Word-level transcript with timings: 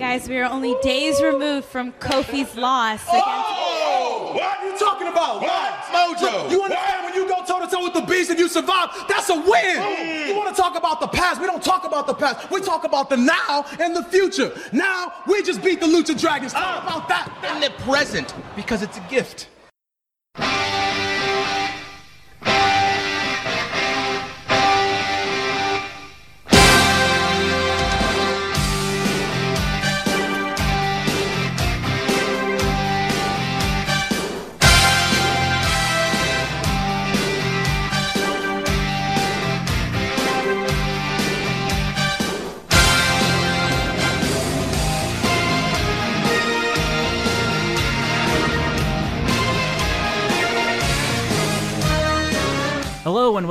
Guys, 0.00 0.30
we 0.30 0.38
are 0.38 0.50
only 0.50 0.74
days 0.80 1.20
removed 1.20 1.66
from 1.66 1.92
Kofi's 1.92 2.56
loss 2.56 3.02
against. 3.02 3.26
Oh! 3.28 4.32
What 4.34 4.58
are 4.58 4.66
you 4.66 4.78
talking 4.78 5.08
about? 5.08 5.42
What? 5.42 5.74
Mojo. 5.92 6.50
You 6.50 6.62
understand 6.62 7.04
when 7.04 7.12
you 7.12 7.28
go 7.28 7.44
toe 7.44 7.60
to 7.60 7.70
toe 7.70 7.84
with 7.84 7.92
the 7.92 8.00
beast 8.00 8.30
and 8.30 8.38
you 8.38 8.48
survive? 8.48 8.88
That's 9.10 9.28
a 9.28 9.34
win. 9.34 9.76
Mm. 9.76 10.28
You 10.28 10.36
want 10.36 10.56
to 10.56 10.58
talk 10.58 10.78
about 10.78 11.00
the 11.00 11.08
past? 11.08 11.38
We 11.38 11.46
don't 11.46 11.62
talk 11.62 11.84
about 11.84 12.06
the 12.06 12.14
past. 12.14 12.50
We 12.50 12.62
talk 12.62 12.84
about 12.84 13.10
the 13.10 13.18
now 13.18 13.66
and 13.78 13.94
the 13.94 14.02
future. 14.04 14.50
Now 14.72 15.12
we 15.26 15.42
just 15.42 15.62
beat 15.62 15.80
the 15.80 15.86
Lucha 15.86 16.18
Dragons. 16.18 16.54
Talk 16.54 16.62
ah. 16.64 16.82
about 16.82 17.08
that. 17.10 17.54
In 17.54 17.60
the 17.60 17.68
present, 17.82 18.32
because 18.56 18.80
it's 18.80 18.96
a 18.96 19.06
gift. 19.10 19.48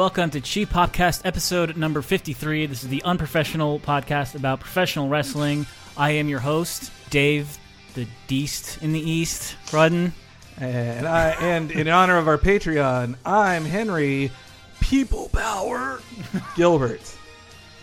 Welcome 0.10 0.32
to 0.32 0.42
Cheap 0.42 0.70
Podcast 0.70 1.22
episode 1.24 1.78
number 1.78 2.02
53. 2.02 2.66
This 2.66 2.82
is 2.82 2.90
the 2.90 3.04
unprofessional 3.04 3.80
podcast 3.80 4.34
about 4.34 4.60
professional 4.60 5.08
wrestling. 5.08 5.68
I 5.96 6.10
am 6.14 6.28
your 6.28 6.40
host, 6.40 6.92
Dave, 7.12 7.60
the 7.94 8.08
Deast 8.26 8.82
in 8.82 8.92
the 8.92 9.00
East, 9.00 9.56
Rudden. 9.72 10.12
And 10.58 11.08
I 11.08 11.30
and 11.40 11.70
in 11.70 11.88
honor 11.90 12.18
of 12.18 12.28
our 12.28 12.40
Patreon, 12.40 13.18
I'm 13.24 13.64
Henry 13.66 14.32
People 14.80 15.30
Power 15.30 16.02
Gilbert. 16.56 17.02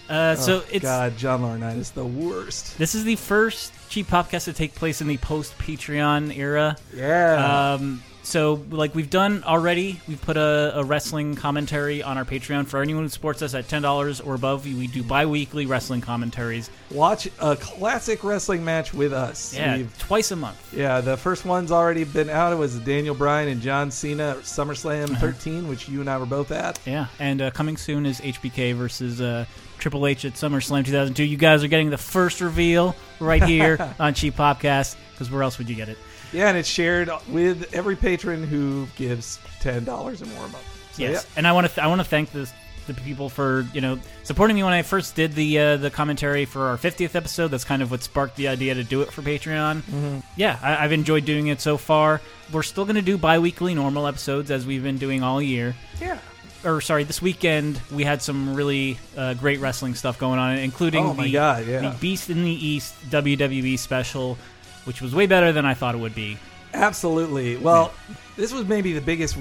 Uh, 0.08 0.36
so 0.36 0.58
Oh, 0.58 0.64
it's 0.70 0.84
God, 0.84 1.16
John 1.16 1.42
Laurinaitis, 1.42 1.92
the 1.92 2.04
worst. 2.04 2.78
this 2.78 2.94
is 2.94 3.02
the 3.02 3.16
first 3.16 3.72
Cheap 3.88 4.06
Podcast 4.06 4.44
to 4.44 4.52
take 4.52 4.72
place 4.74 5.00
in 5.00 5.08
the 5.08 5.16
post 5.16 5.56
Patreon 5.58 6.36
era. 6.36 6.76
Yeah. 6.94 7.72
Um, 7.74 8.02
so, 8.26 8.60
like 8.70 8.92
we've 8.92 9.08
done 9.08 9.44
already, 9.44 10.00
we've 10.08 10.20
put 10.20 10.36
a, 10.36 10.72
a 10.80 10.82
wrestling 10.82 11.36
commentary 11.36 12.02
on 12.02 12.18
our 12.18 12.24
Patreon. 12.24 12.66
For 12.66 12.82
anyone 12.82 13.04
who 13.04 13.08
supports 13.08 13.40
us 13.40 13.54
at 13.54 13.68
$10 13.68 14.26
or 14.26 14.34
above, 14.34 14.64
we 14.66 14.88
do 14.88 15.04
bi 15.04 15.26
weekly 15.26 15.64
wrestling 15.64 16.00
commentaries. 16.00 16.68
Watch 16.90 17.28
a 17.38 17.54
classic 17.54 18.24
wrestling 18.24 18.64
match 18.64 18.92
with 18.92 19.12
us. 19.12 19.54
Yeah, 19.54 19.76
We've- 19.76 19.88
twice 20.00 20.32
a 20.32 20.36
month. 20.36 20.74
yeah. 20.74 21.00
The 21.00 21.16
first 21.16 21.44
one's 21.44 21.70
already 21.70 22.02
been 22.02 22.28
out. 22.28 22.52
It 22.52 22.56
was 22.56 22.76
Daniel 22.80 23.14
Bryan 23.14 23.48
and 23.48 23.60
John 23.62 23.92
Cena 23.92 24.30
at 24.30 24.38
SummerSlam 24.38 25.10
Uh-huh. 25.10 25.20
13, 25.20 25.68
which 25.68 25.88
you 25.88 26.00
and 26.00 26.10
I 26.10 26.18
were 26.18 26.26
both 26.26 26.50
at. 26.50 26.80
Yeah, 26.84 27.06
and 27.20 27.40
uh, 27.40 27.52
coming 27.52 27.76
soon 27.76 28.06
is 28.06 28.20
HBK 28.20 28.74
versus 28.74 29.20
uh, 29.20 29.44
Triple 29.78 30.04
H 30.04 30.24
at 30.24 30.32
SummerSlam 30.32 30.84
2002. 30.84 31.22
You 31.22 31.36
guys 31.36 31.62
are 31.62 31.68
getting 31.68 31.90
the 31.90 31.96
first 31.98 32.40
reveal 32.40 32.96
right 33.20 33.42
here 33.44 33.78
on 34.00 34.14
Cheap 34.14 34.34
Podcast 34.34 34.96
because 35.12 35.30
where 35.30 35.44
else 35.44 35.58
would 35.58 35.68
you 35.68 35.76
get 35.76 35.88
it? 35.88 35.96
Yeah, 36.36 36.48
and 36.48 36.58
it's 36.58 36.68
shared 36.68 37.10
with 37.28 37.74
every 37.74 37.96
patron 37.96 38.44
who 38.44 38.86
gives 38.96 39.38
ten 39.60 39.84
dollars 39.84 40.20
or 40.22 40.26
more 40.26 40.44
a 40.44 40.48
month. 40.48 40.92
So, 40.92 41.02
yes, 41.02 41.24
yeah. 41.26 41.38
and 41.38 41.46
I 41.46 41.52
want 41.52 41.66
to 41.66 41.72
th- 41.74 41.84
I 41.84 41.88
want 41.88 42.00
to 42.00 42.06
thank 42.06 42.30
this 42.32 42.52
the 42.86 42.94
people 42.94 43.28
for 43.28 43.66
you 43.72 43.80
know 43.80 43.98
supporting 44.22 44.54
me 44.56 44.62
when 44.62 44.72
I 44.72 44.82
first 44.82 45.14
did 45.16 45.32
the 45.32 45.58
uh, 45.58 45.76
the 45.76 45.90
commentary 45.90 46.44
for 46.44 46.68
our 46.68 46.76
50th 46.76 47.14
episode. 47.14 47.48
That's 47.48 47.64
kind 47.64 47.82
of 47.82 47.90
what 47.90 48.02
sparked 48.02 48.36
the 48.36 48.48
idea 48.48 48.74
to 48.74 48.84
do 48.84 49.02
it 49.02 49.10
for 49.12 49.22
Patreon. 49.22 49.76
Mm-hmm. 49.82 50.18
Yeah, 50.36 50.58
I, 50.62 50.84
I've 50.84 50.92
enjoyed 50.92 51.24
doing 51.24 51.48
it 51.48 51.60
so 51.60 51.76
far. 51.76 52.20
We're 52.52 52.62
still 52.62 52.84
going 52.84 52.96
to 52.96 53.02
do 53.02 53.18
bi-weekly 53.18 53.74
normal 53.74 54.06
episodes 54.06 54.50
as 54.50 54.64
we've 54.66 54.82
been 54.82 54.98
doing 54.98 55.22
all 55.22 55.42
year. 55.42 55.74
Yeah. 56.00 56.18
Or 56.64 56.80
sorry, 56.80 57.04
this 57.04 57.20
weekend 57.22 57.80
we 57.92 58.02
had 58.04 58.22
some 58.22 58.54
really 58.54 58.98
uh, 59.16 59.34
great 59.34 59.60
wrestling 59.60 59.94
stuff 59.94 60.18
going 60.18 60.38
on, 60.38 60.56
including 60.58 61.04
Oh 61.04 61.12
the, 61.12 61.30
God, 61.32 61.66
yeah. 61.66 61.80
the 61.90 61.96
Beast 61.98 62.30
in 62.30 62.42
the 62.44 62.50
East 62.50 62.94
WWE 63.10 63.78
special, 63.78 64.38
which 64.86 65.02
was 65.02 65.14
way 65.14 65.26
better 65.26 65.52
than 65.52 65.66
I 65.66 65.74
thought 65.74 65.94
it 65.94 65.98
would 65.98 66.14
be. 66.14 66.38
Absolutely. 66.72 67.56
Well, 67.56 67.92
this 68.36 68.52
was 68.52 68.66
maybe 68.66 68.92
the 68.92 69.00
biggest, 69.00 69.36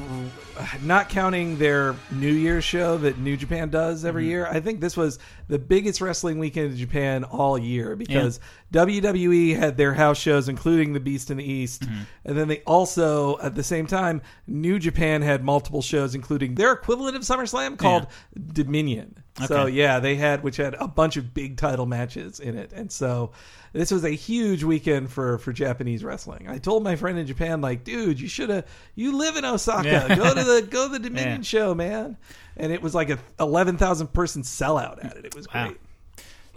not 0.83 1.09
counting 1.09 1.57
their 1.57 1.95
New 2.11 2.31
Year's 2.31 2.63
show 2.63 2.97
that 3.00 3.17
New 3.17 3.35
Japan 3.38 3.69
does 3.69 4.06
every 4.06 4.23
Mm-hmm. 4.23 4.29
year. 4.31 4.47
I 4.47 4.59
think 4.61 4.79
this 4.81 4.95
was 4.95 5.19
the 5.47 5.59
biggest 5.59 6.00
wrestling 6.01 6.39
weekend 6.39 6.72
in 6.72 6.78
Japan 6.78 7.23
all 7.25 7.57
year 7.57 7.95
because 7.95 8.39
WWE 8.72 9.56
had 9.57 9.78
their 9.78 9.94
house 9.94 10.17
shows, 10.17 10.50
including 10.50 10.94
the 10.94 11.00
Beast 11.00 11.29
in 11.31 11.38
the 11.38 11.44
East, 11.44 11.83
Mm-hmm. 11.83 12.01
and 12.25 12.38
then 12.38 12.47
they 12.47 12.61
also, 12.61 13.38
at 13.39 13.56
the 13.56 13.63
same 13.63 13.88
time, 13.88 14.22
New 14.47 14.79
Japan 14.79 15.22
had 15.22 15.44
multiple 15.44 15.81
shows, 15.81 16.16
including 16.16 16.56
their 16.56 16.72
equivalent 16.73 17.16
of 17.16 17.22
SummerSlam 17.23 17.77
called 17.77 18.07
Dominion. 18.53 19.16
So 19.47 19.66
yeah, 19.66 20.00
they 20.00 20.16
had 20.16 20.44
which 20.44 20.56
had 20.56 20.75
a 20.75 20.88
bunch 20.88 21.17
of 21.17 21.33
big 21.33 21.57
title 21.57 21.85
matches 21.85 22.39
in 22.39 22.57
it, 22.57 22.72
and 22.72 22.89
so 22.89 23.31
this 23.73 23.91
was 23.91 24.06
a 24.06 24.09
huge 24.12 24.63
weekend 24.63 25.12
for 25.12 25.38
for 25.39 25.51
Japanese 25.51 26.06
wrestling. 26.06 26.47
I 26.47 26.57
told 26.57 26.83
my 26.85 26.95
friend 26.95 27.17
in 27.19 27.27
Japan, 27.27 27.59
like, 27.59 27.83
dude, 27.83 28.17
you 28.22 28.29
should 28.29 28.50
have. 28.50 28.66
You 28.94 29.18
live 29.18 29.35
in 29.35 29.46
Osaka. 29.46 29.88
Yeah. 29.88 30.16
Go 30.16 30.34
to 30.34 30.44
the 30.44 30.68
go 30.69 30.88
to 30.88 30.94
the 30.94 31.00
Dominion 31.09 31.38
Yeah. 31.38 31.44
show, 31.44 31.73
man. 31.75 32.18
And 32.57 32.72
it 32.72 32.81
was 32.81 32.94
like 32.96 33.09
a 33.09 33.19
eleven 33.40 33.78
thousand 33.78 34.13
person 34.13 34.44
sellout 34.44 35.03
at 35.03 35.18
it. 35.18 35.25
It 35.25 35.35
was 35.35 35.47
Wow. 35.53 35.68
great. 35.68 35.78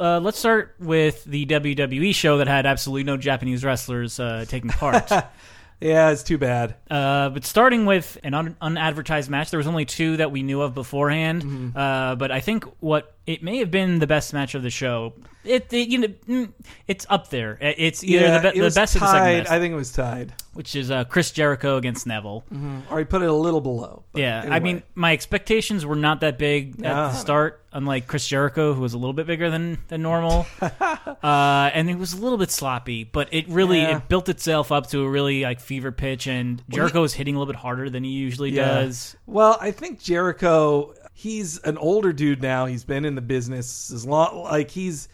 Uh, 0.01 0.21
let's 0.21 0.39
start 0.39 0.77
with 0.79 1.25
the 1.25 1.45
WWE 1.47 2.15
show 2.15 2.39
that 2.39 2.47
had 2.47 2.67
absolutely 2.67 3.03
no 3.03 3.17
Japanese 3.17 3.65
wrestlers 3.65 4.21
uh, 4.21 4.45
taking 4.49 4.71
part. 4.71 5.11
Yeah, 5.81 6.11
it's 6.11 6.25
too 6.25 6.39
bad. 6.39 6.75
Uh, 6.91 7.29
but 7.29 7.45
starting 7.45 7.87
with 7.87 8.19
an 8.25 8.35
un- 8.35 8.57
unadvertised 8.61 9.31
match, 9.31 9.51
there 9.53 9.59
was 9.59 9.69
only 9.69 9.85
two 9.85 10.17
that 10.17 10.33
we 10.33 10.43
knew 10.43 10.61
of 10.61 10.75
beforehand. 10.75 11.45
Mm-hmm. 11.45 11.79
Uh, 11.79 12.17
but 12.17 12.33
I 12.33 12.41
think 12.41 12.65
what 12.81 13.15
it 13.29 13.43
may 13.43 13.59
have 13.59 13.71
been 13.71 13.99
the 13.99 14.07
best 14.07 14.33
match 14.33 14.55
of 14.55 14.63
the 14.63 14.71
show. 14.71 15.13
It, 15.45 15.73
it 15.73 15.89
you 15.89 15.99
know 15.99 16.09
mm, 16.29 16.53
it's 16.89 17.07
up 17.09 17.31
there. 17.31 17.57
It's 17.61 18.03
either 18.05 18.25
yeah, 18.27 18.39
the, 18.39 18.51
be- 18.53 18.59
it 18.59 18.63
the 18.63 18.75
best 18.75 18.97
or 18.97 18.99
the 18.99 19.05
tied. 19.07 19.13
second 19.13 19.39
best, 19.45 19.53
I 19.53 19.59
think 19.61 19.73
it 19.73 19.77
was 19.77 19.93
tied, 19.93 20.35
which 20.55 20.75
is 20.75 20.91
uh, 20.91 21.05
Chris 21.05 21.31
Jericho 21.31 21.77
against 21.77 22.07
Neville. 22.07 22.45
or 22.91 22.99
he 22.99 23.05
put 23.05 23.23
it 23.23 23.29
a 23.29 23.33
little 23.33 23.61
below. 23.61 24.03
Yeah, 24.15 24.47
I 24.51 24.59
mean, 24.61 24.83
my 24.95 25.13
expectations 25.13 25.87
were 25.87 25.97
not 25.97 26.21
that 26.21 26.39
big 26.39 26.73
at 26.75 26.79
No, 26.81 26.89
the 27.09 27.13
no. 27.13 27.19
start. 27.19 27.65
Unlike 27.71 28.07
Chris 28.07 28.27
Jericho, 28.27 28.73
who 28.73 28.81
was 28.81 28.95
a 28.95 28.99
little 28.99 29.13
bit 29.13 29.27
bigger 29.27 29.51
than 29.51 29.79
than 29.89 30.01
normal, 30.03 30.47
uh, 30.63 31.71
and 31.75 31.91
it 31.91 31.97
was 31.99 32.15
a 32.15 32.17
little 32.21 32.39
bit 32.39 32.51
sloppy. 32.51 33.05
But 33.05 33.29
it 33.33 33.47
really 33.49 33.79
Yeah. 33.81 33.99
it 33.99 34.09
built 34.09 34.29
itself 34.29 34.73
up 34.73 34.89
to 34.89 35.03
a 35.05 35.09
really 35.09 35.43
like 35.43 35.61
fever 35.61 35.93
pitch, 35.93 36.27
and 36.27 36.63
Jericho 36.69 37.03
was 37.03 37.13
hitting 37.15 37.35
a 37.37 37.39
little 37.39 37.53
bit 37.53 37.61
harder 37.61 37.91
than 37.91 38.05
he 38.05 38.11
usually 38.11 38.51
Yeah. 38.51 38.67
does. 38.83 39.17
Well, 39.27 39.59
I 39.61 39.71
think 39.71 40.01
Jericho, 40.01 40.95
he's 41.19 41.59
an 41.59 41.77
older 41.79 42.13
dude 42.13 42.41
now. 42.41 42.67
He's 42.67 42.85
been 42.85 43.05
in 43.05 43.17
the 43.17 43.21
business 43.21 43.91
as 43.91 44.07
long, 44.07 44.45
like 44.45 44.71
he's 44.71 45.09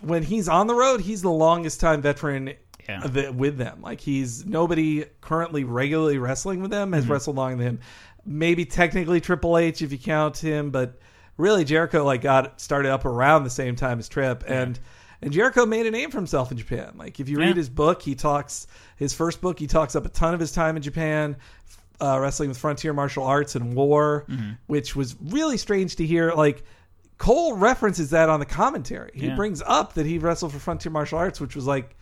when 0.00 0.22
he's 0.22 0.48
on 0.48 0.66
the 0.66 0.74
road, 0.74 1.02
he's 1.02 1.20
the 1.20 1.30
longest 1.30 1.78
time 1.78 2.00
veteran 2.00 2.54
Yeah. 2.88 3.30
with 3.30 3.58
them. 3.58 3.82
Like 3.82 4.00
he's 4.00 4.46
nobody 4.46 5.04
currently 5.20 5.64
regularly 5.64 6.16
wrestling 6.18 6.62
with 6.62 6.70
them 6.70 6.92
has 6.94 7.04
Mm-hmm. 7.04 7.12
wrestled 7.12 7.36
longer 7.36 7.56
than 7.58 7.66
him. 7.66 7.78
Maybe 8.24 8.64
technically 8.64 9.20
Triple 9.20 9.58
H 9.58 9.82
if 9.82 9.92
you 9.92 9.98
count 9.98 10.38
him, 10.38 10.70
but 10.70 10.98
really 11.36 11.64
Jericho 11.64 12.02
like 12.02 12.22
got 12.22 12.58
started 12.58 12.90
up 12.90 13.04
around 13.04 13.44
the 13.44 13.50
same 13.50 13.76
time 13.76 13.98
as 13.98 14.08
Trip 14.08 14.42
and. 14.46 14.78
And 15.22 15.32
Jericho 15.32 15.64
made 15.64 15.86
a 15.86 15.90
name 15.90 16.10
for 16.10 16.18
himself 16.18 16.50
in 16.52 16.58
Japan. 16.58 16.92
Like 16.98 17.20
if 17.20 17.28
you 17.30 17.38
read 17.38 17.48
Yeah. 17.48 17.54
his 17.54 17.70
book, 17.70 18.02
he 18.02 18.14
talks 18.14 18.66
his 18.96 19.14
first 19.14 19.40
book. 19.40 19.58
He 19.58 19.66
talks 19.66 19.96
up 19.96 20.04
a 20.04 20.10
ton 20.10 20.34
of 20.34 20.40
his 20.40 20.52
time 20.52 20.76
in 20.76 20.82
Japan, 20.82 21.36
uh, 22.00 22.18
wrestling 22.20 22.48
with 22.50 22.58
frontier 22.58 22.92
martial 22.92 23.24
arts 23.24 23.54
and 23.56 23.74
war, 23.74 24.24
Mm-hmm. 24.28 24.50
which 24.66 24.94
was 24.96 25.16
really 25.20 25.56
strange 25.56 25.96
to 25.96 26.06
hear. 26.06 26.32
Like 26.32 26.64
Cole 27.18 27.56
references 27.56 28.10
that 28.10 28.28
on 28.28 28.40
the 28.40 28.46
commentary. 28.46 29.10
He 29.14 29.28
Yeah. 29.28 29.36
brings 29.36 29.62
up 29.64 29.94
that 29.94 30.04
he 30.06 30.18
wrestled 30.18 30.52
for 30.52 30.58
frontier 30.58 30.92
martial 30.92 31.18
arts, 31.18 31.40
which 31.40 31.56
was 31.56 31.66
like 31.66 31.96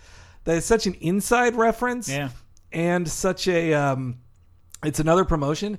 that 0.44 0.56
is 0.56 0.64
such 0.64 0.86
an 0.86 0.94
inside 0.94 1.54
reference 1.54 2.08
Yeah. 2.08 2.30
and 2.72 3.08
such 3.08 3.46
a 3.48 3.72
um, 3.74 4.16
it's 4.84 4.98
another 5.00 5.24
promotion. 5.24 5.78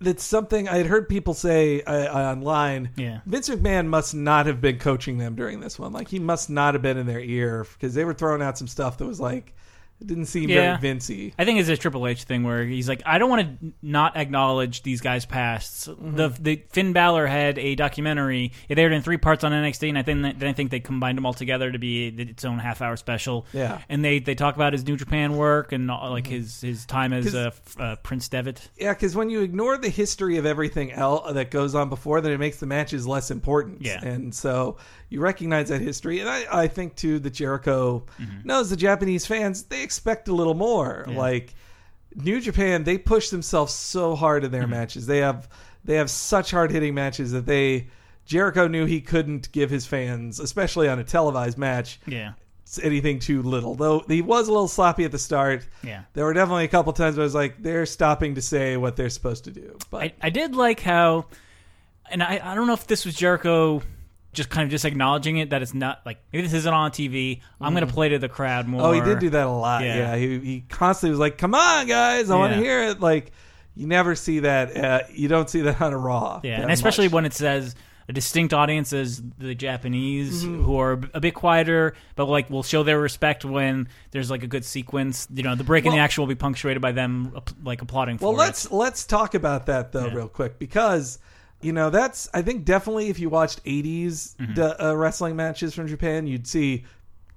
That's 0.00 0.24
something 0.24 0.68
I 0.68 0.78
had 0.78 0.86
heard 0.86 1.08
people 1.08 1.32
say 1.32 1.80
uh, 1.82 2.12
online. 2.32 2.90
Yeah. 2.96 3.20
Vince 3.24 3.48
McMahon 3.48 3.86
must 3.86 4.14
not 4.16 4.46
have 4.46 4.60
been 4.60 4.78
coaching 4.78 5.18
them 5.18 5.36
during 5.36 5.60
this 5.60 5.78
one. 5.78 5.92
Like 5.92 6.08
he 6.08 6.18
must 6.18 6.50
not 6.50 6.74
have 6.74 6.82
been 6.82 6.98
in 6.98 7.06
their 7.06 7.20
ear 7.20 7.64
because 7.74 7.94
they 7.94 8.04
were 8.04 8.12
throwing 8.14 8.42
out 8.42 8.58
some 8.58 8.66
stuff 8.66 8.98
that 8.98 9.06
was 9.06 9.20
like 9.20 9.54
It 10.02 10.08
didn't 10.08 10.26
seem 10.26 10.50
Yeah. 10.50 10.76
very 10.78 10.94
Vincey. 10.94 11.32
I 11.38 11.44
think 11.44 11.60
it's 11.60 11.68
a 11.68 11.76
Triple 11.76 12.06
H 12.08 12.24
thing 12.24 12.42
where 12.42 12.64
he's 12.64 12.88
like, 12.88 13.02
I 13.06 13.18
don't 13.18 13.30
want 13.30 13.60
to 13.60 13.72
not 13.82 14.16
acknowledge 14.16 14.82
these 14.82 15.00
guys' 15.00 15.24
pasts. 15.24 15.86
Mm-hmm. 15.86 16.16
The 16.16 16.28
the 16.40 16.62
Finn 16.70 16.92
Balor 16.92 17.26
had 17.28 17.58
a 17.58 17.74
documentary. 17.76 18.52
It 18.68 18.78
aired 18.78 18.92
in 18.92 19.02
three 19.02 19.16
parts 19.16 19.44
on 19.44 19.52
NXT, 19.52 19.88
and 19.90 19.96
I 19.98 20.02
think 20.02 20.22
that, 20.22 20.38
then 20.40 20.48
I 20.48 20.52
think 20.52 20.70
they 20.72 20.80
combined 20.80 21.18
them 21.18 21.24
all 21.26 21.34
together 21.34 21.70
to 21.70 21.78
be 21.78 22.08
its 22.08 22.44
own 22.44 22.58
half 22.58 22.82
hour 22.82 22.96
special. 22.96 23.46
Yeah. 23.52 23.72
Mm-hmm. 23.74 23.82
and 23.90 24.04
they 24.04 24.18
they 24.18 24.34
talk 24.34 24.56
about 24.56 24.72
his 24.72 24.84
New 24.86 24.96
Japan 24.96 25.36
work 25.36 25.72
and 25.72 25.90
all, 25.90 26.10
like 26.10 26.26
his 26.26 26.60
his 26.60 26.84
time 26.84 27.12
as 27.12 27.26
'Cause- 27.26 27.34
uh, 27.34 27.50
f- 27.66 27.80
uh, 27.80 27.96
Prince 28.02 28.28
Devitt. 28.28 28.68
Yeah, 28.76 28.92
because 28.92 29.14
when 29.14 29.30
you 29.30 29.40
ignore 29.42 29.78
the 29.78 29.88
history 29.88 30.36
of 30.36 30.46
everything 30.46 30.90
else 30.92 31.32
that 31.32 31.50
goes 31.52 31.74
on 31.76 31.88
before, 31.88 32.20
then 32.20 32.32
it 32.32 32.38
makes 32.38 32.58
the 32.58 32.66
matches 32.66 33.06
less 33.06 33.30
important. 33.30 33.82
Yeah. 33.82 34.00
and 34.04 34.34
so 34.34 34.78
you 35.12 35.20
recognize 35.20 35.68
that 35.68 35.82
history, 35.82 36.20
and 36.20 36.28
I, 36.28 36.46
I 36.50 36.68
think 36.68 36.96
too 36.96 37.18
that 37.18 37.30
Jericho 37.30 38.06
mm-hmm. 38.18 38.46
knows 38.46 38.70
the 38.70 38.76
Japanese 38.76 39.26
fans 39.26 39.64
they 39.64 39.82
expect 39.82 40.28
a 40.28 40.34
little 40.34 40.54
more. 40.54 41.04
Like 41.06 41.54
New 42.14 42.40
Japan, 42.40 42.84
they 42.84 42.96
push 42.96 43.28
themselves 43.28 43.74
so 43.74 44.14
hard 44.14 44.42
in 44.42 44.50
their 44.50 44.62
mm-hmm. 44.62 44.70
matches. 44.70 45.06
They 45.06 45.18
have 45.18 45.48
they 45.84 45.96
have 45.96 46.10
such 46.10 46.50
hard 46.50 46.70
hitting 46.70 46.94
matches 46.94 47.32
that 47.32 47.44
they 47.44 47.88
Jericho 48.24 48.68
knew 48.68 48.86
he 48.86 49.02
couldn't 49.02 49.52
give 49.52 49.68
his 49.68 49.84
fans, 49.84 50.40
especially 50.40 50.88
on 50.88 50.98
a 50.98 51.04
televised 51.04 51.58
match, 51.58 52.00
Yeah, 52.06 52.32
anything 52.82 53.18
too 53.18 53.42
little. 53.42 53.74
Though 53.74 54.02
he 54.08 54.22
was 54.22 54.48
a 54.48 54.52
little 54.52 54.68
sloppy 54.68 55.04
at 55.04 55.12
the 55.12 55.18
start. 55.18 55.66
yeah. 55.82 56.04
There 56.14 56.24
were 56.24 56.32
definitely 56.32 56.64
a 56.64 56.68
couple 56.68 56.94
times 56.94 57.16
where 57.16 57.22
I 57.22 57.26
was 57.26 57.34
like, 57.34 57.62
they're 57.62 57.84
stopping 57.84 58.36
to 58.36 58.42
say 58.42 58.78
what 58.78 58.96
they're 58.96 59.10
supposed 59.10 59.44
to 59.44 59.50
do. 59.50 59.76
But 59.90 60.02
I, 60.02 60.14
I 60.22 60.30
did 60.30 60.54
like 60.54 60.80
how, 60.80 61.26
and 62.10 62.22
I, 62.22 62.40
I 62.42 62.54
don't 62.54 62.66
know 62.66 62.72
if 62.72 62.86
this 62.86 63.04
was 63.04 63.14
Jericho 63.14 63.82
just 64.32 64.48
kind 64.50 64.64
of 64.64 64.70
just 64.70 64.84
acknowledging 64.84 65.36
it 65.36 65.50
that 65.50 65.60
it's 65.62 65.74
not 65.74 66.00
like 66.06 66.18
maybe 66.32 66.42
this 66.46 66.54
isn't 66.54 66.72
on 66.72 66.90
TV. 66.90 67.40
I'm 67.60 67.74
going 67.74 67.86
to 67.86 67.92
play 67.92 68.08
to 68.10 68.18
the 68.18 68.28
crowd 68.28 68.66
more. 68.66 68.82
Oh, 68.82 68.92
he 68.92 69.00
did 69.00 69.18
do 69.18 69.30
that 69.30 69.46
a 69.46 69.50
lot. 69.50 69.84
Yeah. 69.84 69.96
Yeah, 69.96 70.16
he, 70.16 70.38
he 70.38 70.64
constantly 70.68 71.10
was 71.10 71.20
like, 71.20 71.36
"Come 71.38 71.54
on, 71.54 71.86
guys, 71.86 72.30
I 72.30 72.36
want 72.36 72.52
to 72.54 72.58
Yeah. 72.58 72.64
hear 72.64 72.82
it." 72.84 73.00
Like, 73.00 73.32
you 73.74 73.86
never 73.86 74.14
see 74.14 74.40
that. 74.40 74.76
Uh, 74.76 75.00
you 75.12 75.28
don't 75.28 75.48
see 75.50 75.60
that 75.62 75.80
on 75.80 75.92
a 75.92 75.98
Raw. 75.98 76.40
Yeah, 76.42 76.56
that 76.56 76.62
and 76.62 76.70
especially 76.72 77.06
much. 77.08 77.12
when 77.12 77.24
it 77.26 77.34
says 77.34 77.74
a 78.08 78.12
distinct 78.12 78.52
audience 78.52 78.92
is 78.92 79.22
the 79.38 79.54
Japanese 79.54 80.44
Mm-hmm. 80.44 80.64
who 80.64 80.78
are 80.80 80.92
a 81.14 81.20
bit 81.20 81.34
quieter, 81.34 81.94
but 82.16 82.24
like 82.26 82.48
will 82.50 82.62
show 82.62 82.82
their 82.82 82.98
respect 82.98 83.44
when 83.44 83.86
there's 84.12 84.30
like 84.30 84.42
a 84.42 84.46
good 84.48 84.64
sequence. 84.64 85.28
You 85.32 85.42
know, 85.42 85.54
the 85.54 85.64
break 85.64 85.84
in 85.84 85.90
the 85.92 85.96
Well- 85.96 86.04
action 86.04 86.22
will 86.22 86.28
be 86.28 86.34
punctuated 86.34 86.80
by 86.82 86.92
them 86.92 87.36
like 87.62 87.82
applauding 87.82 88.18
Well, 88.20 88.32
it. 88.32 88.36
let's 88.38 88.70
let's 88.72 89.04
talk 89.04 89.34
about 89.34 89.66
that 89.66 89.92
though, 89.92 90.08
real 90.08 90.28
quick, 90.28 90.58
because 90.58 91.18
you 91.62 91.72
know 91.72 91.90
that's 91.90 92.28
I 92.34 92.42
think 92.42 92.64
definitely 92.64 93.08
if 93.08 93.18
you 93.18 93.28
watched 93.30 93.64
'80s 93.64 94.36
Mm-hmm. 94.36 94.54
d- 94.54 94.60
uh, 94.62 94.94
wrestling 94.94 95.36
matches 95.36 95.74
from 95.74 95.86
Japan, 95.88 96.26
you'd 96.26 96.46
see 96.46 96.84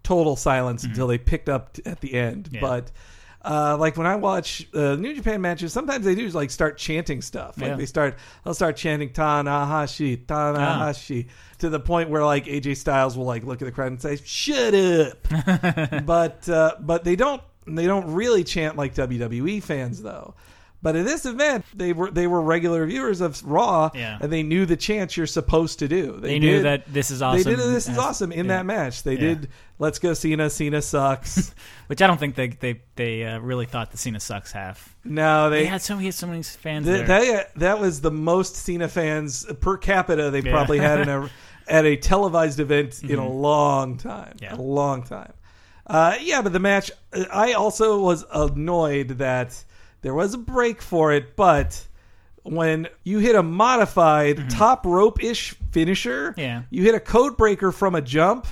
total 0.03 0.35
silence 0.35 0.83
until 0.83 1.07
they 1.07 1.17
picked 1.17 1.49
up 1.49 1.73
t- 1.73 1.81
at 1.85 1.99
the 2.01 2.13
end. 2.13 2.45
Mm-hmm. 2.45 2.55
Yeah. 2.55 2.61
But 2.61 2.91
uh, 3.43 3.77
like 3.77 3.95
when 3.97 4.07
I 4.07 4.15
watch 4.15 4.67
uh, 4.73 4.95
New 4.95 5.13
Japan 5.13 5.39
matches, 5.41 5.71
sometimes 5.71 6.03
they 6.05 6.15
do 6.15 6.27
like 6.29 6.49
start 6.49 6.77
chanting 6.77 7.21
stuff. 7.21 7.57
Like 7.57 7.69
Yeah. 7.69 7.75
they 7.75 7.85
start, 7.85 8.17
they'll 8.43 8.55
start 8.55 8.75
chanting 8.75 9.09
Tanahashi, 9.09 10.25
Tanahashi, 10.25 11.25
Ah. 11.29 11.31
to 11.59 11.69
the 11.69 11.79
point 11.79 12.09
where 12.09 12.23
like 12.25 12.45
AJ 12.45 12.77
Styles 12.77 13.15
will 13.17 13.25
like 13.25 13.43
look 13.43 13.61
at 13.61 13.65
the 13.65 13.71
crowd 13.71 13.87
and 13.91 14.01
say, 14.01 14.17
"Shut 14.23 14.73
up." 14.73 15.17
but 16.05 16.47
uh, 16.49 16.75
but 16.79 17.03
they 17.03 17.15
don't 17.15 17.41
they 17.67 17.85
don't 17.87 18.13
really 18.13 18.43
chant 18.43 18.77
like 18.77 18.93
WWE 18.95 19.61
fans 19.61 20.01
though. 20.01 20.33
But 20.81 20.95
at 20.95 21.05
this 21.05 21.25
event, 21.25 21.65
they 21.73 21.93
were 21.93 22.11
they 22.11 22.27
were 22.27 22.39
regular 22.41 22.85
viewers 22.85 23.19
of 23.19 23.41
Raw, 23.43 23.89
Yeah. 23.95 24.19
and 24.21 24.31
they 24.31 24.43
knew 24.43 24.67
the 24.67 24.77
chance 24.77 25.17
you're 25.17 25.25
supposed 25.25 25.79
to 25.79 25.87
do. 25.87 26.19
they 26.21 26.37
knew 26.37 26.57
did- 26.57 26.65
that 26.65 26.93
this 26.93 27.09
is 27.09 27.21
awesome. 27.23 27.43
They 27.43 27.55
did 27.55 27.59
this 27.73 27.89
is 27.89 27.97
awesome 27.97 28.31
in 28.31 28.45
yeah. 28.45 28.57
that 28.57 28.65
match. 28.67 29.01
They 29.03 29.13
Yeah. 29.13 29.19
did 29.19 29.49
Let's 29.79 29.97
Go 29.99 30.13
Cena. 30.13 30.49
Cena 30.49 30.81
sucks. 30.81 31.53
which 31.87 32.01
I 32.01 32.07
don't 32.07 32.19
think 32.19 32.35
they 32.35 32.49
they 32.49 32.81
they 32.95 33.23
uh, 33.25 33.39
really 33.39 33.65
thought 33.65 33.91
the 33.91 33.97
Cena 33.97 34.19
sucks 34.19 34.51
half. 34.51 34.95
no, 35.03 35.49
they 35.49 35.61
They 35.63 35.65
had 35.65 35.81
so 35.81 35.97
had 35.97 36.13
so 36.13 36.27
many 36.27 36.43
fans 36.43 36.85
Th- 36.85 37.05
there. 37.05 37.21
that 37.21 37.55
that 37.55 37.79
was 37.79 38.01
the 38.01 38.11
most 38.11 38.55
Cena 38.55 38.87
fans 38.87 39.45
per 39.61 39.77
capita 39.77 40.29
they 40.29 40.41
probably 40.43 40.77
had 40.77 40.99
in 41.01 41.09
a 41.09 41.29
at 41.67 41.85
a 41.85 41.95
televised 41.97 42.59
event 42.59 43.01
in 43.03 43.17
a 43.17 43.27
long 43.27 43.97
time. 43.97 44.35
Mm-hmm. 44.35 44.43
Yeah. 44.43 44.55
A 44.55 44.61
long 44.61 45.01
time. 45.01 45.33
Uh, 45.87 46.15
yeah, 46.21 46.41
but 46.43 46.53
the 46.53 46.59
match. 46.59 46.91
I 47.33 47.53
also 47.53 47.99
was 48.01 48.23
annoyed 48.31 49.09
that 49.17 49.63
there 50.05 50.13
was 50.13 50.35
a 50.35 50.37
break 50.37 50.83
for 50.83 51.11
it, 51.11 51.35
but 51.35 51.83
when 52.43 52.87
you 53.03 53.17
hit 53.17 53.33
a 53.35 53.41
modified 53.41 54.51
top 54.51 54.85
rope 54.85 55.23
ish 55.23 55.55
finisher, 55.71 56.29
Mm-hmm. 56.33 56.39
Yeah. 56.39 56.61
you 56.69 56.83
hit 56.83 56.93
a 56.93 56.99
code 56.99 57.35
breaker 57.37 57.71
from 57.71 57.95
a 57.95 58.01
jump. 58.01 58.45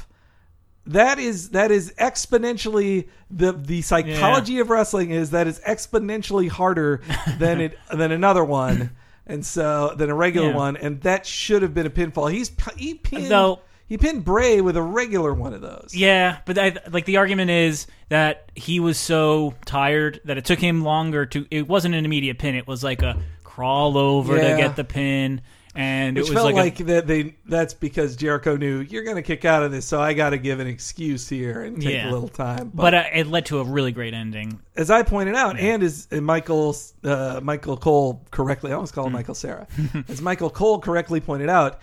That 0.88 1.20
is 1.20 1.52
that 1.52 1.70
is 1.70 1.94
exponentially 2.00 3.08
the 3.30 3.52
the 3.54 3.84
psychology 3.84 4.60
of 4.60 4.70
wrestling 4.72 5.12
is 5.12 5.30
that 5.30 5.46
is 5.48 5.60
exponentially 5.60 6.50
harder 6.50 7.02
than 7.38 7.62
it 7.62 7.78
than 7.94 8.12
another 8.12 8.44
one, 8.44 8.90
and 9.28 9.46
so 9.46 9.94
than 9.96 10.10
a 10.10 10.16
regular 10.16 10.50
Yeah. 10.50 10.56
one, 10.56 10.76
and 10.76 11.00
that 11.02 11.26
should 11.28 11.62
have 11.62 11.74
been 11.76 11.86
a 11.86 11.90
pinfall. 11.92 12.32
He's 12.32 12.52
he 12.76 12.96
pinned 12.96 13.30
Though- 13.32 13.60
he 13.88 13.98
pinned 13.98 14.24
Bray 14.26 14.62
with 14.62 14.78
a 14.78 14.82
regular 14.82 15.34
one 15.34 15.54
of 15.54 15.62
those. 15.62 15.92
Yeah, 15.94 16.40
but 16.46 16.58
I, 16.58 16.76
like 16.92 17.06
the 17.06 17.18
argument 17.18 17.52
is 17.52 17.88
that 18.10 18.50
he 18.56 18.80
was 18.80 18.98
so 18.98 19.54
tired 19.66 20.22
that 20.26 20.38
it 20.38 20.46
took 20.46 20.60
him 20.60 20.84
longer 20.84 21.26
to. 21.28 21.46
It 21.52 21.68
wasn't 21.68 21.96
an 21.96 22.06
immediate 22.06 22.40
pin. 22.40 22.56
It 22.56 22.68
was 22.68 22.84
like 22.84 23.02
a 23.02 23.22
crawl 23.44 23.98
over 23.98 24.36
Yeah. 24.38 24.56
to 24.56 24.62
get 24.62 24.76
the 24.76 24.84
pin, 24.84 25.42
and 25.76 26.16
Which 26.16 26.26
it 26.28 26.30
was 26.30 26.34
felt 26.36 26.46
like, 26.54 26.56
like, 26.56 26.80
a, 26.80 26.84
that 26.86 27.08
they 27.08 27.36
that's 27.46 27.74
because 27.76 28.16
Jericho 28.16 28.56
knew 28.56 28.80
you're 28.80 29.04
going 29.04 29.16
to 29.18 29.22
kick 29.22 29.46
out 29.46 29.62
of 29.64 29.72
this, 29.72 29.86
so 29.86 30.00
I 30.02 30.14
got 30.14 30.32
to 30.32 30.38
give 30.40 30.60
an 30.60 30.68
excuse 30.68 31.28
here 31.30 31.62
and 31.62 31.80
take 31.82 31.94
Yeah. 31.94 32.10
a 32.10 32.12
little 32.12 32.30
time. 32.30 32.72
but 32.74 32.94
uh, 32.96 33.04
it 33.14 33.28
led 33.28 33.46
to 33.48 33.60
a 33.60 33.64
really 33.64 33.92
great 33.92 34.14
ending. 34.16 34.60
as 34.76 34.90
I 34.90 35.04
pointed 35.04 35.36
out, 35.36 35.60
and 35.60 35.84
as 35.84 36.08
and 36.10 36.26
Michael 36.26 36.76
uh, 37.04 37.40
Michael 37.44 37.78
Cole 37.78 38.24
correctly, 38.32 38.72
I 38.72 38.76
almost 38.76 38.94
call 38.94 39.06
him 39.06 39.12
Hmm. 39.12 39.18
Michael 39.18 39.36
Sarah, 39.36 39.68
as 40.08 40.22
Michael 40.22 40.50
Cole 40.50 40.80
correctly 40.80 41.20
pointed 41.20 41.50
out, 41.50 41.80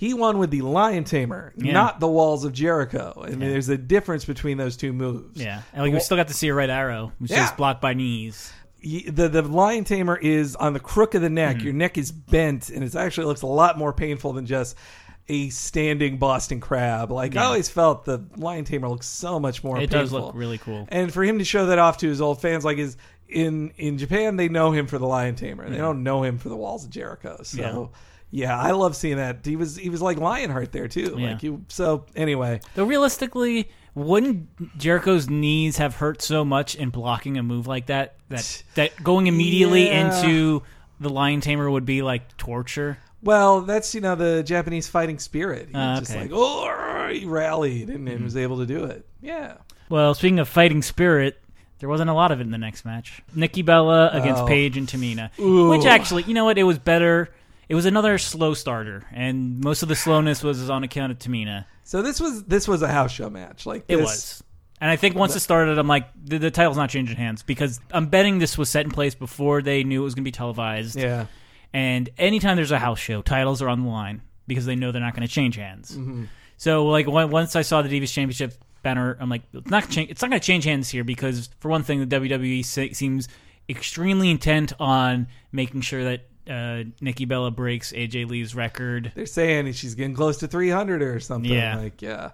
he 0.00 0.14
won 0.14 0.38
with 0.38 0.52
the 0.52 0.62
Lion 0.62 1.02
Tamer, 1.02 1.52
Yeah. 1.56 1.72
not 1.72 1.98
the 1.98 2.06
Walls 2.06 2.44
of 2.44 2.52
Jericho. 2.52 3.20
I 3.26 3.30
mean, 3.30 3.40
there's 3.40 3.68
a 3.68 3.76
difference 3.76 4.24
between 4.24 4.56
those 4.56 4.76
two 4.76 4.92
moves. 4.92 5.42
Yeah, 5.42 5.62
and 5.72 5.82
like 5.82 5.92
we 5.92 5.98
still 5.98 6.16
got 6.16 6.28
to 6.28 6.34
see 6.34 6.46
a 6.46 6.54
red 6.54 6.70
arrow, 6.70 7.12
which 7.18 7.32
Yeah. 7.32 7.44
is 7.44 7.50
blocked 7.50 7.80
by 7.82 7.94
knees. 7.94 8.52
The 8.80 9.28
the 9.28 9.42
lion 9.42 9.82
tamer 9.82 10.16
is 10.16 10.54
on 10.54 10.72
the 10.72 10.78
crook 10.78 11.14
of 11.14 11.22
the 11.22 11.28
neck. 11.28 11.56
Mm-hmm. 11.56 11.64
Your 11.64 11.74
neck 11.74 11.98
is 11.98 12.12
bent, 12.12 12.70
and 12.70 12.84
it 12.84 12.94
actually 12.94 13.26
looks 13.26 13.42
a 13.42 13.46
lot 13.48 13.76
more 13.76 13.92
painful 13.92 14.34
than 14.34 14.46
just 14.46 14.76
a 15.28 15.48
standing 15.48 16.16
Boston 16.18 16.60
crab. 16.60 17.10
Like 17.10 17.36
I 17.36 17.42
always 17.46 17.68
felt 17.68 18.04
the 18.04 18.24
lion 18.36 18.64
tamer 18.64 18.88
looks 18.88 19.06
so 19.08 19.40
much 19.40 19.64
more. 19.64 19.78
It 19.78 19.90
painful. 19.90 20.00
does 20.00 20.12
look 20.12 20.34
really 20.36 20.58
cool. 20.58 20.86
and 20.92 21.12
for 21.12 21.24
him 21.24 21.40
to 21.40 21.44
show 21.44 21.66
that 21.66 21.80
off 21.80 21.96
to 21.98 22.08
his 22.08 22.20
old 22.20 22.40
fans, 22.40 22.64
like 22.64 22.78
his 22.78 22.96
in 23.28 23.72
in 23.78 23.98
Japan, 23.98 24.36
they 24.36 24.48
know 24.48 24.70
him 24.70 24.86
for 24.86 24.98
the 24.98 25.06
lion 25.08 25.34
tamer. 25.34 25.68
They 25.68 25.76
don't 25.76 26.04
know 26.04 26.22
him 26.22 26.38
for 26.38 26.48
the 26.48 26.56
walls 26.56 26.84
of 26.84 26.90
Jericho. 26.90 27.40
So. 27.42 27.58
Yeah. 27.60 27.98
I 28.32 28.72
love 28.72 28.94
seeing 28.96 29.16
that. 29.16 29.44
He 29.44 29.56
was 29.56 29.76
he 29.76 29.88
was 29.90 30.02
like 30.02 30.18
Lionheart 30.18 30.72
there 30.72 30.88
too. 30.88 31.14
Yeah. 31.18 31.32
Like 31.32 31.42
you. 31.42 31.64
So 31.68 32.04
anyway, 32.14 32.60
Though 32.74 32.84
realistically, 32.84 33.68
wouldn't 33.94 34.78
Jericho's 34.78 35.28
knees 35.30 35.78
have 35.78 35.96
hurt 35.96 36.20
so 36.22 36.44
much 36.44 36.74
in 36.74 36.90
blocking 36.90 37.38
a 37.38 37.42
move 37.42 37.66
like 37.66 37.86
that 37.86 38.16
that 38.28 38.62
that 38.74 39.02
going 39.02 39.26
immediately 39.26 39.86
Yeah. 39.86 40.20
into 40.22 40.62
the 41.00 41.08
lion 41.10 41.40
tamer 41.40 41.70
would 41.70 41.86
be 41.86 42.02
like 42.02 42.36
torture? 42.36 42.98
Well, 43.22 43.62
that's 43.62 43.94
you 43.94 44.00
know 44.00 44.14
the 44.14 44.42
Japanese 44.42 44.88
fighting 44.88 45.18
spirit. 45.18 45.66
He's 45.68 45.74
Ah, 45.76 45.98
just 45.98 46.10
okay. 46.12 46.22
like 46.22 46.30
oh, 46.32 47.08
he 47.12 47.24
rallied 47.24 47.88
and, 47.90 48.08
and 48.08 48.22
was 48.24 48.36
able 48.36 48.58
to 48.58 48.66
do 48.66 48.84
it. 48.84 49.06
Yeah. 49.22 49.54
Well, 49.88 50.12
speaking 50.14 50.38
of 50.38 50.48
fighting 50.48 50.82
spirit, 50.82 51.40
there 51.78 51.88
wasn't 51.88 52.10
a 52.10 52.12
lot 52.12 52.30
of 52.30 52.40
it 52.40 52.42
in 52.44 52.50
the 52.50 52.58
next 52.58 52.84
match. 52.84 53.22
Nikki 53.34 53.62
Bella 53.62 54.10
against 54.12 54.42
Oh. 54.42 54.46
Paige 54.46 54.76
and 54.76 54.86
Tamina, 54.86 55.30
Ooh. 55.40 55.70
which 55.70 55.86
actually, 55.86 56.24
you 56.24 56.34
know 56.34 56.44
what, 56.44 56.58
it 56.58 56.64
was 56.64 56.78
better. 56.78 57.30
It 57.68 57.74
was 57.74 57.84
another 57.84 58.16
slow 58.18 58.54
starter, 58.54 59.04
and 59.12 59.62
most 59.62 59.82
of 59.82 59.88
the 59.88 59.96
slowness 59.96 60.42
was 60.42 60.70
on 60.70 60.84
account 60.84 61.12
of 61.12 61.18
Tamina. 61.18 61.66
So 61.84 62.02
this 62.02 62.20
was 62.20 62.44
this 62.44 62.66
was 62.66 62.82
a 62.82 62.88
house 62.88 63.12
show 63.12 63.28
match. 63.28 63.66
Like 63.66 63.84
It 63.88 63.96
was. 63.96 64.42
And 64.80 64.90
I 64.90 64.96
think 64.96 65.16
once 65.16 65.34
it 65.34 65.40
started, 65.40 65.76
I'm 65.76 65.88
like, 65.88 66.06
the, 66.14 66.38
the 66.38 66.52
title's 66.52 66.76
not 66.76 66.88
changing 66.88 67.16
hands 67.16 67.42
because 67.42 67.80
I'm 67.90 68.06
betting 68.06 68.38
this 68.38 68.56
was 68.56 68.70
set 68.70 68.84
in 68.84 68.92
place 68.92 69.14
before 69.14 69.60
they 69.60 69.82
knew 69.82 70.02
it 70.02 70.04
was 70.04 70.14
going 70.14 70.22
to 70.22 70.28
be 70.28 70.32
televised. 70.32 70.96
Yeah. 70.96 71.26
And 71.72 72.08
anytime 72.16 72.54
there's 72.54 72.70
a 72.70 72.78
house 72.78 73.00
show, 73.00 73.20
titles 73.20 73.60
are 73.60 73.68
on 73.68 73.82
the 73.82 73.88
line 73.88 74.22
because 74.46 74.66
they 74.66 74.76
know 74.76 74.92
they're 74.92 75.02
not 75.02 75.16
going 75.16 75.26
to 75.26 75.32
change 75.32 75.56
hands. 75.56 75.90
Mm-hmm. 75.90 76.24
So, 76.56 76.86
like, 76.86 77.06
once 77.08 77.56
I 77.56 77.62
saw 77.62 77.82
the 77.82 77.88
Divas 77.88 78.12
Championship 78.12 78.54
banner, 78.82 79.16
I'm 79.20 79.28
like, 79.28 79.42
it's 79.52 79.70
not 79.70 79.88
change, 79.90 80.10
it's 80.10 80.22
not 80.22 80.30
going 80.30 80.40
to 80.40 80.46
change 80.46 80.64
hands 80.64 80.88
here 80.88 81.04
because, 81.04 81.50
for 81.60 81.68
one 81.68 81.82
thing, 81.82 82.06
the 82.06 82.20
WWE 82.20 82.64
se- 82.64 82.92
seems 82.92 83.28
extremely 83.68 84.30
intent 84.30 84.72
on 84.80 85.26
making 85.52 85.82
sure 85.82 86.04
that 86.04 86.27
uh, 86.48 86.84
Nikki 87.00 87.24
Bella 87.24 87.50
breaks 87.50 87.92
AJ 87.92 88.28
Lee's 88.28 88.54
record. 88.54 89.12
They're 89.14 89.26
saying 89.26 89.72
she's 89.72 89.94
getting 89.94 90.14
close 90.14 90.38
to 90.38 90.48
300 90.48 91.02
or 91.02 91.20
something. 91.20 91.50
Yeah. 91.52 91.76
Like 91.76 92.00
yeah. 92.02 92.30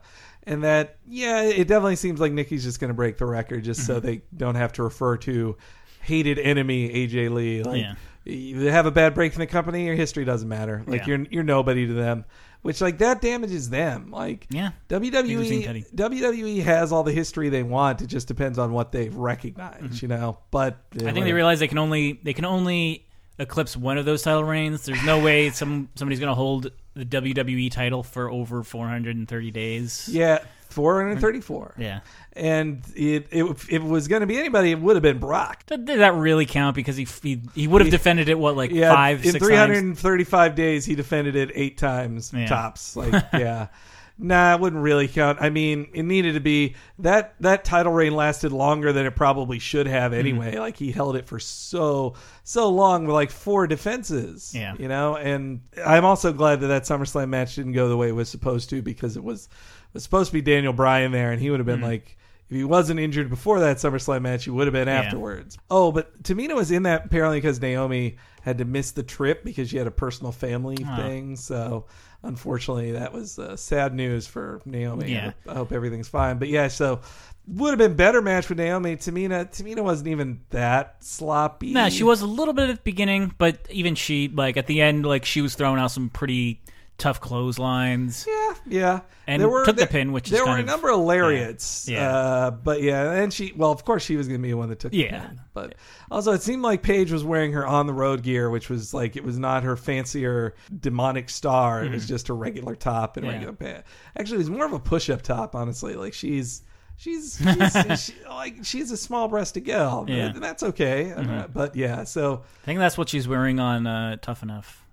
And 0.47 0.62
that 0.64 0.97
yeah, 1.09 1.42
it 1.42 1.68
definitely 1.68 1.97
seems 1.97 2.21
like 2.21 2.33
Nikki's 2.33 2.64
just 2.64 2.78
going 2.80 2.88
to 2.88 2.94
break 2.94 3.16
the 3.18 3.26
record 3.26 3.64
just 3.64 3.80
Mm-hmm. 3.80 3.87
so 3.87 4.00
they 4.00 4.23
don't 4.37 4.56
have 4.56 4.73
to 4.75 4.83
refer 4.83 5.16
to 5.18 5.56
hated 6.02 6.38
enemy 6.38 6.88
AJ 6.90 7.30
Lee. 7.33 7.62
Like 7.62 7.80
Yeah. 7.80 7.94
you 8.25 8.61
have 8.66 8.85
a 8.87 8.90
bad 8.90 9.14
break 9.14 9.33
in 9.33 9.40
the 9.40 9.47
company, 9.47 9.87
your 9.87 9.94
history 9.94 10.25
doesn't 10.25 10.49
matter. 10.49 10.83
Like 10.87 11.02
Yeah. 11.02 11.06
you're 11.16 11.26
you're 11.30 11.42
nobody 11.44 11.87
to 11.87 11.92
them. 11.94 12.25
which 12.62 12.80
like 12.80 12.99
that 12.99 13.21
damages 13.23 13.68
them. 13.71 14.11
Like 14.11 14.47
Yeah. 14.50 14.71
WWE 14.88 15.85
WWE 15.94 16.62
has 16.62 16.92
all 16.92 17.02
the 17.04 17.12
history 17.12 17.49
they 17.49 17.62
want. 17.62 18.02
It 18.02 18.06
just 18.06 18.28
depends 18.28 18.59
on 18.59 18.73
what 18.73 18.92
they 18.92 19.09
recognize, 19.09 20.00
you 20.02 20.09
know. 20.09 20.38
But 20.50 20.90
Mm-hmm. 20.90 21.09
I 21.09 21.12
think 21.12 21.25
they 21.25 21.33
realize 21.33 21.59
they 21.61 21.68
can 21.68 21.78
only 21.78 22.21
they 22.23 22.33
can 22.35 22.44
only 22.44 23.06
eclipse 23.38 23.76
one 23.76 23.99
of 23.99 24.05
those 24.05 24.23
title 24.23 24.45
reigns. 24.45 24.85
There's 24.85 25.03
no 25.05 25.19
way 25.21 25.50
some 25.50 25.88
somebody's 25.95 26.21
going 26.21 26.31
to 26.31 26.35
hold 26.37 26.71
the 26.95 27.05
WWE 27.05 27.71
title 27.71 28.03
for 28.03 28.31
over 28.31 28.62
430 28.62 29.50
days. 29.50 30.09
yeah, 30.11 30.38
434. 30.69 31.75
Yeah. 31.79 32.00
And 32.35 32.83
it, 32.97 33.26
it 33.31 33.45
if 33.45 33.71
it 33.71 33.83
was 33.83 34.09
going 34.09 34.21
to 34.21 34.26
be 34.26 34.38
anybody, 34.38 34.73
it 34.73 34.81
would 34.81 34.97
have 34.97 35.03
been 35.03 35.19
Brock. 35.19 35.64
Did 35.67 35.85
did 35.85 36.00
that 36.00 36.14
really 36.14 36.47
count? 36.47 36.75
Because 36.75 36.97
he 36.97 37.07
he, 37.23 37.41
he 37.55 37.69
would 37.69 37.81
have 37.81 37.91
defended 37.91 38.29
it 38.29 38.38
what 38.38 38.57
like 38.57 38.71
Yeah, 38.73 38.93
five 38.93 39.25
in 39.25 39.33
six 39.33 39.45
335 39.45 40.55
days, 40.55 40.85
he 40.85 40.95
defended 40.95 41.37
it 41.37 41.50
eight 41.55 41.79
times 41.79 42.33
Yeah. 42.35 42.47
tops. 42.47 42.97
Like, 42.97 43.12
yeah, 43.33 43.69
nah, 44.18 44.54
it 44.54 44.61
wouldn't 44.61 44.83
really 44.83 45.09
count. 45.09 45.38
I 45.40 45.50
mean, 45.50 45.88
it 45.92 46.04
needed 46.04 46.35
to 46.35 46.40
be 46.40 46.76
that 47.00 47.35
that 47.40 47.64
title 47.64 47.92
reign 47.92 48.14
lasted 48.14 48.52
longer 48.52 48.92
than 48.92 49.06
it 49.06 49.16
probably 49.16 49.59
should 49.59 49.87
have 49.87 50.12
Mm-hmm. 50.12 50.21
anyway. 50.21 50.59
Like, 50.59 50.76
he 50.76 50.92
held 50.92 51.16
it 51.16 51.26
for 51.26 51.38
so 51.38 52.14
so 52.42 52.68
long 52.68 53.06
with 53.06 53.14
like 53.14 53.30
four 53.30 53.66
defenses. 53.66 54.52
Yeah. 54.54 54.75
you 54.78 54.88
know. 54.88 55.16
And 55.16 55.62
I'm 55.85 56.04
also 56.04 56.33
glad 56.33 56.61
that 56.61 56.68
that 56.68 56.83
SummerSlam 56.85 57.28
match 57.28 57.56
didn't 57.56 57.73
go 57.73 57.88
the 57.88 57.97
way 57.97 58.09
it 58.09 58.14
was 58.14 58.28
supposed 58.28 58.71
to 58.71 58.83
because 58.83 59.16
it 59.16 59.25
was 59.25 59.47
it 59.47 59.94
was 59.94 60.02
supposed 60.02 60.30
to 60.30 60.35
be 60.35 60.42
Daniel 60.42 60.73
Bryan 60.73 61.12
there, 61.12 61.33
and 61.33 61.40
he 61.40 61.50
would 61.50 61.61
have 61.61 61.66
been 61.66 61.80
like. 61.80 62.16
If 62.50 62.54
he 62.59 62.62
wasn't 62.64 63.00
injured 63.00 63.30
before 63.30 63.61
that 63.61 63.78
SummerSlam 63.78 64.21
match, 64.21 64.44
he 64.44 64.50
would 64.50 64.66
have 64.66 64.75
been 64.75 64.87
afterwards. 64.87 65.56
Oh, 65.71 65.90
but 65.90 66.23
Tamina 66.23 66.54
was 66.54 66.71
in 66.71 66.83
that 66.83 67.06
apparently 67.06 67.38
because 67.38 67.59
Naomi 67.59 68.18
had 68.42 68.59
to 68.59 68.66
miss 68.66 68.90
the 68.90 69.02
trip 69.02 69.44
because 69.44 69.71
she 69.71 69.78
had 69.78 69.87
a 69.87 69.90
personal 69.90 70.30
family 70.30 70.76
thing. 70.76 71.37
So 71.37 71.87
unfortunately, 72.25 72.93
that 72.93 73.12
was 73.12 73.38
uh, 73.38 73.57
sad 73.57 73.95
news 73.95 74.26
for 74.26 74.61
Naomi. 74.64 75.12
Yeah. 75.12 75.33
I, 75.49 75.54
hope 75.54 75.73
everything's 75.73 76.09
fine. 76.09 76.38
But 76.38 76.49
yeah, 76.49 76.69
so 76.69 77.00
would 77.47 77.71
have 77.71 77.78
been 77.78 77.95
better 77.95 78.23
match 78.23 78.49
with 78.49 78.59
Naomi. 78.59 78.97
Tamina, 78.97 79.50
Tamina 79.50 79.83
wasn't 79.83 80.09
even 80.09 80.40
that 80.50 80.97
sloppy. 81.00 81.73
No, 81.73 81.90
she 81.90 82.02
was 82.02 82.23
a 82.23 82.26
little 82.26 82.54
bit 82.54 82.71
at 82.71 82.76
the 82.76 82.83
beginning, 82.83 83.35
but 83.38 83.59
even 83.71 83.95
she 83.95 84.28
like 84.28 84.57
at 84.57 84.66
the 84.66 84.81
end, 84.81 85.04
like 85.04 85.25
she 85.25 85.43
was 85.43 85.54
throwing 85.54 85.78
out 85.78 85.90
some 85.90 86.09
pretty 86.09 86.61
tough 86.98 87.20
clotheslines. 87.20 88.26
Yeah, 88.28 88.54
yeah. 88.66 89.00
And 89.26 89.42
took 89.42 89.76
the 89.76 89.86
pin, 89.86 90.12
which 90.12 90.26
is 90.26 90.32
there 90.32 90.44
were 90.44 90.56
a 90.56 90.60
of- 90.60 90.66
number 90.66 90.90
of 90.90 91.00
lariats. 91.00 91.88
Yeah. 91.88 91.98
Yeah. 92.00 92.16
Uh, 92.16 92.50
but 92.50 92.82
yeah, 92.82 93.10
and 93.12 93.32
she 93.32 93.52
well, 93.56 93.70
of 93.72 93.84
course, 93.84 94.02
she 94.04 94.16
was 94.16 94.28
going 94.28 94.40
to 94.40 94.42
be 94.42 94.50
the 94.50 94.56
one 94.56 94.68
that 94.68 94.78
took 94.78 94.92
the 94.92 94.98
Yeah. 94.98 95.26
pin. 95.26 95.40
But 95.54 95.74
also, 96.10 96.32
it 96.32 96.42
seemed 96.42 96.62
like 96.62 96.82
Paige 96.82 97.10
was 97.12 97.24
wearing 97.24 97.52
her 97.52 97.66
on 97.66 97.86
the 97.86 97.94
road 97.94 98.22
gear, 98.22 98.50
which 98.50 98.68
was 98.68 98.92
like 98.94 99.16
it 99.16 99.24
was 99.24 99.38
not 99.38 99.62
her 99.62 99.76
fancier 99.76 100.54
demonic 100.80 101.30
star. 101.30 101.84
It 101.84 101.90
was 101.92 102.06
just 102.06 102.28
her 102.28 102.34
regular 102.34 102.74
top 102.74 103.16
and 103.16 103.24
Mm-hmm. 103.24 103.30
Yeah. 103.32 103.36
regular 103.46 103.54
pants. 103.74 103.88
Actually, 104.18 104.36
it 104.36 104.38
was 104.38 104.50
more 104.50 104.66
of 104.66 104.72
a 104.72 104.78
push 104.80 105.08
up 105.10 105.22
top. 105.22 105.54
Honestly, 105.54 105.94
like 105.94 106.14
she's. 106.14 106.62
She's, 106.96 107.42
she's 107.82 108.04
she, 108.04 108.12
like 108.28 108.64
she's 108.64 108.92
a 108.92 108.96
small 108.96 109.26
breasted 109.26 109.64
gal. 109.64 110.04
Yeah. 110.06 110.28
Mm-hmm. 110.28 110.36
Uh, 110.36 110.40
That's 110.40 110.62
okay. 110.62 111.10
Uh, 111.12 111.48
but 111.52 111.74
yeah, 111.74 112.04
so 112.04 112.44
I 112.62 112.64
think 112.66 112.78
that's 112.78 112.96
what 112.96 113.08
she's 113.08 113.26
wearing 113.26 113.58
on 113.58 113.84
uh, 113.84 114.16
Tough 114.22 114.44
Enough. 114.44 114.84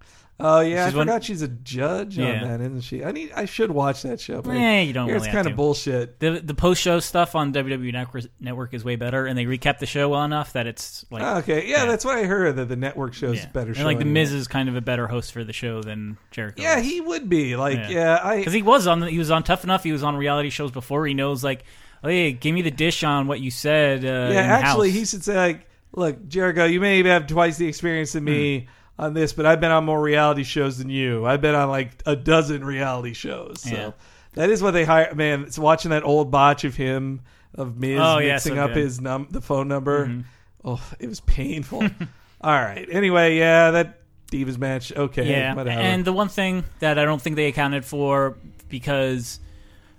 Oh 0.43 0.59
yeah, 0.61 0.85
She's 0.87 0.93
I 0.93 0.97
one- 0.97 1.07
forgot 1.07 1.23
she's 1.23 1.41
a 1.41 1.47
judge 1.47 2.17
Yeah. 2.17 2.41
on 2.41 2.47
that, 2.47 2.61
isn't 2.61 2.81
she? 2.81 3.03
I 3.03 3.11
need, 3.11 3.31
I 3.35 3.45
should 3.45 3.71
watch 3.71 4.01
that 4.03 4.19
show. 4.19 4.41
But 4.41 4.55
Eh, 4.57 4.81
you 4.81 4.93
don't 4.93 5.09
It's 5.09 5.13
really 5.15 5.27
have 5.27 5.33
kind 5.35 5.45
to. 5.45 5.51
of 5.51 5.57
bullshit. 5.57 6.19
The 6.19 6.41
the 6.43 6.53
post 6.53 6.81
show 6.81 6.99
stuff 6.99 7.35
on 7.35 7.53
WWE 7.53 7.91
Network, 7.93 8.23
Network 8.39 8.73
is 8.73 8.83
way 8.83 8.95
better, 8.95 9.25
and 9.25 9.37
they 9.37 9.45
recap 9.45 9.79
the 9.79 9.85
show 9.85 10.09
well 10.09 10.23
enough 10.23 10.53
that 10.53 10.67
it's 10.67 11.05
like 11.11 11.23
Oh, 11.23 11.37
okay, 11.37 11.67
yeah, 11.67 11.77
Yeah. 11.77 11.85
that's 11.85 12.03
what 12.05 12.17
I 12.17 12.23
heard. 12.23 12.55
That 12.55 12.69
the 12.69 12.75
network 12.75 13.13
shows 13.13 13.37
yeah. 13.37 13.47
better. 13.47 13.69
And 13.69 13.77
show 13.77 13.83
like 13.85 13.97
the 13.97 14.01
anyway. 14.01 14.21
Miz 14.21 14.33
is 14.33 14.47
kind 14.47 14.69
of 14.69 14.75
a 14.75 14.81
better 14.81 15.07
host 15.07 15.31
for 15.31 15.43
the 15.43 15.53
show 15.53 15.81
than 15.81 16.17
Jericho. 16.31 16.61
Yeah, 16.61 16.79
he 16.79 16.99
would 17.01 17.29
be 17.29 17.55
like, 17.55 17.77
Yeah. 17.77 17.89
yeah, 17.89 18.19
I. 18.23 18.37
because 18.37 18.53
he 18.53 18.61
was 18.61 18.87
on 18.87 19.01
he 19.03 19.17
was 19.19 19.31
on 19.31 19.43
Tough 19.43 19.63
Enough. 19.63 19.83
He 19.83 19.91
was 19.91 20.03
on 20.03 20.15
reality 20.15 20.49
shows 20.49 20.71
before. 20.71 21.05
He 21.07 21.13
knows 21.13 21.43
like, 21.43 21.63
oh 22.03 22.09
yeah, 22.09 22.29
give 22.31 22.53
me 22.55 22.61
the 22.61 22.71
dish 22.71 23.03
on 23.03 23.27
what 23.27 23.39
you 23.39 23.51
said. 23.51 24.03
Uh, 24.03 24.07
yeah, 24.33 24.43
in 24.43 24.49
actually, 24.49 24.89
house. 24.89 24.99
he 24.99 25.05
should 25.05 25.23
say 25.23 25.35
like, 25.35 25.67
look, 25.93 26.27
Jericho, 26.27 26.65
you 26.65 26.79
may 26.79 27.03
have 27.03 27.27
twice 27.27 27.57
the 27.57 27.67
experience 27.67 28.13
than 28.13 28.23
Hmm. 28.23 28.29
me 28.31 28.67
on 29.01 29.13
this, 29.13 29.33
but 29.33 29.45
I've 29.45 29.59
been 29.59 29.71
on 29.71 29.83
more 29.83 29.99
reality 30.01 30.43
shows 30.43 30.77
than 30.77 30.89
you. 30.89 31.25
I've 31.25 31.41
been 31.41 31.55
on 31.55 31.69
like 31.69 32.01
a 32.05 32.15
dozen 32.15 32.63
reality 32.63 33.13
shows. 33.13 33.61
So 33.63 33.69
Yeah. 33.75 33.91
that 34.35 34.49
is 34.49 34.61
what 34.61 34.71
they 34.71 34.85
hire. 34.85 35.13
Man, 35.15 35.43
it's 35.43 35.57
watching 35.59 35.91
that 35.91 36.03
old 36.03 36.31
botch 36.31 36.63
of 36.63 36.75
him 36.75 37.21
of 37.55 37.77
Miz 37.77 37.99
Oh, 38.01 38.19
yeah, 38.19 38.33
mixing 38.35 38.55
so 38.55 38.61
up 38.61 38.69
good. 38.69 38.77
Mm-hmm. 38.77 38.83
his 38.85 39.01
num 39.01 39.27
the 39.31 39.41
phone 39.41 39.67
number. 39.67 40.23
Oh, 40.63 40.81
it 40.99 41.07
was 41.09 41.19
painful. 41.21 41.81
All 42.41 42.53
right. 42.53 42.87
Anyway, 42.89 43.37
yeah, 43.37 43.71
that 43.71 43.97
Divas 44.31 44.57
match. 44.57 44.93
Okay, 44.95 45.29
Yeah, 45.29 45.53
whatever. 45.55 45.81
and 45.81 46.05
the 46.05 46.13
one 46.13 46.29
thing 46.29 46.63
that 46.79 46.97
I 46.97 47.03
don't 47.03 47.21
think 47.21 47.35
they 47.35 47.47
accounted 47.47 47.83
for 47.83 48.37
because, 48.69 49.39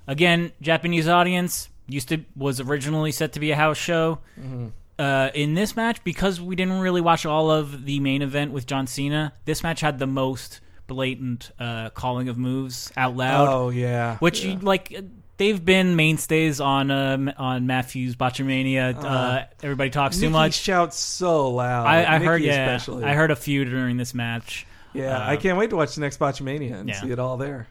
again, 0.06 0.52
Japanese 0.62 1.06
audience 1.08 1.68
used 1.88 2.08
to 2.08 2.24
was 2.36 2.60
originally 2.60 3.12
set 3.12 3.32
to 3.34 3.40
be 3.40 3.50
a 3.50 3.56
house 3.56 3.76
show. 3.76 4.20
Mm-hmm. 4.40 4.68
Uh, 5.02 5.30
in 5.34 5.54
this 5.54 5.74
match, 5.74 6.04
because 6.04 6.40
we 6.40 6.54
didn't 6.54 6.78
really 6.78 7.00
watch 7.00 7.26
all 7.26 7.50
of 7.50 7.84
the 7.86 7.98
main 7.98 8.22
event 8.22 8.52
with 8.52 8.66
John 8.66 8.86
Cena, 8.86 9.32
this 9.46 9.62
match 9.64 9.80
had 9.80 9.98
the 9.98 10.06
most 10.06 10.60
blatant 10.86 11.50
uh, 11.58 11.90
calling 11.90 12.28
of 12.28 12.38
moves 12.38 12.92
out 12.96 13.16
loud, 13.16 13.48
oh 13.48 13.70
yeah, 13.70 14.16
which 14.18 14.44
yeah. 14.44 14.52
you, 14.52 14.58
like. 14.58 14.96
They've 15.38 15.64
been 15.64 15.96
mainstays 15.96 16.60
on 16.60 16.92
um, 16.92 17.32
on 17.36 17.66
Maffew's 17.66 18.14
Botchamania. 18.14 18.94
Uh, 18.94 19.44
everybody 19.60 19.90
talks 19.90 20.16
too 20.16 20.26
Nikki 20.26 20.32
much. 20.32 20.54
shouts 20.54 20.96
so 20.96 21.50
loud. 21.50 21.84
I, 21.84 22.14
I 22.14 22.18
heard, 22.20 22.42
yeah, 22.42 22.76
especially. 22.76 23.02
I 23.02 23.14
heard 23.14 23.32
a 23.32 23.34
few 23.34 23.64
during 23.64 23.96
this 23.96 24.14
match. 24.14 24.66
Yeah, 24.92 25.16
Uh, 25.18 25.30
I 25.30 25.36
can't 25.36 25.58
wait 25.58 25.70
to 25.70 25.76
watch 25.76 25.96
the 25.96 26.00
next 26.00 26.20
Botchamania 26.20 26.78
and 26.78 26.88
Yeah. 26.90 27.00
see 27.00 27.10
it 27.10 27.18
all 27.18 27.38
there. 27.38 27.66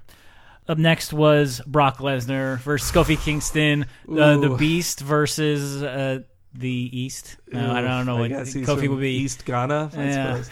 Up 0.67 0.79
next 0.79 1.13
was 1.13 1.61
Brock 1.65 2.00
Lesnar 2.00 2.57
versus 2.59 2.91
Kofi 2.91 3.17
Kingston, 3.17 3.85
uh, 4.09 4.38
the 4.38 4.55
Beast 4.57 5.00
versus 5.00 5.81
uh, 5.81 6.21
the 6.53 6.89
East. 6.91 7.38
No, 7.51 7.72
I 7.72 7.81
don't 7.81 8.05
know 8.05 8.17
what 8.17 8.29
guess 8.29 8.51
he's 8.53 8.67
Kofi 8.67 8.81
from 8.86 8.89
would 8.96 9.01
be. 9.01 9.12
East 9.12 9.46
Ghana, 9.46 9.91
I 9.96 10.03
Yeah. 10.03 10.41
suppose. 10.41 10.50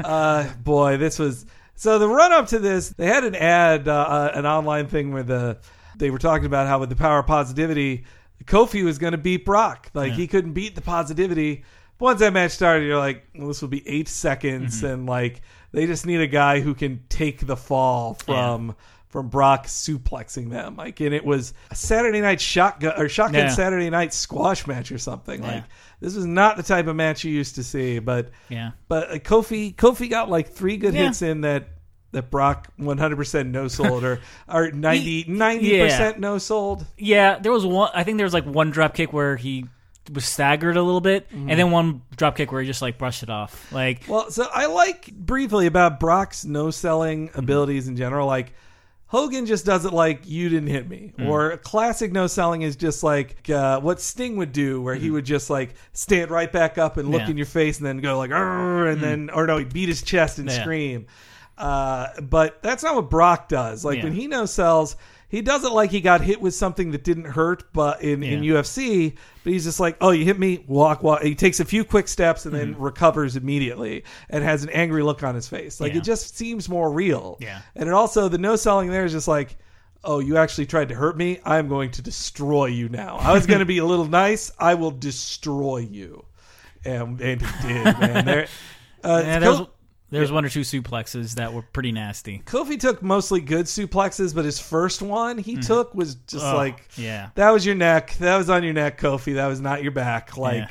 uh, 0.04 0.52
boy, 0.62 0.96
this 0.98 1.18
was 1.18 1.46
so. 1.74 1.98
The 1.98 2.08
run 2.08 2.32
up 2.32 2.48
to 2.48 2.58
this, 2.58 2.90
they 2.90 3.06
had 3.06 3.24
an 3.24 3.34
ad, 3.34 3.88
uh, 3.88 3.92
uh, 3.92 4.30
an 4.34 4.46
online 4.46 4.86
thing 4.88 5.12
where 5.12 5.22
the 5.22 5.58
they 5.96 6.10
were 6.10 6.18
talking 6.18 6.46
about 6.46 6.66
how 6.66 6.78
with 6.78 6.90
the 6.90 6.96
power 6.96 7.18
of 7.20 7.26
positivity, 7.26 8.04
Kofi 8.44 8.84
was 8.84 8.98
going 8.98 9.12
to 9.12 9.18
beat 9.18 9.44
Brock. 9.44 9.90
Like 9.94 10.12
he 10.12 10.26
couldn't 10.26 10.52
beat 10.52 10.74
the 10.74 10.80
positivity. 10.82 11.64
But 11.98 12.04
once 12.04 12.20
that 12.20 12.32
match 12.32 12.52
started, 12.52 12.86
you're 12.86 12.98
like, 12.98 13.26
well, 13.34 13.48
this 13.48 13.60
will 13.60 13.68
be 13.68 13.86
eight 13.88 14.06
seconds, 14.08 14.76
Mm-hmm. 14.78 14.86
and 14.86 15.06
like 15.06 15.40
they 15.72 15.86
just 15.86 16.06
need 16.06 16.20
a 16.20 16.26
guy 16.28 16.60
who 16.60 16.74
can 16.74 17.02
take 17.08 17.46
the 17.46 17.56
fall 17.56 18.14
from. 18.14 18.76
From 19.08 19.28
Brock 19.28 19.66
suplexing 19.66 20.50
them, 20.50 20.76
like, 20.76 21.00
and 21.00 21.14
it 21.14 21.24
was 21.24 21.54
a 21.70 21.74
Saturday 21.74 22.20
night 22.20 22.42
shotgun 22.42 22.92
or 23.00 23.08
shotgun 23.08 23.44
Yeah. 23.46 23.48
Saturday 23.48 23.88
night 23.88 24.12
squash 24.12 24.66
match 24.66 24.92
or 24.92 24.98
something. 24.98 25.42
Yeah. 25.42 25.48
Like, 25.54 25.64
this 26.00 26.14
was 26.14 26.26
not 26.26 26.58
the 26.58 26.62
type 26.62 26.86
of 26.88 26.94
match 26.94 27.24
you 27.24 27.32
used 27.32 27.54
to 27.54 27.62
see. 27.62 28.00
But 28.00 28.28
Yeah. 28.50 28.72
but 28.86 29.10
uh, 29.10 29.14
Kofi 29.14 29.74
Kofi 29.74 30.10
got 30.10 30.28
like 30.28 30.48
three 30.50 30.76
good 30.76 30.92
Yeah. 30.92 31.06
hits 31.06 31.22
in 31.22 31.40
that 31.40 31.68
that 32.12 32.30
Brock 32.30 32.68
100% 32.78 33.50
no 33.50 33.66
sold 33.68 34.04
or 34.04 34.20
or 34.46 34.70
90 34.72 35.24
90% 35.24 35.62
Yeah. 35.62 36.12
no 36.18 36.36
sold. 36.36 36.84
Yeah, 36.98 37.38
there 37.38 37.52
was 37.52 37.64
one. 37.64 37.90
I 37.94 38.04
think 38.04 38.18
there 38.18 38.26
was 38.26 38.34
like 38.34 38.44
one 38.44 38.70
drop 38.70 38.92
kick 38.94 39.12
where 39.14 39.36
he 39.36 39.64
was 40.12 40.24
staggered 40.26 40.76
a 40.76 40.82
little 40.82 41.00
bit, 41.02 41.28
Mm-hmm. 41.30 41.50
and 41.50 41.58
then 41.58 41.70
one 41.70 42.02
drop 42.16 42.36
kick 42.36 42.50
where 42.52 42.60
he 42.60 42.66
just 42.66 42.82
like 42.82 42.98
brushed 42.98 43.22
it 43.22 43.30
off. 43.30 43.72
Like, 43.72 44.02
Well, 44.08 44.30
so 44.30 44.46
I 44.52 44.66
like 44.66 45.10
briefly 45.14 45.66
about 45.66 45.98
Brock's 45.98 46.44
no 46.44 46.70
selling 46.70 47.28
Mm-hmm. 47.28 47.38
abilities 47.38 47.88
in 47.88 47.96
general 47.96 48.26
like 48.26 48.52
Hogan 49.08 49.46
just 49.46 49.64
does 49.64 49.84
it 49.86 49.92
like 49.92 50.28
you 50.28 50.48
didn't 50.50 50.68
hit 50.68 50.88
me, 50.88 51.12
Mm. 51.18 51.28
or 51.28 51.56
classic 51.58 52.12
no 52.12 52.26
selling 52.26 52.62
is 52.62 52.76
just 52.76 53.02
like 53.02 53.48
uh, 53.50 53.80
what 53.80 54.00
Sting 54.00 54.36
would 54.36 54.52
do, 54.52 54.80
where 54.82 54.94
he 54.94 55.10
would 55.10 55.24
just 55.24 55.48
like 55.50 55.74
stand 55.94 56.30
right 56.30 56.50
back 56.52 56.76
up 56.78 56.96
and 56.98 57.10
look. 57.10 57.20
Yeah. 57.22 57.26
Mm. 57.26 57.30
in 57.30 57.36
your 57.38 57.46
face, 57.46 57.78
and 57.78 57.86
then 57.86 57.98
go 57.98 58.18
like, 58.18 58.30
and 58.30 59.00
then 59.00 59.30
or 59.30 59.46
no, 59.46 59.56
he 59.56 59.64
beat 59.64 59.88
his 59.88 60.02
chest 60.02 60.38
and 60.38 60.48
Yeah. 60.50 60.60
scream. 60.60 61.06
Uh, 61.56 62.08
but 62.22 62.62
that's 62.62 62.82
not 62.84 62.94
what 62.94 63.10
Brock 63.10 63.48
does. 63.48 63.84
Like 63.84 63.98
Yeah. 63.98 64.04
when 64.04 64.12
he 64.12 64.26
no 64.28 64.44
sells, 64.46 64.94
he 65.28 65.42
does 65.42 65.64
it 65.64 65.72
like 65.72 65.90
he 65.90 66.00
got 66.00 66.20
hit 66.22 66.40
with 66.40 66.54
something 66.54 66.90
that 66.92 67.04
didn't 67.04 67.24
hurt, 67.26 67.72
but 67.72 68.00
in, 68.02 68.22
in 68.22 68.40
UFC, 68.42 69.14
but 69.44 69.52
he's 69.52 69.64
just 69.64 69.78
like, 69.78 69.96
oh, 70.00 70.10
you 70.10 70.24
hit 70.24 70.38
me, 70.38 70.64
walk, 70.66 71.02
walk. 71.02 71.22
He 71.22 71.34
takes 71.34 71.60
a 71.60 71.64
few 71.64 71.84
quick 71.84 72.08
steps 72.08 72.46
and 72.46 72.54
then 72.54 72.78
recovers 72.78 73.36
immediately 73.36 74.04
and 74.30 74.42
has 74.42 74.62
an 74.64 74.70
angry 74.70 75.02
look 75.02 75.22
on 75.22 75.34
his 75.34 75.46
face. 75.46 75.80
Like 75.80 75.90
Mm-hmm. 75.90 75.96
Yeah. 75.96 76.02
it 76.02 76.04
just 76.04 76.36
seems 76.36 76.68
more 76.68 76.90
real. 76.90 77.36
Yeah. 77.40 77.60
And 77.76 77.88
it 77.88 77.92
also, 77.92 78.28
the 78.28 78.38
no 78.38 78.56
selling 78.56 78.90
there 78.90 79.04
is 79.04 79.12
just 79.12 79.28
like, 79.28 79.56
oh, 80.04 80.20
you 80.20 80.36
actually 80.38 80.64
tried 80.66 80.88
to 80.88 80.94
hurt 80.94 81.16
me. 81.16 81.40
I'm 81.44 81.68
going 81.68 81.90
to 81.92 82.02
destroy 82.02 82.66
you 82.66 82.88
now. 82.88 83.16
I 83.16 83.32
was 83.32 83.46
going 83.46 83.58
to 83.60 83.66
be 83.66 83.78
a 83.78 83.84
little 83.84 84.06
nice. 84.06 84.50
I 84.58 84.74
will 84.74 84.92
destroy 84.92 85.78
you. 85.78 86.24
And, 86.84 87.20
and 87.20 87.42
he 87.42 87.68
did, 87.68 87.84
man. 87.98 88.24
There, 88.24 88.46
uh, 89.04 89.22
yeah, 89.26 89.38
there 89.40 89.50
was, 89.50 89.66
Ko- 90.10 90.12
there 90.12 90.20
was 90.22 90.32
one 90.32 90.44
or 90.44 90.48
two 90.48 90.60
suplexes 90.62 91.34
that 91.34 91.52
were 91.52 91.62
pretty 91.62 91.92
nasty. 91.92 92.42
Kofi 92.46 92.78
took 92.80 93.02
mostly 93.02 93.40
good 93.40 93.66
suplexes, 93.66 94.34
but 94.34 94.44
his 94.44 94.58
first 94.58 95.02
one 95.02 95.38
he 95.38 95.56
took 95.56 95.94
was 95.94 96.14
just 96.26 96.44
Oh, 96.44 96.56
like 96.56 96.88
yeah. 96.96 97.30
that 97.34 97.50
was 97.50 97.64
your 97.66 97.74
neck. 97.74 98.14
That 98.18 98.36
was 98.38 98.48
on 98.50 98.62
your 98.64 98.72
neck, 98.72 99.00
Kofi. 99.00 99.34
That 99.34 99.46
was 99.48 99.60
not 99.60 99.82
your 99.82 99.92
back. 99.92 100.36
Like 100.36 100.56
Yeah. 100.58 100.68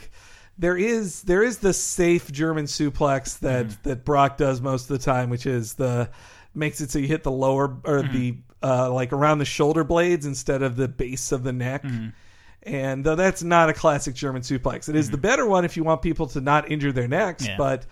there 0.58 0.78
is 0.78 1.22
there 1.24 1.44
is 1.44 1.60
the 1.60 1.74
safe 1.74 2.32
German 2.32 2.66
suplex 2.66 3.40
that 3.40 3.68
Mm-hmm. 3.68 3.90
that 3.90 4.04
Brock 4.06 4.38
does 4.38 4.60
most 4.62 4.84
of 4.90 4.98
the 5.00 5.04
time, 5.04 5.30
which 5.30 5.46
is 5.46 5.76
the 5.76 6.10
makes 6.56 6.82
it 6.82 6.90
so 6.90 6.98
you 6.98 7.08
hit 7.08 7.22
the 7.24 7.32
lower 7.32 7.78
or 7.86 8.02
the 8.02 8.38
uh, 8.64 8.92
like 8.92 9.14
around 9.14 9.38
the 9.38 9.46
shoulder 9.46 9.84
blades 9.84 10.26
instead 10.26 10.64
of 10.64 10.76
the 10.76 10.88
base 10.88 11.32
of 11.32 11.44
the 11.44 11.54
neck. 11.54 11.86
And 12.64 13.04
though 13.06 13.16
that's 13.16 13.44
not 13.44 13.70
a 13.70 13.74
classic 13.74 14.16
German 14.16 14.42
suplex, 14.42 14.90
it 14.90 14.96
is 14.96 15.10
the 15.12 15.18
better 15.18 15.46
one 15.46 15.64
if 15.64 15.78
you 15.78 15.84
want 15.84 16.02
people 16.02 16.26
to 16.28 16.42
not 16.42 16.72
injure 16.72 16.92
their 16.92 17.08
necks. 17.08 17.46
Yeah. 17.48 17.56
But 17.58 17.86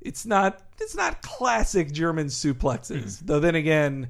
it's 0.00 0.26
not 0.26 0.62
it's 0.80 0.94
not 0.94 1.22
classic 1.22 1.92
German 1.92 2.26
suplexes. 2.26 3.20
Hmm. 3.20 3.26
Though 3.26 3.40
then 3.40 3.54
again, 3.54 4.08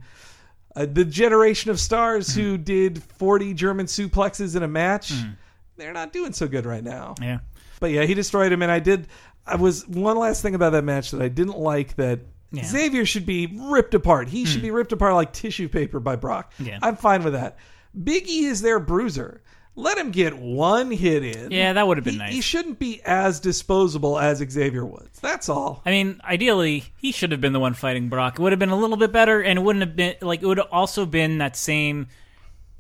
uh, 0.77 0.87
the 0.87 1.05
generation 1.05 1.71
of 1.71 1.81
stars 1.81 2.35
who 2.35 2.57
hmm. 2.57 2.63
did 2.63 3.03
40 3.03 3.55
German 3.55 3.87
suplexes 3.87 4.57
in 4.57 4.63
a 4.63 4.69
match, 4.69 5.13
hmm. 5.13 5.31
they're 5.77 5.93
not 5.93 6.13
doing 6.13 6.33
so 6.33 6.47
good 6.47 6.67
right 6.67 6.85
now. 6.85 7.15
Yeah. 7.21 7.39
But 7.81 7.91
yeah, 7.91 8.05
he 8.05 8.15
destroyed 8.15 8.53
him, 8.53 8.63
and 8.63 8.71
I 8.71 8.79
did. 8.79 9.09
I 9.47 9.57
was 9.57 9.87
one 9.89 10.19
last 10.19 10.43
thing 10.43 10.55
about 10.55 10.73
that 10.73 10.85
match 10.85 11.11
that 11.13 11.23
I 11.23 11.29
didn't 11.29 11.59
like 11.59 11.97
that 11.97 12.21
Yeah. 12.53 12.65
Xavier 12.65 13.07
should 13.07 13.27
be 13.27 13.47
ripped 13.47 13.95
apart. 13.95 14.29
He 14.29 14.45
should 14.45 14.63
be 14.63 14.71
ripped 14.71 14.93
apart 14.93 15.15
like 15.15 15.33
tissue 15.33 15.69
paper 15.69 15.99
by 15.99 16.17
Brock. 16.17 16.53
Yeah. 16.59 16.79
I'm 16.83 16.97
fine 16.97 17.25
with 17.25 17.33
that. 17.33 17.57
Big 18.05 18.29
E 18.29 18.45
is 18.45 18.61
their 18.61 18.79
bruiser. 18.79 19.43
Let 19.81 19.99
him 19.99 20.11
get 20.11 20.37
one 20.39 20.91
hit 20.91 21.25
in. 21.25 21.51
Yeah, 21.51 21.73
that 21.73 21.87
would 21.87 21.97
have 21.97 22.05
been 22.05 22.15
He- 22.15 22.19
nice. 22.19 22.33
He 22.35 22.41
shouldn't 22.41 22.79
be 22.79 23.01
as 23.05 23.41
disposable 23.41 24.19
as 24.19 24.39
Xavier 24.39 24.85
Woods. 24.85 25.19
That's 25.21 25.49
all. 25.49 25.83
I 25.87 25.91
mean, 25.91 26.21
ideally, 26.25 26.85
he 26.97 27.13
should 27.13 27.33
have 27.33 27.41
been 27.41 27.53
the 27.53 27.61
one 27.61 27.75
fighting 27.75 28.09
Brock. 28.09 28.39
It 28.39 28.43
would 28.43 28.53
have 28.53 28.59
been 28.59 28.71
a 28.71 28.77
little 28.77 28.97
bit 28.97 29.13
better, 29.13 29.41
and 29.43 29.59
it 29.59 29.63
wouldn't 29.63 29.85
have 29.85 29.97
been 29.97 30.15
like 30.23 30.43
it 30.43 30.47
would 30.47 30.59
have 30.59 30.69
also 30.71 31.07
been 31.07 31.39
that 31.39 31.57
same. 31.57 32.09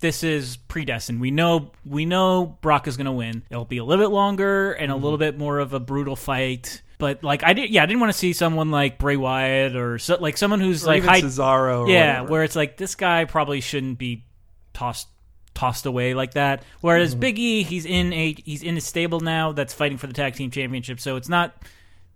This 0.00 0.23
is 0.25 0.57
predestined. 0.57 1.21
We 1.21 1.30
know 1.30 1.73
we 1.85 2.07
know 2.07 2.57
Brock 2.62 2.88
is 2.88 2.97
going 2.97 3.04
to 3.07 3.12
win. 3.12 3.42
It'll 3.50 3.66
be 3.66 3.76
a 3.78 3.85
little 3.85 4.02
bit 4.04 4.11
longer 4.12 4.73
and 4.73 4.90
a 4.90 4.95
Mm-hmm. 4.95 5.04
little 5.04 5.19
bit 5.19 5.37
more 5.38 5.59
of 5.59 5.75
a 5.75 5.80
brutal 5.80 6.16
fight. 6.16 6.80
But 6.97 7.23
like 7.25 7.42
I 7.45 7.52
did, 7.54 7.71
yeah, 7.71 7.83
I 7.83 7.87
didn't 7.87 8.00
want 8.00 8.12
to 8.12 8.19
see 8.19 8.33
someone 8.33 8.71
like 8.71 8.99
Bray 8.99 9.16
Wyatt 9.16 9.76
or 9.76 9.99
so, 9.99 10.16
like 10.21 10.37
someone 10.38 10.61
who's 10.61 10.85
Or 10.85 10.88
like 10.88 11.02
high, 11.04 11.21
Cesaro. 11.21 11.87
Or 11.87 11.88
yeah, 11.90 12.12
whatever. 12.21 12.30
where 12.33 12.45
it's 12.45 12.57
like 12.57 12.76
this 12.78 12.95
guy 12.95 13.25
probably 13.26 13.61
shouldn't 13.61 13.99
be 13.99 14.25
tossed 14.73 15.09
tossed 15.54 15.87
away 15.87 16.14
like 16.14 16.35
that. 16.35 16.62
Whereas 16.80 17.11
Mm-hmm. 17.12 17.21
Big 17.21 17.38
E, 17.38 17.62
he's 17.62 17.85
in 17.87 18.12
a 18.12 18.35
he's 18.45 18.62
in 18.62 18.76
a 18.76 18.80
stable 18.80 19.21
now 19.21 19.52
that's 19.52 19.75
fighting 19.75 19.99
for 19.99 20.07
the 20.07 20.12
tag 20.12 20.35
team 20.35 20.50
championship, 20.50 21.00
so 21.00 21.16
it's 21.16 21.28
not 21.28 21.54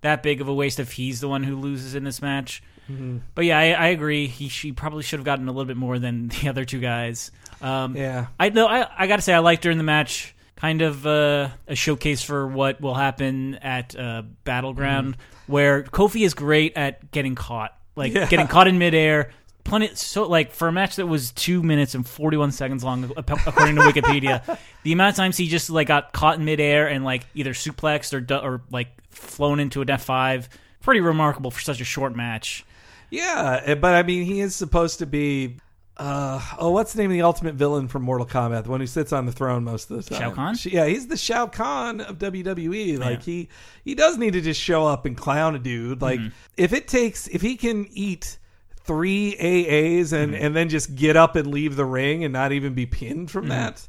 that 0.00 0.22
big 0.22 0.40
of 0.40 0.48
a 0.48 0.54
waste 0.54 0.78
if 0.80 0.92
he's 0.92 1.20
the 1.20 1.28
one 1.28 1.42
who 1.44 1.56
loses 1.56 1.94
in 1.94 2.04
this 2.04 2.20
match. 2.20 2.62
Mm-hmm. 2.90 3.18
But 3.34 3.46
yeah, 3.46 3.58
I, 3.58 3.70
I 3.72 3.86
agree. 3.88 4.26
He 4.26 4.48
she 4.48 4.72
probably 4.72 5.02
should 5.02 5.18
have 5.18 5.24
gotten 5.24 5.48
a 5.48 5.52
little 5.52 5.64
bit 5.64 5.76
more 5.78 5.98
than 5.98 6.28
the 6.42 6.48
other 6.48 6.64
two 6.64 6.80
guys. 6.80 7.30
Um, 7.62 7.96
Yeah. 7.96 8.26
I 8.38 8.50
know. 8.50 8.66
I, 8.66 8.86
I 8.98 9.06
got 9.06 9.16
to 9.16 9.22
say, 9.22 9.32
I 9.32 9.38
liked 9.38 9.62
during 9.62 9.78
the 9.78 9.84
match, 9.84 10.34
kind 10.56 10.82
of 10.82 11.06
uh, 11.06 11.48
a 11.66 11.74
showcase 11.74 12.22
for 12.22 12.46
what 12.46 12.80
will 12.82 12.94
happen 12.94 13.54
at 13.56 13.98
uh, 13.98 14.22
Battleground, 14.44 15.16
where 15.46 15.82
Kofi 15.84 16.26
is 16.26 16.34
great 16.34 16.76
at 16.76 17.10
getting 17.10 17.34
caught, 17.34 17.74
like 17.96 18.12
Yeah. 18.12 18.26
getting 18.28 18.46
caught 18.48 18.68
in 18.68 18.76
midair. 18.78 19.30
Plenty, 19.64 19.94
so 19.94 20.28
like 20.28 20.52
for 20.52 20.68
a 20.68 20.72
match 20.72 20.96
that 20.96 21.06
was 21.06 21.32
two 21.32 21.62
minutes 21.62 21.94
and 21.94 22.06
forty 22.06 22.36
one 22.36 22.52
seconds 22.52 22.84
long, 22.84 23.10
according 23.16 23.76
to 23.76 23.82
Wikipedia, 23.82 24.58
the 24.82 24.92
amount 24.92 25.10
of 25.10 25.16
times 25.16 25.36
he 25.38 25.48
just 25.48 25.70
like 25.70 25.88
got 25.88 26.12
caught 26.12 26.38
in 26.38 26.44
midair 26.44 26.86
and 26.86 27.02
like 27.04 27.24
either 27.34 27.52
suplexed 27.54 28.12
or 28.12 28.44
or 28.44 28.62
like 28.70 28.88
flown 29.10 29.60
into 29.60 29.80
an 29.80 29.88
F 29.90 30.04
five, 30.04 30.48
pretty 30.82 31.00
remarkable 31.00 31.50
for 31.50 31.60
such 31.62 31.80
a 31.80 31.84
short 31.84 32.14
match. 32.14 32.64
Yeah, 33.10 33.60
eh, 33.64 33.74
but 33.74 33.94
I 33.94 34.02
mean, 34.02 34.24
he 34.24 34.40
is 34.40 34.54
supposed 34.54 34.98
to 34.98 35.06
be. 35.06 35.56
Uh, 35.96 36.40
oh, 36.58 36.70
what's 36.72 36.92
the 36.92 37.00
name 37.00 37.10
of 37.12 37.14
the 37.14 37.22
ultimate 37.22 37.54
villain 37.54 37.86
from 37.86 38.02
Mortal 38.02 38.26
Kombat? 38.26 38.64
The 38.64 38.70
one 38.70 38.80
who 38.80 38.86
sits 38.86 39.12
on 39.12 39.26
the 39.26 39.32
throne 39.32 39.62
most 39.62 39.90
of 39.92 39.96
the 40.04 40.10
time. 40.10 40.20
Shao 40.20 40.30
Kahn? 40.34 40.56
Yeah, 40.64 40.86
he's 40.86 41.06
the 41.06 41.16
Shao 41.16 41.46
Kahn 41.46 42.00
of 42.00 42.18
WWE. 42.18 42.98
Like 42.98 43.22
he 43.22 43.48
he 43.84 43.94
does 43.94 44.18
need 44.18 44.32
to 44.32 44.40
just 44.40 44.60
show 44.60 44.84
up 44.86 45.06
and 45.06 45.16
clown 45.16 45.54
a 45.54 45.58
dude. 45.60 46.02
Like 46.02 46.18
Mm-hmm. 46.18 46.28
if 46.56 46.72
it 46.72 46.88
takes 46.88 47.28
if 47.28 47.40
he 47.42 47.56
can 47.56 47.86
eat 47.92 48.38
three 48.84 49.34
AAs 49.40 50.12
and 50.12 50.32
Mm-hmm. 50.32 50.44
and 50.44 50.56
then 50.56 50.68
just 50.68 50.94
get 50.94 51.16
up 51.16 51.36
and 51.36 51.46
leave 51.48 51.76
the 51.76 51.84
ring 51.84 52.22
and 52.24 52.32
not 52.32 52.52
even 52.52 52.74
be 52.74 52.86
pinned 52.86 53.30
from 53.30 53.42
Mm-hmm. 53.44 53.50
that, 53.50 53.88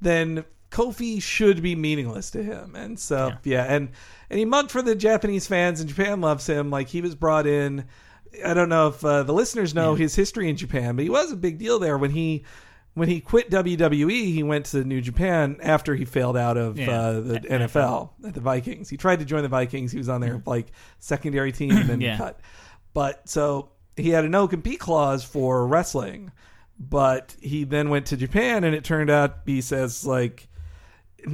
then 0.00 0.44
Kofi 0.70 1.22
should 1.22 1.62
be 1.62 1.74
meaningless 1.76 2.30
to 2.30 2.42
him. 2.42 2.74
And 2.74 2.98
so 2.98 3.32
yeah, 3.44 3.64
and 3.64 3.90
and 4.30 4.38
he 4.38 4.44
mugged 4.44 4.70
for 4.70 4.80
the 4.82 4.94
Japanese 4.94 5.46
fans 5.46 5.80
and 5.80 5.88
Japan 5.88 6.20
loves 6.20 6.46
him. 6.46 6.70
Like 6.70 6.88
he 6.88 7.00
was 7.02 7.14
brought 7.14 7.46
in. 7.46 7.84
I 8.44 8.54
don't 8.54 8.70
know 8.70 8.88
if 8.88 9.04
uh, 9.04 9.24
the 9.24 9.34
listeners 9.34 9.74
know 9.74 9.94
his 9.94 10.14
history 10.14 10.48
in 10.48 10.56
Japan, 10.56 10.96
but 10.96 11.02
he 11.02 11.10
was 11.10 11.30
a 11.32 11.36
big 11.36 11.58
deal 11.58 11.78
there 11.78 11.98
when 11.98 12.10
he 12.10 12.44
when 12.94 13.06
he 13.08 13.20
quit 13.20 13.50
WWE. 13.50 14.10
He 14.32 14.42
went 14.42 14.64
to 14.66 14.82
New 14.84 15.02
Japan 15.02 15.58
after 15.62 15.94
he 15.94 16.06
failed 16.06 16.38
out 16.38 16.56
of 16.56 16.78
Yeah. 16.78 16.90
uh, 16.90 17.20
the 17.20 17.40
NFL 17.50 18.10
at 18.26 18.32
the 18.32 18.40
Vikings. 18.40 18.88
He 18.88 18.96
tried 18.96 19.18
to 19.18 19.26
join 19.26 19.42
the 19.42 19.48
Vikings. 19.50 19.92
He 19.92 19.98
was 19.98 20.08
on 20.08 20.22
their 20.22 20.42
like 20.46 20.72
secondary 20.98 21.52
team 21.52 21.72
and 21.72 21.86
then 21.88 22.00
Yeah. 22.00 22.16
cut. 22.16 22.40
But 22.94 23.28
so 23.28 23.68
he 23.96 24.10
had 24.10 24.24
a 24.24 24.28
no 24.28 24.48
compete 24.48 24.80
clause 24.80 25.22
for 25.24 25.66
wrestling, 25.66 26.32
but 26.78 27.36
he 27.40 27.64
then 27.64 27.90
went 27.90 28.06
to 28.06 28.16
Japan, 28.16 28.64
and 28.64 28.74
it 28.74 28.84
turned 28.84 29.10
out 29.10 29.38
he 29.46 29.60
says 29.60 30.04
like 30.06 30.48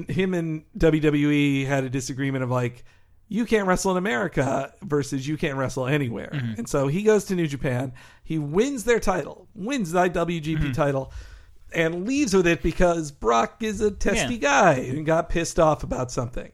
him 0.08 0.34
and 0.34 0.64
WWE 0.76 1.66
had 1.66 1.84
a 1.84 1.90
disagreement 1.90 2.44
of 2.44 2.50
like 2.50 2.84
you 3.30 3.44
can't 3.44 3.66
wrestle 3.66 3.90
in 3.92 3.96
America 3.98 4.72
versus 4.82 5.26
you 5.28 5.36
can't 5.36 5.56
wrestle 5.58 5.86
anywhere. 5.86 6.30
Mm-hmm. 6.32 6.54
And 6.60 6.68
so 6.68 6.88
he 6.88 7.02
goes 7.02 7.24
to 7.26 7.34
New 7.34 7.46
Japan, 7.46 7.92
he 8.24 8.38
wins 8.38 8.84
their 8.84 9.00
title, 9.00 9.48
wins 9.54 9.92
the 9.92 10.08
IWGP 10.08 10.42
Mm-hmm. 10.58 10.72
title, 10.72 11.12
and 11.74 12.06
leaves 12.06 12.32
with 12.34 12.46
it 12.46 12.62
because 12.62 13.10
Brock 13.10 13.62
is 13.62 13.80
a 13.82 13.90
testy 13.90 14.34
Yeah. 14.36 14.40
guy 14.40 14.72
and 14.74 15.04
got 15.04 15.28
pissed 15.28 15.58
off 15.58 15.82
about 15.82 16.10
something. 16.10 16.50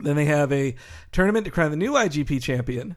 Then 0.00 0.16
they 0.16 0.24
have 0.24 0.52
a 0.52 0.74
tournament 1.12 1.44
to 1.44 1.52
crown 1.52 1.70
the 1.70 1.76
new 1.76 1.92
IGP 1.92 2.42
champion, 2.42 2.96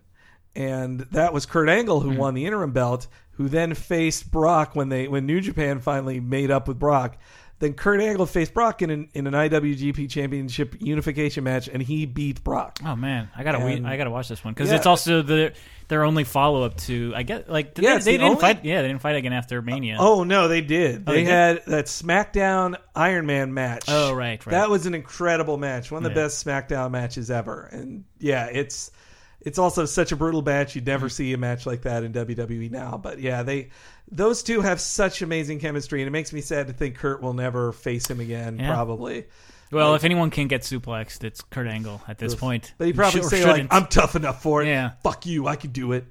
and 0.55 1.01
that 1.11 1.33
was 1.33 1.45
Kurt 1.45 1.69
Angle 1.69 2.01
Mm-hmm. 2.01 2.11
who 2.11 2.17
won 2.19 2.33
the 2.33 2.45
interim 2.45 2.71
belt, 2.71 3.07
who 3.31 3.49
then 3.49 3.73
faced 3.73 4.31
Brock 4.31 4.75
when 4.75 4.89
they 4.89 5.07
when 5.07 5.25
New 5.25 5.41
Japan 5.41 5.79
finally 5.79 6.19
made 6.19 6.51
up 6.51 6.67
with 6.67 6.79
Brock. 6.79 7.17
Then 7.59 7.73
Kurt 7.73 8.01
Angle 8.01 8.25
faced 8.25 8.53
Brock 8.53 8.81
in 8.81 8.89
an, 8.89 9.07
in 9.13 9.27
an 9.27 9.33
IWGP 9.33 10.09
Championship 10.09 10.75
unification 10.81 11.45
match, 11.45 11.69
and 11.69 11.81
he 11.81 12.05
beat 12.05 12.43
Brock. 12.43 12.79
Oh 12.85 12.97
man, 12.97 13.29
I 13.35 13.43
gotta. 13.43 13.59
And- 13.59 13.87
I 13.87 13.95
gotta 13.95 14.09
watch 14.11 14.27
this 14.27 14.43
one 14.43 14.53
because 14.53 14.69
Yeah. 14.69 14.75
it's 14.75 14.85
also 14.85 15.21
the 15.21 15.53
their 15.87 16.03
only 16.03 16.25
follow 16.25 16.63
up 16.63 16.75
to. 16.77 17.13
I 17.15 17.23
get 17.23 17.49
like 17.49 17.77
Yeah, 17.77 17.93
they, 17.93 17.99
they 17.99 17.99
the 17.99 18.11
didn't 18.17 18.23
only- 18.23 18.41
fight. 18.41 18.65
Yeah, 18.65 18.81
they 18.81 18.89
didn't 18.89 19.01
fight 19.01 19.15
again 19.15 19.31
after 19.31 19.61
Mania. 19.61 19.95
Oh 19.99 20.25
no, 20.25 20.49
they 20.49 20.59
did. 20.59 21.03
Oh, 21.07 21.11
they, 21.13 21.19
they 21.19 21.23
did? 21.23 21.29
had 21.31 21.65
that 21.67 21.85
SmackDown 21.85 22.75
Iron 22.93 23.25
Man 23.25 23.53
match. 23.53 23.85
Oh, 23.87 24.11
right, 24.13 24.45
right. 24.45 24.51
That 24.51 24.69
was 24.69 24.85
an 24.85 24.93
incredible 24.93 25.57
match, 25.57 25.91
one 25.91 26.05
of 26.05 26.11
the 26.13 26.19
Yeah. 26.19 26.25
best 26.25 26.45
SmackDown 26.45 26.91
matches 26.91 27.31
ever. 27.31 27.69
And 27.71 28.03
yeah, 28.19 28.47
it's 28.47 28.91
it's 29.45 29.59
also 29.59 29.85
such 29.85 30.11
a 30.11 30.15
brutal 30.15 30.41
match. 30.41 30.75
You'd 30.75 30.85
never 30.87 31.07
see 31.07 31.31
a 31.33 31.37
match 31.37 31.65
like 31.65 31.83
that 31.83 32.03
in 32.03 32.11
WWE 32.11 32.69
now. 32.71 32.99
But 33.01 33.19
yeah, 33.19 33.43
they 33.43 33.69
those 34.11 34.43
two 34.43 34.59
have 34.61 34.81
such 34.81 35.21
amazing 35.21 35.59
chemistry, 35.59 36.01
and 36.01 36.07
it 36.07 36.11
makes 36.11 36.33
me 36.33 36.41
sad 36.41 36.67
to 36.67 36.73
think 36.73 36.95
Kurt 36.95 37.21
will 37.21 37.33
never 37.33 37.71
face 37.71 38.09
him 38.09 38.19
again. 38.19 38.59
Yeah. 38.59 38.73
Probably. 38.73 39.25
well, 39.71 39.95
if 39.95 40.03
anyone 40.03 40.31
can 40.31 40.47
get 40.47 40.61
suplexed, 40.61 41.23
it's 41.23 41.41
Kurt 41.41 41.67
Angle 41.67 42.01
at 42.07 42.17
this 42.17 42.35
point. 42.35 42.73
But 42.77 42.87
he 42.87 42.93
probably 42.93 43.21
Should- 43.21 43.29
say 43.29 43.45
like, 43.45 43.67
"I'm 43.71 43.87
tough 43.87 44.15
enough 44.15 44.41
for 44.41 44.63
it. 44.63 44.67
Yeah. 44.67 44.91
Fuck 45.03 45.25
you, 45.25 45.47
I 45.47 45.55
can 45.55 45.71
do 45.71 45.93
it." 45.93 46.05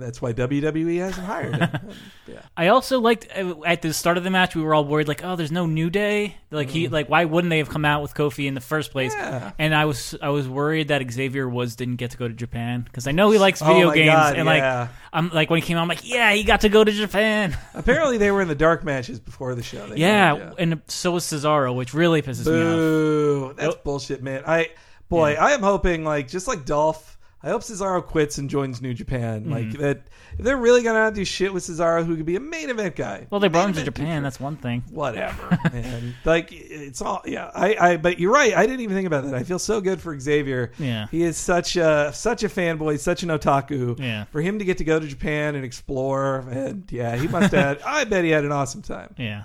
That's 0.00 0.20
why 0.20 0.32
WWE 0.32 0.98
hasn't 0.98 1.26
hired 1.26 1.56
him. 1.56 1.70
yeah. 2.26 2.40
I 2.56 2.68
also 2.68 2.98
liked 3.00 3.28
uh, 3.36 3.54
at 3.64 3.82
the 3.82 3.92
start 3.92 4.16
of 4.18 4.24
the 4.24 4.30
match 4.30 4.56
we 4.56 4.62
were 4.62 4.74
all 4.74 4.84
worried 4.84 5.08
like 5.08 5.22
oh 5.24 5.36
there's 5.36 5.52
no 5.52 5.66
new 5.66 5.90
day 5.90 6.36
like 6.50 6.68
he 6.70 6.88
like 6.88 7.08
why 7.08 7.24
wouldn't 7.24 7.50
they 7.50 7.58
have 7.58 7.68
come 7.68 7.84
out 7.84 8.02
with 8.02 8.14
Kofi 8.14 8.46
in 8.46 8.54
the 8.54 8.60
first 8.60 8.90
place 8.90 9.14
Mm. 9.14 9.18
Yeah. 9.18 9.52
and 9.58 9.74
I 9.74 9.84
was 9.84 10.14
I 10.20 10.30
was 10.30 10.48
worried 10.48 10.88
that 10.88 11.08
Xavier 11.10 11.48
Woods 11.48 11.76
didn't 11.76 11.96
get 11.96 12.10
to 12.12 12.16
go 12.16 12.26
to 12.28 12.34
Japan 12.34 12.82
because 12.82 13.06
I 13.06 13.12
know 13.12 13.30
he 13.30 13.38
likes 13.38 13.62
Oh 13.62 13.66
video 13.66 13.88
my 13.88 13.94
games 13.94 14.12
God, 14.12 14.36
and 14.36 14.46
yeah. 14.46 14.80
like 14.80 14.90
I'm 15.12 15.28
like 15.30 15.50
when 15.50 15.60
he 15.60 15.66
came 15.66 15.76
out 15.76 15.82
I'm 15.82 15.88
like 15.88 16.08
yeah 16.08 16.32
he 16.32 16.42
got 16.44 16.62
to 16.62 16.68
go 16.68 16.82
to 16.84 16.92
Japan 16.92 17.56
Apparently, 17.74 18.18
they 18.18 18.30
were 18.30 18.42
in 18.42 18.48
the 18.48 18.54
dark 18.54 18.84
matches 18.84 19.18
before 19.20 19.54
the 19.54 19.62
show. 19.62 19.86
Yeah, 19.94 20.36
said, 20.36 20.54
and 20.58 20.82
so 20.88 21.12
was 21.12 21.24
Cesaro 21.24 21.74
which 21.74 21.94
really 21.94 22.22
pisses 22.22 22.46
me 22.46 23.50
off 23.50 23.56
That's 23.56 23.74
Oh. 23.76 23.80
bullshit, 23.84 24.22
man. 24.22 24.42
I 24.46 24.70
boy, 25.08 25.34
I 25.34 25.50
am 25.52 25.60
hoping 25.62 26.04
like 26.04 26.28
just 26.28 26.46
like 26.48 26.64
Dolph. 26.64 27.18
I 27.42 27.48
hope 27.48 27.62
Cesaro 27.62 28.04
quits 28.04 28.36
and 28.36 28.50
joins 28.50 28.82
New 28.82 28.92
Japan. 28.92 29.42
Mm-hmm. 29.42 29.52
Like 29.52 29.70
that, 29.78 30.02
if 30.38 30.44
they're 30.44 30.56
really 30.58 30.82
gonna 30.82 31.10
do 31.10 31.24
shit 31.24 31.52
with 31.54 31.62
Cesaro, 31.62 32.04
who 32.04 32.16
could 32.16 32.26
be 32.26 32.36
a 32.36 32.40
main 32.40 32.68
event 32.68 32.96
guy. 32.96 33.26
well 33.30 33.40
they 33.40 33.48
brought 33.48 33.68
him 33.68 33.74
to 33.74 33.82
Japan 33.84 34.06
feature. 34.06 34.22
that's 34.22 34.38
one 34.40 34.56
thing 34.56 34.82
whatever, 34.90 35.58
man. 35.72 36.14
Like 36.24 36.48
it's 36.52 37.00
all 37.00 37.22
yeah. 37.24 37.50
I, 37.54 37.76
I 37.80 37.96
but 37.96 38.18
you're 38.18 38.32
right. 38.32 38.54
I 38.54 38.66
didn't 38.66 38.80
even 38.80 38.94
think 38.94 39.06
about 39.06 39.24
that. 39.24 39.34
I 39.34 39.42
feel 39.42 39.58
so 39.58 39.80
good 39.80 40.00
for 40.00 40.18
Xavier. 40.18 40.72
Yeah. 40.78 41.06
he 41.10 41.22
is 41.22 41.36
such 41.36 41.76
a 41.76 42.12
such 42.12 42.42
a 42.44 42.48
fanboy, 42.48 42.98
such 42.98 43.22
an 43.22 43.30
otaku. 43.30 43.98
Yeah. 43.98 44.24
for 44.24 44.40
him 44.42 44.58
to 44.58 44.64
get 44.64 44.78
to 44.78 44.84
go 44.84 45.00
to 45.00 45.06
Japan 45.06 45.54
and 45.54 45.64
explore, 45.64 46.40
and 46.50 46.84
yeah, 46.92 47.16
he 47.16 47.26
must 47.28 47.52
have. 47.52 47.82
I 47.86 48.04
bet 48.04 48.24
he 48.24 48.30
had 48.30 48.44
an 48.44 48.52
awesome 48.52 48.82
time. 48.82 49.14
yeah 49.16 49.44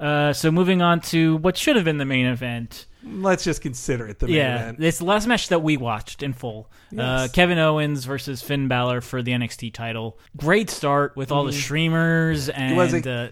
uh, 0.00 0.32
so 0.32 0.50
moving 0.50 0.82
on 0.82 1.00
to 1.00 1.36
what 1.36 1.56
should 1.56 1.76
have 1.76 1.84
been 1.84 1.98
the 1.98 2.04
main 2.04 2.26
event 2.26 2.86
Let's 3.04 3.42
just 3.44 3.62
consider 3.62 4.06
it 4.06 4.18
the 4.20 4.26
main 4.28 4.36
Yeah, 4.36 4.54
event. 4.62 4.84
it's 4.84 4.98
the 4.98 5.04
last 5.04 5.26
match 5.26 5.48
that 5.48 5.60
we 5.62 5.76
watched 5.76 6.22
in 6.22 6.32
full. 6.32 6.70
Uh, 6.96 7.28
Kevin 7.32 7.58
Owens 7.58 8.04
versus 8.04 8.42
Finn 8.42 8.68
Balor 8.68 9.00
for 9.00 9.22
the 9.22 9.32
NXT 9.32 9.72
title. 9.72 10.18
Great 10.36 10.70
start 10.70 11.16
with 11.16 11.32
all 11.32 11.44
the 11.44 11.52
streamers 11.52 12.48
and 12.48 12.76
Mm-hmm. 12.76 12.76
was 12.76 12.94
a- 12.94 13.10
uh, 13.10 13.28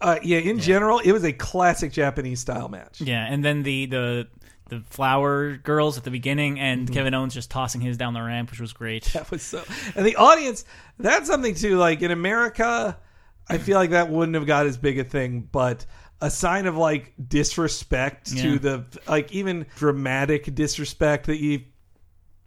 Uh, 0.00 0.18
yeah, 0.22 0.38
in 0.38 0.58
general, 0.58 0.98
it 0.98 1.12
was 1.12 1.24
a 1.24 1.32
classic 1.32 1.92
Japanese 1.92 2.40
style 2.40 2.68
match. 2.68 3.00
Yeah, 3.00 3.24
and 3.28 3.44
then 3.44 3.62
the 3.62 3.86
the 3.86 4.28
the 4.68 4.80
flower 4.88 5.56
girls 5.58 5.98
at 5.98 6.04
the 6.04 6.10
beginning, 6.10 6.58
and 6.58 6.86
Mm-hmm. 6.86 6.94
Kevin 6.94 7.14
Owens 7.14 7.34
just 7.34 7.50
tossing 7.50 7.80
his 7.82 7.96
down 7.98 8.14
the 8.14 8.22
ramp, 8.22 8.50
which 8.50 8.60
was 8.60 8.72
great. 8.72 9.04
That 9.12 9.30
was 9.30 9.42
so. 9.42 9.62
And 9.94 10.04
the 10.06 10.16
audience, 10.16 10.64
that's 10.98 11.28
something 11.28 11.54
too. 11.54 11.76
Like 11.76 12.00
in 12.02 12.10
America, 12.10 12.96
I 13.48 13.58
feel 13.58 13.76
like 13.76 13.90
that 13.90 14.08
wouldn't 14.08 14.34
have 14.34 14.46
got 14.46 14.66
as 14.66 14.76
big 14.78 14.98
a 14.98 15.04
thing, 15.04 15.46
but 15.52 15.84
a 16.22 16.30
sign 16.30 16.66
of 16.66 16.76
like 16.76 17.12
disrespect 17.28 18.32
Yeah. 18.32 18.42
to 18.42 18.58
the 18.58 18.84
like 19.06 19.32
even 19.32 19.66
dramatic 19.76 20.54
disrespect 20.54 21.26
that 21.26 21.38
you 21.40 21.62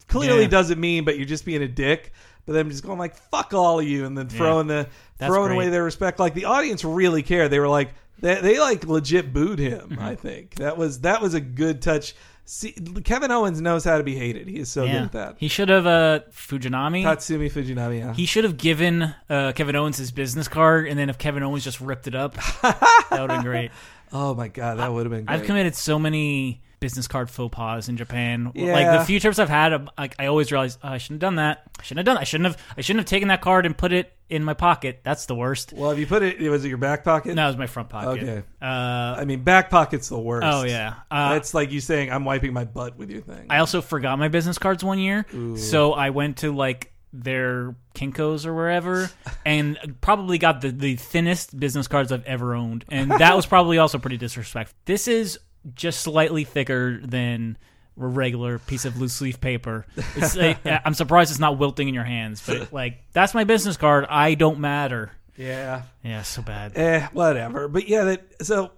clearly 0.08 0.44
Yeah. 0.44 0.48
doesn't 0.48 0.80
mean, 0.80 1.04
but 1.06 1.18
you're 1.18 1.28
just 1.28 1.46
being 1.46 1.62
a 1.62 1.68
dick. 1.68 2.12
But 2.46 2.54
then 2.54 2.70
just 2.70 2.84
going 2.84 3.00
like 3.00 3.16
fuck 3.16 3.54
all 3.54 3.80
of 3.80 3.88
you, 3.88 4.06
and 4.06 4.18
then 4.18 4.30
throwing 4.30 4.68
the 4.68 4.88
That's 5.18 5.32
throwing 5.32 5.50
great. 5.50 5.56
away 5.56 5.70
their 5.70 5.84
respect. 5.84 6.20
Like 6.20 6.34
the 6.36 6.46
audience 6.46 6.84
really 6.84 7.24
cared. 7.24 7.52
They 7.52 7.60
were 7.60 7.68
like 7.68 7.90
they, 8.20 8.36
they 8.40 8.60
like 8.60 8.86
legit 8.86 9.34
booed 9.34 9.60
him. 9.60 9.90
Mm-hmm. 9.90 10.00
I 10.02 10.16
think 10.16 10.56
that 10.56 10.78
was 10.78 11.02
that 11.02 11.22
was 11.22 11.34
a 11.34 11.42
good 11.42 11.82
touch. 11.82 12.16
See, 12.48 12.74
Kevin 13.04 13.32
Owens 13.32 13.60
knows 13.60 13.84
how 13.84 13.98
to 13.98 14.04
be 14.04 14.16
hated. 14.16 14.48
He 14.48 14.58
is 14.60 14.70
so 14.70 14.86
good 14.86 14.96
at 14.96 15.12
that. 15.14 15.36
he 15.40 15.48
should 15.48 15.70
have 15.70 15.88
uh 15.88 16.20
Fujinami. 16.32 17.04
Tatsumi 17.04 17.52
Fujinami. 17.52 18.00
Yeah. 18.00 18.14
He 18.14 18.26
should 18.28 18.44
have 18.44 18.58
given 18.58 19.14
uh, 19.30 19.52
Kevin 19.56 19.76
Owens 19.76 19.98
his 19.98 20.12
business 20.12 20.48
card, 20.48 20.88
and 20.88 20.98
then 20.98 21.10
if 21.10 21.18
Kevin 21.18 21.42
Owens 21.42 21.64
just 21.64 21.82
ripped 21.82 22.08
it 22.08 22.14
up, 22.14 22.36
that 22.62 23.08
would 23.12 23.20
have 23.20 23.30
been 23.30 23.42
great. 23.42 23.72
Oh 24.14 24.36
my 24.36 24.48
god, 24.48 24.78
that 24.78 24.94
would 24.94 25.06
have 25.06 25.12
been 25.12 25.26
great. 25.26 25.34
I've 25.40 25.44
committed 25.46 25.76
so 25.76 25.98
many 25.98 26.62
business 26.80 27.08
card 27.08 27.32
faux 27.32 27.54
pas 27.56 27.90
in 27.90 27.98
Japan. 27.98 28.52
Yeah. 28.54 28.74
Like 28.74 29.00
the 29.00 29.06
few 29.06 29.20
trips 29.20 29.40
I've 29.40 29.50
had, 29.50 29.90
like 29.98 30.14
I 30.20 30.28
always 30.28 30.52
realize 30.52 30.78
oh, 30.84 30.90
I 30.90 30.98
shouldn't 31.00 31.24
have 31.24 31.28
done 31.30 31.36
that. 31.38 31.64
I 31.80 31.84
shouldn't 31.84 32.08
have 32.08 32.14
done. 32.16 32.22
I 32.22 32.26
shouldn't 32.26 32.46
have. 32.46 32.58
I 32.78 32.82
shouldn't 32.82 33.00
have 33.00 33.10
taken 33.10 33.30
that 33.30 33.42
card 33.42 33.66
and 33.66 33.76
put 33.76 33.92
it 33.92 34.15
in 34.30 34.44
my 34.44 34.54
pocket. 34.54 35.02
That's 35.04 35.26
the 35.28 35.36
worst. 35.36 35.74
well, 35.74 35.92
if 35.92 36.00
you 36.00 36.08
put 36.08 36.24
it, 36.24 36.40
was 36.50 36.66
it 36.66 36.70
your 36.70 36.78
back 36.78 37.04
pocket? 37.04 37.36
No, 37.36 37.46
it 37.46 37.48
was 37.48 37.58
my 37.58 37.68
front 37.68 37.90
pocket. 37.90 38.24
Okay. 38.24 38.44
Uh, 38.62 38.66
I 38.66 39.26
mean, 39.26 39.44
back 39.44 39.70
pocket's 39.70 40.10
the 40.10 40.20
worst. 40.20 40.46
oh 40.48 40.64
yeah. 40.64 40.96
Uh, 41.12 41.34
That's 41.34 41.54
like 41.54 41.72
you 41.72 41.80
saying 41.80 42.12
I'm 42.12 42.26
wiping 42.26 42.54
my 42.54 42.66
butt 42.66 42.98
with 42.98 43.10
your 43.12 43.22
thing. 43.22 43.48
I 43.50 43.60
also 43.60 43.82
forgot 43.82 44.18
my 44.18 44.28
business 44.28 44.58
cards 44.58 44.84
one 44.84 45.00
year, 45.00 45.26
so 45.58 45.94
I 45.94 46.10
went 46.10 46.38
to 46.38 46.52
like 46.52 46.92
their 47.14 47.76
Kinkos 47.94 48.46
or 48.46 48.54
wherever, 48.54 49.10
and 49.46 49.78
probably 50.02 50.38
got 50.38 50.62
the, 50.62 50.72
the 50.72 50.96
thinnest 50.96 51.58
business 51.58 51.88
cards 51.88 52.12
I've 52.12 52.26
ever 52.26 52.56
owned, 52.56 52.84
and 52.90 53.12
that 53.12 53.36
was 53.36 53.46
probably 53.46 53.78
also 53.78 54.00
pretty 54.00 54.18
disrespectful. 54.18 54.76
This 54.86 55.08
is 55.08 55.40
just 55.74 56.02
slightly 56.02 56.44
thicker 56.44 57.00
than 57.02 57.58
a 58.00 58.06
regular 58.08 58.60
piece 58.60 58.86
of 58.86 59.00
loose 59.00 59.22
leaf 59.22 59.40
paper. 59.42 59.86
It's 60.16 60.36
like, 60.36 60.60
I'm 60.66 60.94
surprised 60.94 61.32
it's 61.32 61.40
not 61.40 61.58
wilting 61.58 61.88
in 61.88 61.94
your 61.94 62.04
hands, 62.04 62.44
but 62.46 62.72
like 62.74 62.98
that's 63.14 63.34
my 63.34 63.44
business 63.44 63.78
card. 63.78 64.06
I 64.10 64.36
don't 64.36 64.60
matter. 64.60 65.12
yeah. 65.38 65.84
Yeah, 66.04 66.22
so 66.24 66.42
bad. 66.42 66.78
Eh, 66.78 67.08
whatever. 67.14 67.68
But 67.68 67.88
yeah, 67.88 68.04
that 68.06 68.46
so 68.46 68.72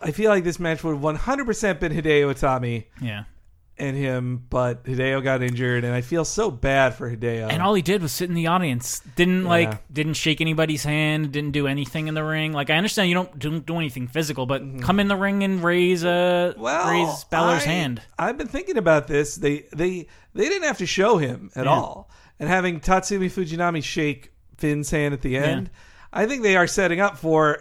I 0.00 0.10
feel 0.12 0.30
like 0.30 0.44
this 0.44 0.58
match 0.60 0.82
would 0.84 0.94
have 0.96 1.02
100% 1.02 1.80
been 1.80 1.92
Hideo 1.92 2.32
Itami 2.32 2.84
Yeah. 3.00 3.24
And 3.76 3.96
him, 3.96 4.44
but 4.50 4.84
Hideo 4.84 5.22
got 5.22 5.42
injured, 5.42 5.82
and 5.84 5.92
I 5.92 6.00
feel 6.00 6.24
so 6.24 6.50
bad 6.50 6.94
for 6.94 7.10
Hideo. 7.10 7.50
And 7.50 7.60
all 7.60 7.74
he 7.74 7.82
did 7.82 8.02
was 8.02 8.12
sit 8.12 8.28
in 8.28 8.34
the 8.34 8.46
audience. 8.46 9.00
Didn't 9.16 9.42
Yeah. 9.42 9.48
like 9.48 9.92
didn't 9.92 10.14
shake 10.14 10.40
anybody's 10.40 10.84
hand. 10.84 11.32
Didn't 11.32 11.50
do 11.52 11.66
anything 11.66 12.06
in 12.08 12.14
the 12.14 12.22
ring. 12.22 12.52
Like 12.52 12.70
I 12.70 12.76
understand 12.76 13.08
you 13.08 13.14
don't 13.14 13.36
don't 13.38 13.66
do 13.66 13.76
anything 13.76 14.06
physical, 14.06 14.46
but 14.46 14.62
come 14.80 15.00
in 15.00 15.08
the 15.08 15.16
ring 15.16 15.42
and 15.42 15.62
raise 15.62 16.04
uh 16.04 16.52
Mm-hmm. 16.54 16.60
well, 16.62 16.90
raise 16.90 17.24
Balor's 17.24 17.64
I- 17.64 17.70
hand. 17.70 18.02
I've 18.18 18.38
been 18.38 18.48
thinking 18.48 18.76
about 18.76 19.08
this. 19.08 19.34
They 19.36 19.66
they 19.72 20.06
they 20.34 20.48
didn't 20.48 20.64
have 20.68 20.78
to 20.78 20.86
show 20.86 21.16
him 21.18 21.50
at 21.56 21.64
Yeah. 21.64 21.72
all, 21.72 22.10
and 22.38 22.48
having 22.48 22.80
Tatsumi 22.80 23.26
Fujinami 23.30 23.82
shake 23.82 24.32
Finn's 24.56 24.90
hand 24.90 25.14
at 25.14 25.22
the 25.22 25.36
end, 25.36 25.70
I 26.12 26.26
think 26.26 26.42
they 26.44 26.56
are 26.56 26.68
setting 26.68 27.00
up 27.00 27.18
for 27.18 27.58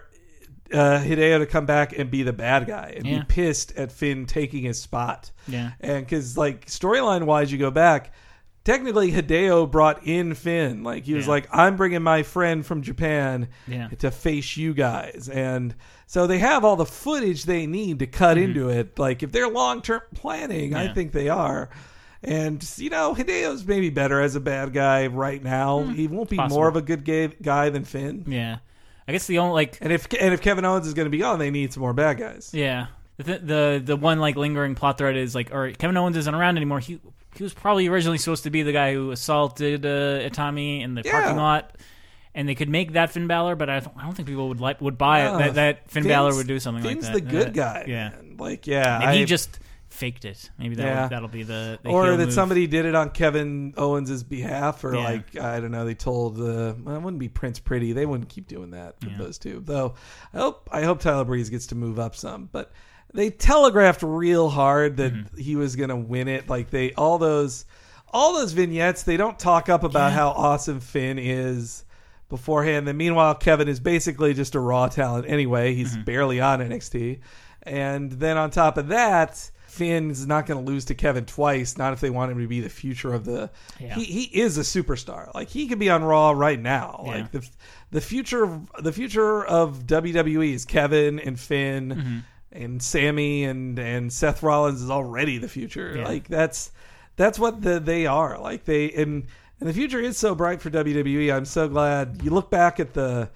uh, 0.71 0.99
Hideo 0.99 1.39
to 1.39 1.45
come 1.45 1.65
back 1.65 1.97
and 1.97 2.09
be 2.09 2.23
the 2.23 2.33
bad 2.33 2.67
guy 2.67 2.93
and 2.95 3.05
Yeah. 3.05 3.19
be 3.19 3.25
pissed 3.25 3.75
at 3.77 3.91
Finn 3.91 4.25
taking 4.25 4.63
his 4.63 4.79
spot. 4.79 5.31
Yeah. 5.47 5.71
and 5.81 6.05
because 6.05 6.37
like 6.37 6.65
storyline 6.67 7.23
wise, 7.23 7.51
you 7.51 7.57
go 7.57 7.71
back. 7.71 8.13
Technically, 8.63 9.11
Hideo 9.11 9.69
brought 9.69 10.07
in 10.07 10.33
Finn. 10.35 10.83
Like 10.83 11.03
he 11.03 11.13
was 11.15 11.25
Yeah. 11.25 11.31
like, 11.31 11.49
"I'm 11.51 11.75
bringing 11.75 12.01
my 12.01 12.23
friend 12.23 12.65
from 12.65 12.81
Japan 12.81 13.49
Yeah. 13.67 13.89
to 13.99 14.09
face 14.09 14.55
you 14.55 14.73
guys," 14.73 15.29
and 15.31 15.75
so 16.07 16.27
they 16.27 16.37
have 16.39 16.63
all 16.63 16.77
the 16.77 16.85
footage 16.85 17.43
they 17.43 17.65
need 17.67 17.99
to 17.99 18.07
cut 18.07 18.37
into 18.37 18.69
it. 18.69 18.97
Like 18.97 19.21
if 19.21 19.33
they're 19.33 19.49
long 19.49 19.81
term 19.81 20.01
planning, 20.15 20.73
I 20.75 20.85
Mm-hmm. 20.85 20.93
Think 20.93 21.11
they 21.11 21.27
are. 21.27 21.69
And 22.23 22.65
you 22.77 22.89
know, 22.89 23.13
Hideo's 23.13 23.65
maybe 23.67 23.89
better 23.89 24.21
as 24.21 24.35
a 24.37 24.39
bad 24.39 24.71
guy 24.71 25.07
right 25.07 25.43
now. 25.43 25.83
he 25.83 26.07
won't 26.07 26.29
be 26.29 26.37
Mm. 26.37 26.43
possible. 26.43 26.57
more 26.61 26.67
of 26.69 26.77
a 26.77 26.81
good 26.81 27.03
gay, 27.03 27.27
guy 27.41 27.69
than 27.69 27.83
Finn. 27.83 28.23
Yeah. 28.27 28.59
I 29.07 29.11
guess 29.11 29.27
the 29.27 29.39
only 29.39 29.53
like 29.53 29.77
And 29.81 29.91
if 29.91 30.07
and 30.19 30.33
if 30.33 30.41
Kevin 30.41 30.65
Owens 30.65 30.87
is 30.87 30.93
going 30.93 31.05
to 31.05 31.09
be 31.09 31.17
gone, 31.19 31.39
they 31.39 31.51
need 31.51 31.73
some 31.73 31.81
more 31.81 31.93
bad 31.93 32.17
guys. 32.17 32.51
yeah 32.53 32.87
the 33.17 33.37
the 33.37 33.81
the 33.83 33.95
one 33.95 34.19
like 34.19 34.35
lingering 34.35 34.73
plot 34.75 34.97
thread 34.97 35.15
is 35.15 35.35
like 35.35 35.53
all 35.53 35.59
right 35.59 35.77
Kevin 35.77 35.95
Owens 35.97 36.17
isn't 36.17 36.33
around 36.33 36.57
anymore. 36.57 36.79
He 36.79 36.99
he 37.35 37.43
was 37.43 37.53
probably 37.53 37.87
originally 37.87 38.17
supposed 38.17 38.43
to 38.43 38.49
be 38.49 38.63
the 38.63 38.71
guy 38.71 38.93
who 38.93 39.11
assaulted 39.11 39.85
uh, 39.85 39.89
Itami 40.29 40.81
in 40.81 40.93
the 40.95 41.01
Yeah. 41.03 41.11
parking 41.11 41.37
lot. 41.37 41.75
And 42.35 42.49
they 42.49 42.55
could 42.55 42.69
make 42.69 42.93
that 42.93 43.11
Finn 43.11 43.27
Balor, 43.27 43.55
but 43.55 43.69
I 43.69 43.79
don't, 43.79 43.95
I 43.95 44.03
don't 44.05 44.13
think 44.15 44.27
people 44.27 44.47
would 44.49 44.59
like 44.59 44.81
would 44.81 44.97
buy 44.97 45.21
it 45.21 45.27
Uh, 45.27 45.37
that, 45.37 45.53
that 45.53 45.77
Finn 45.91 46.01
Finn's- 46.03 46.07
Balor 46.13 46.35
would 46.35 46.47
do 46.47 46.59
something 46.59 46.83
Finn's 46.83 47.03
like 47.07 47.13
that. 47.13 47.21
He's 47.23 47.29
the 47.31 47.37
good 47.37 47.47
Uh, 47.49 47.73
guy. 47.73 47.85
Yeah, 47.87 48.09
man. 48.09 48.35
Like 48.39 48.65
yeah, 48.65 48.99
maybe 49.05 49.19
he 49.19 49.25
just 49.25 49.59
faked 50.03 50.25
it. 50.25 50.49
Maybe 50.59 50.75
that 50.75 50.85
Yeah. 50.85 51.07
that'll 51.07 51.29
be 51.29 51.43
the, 51.43 51.79
the 51.81 51.89
or 51.89 52.03
heel 52.05 52.17
that 52.17 52.25
move. 52.25 52.33
somebody 52.33 52.67
did 52.67 52.85
it 52.85 52.93
on 52.95 53.11
Kevin 53.11 53.73
Owens' 53.77 54.21
behalf, 54.23 54.83
or 54.83 54.95
Yeah. 54.95 55.03
like 55.03 55.37
I 55.39 55.59
don't 55.61 55.71
know, 55.71 55.85
they 55.85 55.95
told 55.95 56.37
uh, 56.39 56.73
well, 56.83 56.95
it 56.97 57.01
wouldn't 57.01 57.19
be 57.19 57.29
Prince 57.29 57.59
Pretty. 57.59 57.93
They 57.93 58.05
wouldn't 58.05 58.29
keep 58.29 58.47
doing 58.47 58.71
that 58.71 58.95
with 59.01 59.11
Yeah. 59.11 59.17
those 59.17 59.37
two. 59.37 59.61
Though 59.65 59.95
I 60.33 60.37
hope 60.37 60.69
I 60.71 60.81
hope 60.83 60.99
Tyler 60.99 61.23
Breeze 61.25 61.49
gets 61.49 61.67
to 61.67 61.75
move 61.75 61.99
up 61.99 62.15
some, 62.15 62.49
but 62.51 62.71
they 63.13 63.29
telegraphed 63.29 64.01
real 64.03 64.49
hard 64.49 64.97
that 64.97 65.13
Mm-hmm. 65.13 65.37
he 65.37 65.55
was 65.55 65.75
going 65.75 65.89
to 65.89 65.95
win 65.95 66.27
it. 66.27 66.49
Like 66.49 66.69
they 66.69 66.91
all 66.93 67.17
those 67.17 67.65
all 68.11 68.33
those 68.33 68.51
vignettes, 68.51 69.03
they 69.03 69.17
don't 69.17 69.39
talk 69.39 69.69
up 69.69 69.83
about 69.83 70.11
how 70.11 70.29
awesome 70.29 70.79
Finn 70.81 71.17
is 71.17 71.85
beforehand. 72.29 72.87
Then 72.87 72.97
meanwhile, 72.97 73.35
Kevin 73.35 73.67
is 73.67 73.79
basically 73.79 74.33
just 74.33 74.53
a 74.55 74.59
raw 74.59 74.87
talent 74.87 75.25
anyway. 75.29 75.73
He's 75.75 75.93
Mm-hmm. 75.93 76.03
barely 76.03 76.41
on 76.41 76.59
NXT, 76.59 77.19
and 77.63 78.11
then 78.11 78.37
on 78.37 78.49
top 78.51 78.77
of 78.77 78.89
that. 78.89 79.49
Finn's 79.73 80.27
not 80.27 80.45
going 80.45 80.63
to 80.63 80.71
lose 80.71 80.85
to 80.85 80.95
Kevin 80.95 81.25
twice. 81.25 81.77
Not 81.77 81.93
if 81.93 81.99
they 81.99 82.09
want 82.09 82.31
him 82.31 82.39
to 82.39 82.47
be 82.47 82.61
the 82.61 82.69
future 82.69 83.13
of 83.13 83.25
the. 83.25 83.49
Yeah. 83.79 83.95
He, 83.95 84.03
he 84.05 84.41
is 84.41 84.57
a 84.57 84.61
superstar. 84.61 85.33
Like 85.33 85.49
he 85.49 85.67
could 85.67 85.79
be 85.79 85.89
on 85.89 86.03
Raw 86.03 86.31
right 86.31 86.59
now. 86.59 87.01
Yeah. 87.05 87.11
Like 87.11 87.31
the 87.31 87.49
the 87.91 88.01
future 88.01 88.43
of 88.43 88.69
the 88.79 88.91
future 88.93 89.43
of 89.43 89.85
WWE 89.87 90.53
is 90.53 90.65
Kevin 90.65 91.19
and 91.19 91.39
Finn 91.39 91.89
Mm-hmm. 91.89 92.17
and 92.63 92.81
Sammy 92.83 93.43
and 93.45 93.79
and 93.79 94.13
Seth 94.13 94.43
Rollins 94.43 94.81
is 94.81 94.89
already 94.89 95.37
the 95.39 95.49
future. 95.49 95.95
Yeah. 95.97 96.05
Like 96.05 96.27
that's 96.27 96.71
that's 97.15 97.39
what 97.39 97.61
the, 97.61 97.79
they 97.79 98.05
are. 98.05 98.39
Like 98.39 98.65
they 98.65 98.91
and 98.91 99.25
and 99.59 99.69
the 99.69 99.73
future 99.73 99.99
is 99.99 100.17
so 100.17 100.35
bright 100.35 100.61
for 100.61 100.69
WWE. 100.69 101.33
I'm 101.33 101.45
so 101.45 101.67
glad 101.67 102.21
you 102.23 102.29
look 102.31 102.49
back 102.51 102.79
at 102.79 102.93
the 102.93 103.29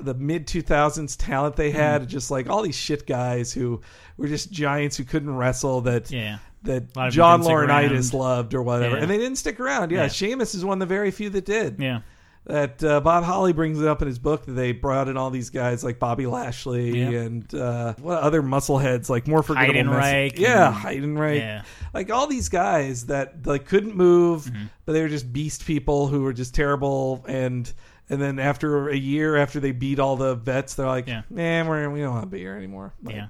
the 0.00 0.14
mid 0.14 0.46
2000s 0.46 1.16
talent 1.18 1.56
they 1.56 1.70
had 1.70 2.02
Mm-hmm. 2.02 2.10
just 2.10 2.30
like 2.30 2.48
all 2.48 2.62
these 2.62 2.76
shit 2.76 3.06
guys 3.06 3.52
who 3.52 3.80
were 4.16 4.28
just 4.28 4.50
giants 4.52 4.96
who 4.96 5.04
couldn't 5.04 5.34
wrestle 5.34 5.80
that 5.82 6.10
Yeah. 6.10 6.38
that 6.62 6.92
John 7.10 7.42
Laurinaitis 7.42 8.12
loved 8.14 8.54
or 8.54 8.62
whatever 8.62 8.96
Yeah. 8.96 9.02
and 9.02 9.10
they 9.10 9.18
didn't 9.18 9.36
stick 9.36 9.58
around 9.60 9.90
yeah, 9.90 10.02
Yeah. 10.02 10.08
Sheamus 10.08 10.54
is 10.54 10.64
one 10.64 10.80
of 10.80 10.88
the 10.88 10.94
very 10.94 11.10
few 11.10 11.30
that 11.30 11.44
did 11.44 11.76
Yeah. 11.80 12.00
that 12.46 12.82
uh, 12.84 13.00
Bob 13.00 13.24
Holly 13.24 13.52
brings 13.52 13.80
it 13.80 13.88
up 13.88 14.02
in 14.02 14.08
his 14.08 14.20
book 14.20 14.46
that 14.46 14.52
they 14.52 14.70
brought 14.70 15.08
in 15.08 15.16
all 15.16 15.30
these 15.30 15.50
guys 15.50 15.82
like 15.82 15.98
Bobby 15.98 16.26
Lashley 16.26 17.16
and 17.16 17.52
uh, 17.54 17.94
what 18.00 18.22
other 18.22 18.42
muscleheads 18.42 19.08
like 19.10 19.26
more 19.26 19.42
forgettable 19.42 19.92
Heidenreich 19.94 20.32
mess- 20.34 20.40
yeah 20.40 20.72
Heidenreich 20.72 21.38
Yeah. 21.40 21.62
like 21.92 22.10
all 22.12 22.28
these 22.28 22.48
guys 22.48 23.06
that 23.06 23.44
like 23.46 23.66
couldn't 23.66 23.96
move 23.96 24.44
Mm-hmm. 24.44 24.66
but 24.84 24.92
they 24.92 25.02
were 25.02 25.08
just 25.08 25.32
beast 25.32 25.66
people 25.66 26.06
who 26.06 26.22
were 26.22 26.32
just 26.32 26.54
terrible 26.54 27.24
and 27.28 27.72
and 28.08 28.20
then 28.20 28.38
after 28.38 28.88
a 28.88 28.96
year 28.96 29.36
after 29.36 29.58
they 29.60 29.72
beat 29.72 29.98
all 29.98 30.16
the 30.16 30.34
vets 30.34 30.74
they're 30.74 30.86
like 30.86 31.06
Yeah. 31.06 31.22
man 31.30 31.66
we're, 31.66 31.88
we 31.90 32.00
don't 32.00 32.12
want 32.12 32.22
to 32.24 32.28
be 32.30 32.38
here 32.38 32.54
anymore 32.56 32.92
Like, 33.02 33.16
Yeah. 33.16 33.28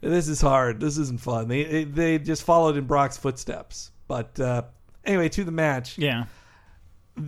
this 0.00 0.28
is 0.28 0.40
hard. 0.40 0.80
This 0.80 0.98
isn't 0.98 1.20
fun. 1.20 1.48
They 1.48 1.84
they 1.84 2.18
just 2.18 2.42
followed 2.42 2.76
in 2.76 2.84
Brock's 2.86 3.16
footsteps. 3.16 3.90
But 4.08 4.38
uh, 4.40 4.62
anyway, 5.04 5.28
to 5.30 5.44
the 5.44 5.52
match. 5.52 5.96
Yeah. 5.96 6.24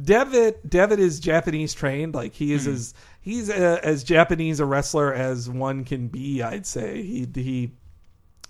Devitt 0.03 0.69
Devitt 0.69 0.99
is 0.99 1.21
Japanese 1.21 1.75
trained. 1.75 2.15
Like 2.15 2.33
he 2.33 2.53
is 2.53 2.67
as 2.67 2.95
he's 3.21 3.51
uh 3.51 3.81
as 3.83 4.03
Japanese 4.03 4.59
a 4.61 4.65
wrestler 4.67 5.13
as 5.13 5.49
one 5.49 5.85
can 5.85 6.09
be. 6.09 6.43
I'd 6.43 6.67
say 6.67 7.03
he 7.03 7.29
he. 7.35 7.73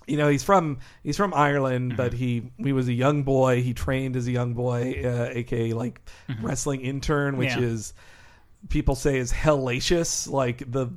You 0.07 0.17
know 0.17 0.27
he's 0.29 0.43
from 0.43 0.79
he's 1.03 1.17
from 1.17 1.33
Ireland, 1.33 1.93
Hmm. 1.93 1.97
but 1.97 2.13
he 2.13 2.51
he 2.57 2.73
was 2.73 2.87
a 2.87 2.93
young 2.93 3.23
boy. 3.23 3.61
He 3.63 3.73
trained 3.73 4.15
as 4.15 4.27
a 4.27 4.31
young 4.31 4.53
boy, 4.53 5.01
uh, 5.03 5.29
aka 5.31 5.73
like 5.73 6.01
wrestling 6.41 6.81
intern, 6.81 7.37
which. 7.37 7.49
Yeah. 7.49 7.59
is 7.59 7.93
people 8.69 8.95
say 8.95 9.17
is 9.17 9.31
hellacious. 9.31 10.29
Like 10.29 10.69
the 10.71 10.87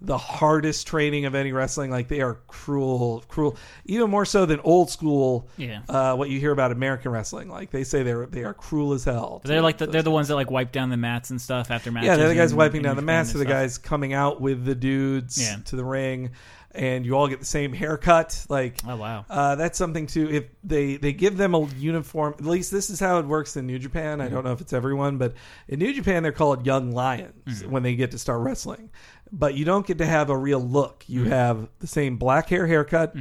the 0.00 0.16
hardest 0.16 0.86
training 0.86 1.24
of 1.24 1.34
any 1.34 1.50
wrestling. 1.50 1.90
Like 1.90 2.06
they 2.06 2.20
are 2.20 2.34
cruel, 2.46 3.24
cruel, 3.26 3.56
even 3.84 4.08
more 4.10 4.24
so 4.24 4.46
than 4.46 4.60
old 4.60 4.90
school. 4.90 5.48
Yeah. 5.56 5.80
Uh, 5.88 6.14
what 6.14 6.30
you 6.30 6.38
hear 6.38 6.52
about 6.52 6.70
American 6.70 7.10
wrestling, 7.10 7.48
like 7.48 7.72
they 7.72 7.82
say 7.82 8.04
they're 8.04 8.26
they 8.26 8.44
are 8.44 8.54
cruel 8.54 8.92
as 8.92 9.02
hell. 9.04 9.40
They're 9.44 9.60
like 9.60 9.78
the, 9.78 9.88
they're 9.88 10.02
the 10.02 10.12
ones 10.12 10.28
that 10.28 10.36
like 10.36 10.50
wipe 10.52 10.70
down 10.70 10.90
the 10.90 10.96
mats 10.96 11.30
and 11.30 11.40
stuff 11.40 11.70
after 11.72 11.90
matches. 11.90 12.06
yeah, 12.06 12.16
they're 12.16 12.28
the 12.28 12.36
guys 12.36 12.52
in- 12.52 12.56
wiping 12.58 12.76
in 12.78 12.82
down 12.84 12.96
the 12.96 13.02
mats. 13.02 13.30
and 13.32 13.40
They're 13.40 13.46
the 13.46 13.52
guys 13.52 13.76
coming 13.78 14.12
out 14.12 14.40
with 14.40 14.64
the 14.64 14.76
dudes 14.76 15.40
Yeah. 15.42 15.56
to 15.64 15.74
the 15.74 15.84
ring, 15.84 16.30
and 16.72 17.06
you 17.06 17.14
all 17.14 17.28
get 17.28 17.40
the 17.40 17.46
same 17.46 17.72
haircut. 17.72 18.46
Like 18.48 18.80
Oh 18.86 18.96
wow. 18.96 19.24
uh, 19.28 19.54
that's 19.54 19.78
something 19.78 20.06
too. 20.06 20.28
If 20.30 20.44
they 20.62 20.96
they 20.96 21.12
give 21.12 21.36
them 21.36 21.54
a 21.54 21.66
uniform, 21.76 22.34
at 22.38 22.44
least 22.44 22.70
this 22.70 22.90
is 22.90 23.00
how 23.00 23.18
it 23.18 23.26
works 23.26 23.56
in 23.56 23.66
New 23.66 23.78
Japan. 23.78 24.20
I 24.20 24.24
don't 24.24 24.38
mm-hmm. 24.38 24.46
know 24.48 24.52
if 24.52 24.60
it's 24.60 24.72
everyone, 24.72 25.18
but 25.18 25.34
in 25.68 25.78
New 25.78 25.92
Japan 25.92 26.22
they're 26.22 26.32
called 26.32 26.66
young 26.66 26.92
lions 26.92 27.32
mm-hmm. 27.46 27.70
when 27.70 27.82
they 27.82 27.94
get 27.94 28.10
to 28.12 28.18
start 28.18 28.40
wrestling. 28.40 28.90
But 29.32 29.54
you 29.54 29.64
don't 29.64 29.86
get 29.86 29.98
to 29.98 30.06
have 30.06 30.30
a 30.30 30.36
real 30.36 30.60
look. 30.60 31.04
You 31.06 31.22
mm-hmm. 31.22 31.30
have 31.30 31.68
the 31.80 31.86
same 31.86 32.16
black 32.16 32.48
hair 32.48 32.66
haircut, 32.66 33.14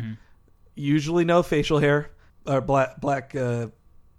usually 0.76 1.26
no 1.26 1.44
facial 1.44 1.80
hair, 1.80 2.12
or 2.46 2.62
black 2.62 3.00
black 3.02 3.36
uh, 3.36 3.68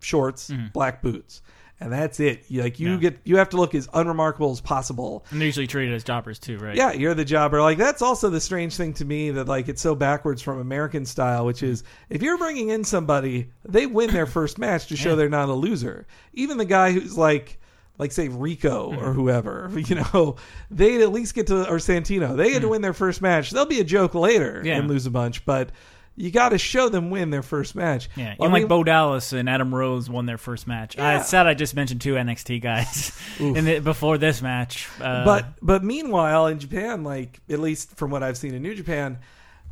shorts, 0.00 0.50
black 0.72 1.02
boots. 1.02 1.42
And 1.80 1.92
that's 1.92 2.18
it. 2.18 2.44
You- 2.48 2.62
Like 2.62 2.80
you 2.80 2.90
Yeah. 2.92 2.96
get, 2.96 3.18
you 3.24 3.36
have 3.36 3.50
to 3.50 3.56
look 3.56 3.74
as 3.74 3.88
unremarkable 3.94 4.50
as 4.50 4.60
possible. 4.60 5.24
And 5.30 5.40
they're 5.40 5.46
usually 5.46 5.68
treated 5.68 5.94
as 5.94 6.02
jobbers 6.02 6.38
too, 6.38 6.58
right? 6.58 6.74
Yeah, 6.74 6.92
you're 6.92 7.14
the 7.14 7.24
jobber. 7.24 7.60
Like 7.62 7.78
that's 7.78 8.02
also 8.02 8.30
the 8.30 8.40
strange 8.40 8.76
thing 8.76 8.94
to 8.94 9.04
me 9.04 9.30
that 9.30 9.46
like 9.46 9.68
it's 9.68 9.80
so 9.80 9.94
backwards 9.94 10.42
from 10.42 10.58
American 10.58 11.06
style, 11.06 11.46
which 11.46 11.62
is 11.62 11.84
if 12.10 12.20
you're 12.22 12.36
bringing 12.38 12.70
in 12.70 12.82
somebody, 12.82 13.50
they 13.64 13.86
win 13.86 14.12
their 14.12 14.26
first 14.26 14.58
match 14.58 14.88
to 14.88 14.96
show 14.96 15.10
Yeah. 15.10 15.14
they're 15.14 15.28
not 15.28 15.48
a 15.48 15.54
loser. 15.54 16.06
Even 16.32 16.58
the 16.58 16.64
guy 16.64 16.92
who's 16.92 17.16
like 17.16 17.60
like 17.96 18.12
say 18.12 18.28
Rico 18.28 18.92
hmm. 18.92 18.98
or 18.98 19.12
whoever, 19.12 19.70
you 19.76 19.96
know, 19.96 20.36
they'd 20.70 21.02
at 21.02 21.12
least 21.12 21.34
get 21.34 21.46
to 21.48 21.68
or 21.68 21.76
Santino, 21.78 22.36
they 22.36 22.50
get 22.50 22.60
to 22.60 22.66
hmm. 22.66 22.72
win 22.72 22.82
their 22.82 22.92
first 22.92 23.22
match. 23.22 23.50
They'll 23.50 23.66
be 23.66 23.80
a 23.80 23.84
joke 23.84 24.14
later 24.14 24.62
Yeah. 24.64 24.78
and 24.78 24.88
lose 24.88 25.06
a 25.06 25.10
bunch, 25.12 25.44
but 25.44 25.70
you 26.18 26.30
got 26.30 26.50
to 26.50 26.58
show 26.58 26.88
them 26.88 27.10
win 27.10 27.30
their 27.30 27.42
first 27.42 27.74
match. 27.74 28.08
Yeah, 28.16 28.34
Well, 28.38 28.48
I 28.48 28.52
like 28.52 28.62
mean- 28.62 28.68
Bo 28.68 28.84
Dallas 28.84 29.32
and 29.32 29.48
Adam 29.48 29.74
Rose 29.74 30.10
won 30.10 30.26
their 30.26 30.38
first 30.38 30.66
match. 30.66 30.96
Yeah. 30.96 31.20
it's 31.20 31.28
sad 31.28 31.46
I 31.46 31.54
just 31.54 31.74
mentioned 31.76 32.00
two 32.00 32.14
NXT 32.14 32.60
guys 32.60 33.18
in 33.38 33.64
the, 33.64 33.78
before 33.78 34.18
this 34.18 34.42
match. 34.42 34.88
Uh, 35.00 35.24
but 35.24 35.46
but 35.62 35.84
meanwhile 35.84 36.46
in 36.48 36.58
Japan, 36.58 37.04
like 37.04 37.40
at 37.48 37.60
least 37.60 37.96
from 37.96 38.10
what 38.10 38.22
I've 38.22 38.36
seen 38.36 38.54
in 38.54 38.62
New 38.62 38.74
Japan, 38.74 39.18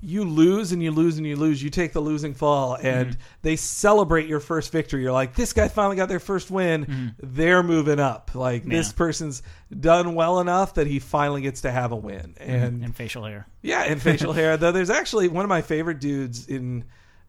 you 0.03 0.25
lose 0.25 0.73
and 0.73 0.83
you 0.83 0.91
lose 0.91 1.17
and 1.19 1.27
you 1.27 1.37
lose. 1.37 1.63
You 1.63 1.71
take 1.71 1.93
the 1.93 2.01
losing 2.01 2.35
fall, 2.35 2.75
and 2.77 3.09
Mm-hmm. 3.11 3.21
they 3.43 3.57
celebrate 3.57 4.29
your 4.29 4.41
first 4.41 4.71
victory. 4.73 5.03
You're 5.03 5.13
like, 5.13 5.35
this 5.35 5.53
guy 5.53 5.69
finally 5.69 5.97
got 5.97 6.09
their 6.09 6.21
first 6.21 6.51
win. 6.51 7.15
They're 7.21 7.63
moving 7.63 7.99
up. 7.99 8.31
Like 8.35 8.65
this 8.65 8.89
Mm-hmm. 8.89 8.97
Person's 8.99 9.43
done 9.81 10.15
well 10.15 10.41
enough 10.41 10.75
that 10.75 10.87
he 10.87 10.99
finally 10.99 11.43
gets 11.43 11.63
to 11.63 11.71
have 11.71 11.93
a 11.93 11.97
win. 11.97 12.35
And 12.39 12.85
and 12.85 12.95
facial 12.95 13.25
hair. 13.25 13.47
yeah, 13.63 13.83
and 13.83 14.01
facial 14.01 14.33
hair. 14.41 14.57
Though 14.57 14.73
there's 14.73 14.91
actually 14.91 15.29
one 15.29 15.45
of 15.45 15.49
my 15.49 15.63
favorite 15.63 16.01
dudes 16.01 16.47
in 16.47 16.85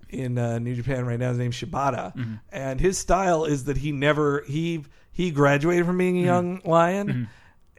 in 0.09 0.37
uh, 0.37 0.59
New 0.59 0.75
Japan 0.75 1.05
right 1.05 1.19
now. 1.19 1.29
His 1.29 1.37
name's 1.37 1.55
Shibata, 1.59 2.15
Mm-hmm. 2.15 2.33
and 2.51 2.79
his 2.79 2.97
style 2.97 3.45
is 3.45 3.65
that 3.65 3.77
he 3.77 3.91
never 3.91 4.43
he 4.47 4.83
he 5.11 5.31
graduated 5.31 5.85
from 5.85 5.93
Mm-hmm. 5.93 5.97
being 5.99 6.17
a 6.19 6.25
young 6.25 6.61
lion. 6.63 7.29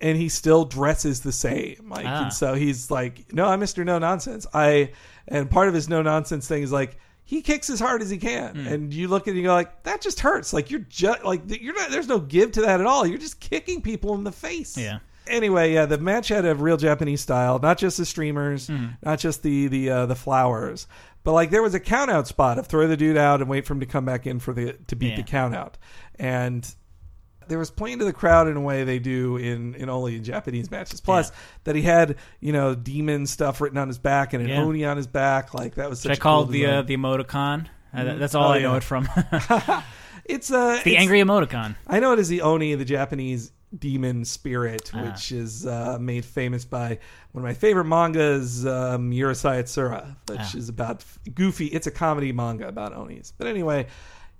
And 0.01 0.17
he 0.17 0.29
still 0.29 0.65
dresses 0.65 1.21
the 1.23 1.33
same, 1.33 1.89
like, 1.91 2.07
Ah. 2.07 2.25
and 2.25 2.33
so 2.33 2.55
he's 2.55 2.91
like, 2.91 3.33
"No, 3.33 3.47
I'm 3.47 3.59
Mister 3.61 3.85
No 3.85 3.99
Nonsense." 3.99 4.47
I, 4.55 4.93
and 5.27 5.51
part 5.51 5.69
of 5.69 5.75
his 5.75 5.89
no 5.89 6.03
nonsense 6.03 6.47
thing 6.47 6.63
is 6.63 6.71
like 6.71 6.97
he 7.25 7.43
kicks 7.43 7.69
as 7.69 7.81
hard 7.81 8.01
as 8.01 8.09
he 8.09 8.17
can, 8.17 8.55
Hmm. 8.55 8.67
and 8.69 8.95
you 8.95 9.09
look 9.09 9.23
at 9.23 9.29
it 9.29 9.31
and 9.33 9.39
you 9.39 9.45
go 9.45 9.53
like, 9.55 9.83
"That 9.83 10.01
just 10.01 10.21
hurts." 10.21 10.53
Like 10.53 10.71
you're 10.71 10.81
just 10.89 11.25
like 11.25 11.43
you're 11.61 11.75
not. 11.75 11.91
There's 11.91 12.07
no 12.09 12.21
give 12.21 12.53
to 12.53 12.61
that 12.63 12.81
at 12.81 12.87
all. 12.87 13.05
You're 13.07 13.19
just 13.19 13.41
kicking 13.41 13.83
people 13.83 14.15
in 14.15 14.23
the 14.25 14.33
face 14.33 14.77
Yeah. 14.79 15.01
anyway, 15.27 15.75
yeah, 15.75 15.85
the 15.87 15.99
match 15.99 16.29
had 16.29 16.47
a 16.47 16.55
real 16.55 16.77
Japanese 16.77 17.21
style, 17.21 17.59
not 17.59 17.77
just 17.77 17.97
the 17.99 18.07
streamers, 18.07 18.71
not 19.03 19.19
just 19.19 19.43
the 19.43 19.67
the 19.67 19.91
uh, 19.91 20.07
the 20.07 20.15
flowers, 20.15 20.87
but 21.25 21.33
like 21.33 21.51
there 21.51 21.63
was 21.63 21.75
a 21.75 21.81
count 21.81 22.11
out 22.11 22.29
spot 22.29 22.57
of 22.59 22.67
throw 22.69 22.87
the 22.87 22.97
dude 22.97 23.17
out 23.19 23.41
and 23.41 23.51
wait 23.51 23.67
for 23.67 23.75
him 23.75 23.81
to 23.81 23.87
come 23.87 24.05
back 24.05 24.27
in 24.29 24.39
for 24.39 24.55
the 24.55 24.75
to 24.87 24.95
beat 24.97 25.11
Yeah. 25.11 25.17
the 25.17 25.23
count 25.25 25.55
out, 25.57 25.77
and 26.19 26.73
there 27.49 27.59
was 27.59 27.71
playing 27.71 27.99
to 28.01 28.05
the 28.05 28.13
crowd 28.13 28.49
in 28.49 28.57
a 28.57 28.61
way 28.61 28.85
they 28.85 28.99
do 28.99 29.37
in 29.37 29.75
in 29.75 29.89
only 29.89 30.17
in 30.17 30.25
Japanese 30.25 30.71
matches. 30.71 31.01
Plus 31.01 31.33
that 31.65 31.75
he 31.75 31.83
had 31.83 32.17
you 32.41 32.53
know 32.53 32.75
demon 32.75 33.27
stuff 33.27 33.61
written 33.61 33.79
on 33.79 33.89
his 33.89 33.99
back 33.99 34.33
and 34.33 34.43
an 34.43 34.49
Yeah. 34.49 34.63
oni 34.63 34.85
on 34.85 34.97
his 34.97 35.07
back, 35.07 35.55
like 35.55 35.75
that 35.77 35.89
was 35.91 36.01
such 36.01 36.11
Should 36.11 36.19
I 36.19 36.21
a 36.21 36.21
call 36.21 36.43
cool 36.45 36.53
the 36.53 36.67
uh, 36.67 36.83
the 36.83 36.97
emoticon? 36.97 37.67
Uh, 37.95 38.15
that's 38.17 38.35
all 38.35 38.51
Oh, 38.51 38.53
I 38.53 38.59
know 38.61 38.73
yeah. 38.73 38.77
it 38.77 38.85
from. 38.85 39.09
it's 40.25 40.51
uh 40.51 40.81
the 40.85 40.91
it's- 40.91 40.97
angry 41.03 41.21
emoticon. 41.21 41.75
I 41.87 42.01
know 42.01 42.13
it 42.13 42.19
is 42.19 42.29
the 42.29 42.43
Oni, 42.43 42.75
the 42.75 42.85
Japanese 42.85 43.53
demon 43.77 44.25
spirit, 44.25 44.91
Ah. 44.95 45.03
which 45.03 45.31
is 45.31 45.67
uh, 45.67 45.99
made 46.01 46.25
famous 46.25 46.65
by 46.65 46.99
one 47.33 47.43
of 47.45 47.49
my 47.49 47.53
favorite 47.55 47.85
mangas, 47.85 48.65
um, 48.65 49.11
Urusei 49.11 49.61
Yatsura, 49.63 50.17
which 50.27 50.41
Ah. 50.41 50.57
is 50.57 50.69
about 50.71 51.05
Goofy. 51.35 51.67
It's 51.67 51.87
a 51.87 51.91
comedy 51.91 52.33
manga 52.33 52.67
about 52.67 52.95
Onis. 52.95 53.33
But 53.37 53.47
anyway, 53.47 53.87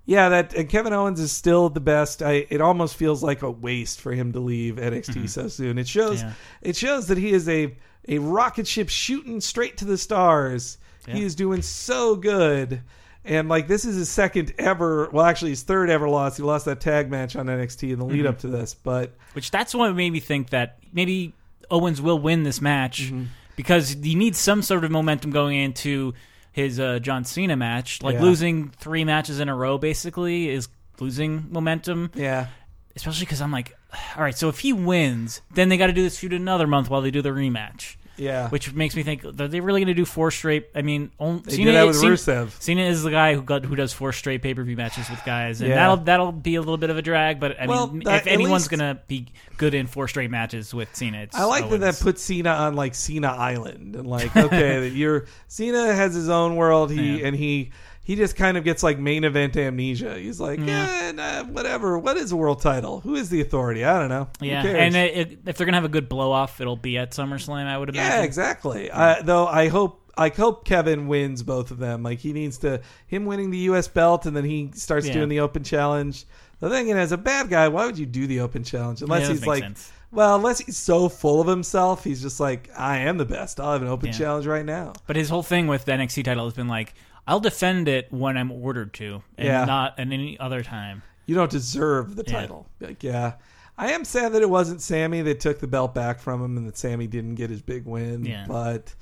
yeah, 0.09 0.29
that 0.29 0.55
and 0.55 0.67
Kevin 0.67 0.91
Owens 0.91 1.19
is 1.19 1.31
still 1.31 1.69
the 1.69 1.79
best. 1.79 2.23
I 2.23 2.47
it 2.49 2.61
almost 2.61 2.95
feels 2.95 3.21
like 3.21 3.43
a 3.43 3.51
waste 3.51 4.01
for 4.01 4.11
him 4.11 4.31
to 4.33 4.39
leave 4.39 4.75
NXT 4.77 5.29
so 5.29 5.47
soon. 5.47 5.77
It 5.77 5.87
shows 5.87 6.23
Yeah. 6.23 6.33
it 6.61 6.75
shows 6.75 7.07
that 7.07 7.17
he 7.19 7.29
is 7.31 7.47
a 7.47 7.75
a 8.07 8.17
rocket 8.17 8.65
ship 8.65 8.89
shooting 8.89 9.39
straight 9.39 9.77
to 9.77 9.85
the 9.85 9.97
stars. 9.97 10.77
He 11.07 11.23
is 11.23 11.35
doing 11.35 11.61
so 11.61 12.15
good. 12.15 12.81
And 13.25 13.49
like 13.49 13.67
this 13.67 13.85
is 13.85 13.95
his 13.97 14.09
second 14.09 14.53
ever, 14.57 15.09
well, 15.11 15.25
actually 15.25 15.51
his 15.51 15.61
third 15.63 15.89
ever 15.89 16.07
loss. 16.09 16.37
He 16.37 16.43
lost 16.43 16.65
that 16.65 16.79
tag 16.81 17.09
match 17.11 17.35
on 17.35 17.45
NXT 17.47 17.91
in 17.93 17.99
the 17.99 18.05
lead 18.05 18.25
up 18.25 18.39
to 18.39 18.47
this, 18.47 18.73
but 18.73 19.13
Which 19.33 19.51
that's 19.51 19.75
what 19.75 19.93
made 19.95 20.11
me 20.11 20.19
think 20.19 20.49
that 20.51 20.79
maybe 20.91 21.33
Owens 21.69 22.01
will 22.01 22.17
win 22.19 22.43
this 22.43 22.61
match 22.61 23.03
Mm-hmm. 23.11 23.25
because 23.55 23.89
he 24.01 24.15
needs 24.15 24.37
some 24.39 24.61
sort 24.63 24.83
of 24.83 24.89
momentum 24.91 25.29
going 25.31 25.57
into 25.57 26.13
his 26.59 26.79
uh, 26.79 26.99
John 26.99 27.23
Cena 27.25 27.55
match. 27.55 28.01
Like 28.03 28.15
Yeah. 28.15 28.21
losing 28.23 28.69
three 28.69 29.03
matches 29.03 29.39
in 29.39 29.49
a 29.49 29.55
row 29.55 29.77
basically 29.77 30.49
is 30.49 30.67
losing 30.99 31.47
momentum. 31.51 32.11
yeah, 32.13 32.47
Especially 32.95 33.25
because 33.25 33.41
I'm 33.41 33.51
like, 33.51 33.77
all 34.17 34.23
right, 34.23 34.37
so 34.37 34.49
if 34.49 34.59
he 34.59 34.73
wins, 34.73 35.41
then 35.53 35.69
they 35.69 35.77
got 35.77 35.87
to 35.87 35.93
do 35.93 36.03
this 36.03 36.19
feud 36.19 36.33
another 36.33 36.67
month 36.67 36.89
while 36.89 37.01
they 37.01 37.11
do 37.11 37.21
the 37.21 37.29
rematch. 37.29 37.95
Yeah. 38.19 38.49
Which 38.49 38.73
makes 38.73 38.95
me 38.95 39.03
think, 39.03 39.23
are 39.25 39.31
they 39.31 39.59
really 39.61 39.79
going 39.81 39.87
to 39.87 39.93
do 39.93 40.05
four 40.05 40.29
straight? 40.31 40.67
I 40.75 40.81
mean, 40.81 41.11
on, 41.19 41.41
They 41.45 41.57
did 41.57 41.73
that 41.75 41.87
with 41.87 41.95
Rusev. 41.97 42.51
Cena 42.61 42.81
is 42.83 43.03
the 43.03 43.11
guy 43.11 43.33
who 43.33 43.41
got, 43.41 43.65
who 43.65 43.75
does 43.75 43.93
four 43.93 44.11
straight 44.13 44.41
pay 44.41 44.53
per 44.53 44.63
view 44.63 44.75
matches 44.75 45.09
with 45.09 45.23
guys, 45.25 45.61
and 45.61 45.69
Yeah. 45.69 45.75
that'll 45.75 45.97
that'll 45.97 46.31
be 46.31 46.55
a 46.55 46.59
little 46.59 46.77
bit 46.77 46.89
of 46.89 46.97
a 46.97 47.01
drag. 47.01 47.39
But 47.39 47.59
I 47.59 47.65
Well, 47.67 47.87
mean, 47.87 48.03
that- 48.03 48.21
if 48.21 48.27
anyone's 48.27 48.69
least- 48.71 48.79
to 48.81 48.99
be 49.07 49.27
good 49.57 49.73
in 49.73 49.87
four 49.87 50.07
straight 50.07 50.29
matches 50.31 50.73
with 50.73 50.93
Cena, 50.95 51.19
it's 51.21 51.35
I 51.35 51.43
like 51.45 51.69
that 51.69 51.79
that 51.81 51.99
puts 51.99 52.21
Cena 52.21 52.49
on 52.51 52.75
like 52.75 52.95
Cena 52.95 53.29
Island 53.29 53.95
and 53.95 54.07
like 54.07 54.35
okay, 54.35 54.79
that 54.81 54.89
you're 54.93 55.25
Cena 55.47 55.93
has 55.93 56.13
his 56.13 56.29
own 56.29 56.55
world. 56.55 56.91
He 56.91 57.19
Yeah. 57.19 57.27
and 57.27 57.35
he 57.35 57.71
he 58.01 58.15
just 58.15 58.35
kind 58.35 58.57
of 58.57 58.63
gets 58.63 58.81
like 58.81 58.97
main 58.97 59.23
event 59.23 59.55
amnesia. 59.55 60.17
He's 60.17 60.39
like, 60.39 60.59
yeah, 60.59 60.87
eh, 61.03 61.11
nah, 61.11 61.43
whatever. 61.43 61.97
What 61.99 62.17
is 62.17 62.31
a 62.31 62.35
world 62.35 62.61
title? 62.61 63.01
Who 63.01 63.15
is 63.15 63.29
the 63.29 63.41
authority? 63.41 63.85
I 63.85 63.99
don't 63.99 64.09
know. 64.09 64.27
Who 64.39 64.45
yeah, 64.47 64.61
cares? 64.63 64.77
and 64.77 64.95
it, 64.95 65.17
it, 65.17 65.39
if 65.45 65.57
they're 65.57 65.65
going 65.65 65.73
to 65.73 65.77
have 65.77 65.85
a 65.85 65.89
good 65.89 66.09
blow 66.09 66.31
off, 66.31 66.59
it'll 66.59 66.75
be 66.75 66.97
at 66.97 67.11
SummerSlam. 67.11 67.65
I 67.67 67.77
would 67.77 67.89
imagine. 67.89 68.11
Yeah, 68.19 68.23
exactly. 68.23 68.91
I, 68.91 69.21
though 69.21 69.45
I 69.45 69.67
hope 69.67 70.11
I 70.17 70.29
hope 70.29 70.65
Kevin 70.65 71.07
wins 71.07 71.43
both 71.43 71.71
of 71.71 71.77
them. 71.77 72.03
Like 72.03 72.19
he 72.19 72.33
needs 72.33 72.57
to 72.59 72.81
him 73.07 73.25
winning 73.25 73.51
the 73.51 73.57
U.S. 73.59 73.87
belt, 73.87 74.25
and 74.25 74.35
then 74.35 74.43
he 74.43 74.71
starts 74.73 75.07
Yeah. 75.07 75.13
doing 75.13 75.29
the 75.29 75.39
Open 75.41 75.63
Challenge. 75.63 76.25
The 76.59 76.69
thing 76.69 76.89
is, 76.89 76.95
as 76.97 77.11
a 77.13 77.17
bad 77.17 77.49
guy, 77.49 77.69
why 77.69 77.85
would 77.85 77.97
you 77.97 78.05
do 78.05 78.27
the 78.27 78.41
Open 78.41 78.63
Challenge 78.65 79.01
unless 79.01 79.21
Yeah, 79.21 79.27
that 79.27 79.33
he's 79.33 79.41
makes 79.41 79.47
like, 79.47 79.63
sense. 79.63 79.91
well, 80.11 80.35
unless 80.35 80.59
he's 80.59 80.75
so 80.75 81.07
full 81.07 81.39
of 81.39 81.47
himself, 81.47 82.03
he's 82.03 82.21
just 82.21 82.41
like, 82.41 82.69
I 82.77 82.97
am 82.97 83.17
the 83.17 83.23
best. 83.23 83.61
I'll 83.61 83.71
have 83.71 83.81
an 83.81 83.87
Open 83.87 84.07
Yeah. 84.07 84.13
Challenge 84.13 84.45
right 84.45 84.65
now. 84.65 84.91
But 85.07 85.15
his 85.15 85.29
whole 85.29 85.43
thing 85.43 85.67
with 85.67 85.85
the 85.85 85.93
NXT 85.93 86.25
title 86.25 86.43
has 86.43 86.53
been 86.53 86.67
like, 86.67 86.95
I'll 87.29 87.39
defend 87.39 87.87
it 87.87 88.07
when 88.11 88.37
I'm 88.37 88.51
ordered 88.51 88.93
to, 88.95 89.21
and 89.37 89.47
Yeah. 89.47 89.65
not 89.65 89.99
at 89.99 90.11
any 90.11 90.39
other 90.39 90.63
time. 90.63 91.03
You 91.25 91.35
don't 91.35 91.51
deserve 91.51 92.15
the 92.15 92.23
Yeah. 92.25 92.33
title. 92.33 92.67
Like, 92.81 93.03
yeah. 93.03 93.33
I 93.77 93.91
am 93.91 94.03
sad 94.03 94.33
that 94.33 94.41
it 94.41 94.49
wasn't 94.49 94.81
Sammy 94.81 95.21
that 95.21 95.39
took 95.39 95.59
the 95.59 95.67
belt 95.67 95.93
back 95.93 96.19
from 96.19 96.43
him 96.43 96.57
and 96.57 96.67
that 96.67 96.77
Sammy 96.77 97.07
didn't 97.07 97.35
get 97.35 97.49
his 97.49 97.61
big 97.61 97.85
win. 97.85 98.25
Yeah. 98.25 98.45
But 98.47 98.93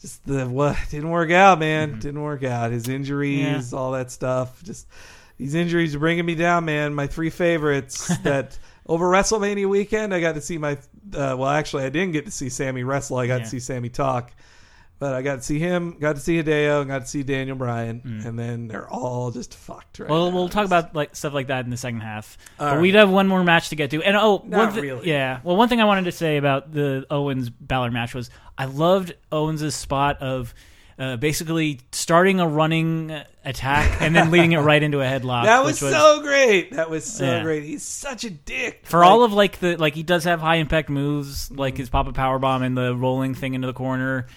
just 0.00 0.24
the 0.26 0.48
what 0.48 0.76
didn't 0.90 1.10
work 1.10 1.30
out, 1.30 1.58
man. 1.58 1.98
Didn't 1.98 2.22
work 2.22 2.44
out. 2.44 2.70
His 2.72 2.88
injuries, 2.88 3.72
all 3.74 3.92
that 3.92 4.10
stuff. 4.10 4.62
Just 4.62 4.86
these 5.36 5.54
injuries 5.54 5.94
are 5.94 5.98
bringing 5.98 6.24
me 6.24 6.34
down, 6.36 6.64
man. 6.64 6.94
My 6.94 7.06
three 7.06 7.28
favorites 7.30 8.06
that 8.22 8.56
over 8.86 9.06
WrestleMania 9.10 9.68
weekend, 9.68 10.14
I 10.14 10.20
got 10.20 10.36
to 10.36 10.40
see 10.40 10.58
my. 10.58 10.72
Uh, 11.12 11.34
well, 11.36 11.48
actually, 11.48 11.84
I 11.84 11.88
didn't 11.90 12.12
get 12.12 12.24
to 12.24 12.30
see 12.30 12.48
Sammy 12.48 12.82
wrestle. 12.84 13.18
I 13.18 13.26
got 13.26 13.38
Yeah. 13.38 13.44
to 13.44 13.50
see 13.50 13.60
Sammy 13.60 13.88
talk. 13.90 14.32
But 15.04 15.12
I 15.12 15.20
got 15.20 15.34
to 15.36 15.42
see 15.42 15.58
him, 15.58 15.98
got 16.00 16.14
to 16.16 16.20
see 16.22 16.42
Hideo, 16.42 16.80
and 16.80 16.88
got 16.88 17.00
to 17.02 17.06
see 17.06 17.22
Daniel 17.22 17.56
Bryan, 17.56 18.22
and 18.24 18.38
then 18.38 18.68
they're 18.68 18.88
all 18.88 19.30
just 19.30 19.52
fucked 19.54 19.98
right 19.98 20.08
Mm. 20.08 20.10
Well, 20.10 20.30
now. 20.30 20.34
we'll 20.34 20.48
talk 20.48 20.64
about 20.64 20.94
like 20.94 21.14
stuff 21.14 21.34
like 21.34 21.48
that 21.48 21.66
in 21.66 21.70
the 21.70 21.76
second 21.76 22.00
half. 22.00 22.38
All 22.58 22.66
but 22.68 22.72
right. 22.76 22.80
we 22.80 22.90
have 22.92 23.10
one 23.10 23.28
more 23.28 23.44
match 23.44 23.68
to 23.68 23.76
get 23.76 23.90
to. 23.90 24.02
And 24.02 24.16
oh, 24.16 24.42
Not 24.46 24.72
thi- 24.72 24.80
really. 24.80 25.10
Yeah. 25.10 25.40
Well, 25.44 25.56
one 25.56 25.68
thing 25.68 25.82
I 25.82 25.84
wanted 25.84 26.04
to 26.06 26.12
say 26.12 26.38
about 26.38 26.72
the 26.72 27.04
Owens 27.10 27.50
Balor 27.50 27.90
match 27.90 28.14
was 28.14 28.30
I 28.56 28.64
loved 28.64 29.12
Owens' 29.30 29.74
spot 29.74 30.22
of 30.22 30.54
uh, 30.98 31.16
basically 31.18 31.80
starting 31.92 32.40
a 32.40 32.48
running 32.48 33.10
attack 33.44 34.00
and 34.00 34.16
then 34.16 34.30
leading 34.30 34.52
it 34.52 34.60
right 34.60 34.82
into 34.82 35.02
a 35.02 35.04
headlock. 35.20 35.44
That 35.44 35.64
was, 35.64 35.82
which 35.82 35.92
so 35.92 36.22
great. 36.22 36.72
That 36.72 36.88
was 36.88 37.04
so 37.04 37.26
Yeah. 37.26 37.42
great. 37.42 37.64
He's 37.64 37.82
such 37.82 38.24
a 38.24 38.30
dick. 38.30 38.86
for 38.86 39.00
Like, 39.00 39.08
all 39.10 39.22
of 39.22 39.34
like 39.34 39.58
the 39.58 39.76
like 39.76 39.94
he 39.94 40.02
does 40.02 40.24
have 40.24 40.40
high 40.40 40.56
impact 40.56 40.88
moves 40.88 41.50
like 41.50 41.76
his 41.76 41.90
pop 41.90 42.06
up 42.06 42.14
power 42.14 42.38
bomb 42.38 42.62
and 42.62 42.74
the 42.74 42.96
rolling 42.96 43.34
thing 43.34 43.52
into 43.52 43.66
the 43.66 43.74
corner. 43.74 44.28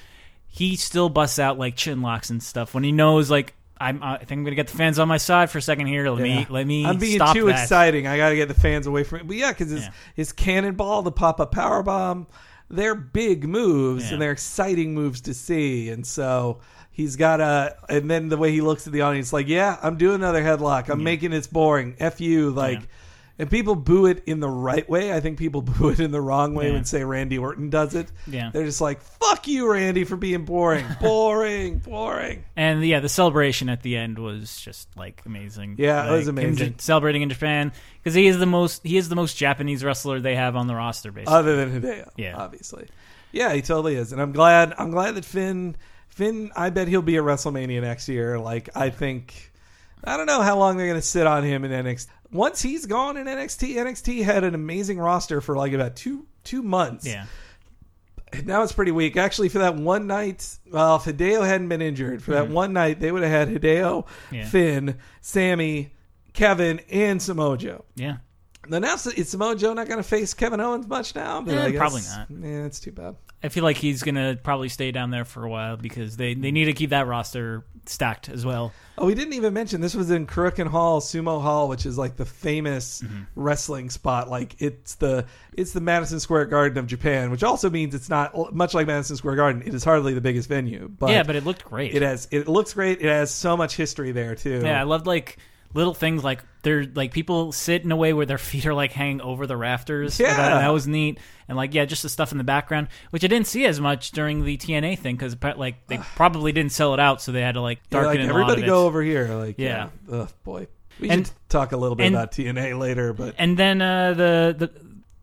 He 0.48 0.76
still 0.76 1.10
busts 1.10 1.40
out 1.40 1.60
like 1.60 1.76
chin 1.76 2.02
locks 2.02 2.30
and 2.30 2.42
stuff 2.42 2.74
when 2.74 2.84
he 2.84 2.92
knows 2.92 3.30
like 3.30 3.54
I'm 3.80 4.02
uh, 4.02 4.14
I 4.14 4.18
think 4.20 4.32
I'm 4.40 4.44
gonna 4.44 4.56
get 4.56 4.68
the 4.68 4.78
fans 4.78 4.98
on 4.98 5.08
my 5.08 5.18
side 5.18 5.52
for 5.52 5.60
a 5.60 5.62
second 5.62 5.86
here. 5.88 6.10
Let 6.10 6.26
Yeah. 6.28 6.40
me 6.40 6.48
let 6.50 6.66
me 6.68 6.86
I'm 6.86 6.98
being 6.98 7.20
too 7.34 7.46
that. 7.46 7.62
exciting. 7.62 8.08
I 8.08 8.18
got 8.18 8.30
to 8.30 8.36
get 8.36 8.48
the 8.48 8.56
fans 8.56 8.88
away 8.88 9.04
from 9.04 9.20
it. 9.20 9.28
But 9.28 9.36
yeah, 9.36 9.52
because 9.52 9.70
his 9.70 9.84
Yeah. 9.84 9.92
his 10.16 10.32
cannonball, 10.32 11.04
the 11.04 11.12
pop 11.12 11.40
up 11.40 11.52
power 11.52 11.84
bomb, 11.84 12.26
they're 12.72 12.96
big 12.96 13.48
moves 13.48 14.06
Yeah. 14.08 14.14
and 14.14 14.22
they're 14.22 14.32
exciting 14.32 14.96
moves 14.96 15.22
to 15.22 15.34
see. 15.36 15.90
And 15.90 16.08
so 16.08 16.60
he's 16.92 17.16
got 17.18 17.40
a. 17.40 17.76
And 17.88 18.10
then 18.10 18.30
the 18.30 18.38
way 18.38 18.52
he 18.52 18.62
looks 18.62 18.88
at 18.88 18.94
the 18.94 19.02
audience, 19.02 19.32
like, 19.32 19.48
yeah, 19.48 19.78
I'm 19.84 19.98
doing 19.98 20.16
another 20.16 20.42
headlock. 20.42 20.90
I'm 20.90 21.04
making 21.04 21.34
it 21.34 21.48
boring. 21.52 21.96
F 22.00 22.20
you, 22.20 22.50
like. 22.50 22.82
And 23.39 23.52
people 23.52 23.76
boo 23.76 24.08
it 24.08 24.23
in 24.26 24.39
the 24.39 24.50
right 24.50 24.89
way. 24.89 25.13
I 25.13 25.19
think 25.19 25.38
people 25.38 25.62
boo 25.63 25.89
it 25.89 26.00
in 26.00 26.10
the 26.12 26.19
wrong 26.21 26.56
way 26.56 26.67
Yeah. 26.67 26.73
when 26.73 26.86
say 26.86 27.04
Randy 27.04 27.38
Orton 27.38 27.69
does 27.69 27.93
it. 27.93 28.12
Yeah. 28.26 28.50
They're 28.52 28.65
just 28.65 28.82
like, 28.82 29.00
"Fuck 29.02 29.47
you, 29.47 29.71
Randy, 29.71 30.06
for 30.06 30.15
being 30.15 30.43
boring, 30.43 30.86
boring, 31.02 31.78
boring." 31.80 32.43
And 32.56 32.84
yeah, 32.86 33.00
the 33.00 33.10
celebration 33.10 33.69
at 33.69 33.84
the 33.84 33.95
end 33.95 34.17
was 34.17 34.60
just 34.60 34.88
like 34.97 35.21
amazing. 35.26 35.76
Yeah, 35.78 36.08
it 36.08 36.12
was 36.12 36.26
Like, 36.28 36.32
amazing. 36.45 36.76
celebrating 36.80 37.21
in 37.21 37.30
Japan 37.30 37.71
because 38.02 38.15
he 38.15 38.26
is 38.28 38.39
the 38.39 38.45
most 38.47 38.82
he 38.84 38.97
is 38.97 39.08
the 39.10 39.15
most 39.15 39.38
Japanese 39.38 39.84
wrestler 39.84 40.19
they 40.19 40.36
have 40.36 40.56
on 40.56 40.65
the 40.67 40.76
roster. 40.76 41.12
Basically, 41.12 41.34
other 41.36 41.56
than 41.65 41.80
Hideo. 41.82 42.10
Yeah. 42.17 42.36
obviously. 42.38 42.88
Yeah, 43.32 43.54
he 43.54 43.62
totally 43.62 43.95
is, 43.95 44.13
and 44.13 44.21
I'm 44.21 44.32
glad. 44.32 44.73
I'm 44.78 44.89
glad 44.89 45.15
that 45.15 45.26
Finn. 45.26 45.76
Finn, 46.10 46.50
I 46.56 46.71
bet 46.71 46.88
he'll 46.88 47.04
be 47.04 47.17
at 47.17 47.23
WrestleMania 47.23 47.82
next 47.82 48.10
year. 48.10 48.39
Like, 48.39 48.69
I 48.76 48.89
think. 48.89 49.47
I 50.04 50.16
don't 50.18 50.26
know 50.28 50.42
how 50.42 50.58
long 50.58 50.78
they're 50.78 50.88
going 50.88 51.00
to 51.00 51.06
sit 51.06 51.28
on 51.28 51.44
him 51.44 51.64
in 51.66 51.72
NXT. 51.72 52.08
Once 52.32 52.62
he's 52.62 52.86
gone 52.86 53.18
in 53.18 53.26
NXT, 53.28 53.76
NXT 53.76 54.24
had 54.24 54.44
an 54.44 54.54
amazing 54.56 55.00
roster 55.00 55.42
for 55.42 55.56
like 55.56 55.74
about 55.74 55.96
two 55.96 56.26
two 56.44 56.62
months. 56.62 57.06
yeah, 57.06 57.26
Now 58.46 58.64
it's 58.64 58.72
pretty 58.74 58.92
weak. 58.92 59.18
Actually, 59.18 59.50
for 59.50 59.60
that 59.60 59.76
one 59.76 60.08
night, 60.08 60.58
well, 60.72 60.98
if 60.98 61.04
Hideo 61.04 61.46
hadn't 61.46 61.70
been 61.70 61.82
injured, 61.82 62.22
for 62.22 62.32
that 62.32 62.50
one 62.50 62.74
night, 62.74 63.00
they 63.00 63.12
would 63.12 63.24
have 63.24 63.32
had 63.50 63.62
Hideo. 63.62 64.06
Yeah. 64.32 64.46
Finn, 64.48 64.98
Sammy, 65.22 65.94
Kevin, 66.34 66.80
and 66.92 67.22
Samoa 67.22 67.58
Joe. 67.58 67.86
yeah. 67.96 68.18
Then 68.70 68.82
now 68.82 68.96
is 68.96 69.30
Samoa 69.30 69.56
Joe 69.56 69.74
not 69.74 69.88
going 69.88 69.98
to 70.00 70.04
face 70.04 70.34
Kevin 70.34 70.60
Owens 70.60 70.88
much 70.88 71.16
now? 71.16 71.42
But 71.42 71.54
Eh, 71.54 71.78
probably 71.78 72.02
not. 72.02 72.28
Yeah, 72.30 72.66
it's 72.66 72.82
too 72.82 72.92
bad. 72.92 73.16
I 73.42 73.48
feel 73.48 73.64
like 73.64 73.78
he's 73.78 74.04
gonna 74.04 74.38
probably 74.44 74.68
stay 74.68 74.92
down 74.92 75.10
there 75.10 75.24
for 75.24 75.46
a 75.46 75.50
while 75.50 75.78
because 75.78 76.18
they 76.18 76.34
they 76.34 76.52
need 76.52 76.66
to 76.66 76.74
keep 76.74 76.90
that 76.90 77.08
roster 77.08 77.66
stacked 77.89 78.30
as 78.30 78.45
well. 78.45 78.73
Oh, 78.97 79.06
we 79.06 79.13
didn't 79.15 79.34
even 79.34 79.54
mention 79.54 79.80
this 79.82 79.93
was 79.95 80.10
in 80.12 80.26
Kurokan 80.28 80.67
Hall, 80.67 81.00
Sumo 81.02 81.41
Hall, 81.41 81.67
which 81.69 81.86
is 81.86 81.97
like 81.97 82.15
the 82.17 82.26
famous 82.26 83.02
Mm-hmm. 83.02 83.23
wrestling 83.36 83.89
spot. 83.89 84.30
Like 84.30 84.56
it's 84.60 84.95
the 84.95 85.26
it's 85.54 85.71
the 85.71 85.82
Madison 85.82 86.19
Square 86.19 86.45
Garden 86.47 86.78
of 86.78 86.88
Japan, 86.88 87.30
which 87.32 87.43
also 87.43 87.69
means 87.69 87.93
it's 87.95 88.10
not 88.10 88.56
much 88.56 88.73
like 88.73 88.88
Madison 88.88 89.15
Square 89.15 89.36
Garden. 89.36 89.62
It 89.65 89.73
is 89.73 89.84
hardly 89.84 90.13
the 90.13 90.21
biggest 90.21 90.50
venue, 90.50 90.88
but 90.89 91.10
yeah, 91.12 91.23
but 91.23 91.36
it 91.36 91.43
looked 91.45 91.63
great. 91.65 91.93
it 91.93 92.02
has 92.02 92.28
it 92.32 92.47
looks 92.47 92.73
great. 92.73 93.00
It 93.02 93.08
has 93.08 93.32
so 93.32 93.56
much 93.56 93.76
history 93.76 94.12
there 94.12 94.36
too. 94.36 94.62
Yeah, 94.63 94.80
I 94.80 94.84
loved 94.84 95.06
like 95.08 95.38
little 95.78 95.94
things 95.94 96.24
like 96.24 96.44
they're 96.63 96.84
like 96.86 97.13
people 97.13 97.52
sit 97.54 97.84
in 97.84 97.92
a 97.92 97.96
way 97.96 98.12
where 98.12 98.26
their 98.26 98.38
feet 98.50 98.66
are 98.66 98.74
like 98.74 98.92
hanging 98.92 99.22
over 99.22 99.48
the 99.48 99.56
rafters. 99.56 100.20
Yeah. 100.20 100.36
that, 100.36 100.60
that 100.60 100.70
was 100.74 100.88
neat. 100.88 101.20
And 101.48 101.56
like 101.56 101.74
yeah, 101.74 101.86
just 101.86 102.04
the 102.04 102.10
stuff 102.10 102.34
in 102.34 102.38
the 102.38 102.44
background, 102.44 102.90
which 103.12 103.24
I 103.24 103.28
didn't 103.28 103.48
see 103.48 103.66
as 103.66 103.80
much 103.80 104.12
during 104.12 104.44
the 104.44 104.58
TNA 104.58 105.00
thing 105.00 105.16
because 105.16 105.36
like 105.58 105.88
they 105.88 106.00
probably 106.16 106.52
didn't 106.52 106.74
sell 106.74 106.94
it 106.94 107.00
out, 107.00 107.22
so 107.22 107.32
they 107.32 107.42
had 107.42 107.54
to 107.54 107.62
like 107.62 107.80
darken 107.90 108.10
like 108.10 108.20
a 108.30 108.34
lot 108.34 108.42
everybody 108.42 108.63
go 108.66 108.86
over 108.86 109.02
here. 109.02 109.28
Like 109.34 109.56
yeah, 109.58 109.90
Yeah. 110.10 110.16
Ugh, 110.22 110.30
boy. 110.44 110.68
We 111.00 111.10
And- 111.10 111.28
should 111.28 111.36
talk 111.48 111.72
a 111.72 111.78
little 111.78 111.96
bit 111.96 112.08
and- 112.08 112.16
about 112.16 112.32
TNA 112.32 112.78
later, 112.78 113.13
but 113.13 113.36
And 113.38 113.56
then 113.56 113.82
uh, 113.82 114.13
the 114.13 114.56
the 114.58 114.72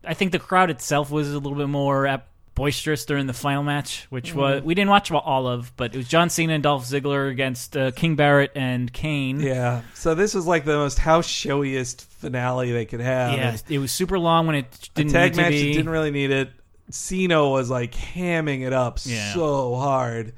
I 0.06 0.14
think 0.14 0.32
the 0.32 0.38
crowd 0.38 0.70
itself 0.70 1.10
was 1.10 1.30
a 1.32 1.38
little 1.38 1.58
bit 1.58 1.68
more 1.68 2.06
ap- 2.06 2.28
boisterous 2.54 3.04
during 3.04 3.26
the 3.26 3.32
final 3.32 3.62
match, 3.62 4.06
which 4.10 4.34
was 4.34 4.62
Mm. 4.62 4.64
we 4.64 4.74
didn't 4.74 4.90
watch 4.90 5.10
all 5.10 5.46
of, 5.48 5.72
but 5.76 5.94
it 5.94 5.96
was 5.96 6.08
John 6.08 6.30
Cena 6.30 6.52
and 6.54 6.62
Dolph 6.62 6.84
Ziggler 6.84 7.30
against 7.30 7.76
uh, 7.76 7.90
King 7.90 8.14
Barrett 8.16 8.52
and 8.54 8.92
Kane. 8.92 9.40
yeah. 9.40 9.82
So 9.94 10.14
this 10.14 10.34
was 10.34 10.46
like 10.46 10.64
the 10.64 10.76
most 10.76 10.98
house 10.98 11.26
showiest 11.26 12.02
finale 12.04 12.72
they 12.72 12.84
could 12.86 13.00
have. 13.00 13.36
Yeah, 13.36 13.48
And 13.50 13.62
it 13.68 13.78
was 13.78 13.90
super 13.92 14.18
long 14.18 14.46
when 14.46 14.56
it 14.56 14.90
didn't 14.94 15.12
tag 15.12 15.32
need 15.32 15.36
to 15.36 15.42
match 15.42 15.52
didn't 15.52 15.88
really 15.88 16.10
need 16.12 16.30
it. 16.30 16.50
Cena 16.90 17.48
was 17.48 17.70
like 17.70 17.92
hamming 17.92 18.60
it 18.66 18.72
up 18.72 18.98
Yeah. 19.04 19.32
so 19.34 19.74
hard. 19.76 20.34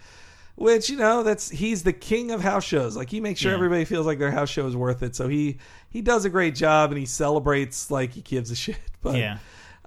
Which 0.54 0.88
you 0.88 0.96
know, 0.96 1.22
that's 1.22 1.50
he's 1.50 1.82
the 1.82 1.92
king 1.92 2.30
of 2.30 2.40
house 2.40 2.64
shows. 2.64 2.96
Like 2.96 3.10
he 3.10 3.20
makes 3.20 3.40
sure 3.40 3.50
Yeah. 3.50 3.56
everybody 3.56 3.84
feels 3.84 4.06
like 4.06 4.18
their 4.18 4.30
house 4.30 4.48
show 4.48 4.66
is 4.66 4.74
worth 4.74 5.02
it. 5.02 5.14
So 5.14 5.28
he 5.28 5.58
he 5.90 6.00
does 6.00 6.24
a 6.24 6.30
great 6.30 6.54
job 6.54 6.90
and 6.92 6.98
he 6.98 7.04
celebrates 7.04 7.90
like 7.90 8.12
he 8.12 8.22
gives 8.22 8.50
a 8.50 8.56
shit. 8.56 8.78
But 9.02 9.16
yeah. 9.18 9.38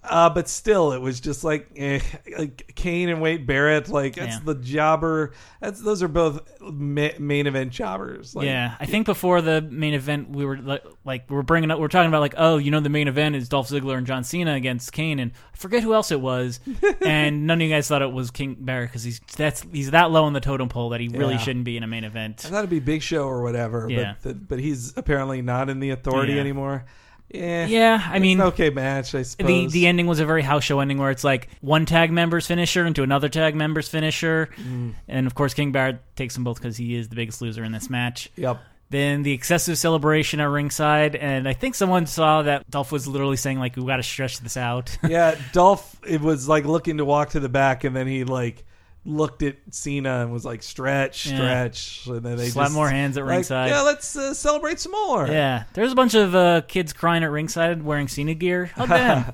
Uh, 0.03 0.29
but 0.29 0.47
still, 0.47 0.91
it 0.93 0.99
was 0.99 1.19
just 1.19 1.43
like, 1.43 1.69
eh, 1.75 1.99
like 2.37 2.71
Kane 2.75 3.09
and 3.09 3.21
Wade 3.21 3.45
Barrett. 3.45 3.89
Like 3.89 4.15
that's 4.15 4.35
Yeah. 4.37 4.41
the 4.45 4.55
jobber. 4.55 5.33
That's 5.59 5.81
those 5.81 6.01
are 6.01 6.07
both 6.07 6.41
ma- 6.61 7.09
main 7.19 7.47
event 7.47 7.71
jobbers. 7.71 8.35
Like, 8.35 8.45
yeah, 8.45 8.75
I 8.79 8.85
think 8.85 9.05
before 9.05 9.41
the 9.41 9.61
main 9.61 9.93
event, 9.93 10.29
we 10.29 10.45
were 10.45 10.57
like, 10.57 10.83
like 11.03 11.29
we 11.29 11.35
were 11.35 11.43
bringing 11.43 11.69
up, 11.71 11.79
we 11.79 11.85
are 11.85 11.89
talking 11.89 12.07
about 12.09 12.21
like, 12.21 12.35
oh, 12.37 12.57
you 12.57 12.71
know, 12.71 12.79
the 12.79 12.89
main 12.89 13.07
event 13.07 13.35
is 13.35 13.49
Dolph 13.49 13.69
Ziggler 13.69 13.97
and 13.97 14.07
John 14.07 14.23
Cena 14.23 14.53
against 14.53 14.91
Kane, 14.93 15.19
and 15.19 15.31
I 15.53 15.57
forget 15.57 15.83
who 15.83 15.93
else 15.93 16.11
it 16.11 16.21
was, 16.21 16.59
and 17.01 17.45
none 17.45 17.61
of 17.61 17.67
you 17.67 17.73
guys 17.73 17.87
thought 17.87 18.01
it 18.01 18.11
was 18.11 18.31
King 18.31 18.55
Barrett 18.59 18.89
because 18.89 19.03
he's 19.03 19.19
that's 19.35 19.65
he's 19.71 19.91
that 19.91 20.11
low 20.11 20.23
on 20.23 20.33
the 20.33 20.39
totem 20.39 20.69
pole 20.69 20.89
that 20.89 21.01
he 21.01 21.07
really 21.09 21.33
Yeah. 21.33 21.39
shouldn't 21.39 21.65
be 21.65 21.77
in 21.77 21.83
a 21.83 21.87
main 21.87 22.03
event. 22.03 22.43
I 22.45 22.49
thought 22.49 22.59
it'd 22.59 22.69
be 22.69 22.79
Big 22.79 23.01
Show 23.01 23.23
or 23.27 23.41
whatever. 23.41 23.87
Yeah. 23.89 24.13
But 24.23 24.29
the, 24.29 24.33
but 24.35 24.59
he's 24.59 24.93
apparently 24.97 25.41
not 25.41 25.69
in 25.69 25.79
the 25.79 25.89
authority 25.89 26.33
Yeah. 26.33 26.39
anymore. 26.41 26.85
Yeah. 27.31 27.67
Yeah, 27.67 28.07
I 28.11 28.19
mean, 28.19 28.41
okay 28.41 28.69
match, 28.71 29.13
I 29.13 29.21
suppose. 29.21 29.47
the 29.47 29.67
the 29.67 29.87
ending 29.87 30.07
was 30.07 30.19
a 30.19 30.25
very 30.25 30.41
house 30.41 30.63
show 30.63 30.79
ending 30.79 30.97
where 30.97 31.11
it's 31.11 31.23
like 31.23 31.47
one 31.61 31.85
tag 31.85 32.11
member's 32.11 32.47
finisher 32.47 32.85
into 32.85 33.03
another 33.03 33.29
tag 33.29 33.55
member's 33.55 33.87
finisher, 33.87 34.49
Mm. 34.57 34.93
and 35.07 35.27
of 35.27 35.35
course 35.35 35.53
King 35.53 35.71
Barrett 35.71 36.01
takes 36.15 36.33
them 36.33 36.43
both 36.43 36.57
because 36.57 36.75
he 36.77 36.95
is 36.95 37.09
the 37.09 37.15
biggest 37.15 37.41
loser 37.41 37.63
in 37.63 37.71
this 37.71 37.89
match. 37.89 38.29
Yep. 38.35 38.59
Then 38.91 39.21
the 39.21 39.33
excessive 39.33 39.77
celebration 39.77 40.39
at 40.39 40.45
ringside, 40.49 41.15
and 41.15 41.47
I 41.47 41.53
think 41.53 41.75
someone 41.75 42.07
saw 42.07 42.41
that 42.41 42.67
Dolph 42.71 42.91
was 42.91 43.05
literally 43.07 43.37
saying 43.37 43.59
like, 43.59 43.75
"We 43.75 43.85
got 43.85 43.97
to 43.97 44.03
stretch 44.03 44.39
this 44.39 44.57
out." 44.57 44.97
Yeah, 45.07 45.35
Dolph 45.53 45.95
it 46.07 46.21
was 46.21 46.47
like 46.49 46.65
looking 46.65 46.97
to 46.97 47.05
walk 47.05 47.29
to 47.31 47.39
the 47.39 47.49
back, 47.49 47.83
and 47.83 47.95
then 47.95 48.07
he 48.07 48.23
like 48.23 48.65
looked 49.05 49.43
at 49.43 49.55
Cena 49.71 50.21
and 50.21 50.31
was 50.31 50.43
like, 50.45 50.61
"Stretch, 50.61 51.25
Yeah. 51.27 51.35
stretch," 51.37 52.07
and 52.07 52.21
then 52.23 52.37
they 52.37 52.49
Slap 52.49 52.65
just, 52.65 52.75
more 52.75 52.89
hands 52.89 53.17
at 53.17 53.25
like, 53.25 53.31
ringside. 53.35 53.69
Yeah, 53.69 53.81
let's 53.81 54.15
uh, 54.15 54.33
celebrate 54.33 54.79
some 54.79 54.91
more. 54.91 55.27
yeah, 55.27 55.63
there's 55.73 55.91
a 55.91 55.95
bunch 55.95 56.13
of 56.15 56.35
uh, 56.35 56.61
kids 56.67 56.93
crying 56.93 57.23
at 57.23 57.31
ringside 57.31 57.81
wearing 57.83 58.07
Cena 58.07 58.33
gear. 58.33 58.65
Hug 58.75 58.89
them. 58.89 59.33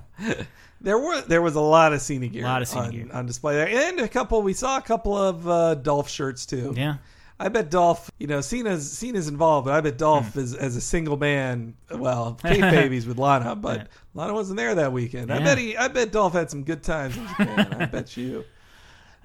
There 0.82 0.99
were 0.99 1.21
there 1.21 1.41
was 1.41 1.56
a 1.56 1.62
lot 1.62 1.93
of 1.93 2.01
Cena 2.01 2.28
gear, 2.28 2.43
Lot 2.43 2.62
of 2.62 2.67
Cena 2.67 2.86
on, 2.86 2.91
gear. 2.91 3.08
on 3.12 3.25
display 3.25 3.56
there, 3.56 3.67
and 3.89 3.99
a 3.99 4.08
couple. 4.08 4.41
We 4.43 4.54
saw 4.54 4.78
a 4.78 4.82
couple 4.82 5.17
of 5.17 5.47
uh, 5.47 5.75
Dolph 5.75 6.10
shirts 6.10 6.45
too. 6.45 6.73
yeah, 6.78 6.97
I 7.39 7.49
bet 7.49 7.71
Dolph, 7.71 8.12
you 8.19 8.28
know, 8.28 8.41
Cena's 8.41 8.91
Cena's 8.91 9.28
involved, 9.28 9.65
but 9.65 9.73
I 9.73 9.82
bet 9.82 9.97
Dolph 9.97 10.34
Hmm. 10.34 10.39
is 10.41 10.54
as 10.54 10.75
a 10.75 10.82
single 10.82 11.17
man. 11.17 11.73
Well, 11.89 12.38
Kate 12.43 12.62
babies 12.62 13.08
with 13.08 13.17
Lana, 13.17 13.56
but. 13.56 13.88
Lana 14.13 14.34
wasn't 14.34 14.56
there 14.56 14.73
that 14.75 14.93
weekend. 14.93 15.30
I 15.30 15.39
Yeah. 15.39 15.43
bet 15.43 15.58
he, 15.58 15.75
I 15.75 15.89
bet 15.89 16.10
Dolph 16.13 16.32
had 16.32 16.49
some 16.49 16.63
good 16.63 16.82
times 16.84 17.17
in 17.17 17.28
Japan. 17.28 17.78
I 17.82 17.86
bet 17.91 18.15
you. 18.15 18.45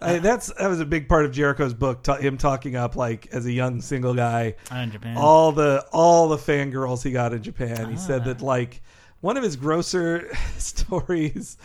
I, 0.03 0.19
that's 0.19 0.53
that 0.55 0.69
was 0.69 0.81
a 0.81 0.85
big 0.87 1.09
part 1.09 1.25
of 1.25 1.33
Jericho's 1.33 1.75
book. 1.75 2.03
Ta- 2.03 2.17
him 2.17 2.39
talking 2.39 2.77
up 2.77 2.97
like 2.97 3.29
as 3.33 3.47
a 3.47 3.53
young 3.53 3.81
single 3.81 4.15
guy, 4.15 4.55
in 4.71 4.91
Japan. 4.91 5.17
all 5.17 5.53
the 5.53 5.85
all 5.93 6.29
the 6.29 6.37
fangirls 6.39 7.03
he 7.03 7.11
got 7.13 7.33
in 7.33 7.43
Japan. 7.43 7.89
He 7.89 7.95
Ah. 7.97 7.99
said 7.99 8.25
that 8.25 8.41
like 8.41 8.83
one 9.21 9.37
of 9.37 9.43
his 9.43 9.57
grosser 9.57 10.29
stories 10.59 11.57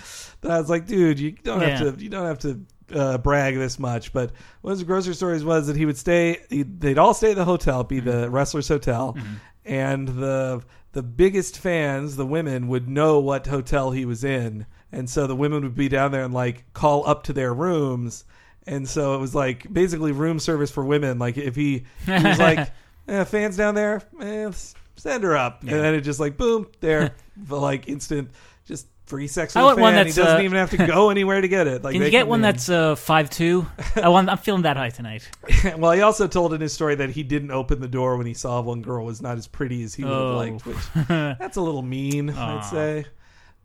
that 0.41 0.51
I 0.51 0.59
was 0.59 0.69
like, 0.69 0.87
dude, 0.87 1.19
you 1.19 1.31
don't 1.31 1.61
Yeah. 1.61 1.77
have 1.77 1.97
to 1.97 2.03
you 2.03 2.09
don't 2.09 2.25
have 2.25 2.39
to 2.39 2.65
uh, 2.93 3.17
brag 3.17 3.55
this 3.55 3.79
much. 3.79 4.13
But 4.13 4.31
one 4.61 4.73
of 4.73 4.77
his 4.79 4.85
grosser 4.85 5.13
stories 5.13 5.43
was 5.43 5.67
that 5.67 5.75
he 5.75 5.85
would 5.85 5.97
stay. 5.97 6.39
He, 6.49 6.63
they'd 6.63 6.97
all 6.97 7.13
stay 7.13 7.31
at 7.31 7.35
the 7.37 7.45
hotel, 7.45 7.83
be 7.83 7.97
Mm-hmm. 8.01 8.09
the 8.09 8.29
wrestler's 8.29 8.67
hotel, 8.67 9.17
and 9.63 10.07
the 10.07 10.61
the 10.91 11.03
biggest 11.03 11.57
fans, 11.57 12.15
the 12.15 12.25
women, 12.25 12.67
would 12.69 12.87
know 12.87 13.19
what 13.19 13.47
hotel 13.47 13.91
he 13.91 14.05
was 14.05 14.23
in, 14.23 14.65
and 14.95 15.09
so 15.09 15.27
the 15.27 15.35
women 15.35 15.63
would 15.63 15.75
be 15.75 15.89
down 15.89 16.11
there 16.11 16.23
and 16.23 16.33
like 16.33 16.63
call 16.73 17.07
up 17.07 17.23
to 17.23 17.33
their 17.33 17.53
rooms. 17.53 18.23
And 18.67 18.87
so 18.87 19.13
it 19.15 19.19
was 19.19 19.35
like 19.35 19.71
basically 19.71 20.11
room 20.11 20.39
service 20.39 20.71
for 20.71 20.83
women. 20.83 21.19
Like 21.19 21.37
if 21.37 21.55
he, 21.55 21.85
he 22.05 22.11
was 22.11 22.39
like, 22.39 22.71
eh, 23.07 23.23
fans 23.25 23.57
down 23.57 23.75
there, 23.75 24.01
eh, 24.19 24.51
send 24.95 25.23
her 25.23 25.35
up, 25.37 25.61
and 25.61 25.69
then 25.71 25.93
it 25.93 26.01
just 26.01 26.19
like 26.19 26.37
boom, 26.37 26.67
there, 26.79 27.13
for 27.47 27.59
like 27.59 27.87
instant, 27.87 28.31
just 28.65 28.87
free 29.05 29.27
sex 29.27 29.55
I 29.55 29.61
want 29.61 29.77
one 29.77 29.93
fan. 29.93 30.07
He 30.07 30.11
that's, 30.13 30.15
doesn't 30.15 30.39
uh, 30.41 30.43
even 30.43 30.57
have 30.57 30.71
to 30.71 30.77
go 30.87 31.09
anywhere 31.11 31.39
to 31.41 31.47
get 31.47 31.67
it. 31.67 31.83
Like 31.83 31.93
Can 31.93 32.01
you 32.01 32.09
get 32.09 32.27
one 32.27 32.41
man. 32.41 32.53
that's 32.53 32.69
uh, 32.69 32.95
five 32.95 33.29
two? 33.29 33.67
I 33.95 34.09
want. 34.09 34.29
I'm 34.29 34.37
feeling 34.39 34.63
that 34.63 34.77
high 34.77 34.89
tonight. 34.89 35.29
well, 35.77 35.91
he 35.91 36.01
also 36.01 36.25
told 36.27 36.53
in 36.55 36.61
his 36.61 36.73
story 36.73 36.95
that 36.95 37.11
he 37.11 37.21
didn't 37.21 37.51
open 37.51 37.81
the 37.81 37.87
door 37.87 38.17
when 38.17 38.25
he 38.25 38.33
saw 38.33 38.61
one 38.61 38.81
girl 38.81 39.05
was 39.05 39.21
not 39.21 39.37
as 39.37 39.47
pretty 39.47 39.83
as 39.83 39.93
he 39.93 40.03
would 40.03 40.11
have 40.11 40.21
Oh. 40.21 40.37
liked, 40.37 40.65
which 40.65 40.77
that's 41.07 41.57
a 41.57 41.61
little 41.61 41.83
mean. 41.83 42.31
I'd 42.31 42.65
say. 42.65 43.05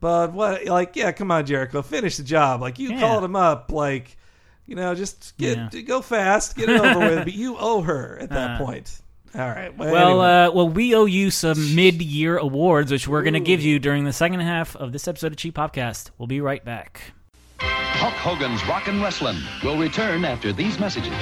But 0.01 0.33
what, 0.33 0.65
like, 0.65 0.97
yeah, 0.97 1.13
come 1.13 1.31
on, 1.31 1.45
Jericho, 1.47 1.83
finish 1.83 2.17
the 2.17 2.23
job. 2.23 2.61
Like 2.63 2.79
you 2.79 2.91
Yeah. 2.91 3.01
called 3.01 3.25
him 3.25 3.37
up, 3.37 3.71
like. 3.73 4.17
You 4.67 4.77
know, 4.77 4.95
just 4.95 5.37
get 5.37 5.75
Yeah. 5.75 5.81
go 5.81 6.01
fast, 6.01 6.55
get 6.57 6.69
it 6.69 6.81
over 6.81 7.01
with. 7.01 7.25
But 7.25 7.33
you 7.35 7.57
owe 7.59 7.81
her 7.83 8.17
at 8.21 8.31
that 8.31 8.53
Uh. 8.61 8.65
point. 8.65 9.01
All 9.35 9.49
right. 9.49 9.77
Well, 9.77 9.97
anyway. 10.11 10.45
uh, 10.47 10.51
well, 10.53 10.69
we 10.69 10.95
owe 10.95 11.07
you 11.07 11.33
some 11.33 11.75
mid-year 11.75 12.37
awards, 12.39 12.93
which 12.93 13.09
we're 13.09 13.23
going 13.25 13.35
to 13.35 13.41
give 13.41 13.61
you 13.63 13.81
during 13.81 14.05
the 14.05 14.13
second 14.13 14.39
half 14.41 14.77
of 14.77 14.93
this 14.93 15.09
episode 15.09 15.33
of 15.33 15.39
Cheap 15.39 15.57
Popcast. 15.57 16.11
We'll 16.19 16.29
be 16.29 16.41
right 16.41 16.65
back. 16.65 17.01
Hulk 17.59 18.15
Hogan's 18.15 18.65
Rockin' 18.67 19.03
Wrestling 19.03 19.39
will 19.65 19.77
return 19.77 20.25
after 20.25 20.53
these 20.53 20.79
messages. 20.79 21.13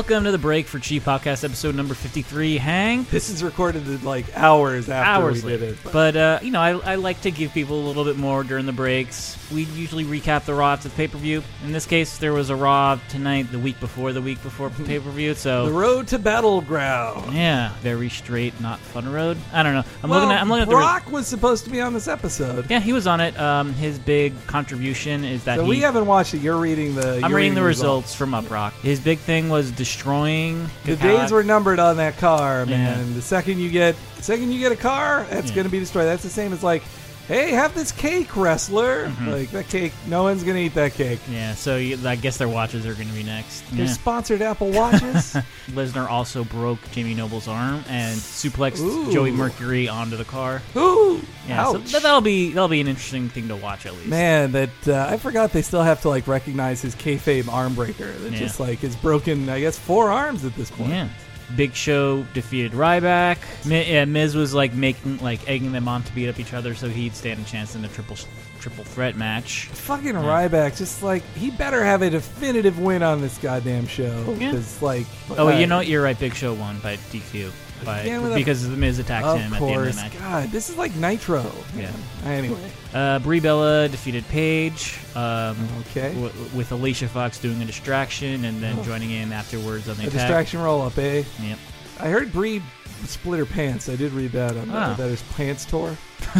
Welcome 0.00 0.24
to 0.24 0.32
the 0.32 0.38
break 0.38 0.66
for 0.66 0.78
Cheap 0.78 1.02
Popcast, 1.02 1.44
episode 1.44 1.74
number 1.74 1.92
fifty-three. 1.92 2.56
Hang 2.56 3.04
this 3.10 3.28
is 3.28 3.44
recorded 3.44 4.02
like 4.02 4.34
hours 4.34 4.88
after 4.88 5.06
hours 5.06 5.44
we 5.44 5.52
later. 5.52 5.66
did 5.66 5.74
it. 5.74 5.92
But, 5.92 6.16
uh, 6.16 6.38
you 6.40 6.50
know, 6.50 6.60
I, 6.62 6.70
I 6.70 6.94
like 6.94 7.20
to 7.20 7.30
give 7.30 7.52
people 7.52 7.78
a 7.78 7.84
little 7.86 8.04
bit 8.04 8.16
more 8.16 8.42
during 8.42 8.64
the 8.64 8.72
breaks. 8.72 9.36
We 9.52 9.64
usually 9.64 10.04
recap 10.04 10.46
the 10.46 10.54
Raw 10.54 10.72
after 10.72 10.88
the 10.88 10.94
pay-per-view. 10.94 11.42
In 11.64 11.72
this 11.72 11.84
case, 11.84 12.16
there 12.16 12.32
was 12.32 12.48
a 12.48 12.56
Raw 12.56 12.98
tonight, 13.10 13.52
the 13.52 13.58
week 13.58 13.78
before 13.78 14.14
the 14.14 14.22
week 14.22 14.42
before 14.42 14.70
pay-per-view. 14.86 15.34
So 15.34 15.66
the 15.66 15.72
road 15.72 16.08
to 16.08 16.18
battleground. 16.18 17.34
yeah, 17.34 17.74
very 17.80 18.08
straight, 18.08 18.58
not 18.58 18.78
fun 18.78 19.12
road. 19.12 19.36
I 19.52 19.62
don't 19.62 19.74
know. 19.74 19.84
I'm 20.02 20.08
well, 20.08 20.20
looking 20.20 20.32
at. 20.32 20.40
I'm 20.40 20.48
looking 20.48 20.62
at 20.62 20.68
the. 20.70 20.76
Brock 20.76 21.12
was 21.12 21.26
supposed 21.26 21.64
to 21.64 21.70
be 21.70 21.82
on 21.82 21.92
this 21.92 22.08
episode. 22.08 22.70
Yeah, 22.70 22.80
he 22.80 22.94
was 22.94 23.06
on 23.06 23.20
it. 23.20 23.38
Um, 23.38 23.74
his 23.74 23.98
big 23.98 24.32
contribution 24.46 25.24
is 25.24 25.44
that 25.44 25.56
So 25.56 25.64
he. 25.64 25.68
we 25.68 25.80
haven't 25.80 26.06
watched 26.06 26.32
it. 26.32 26.38
You're 26.38 26.56
reading 26.56 26.94
the. 26.94 27.16
I'm 27.16 27.28
you're 27.28 27.36
reading 27.36 27.54
the 27.54 27.62
results 27.62 28.14
from 28.14 28.30
Uproxx. 28.30 28.72
His 28.80 28.98
big 28.98 29.18
thing 29.18 29.50
was 29.50 29.70
destroying. 29.94 30.68
The 30.84 30.96
days 30.96 31.30
were 31.32 31.42
numbered 31.42 31.78
on 31.78 31.96
that 31.96 32.16
car, 32.18 32.64
Yeah. 32.66 32.76
man. 32.76 33.14
The 33.14 33.22
second 33.22 33.58
you 33.58 33.70
get, 33.70 33.96
the 34.16 34.22
second 34.22 34.52
you 34.52 34.60
get 34.60 34.72
a 34.72 34.76
car, 34.76 35.26
that's 35.30 35.48
Yeah. 35.48 35.56
going 35.56 35.64
to 35.66 35.70
be 35.70 35.80
destroyed. 35.80 36.06
That's 36.06 36.22
the 36.22 36.28
same 36.30 36.52
as 36.52 36.62
like, 36.62 36.82
hey, 37.30 37.52
have 37.52 37.72
this 37.76 37.92
cake, 37.92 38.36
wrestler. 38.36 39.06
Mm-hmm. 39.06 39.28
Like 39.30 39.50
that 39.52 39.68
cake, 39.68 39.92
no 40.08 40.24
one's 40.24 40.42
to 40.42 40.56
eat 40.56 40.74
that 40.74 40.94
cake. 40.94 41.20
Yeah, 41.30 41.54
so 41.54 41.76
you, 41.76 41.96
I 42.04 42.16
guess 42.16 42.38
their 42.38 42.48
watches 42.48 42.84
are 42.86 42.94
going 42.94 43.06
to 43.06 43.14
be 43.14 43.22
next. 43.22 43.60
They're 43.70 43.86
Yeah. 43.86 43.92
sponsored 43.92 44.42
Apple 44.42 44.70
Watches. 44.72 45.36
Lesnar 45.70 46.10
also 46.10 46.42
broke 46.42 46.78
Jamie 46.90 47.14
Noble's 47.14 47.46
arm 47.46 47.84
and 47.88 48.18
suplexed 48.18 48.80
Ooh. 48.80 49.12
Joey 49.12 49.30
Mercury 49.30 49.88
onto 49.88 50.16
the 50.16 50.24
car. 50.24 50.60
Ooh, 50.76 51.20
Yeah, 51.46 51.64
so 51.66 51.76
ouch. 51.78 51.92
that- 51.92 52.02
that'll 52.02 52.20
be 52.20 52.48
that'll 52.52 52.66
be 52.68 52.80
an 52.80 52.88
interesting 52.88 53.28
thing 53.28 53.46
to 53.48 53.54
watch 53.56 53.86
at 53.86 53.94
least. 53.94 54.08
Man, 54.08 54.50
that 54.52 54.88
uh, 54.88 55.06
I 55.08 55.16
forgot 55.16 55.52
they 55.52 55.62
still 55.62 55.82
have 55.84 56.00
to 56.02 56.08
like 56.08 56.26
recognize 56.26 56.82
his 56.82 56.96
kayfabe 56.96 57.48
arm 57.48 57.74
breaker. 57.74 58.10
That 58.10 58.32
Yeah. 58.32 58.38
just 58.40 58.58
like 58.58 58.82
is 58.82 58.96
broken. 58.96 59.48
I 59.48 59.60
guess 59.60 59.78
four 59.78 60.10
arms 60.10 60.44
at 60.44 60.56
this 60.56 60.70
point. 60.72 60.90
Yeah. 60.90 61.08
Big 61.56 61.74
Show 61.74 62.22
defeated 62.34 62.72
Ryback. 62.72 63.38
Mi- 63.66 63.90
yeah, 63.92 64.04
Miz 64.04 64.34
was 64.34 64.54
like 64.54 64.72
making 64.74 65.18
like 65.18 65.48
egging 65.48 65.72
them 65.72 65.88
on 65.88 66.02
to 66.04 66.14
beat 66.14 66.28
up 66.28 66.38
each 66.38 66.54
other, 66.54 66.74
so 66.74 66.88
he'd 66.88 67.14
stand 67.14 67.40
a 67.40 67.44
chance 67.44 67.74
in 67.74 67.82
the 67.82 67.88
triple 67.88 68.16
triple 68.60 68.84
threat 68.84 69.16
match. 69.16 69.66
Fucking 69.66 70.12
Ryback, 70.14 70.76
just 70.76 71.02
like 71.02 71.22
he 71.34 71.50
better 71.50 71.82
have 71.84 72.02
a 72.02 72.10
definitive 72.10 72.78
win 72.78 73.02
on 73.02 73.20
this 73.20 73.38
goddamn 73.38 73.86
show. 73.86 74.34
Yeah. 74.38 74.50
Because 74.50 74.80
like, 74.82 75.06
Oh, 75.30 75.48
uh, 75.48 75.58
you 75.58 75.66
know 75.66 75.78
what? 75.78 75.86
You're 75.86 76.02
right. 76.02 76.18
Big 76.18 76.34
Show 76.34 76.54
won 76.54 76.78
by 76.80 76.96
DQ 76.96 77.50
with 77.86 78.32
a- 78.32 78.34
because 78.34 78.68
the 78.68 78.76
Miz 78.76 78.98
attacked 78.98 79.26
of 79.26 79.38
him 79.40 79.52
at 79.52 79.60
the 79.60 79.66
end 79.66 79.86
of 79.86 79.94
the 79.96 80.02
match. 80.02 80.18
God, 80.18 80.50
this 80.50 80.68
is 80.70 80.76
like 80.76 80.94
Nitro. 80.96 81.50
Yeah. 81.76 81.90
Anyway, 82.24 82.56
Uh, 82.92 83.18
Brie 83.20 83.38
Bella 83.40 83.88
defeated 83.88 84.26
Paige. 84.28 84.98
Um, 85.14 85.56
Okay. 85.90 86.12
w- 86.14 86.32
with 86.54 86.72
Alicia 86.72 87.06
Fox 87.08 87.38
doing 87.38 87.62
a 87.62 87.64
distraction 87.64 88.44
and 88.44 88.60
then 88.62 88.82
joining 88.84 89.10
in 89.12 89.32
afterwards 89.32 89.88
on 89.88 89.96
the 89.96 90.04
a 90.04 90.06
attack. 90.08 90.20
distraction 90.22 90.60
roll 90.60 90.82
up, 90.82 90.98
eh? 90.98 91.22
Yep. 91.42 91.58
I 92.00 92.08
heard 92.08 92.32
Brie 92.32 92.62
split 93.06 93.38
her 93.38 93.46
pants. 93.46 93.88
I 93.88 93.96
did 93.96 94.12
read 94.12 94.32
that 94.32 94.56
on 94.56 94.68
Ah. 94.70 94.92
uh, 94.92 94.94
that 94.94 95.08
his 95.08 95.22
pants 95.34 95.64
tore. 95.64 95.96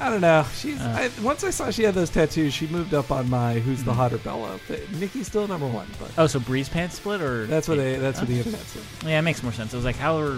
I 0.00 0.10
don't 0.10 0.20
know. 0.20 0.44
She's 0.54 0.80
Uh. 0.80 1.10
I, 1.18 1.22
once 1.22 1.44
I 1.44 1.50
saw 1.50 1.70
she 1.70 1.82
had 1.84 1.94
those 1.94 2.10
tattoos, 2.10 2.52
she 2.54 2.66
moved 2.68 2.94
up 2.94 3.10
on 3.10 3.28
my 3.30 3.54
who's 3.60 3.84
the 3.84 3.92
hotter 3.92 4.18
Bella. 4.18 4.58
Nikki's 4.98 5.26
still 5.26 5.46
number 5.46 5.66
one, 5.66 5.86
but 6.00 6.10
Oh, 6.18 6.26
so 6.26 6.40
Brie's 6.40 6.68
pants 6.68 6.96
split, 6.96 7.20
or 7.20 7.46
that's 7.46 7.68
what 7.68 7.78
they 7.78 7.96
that's 7.96 8.18
what 8.20 8.28
the 8.28 8.38
internet 8.38 8.60
said. 8.60 8.82
Yeah, 9.04 9.18
it 9.18 9.22
makes 9.22 9.42
more 9.42 9.52
sense. 9.52 9.74
I 9.74 9.76
was 9.76 9.84
like, 9.84 9.96
how 9.96 10.18
are 10.18 10.32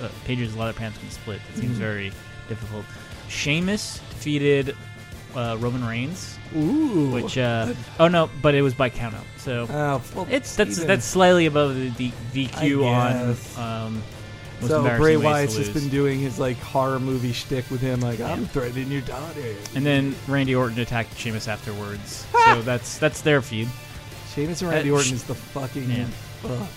uh, 0.00 0.08
Paige's 0.24 0.56
leather 0.56 0.72
pants 0.72 0.98
can 0.98 1.10
split? 1.10 1.40
It 1.54 1.58
seems 1.60 1.76
very 1.76 2.12
difficult. 2.48 2.84
Sheamus 3.28 3.98
defeated 4.10 4.76
uh, 5.34 5.56
Roman 5.58 5.84
Reigns, 5.84 6.38
Ooh, 6.56 7.10
which 7.10 7.36
uh, 7.36 7.74
oh 8.00 8.08
no, 8.08 8.30
but 8.40 8.54
it 8.54 8.62
was 8.62 8.72
by 8.74 8.88
countout. 8.88 9.24
So 9.36 9.66
Oh, 9.68 10.02
well, 10.14 10.26
it's 10.30 10.56
that's 10.56 10.76
even- 10.78 10.86
that's 10.88 11.04
slightly 11.04 11.46
above 11.46 11.74
the 11.74 11.90
DQ 12.32 12.84
on. 12.86 13.36
Um, 13.86 14.02
so 14.62 14.82
Bray 14.96 15.16
Wyatt's 15.16 15.56
just 15.56 15.74
been 15.74 15.88
doing 15.88 16.18
his 16.20 16.38
like 16.38 16.56
horror 16.58 16.98
movie 17.00 17.32
shtick 17.32 17.70
with 17.70 17.80
him, 17.80 18.00
like 18.00 18.20
I'm 18.20 18.46
threatening 18.46 18.90
your 18.90 19.02
daughter. 19.02 19.54
And 19.74 19.84
then 19.84 20.14
Randy 20.28 20.54
Orton 20.54 20.78
attacked 20.78 21.16
Sheamus 21.18 21.48
afterwards. 21.48 22.26
so 22.46 22.62
that's 22.62 22.98
that's 22.98 23.20
their 23.22 23.42
feud. 23.42 23.68
Sheamus 24.34 24.62
and 24.62 24.70
Randy 24.70 24.90
Uh, 24.90 24.94
Orton 24.94 25.14
is 25.14 25.24
the 25.24 25.34
fucking. 25.34 25.90
Yeah. 25.90 26.06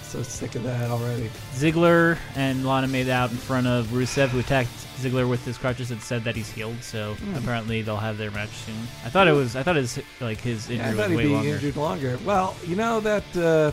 So 0.02 0.24
sick 0.24 0.56
of 0.56 0.64
that 0.64 0.90
already. 0.90 1.30
Ziggler 1.54 2.18
and 2.36 2.66
Lana 2.66 2.88
made 2.88 3.08
out 3.08 3.30
in 3.30 3.38
front 3.38 3.68
of 3.68 3.86
Rusev, 3.88 4.30
who 4.30 4.40
attacked 4.40 4.70
Ziggler 4.98 5.30
with 5.30 5.46
his 5.46 5.60
crutches 5.60 5.92
and 5.92 6.02
said 6.02 6.24
that 6.24 6.36
he's 6.36 6.50
healed. 6.50 6.82
So 6.82 7.14
Hmm. 7.16 7.36
apparently 7.36 7.84
they'll 7.84 7.98
have 7.98 8.18
their 8.18 8.32
match 8.32 8.50
soon. 8.66 8.76
I 9.06 9.10
thought 9.10 9.28
it 9.28 9.34
was. 9.34 9.56
I 9.56 9.62
thought 9.62 9.76
his 9.76 10.00
like 10.22 10.40
his 10.42 10.68
Yeah, 10.70 10.86
I 10.88 10.90
injury 10.90 10.98
thought 10.98 11.02
was 11.02 11.10
he'd 11.12 11.16
way 11.18 11.24
be 11.24 11.34
longer. 11.34 11.50
injured 11.50 11.76
longer. 11.76 12.20
Well, 12.26 12.56
you 12.66 12.76
know 12.78 13.00
that. 13.02 13.38
Uh, 13.38 13.72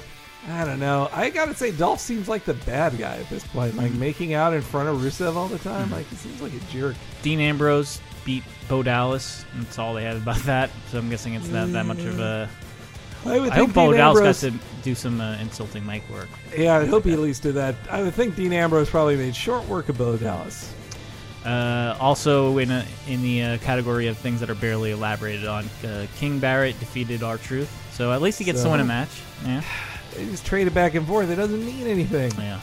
I 0.48 0.64
don't 0.64 0.78
know. 0.78 1.08
I 1.12 1.30
gotta 1.30 1.54
say, 1.54 1.72
Dolph 1.72 1.98
seems 2.00 2.28
like 2.28 2.44
the 2.44 2.54
bad 2.54 2.96
guy 2.98 3.16
at 3.16 3.28
this 3.28 3.44
point. 3.48 3.76
Like 3.76 3.90
Mm-hmm. 3.90 4.00
making 4.00 4.34
out 4.34 4.52
in 4.54 4.62
front 4.62 4.88
of 4.88 4.98
Rusev 4.98 5.34
all 5.34 5.48
the 5.48 5.58
time. 5.58 5.90
Like 5.90 6.06
he 6.08 6.16
seems 6.16 6.40
like 6.40 6.52
a 6.54 6.60
jerk. 6.70 6.94
Dean 7.22 7.40
Ambrose 7.40 8.00
beat 8.24 8.44
Bo 8.68 8.82
Dallas. 8.82 9.44
That's 9.56 9.78
all 9.78 9.94
they 9.94 10.04
had 10.04 10.16
about 10.16 10.38
that. 10.44 10.70
So 10.90 10.98
I'm 10.98 11.10
guessing 11.10 11.34
it's 11.34 11.48
not 11.48 11.72
that 11.72 11.84
much 11.86 11.98
of 12.04 12.20
a. 12.20 12.48
I 13.24 13.40
would 13.40 13.50
I 13.50 13.56
hope 13.56 13.72
Bo 13.74 13.88
Dean 13.90 13.96
Dallas 13.98 14.18
Ambrose. 14.18 14.42
got 14.42 14.52
to 14.52 14.82
do 14.84 14.94
some 14.94 15.20
uh, 15.20 15.36
insulting 15.38 15.84
mic 15.84 16.08
work. 16.08 16.28
Yeah, 16.56 16.76
I 16.76 16.86
hope 16.86 17.02
he 17.04 17.12
at 17.12 17.18
least 17.18 17.42
did 17.42 17.54
that. 17.56 17.74
I 17.90 18.02
would 18.02 18.14
think 18.14 18.36
Dean 18.36 18.52
Ambrose 18.52 18.88
probably 18.88 19.16
made 19.16 19.34
short 19.34 19.66
work 19.68 19.88
of 19.88 19.98
Bo 19.98 20.16
Dallas. 20.16 20.72
Uh, 21.44 21.96
also 22.00 22.58
in 22.58 22.70
a, 22.72 22.84
in 23.08 23.22
the 23.22 23.42
uh, 23.42 23.58
category 23.58 24.06
of 24.08 24.16
things 24.18 24.40
that 24.40 24.50
are 24.50 24.54
barely 24.56 24.90
elaborated 24.90 25.46
on, 25.46 25.64
uh, 25.84 26.06
King 26.16 26.38
Barrett 26.40 26.78
defeated 26.80 27.22
R 27.24 27.36
Truth. 27.38 27.70
So 27.92 28.12
at 28.12 28.20
least 28.22 28.38
he 28.38 28.44
gets 28.44 28.58
So- 28.58 28.64
to 28.66 28.70
win 28.72 28.80
a 28.80 28.84
match. 28.84 29.10
Yeah. 29.44 29.62
They 30.16 30.26
just 30.26 30.46
trade 30.46 30.66
it 30.66 30.74
back 30.74 30.94
and 30.94 31.06
forth. 31.06 31.30
It 31.30 31.36
doesn't 31.36 31.64
mean 31.64 31.86
anything. 31.86 32.32
Yeah. 32.38 32.60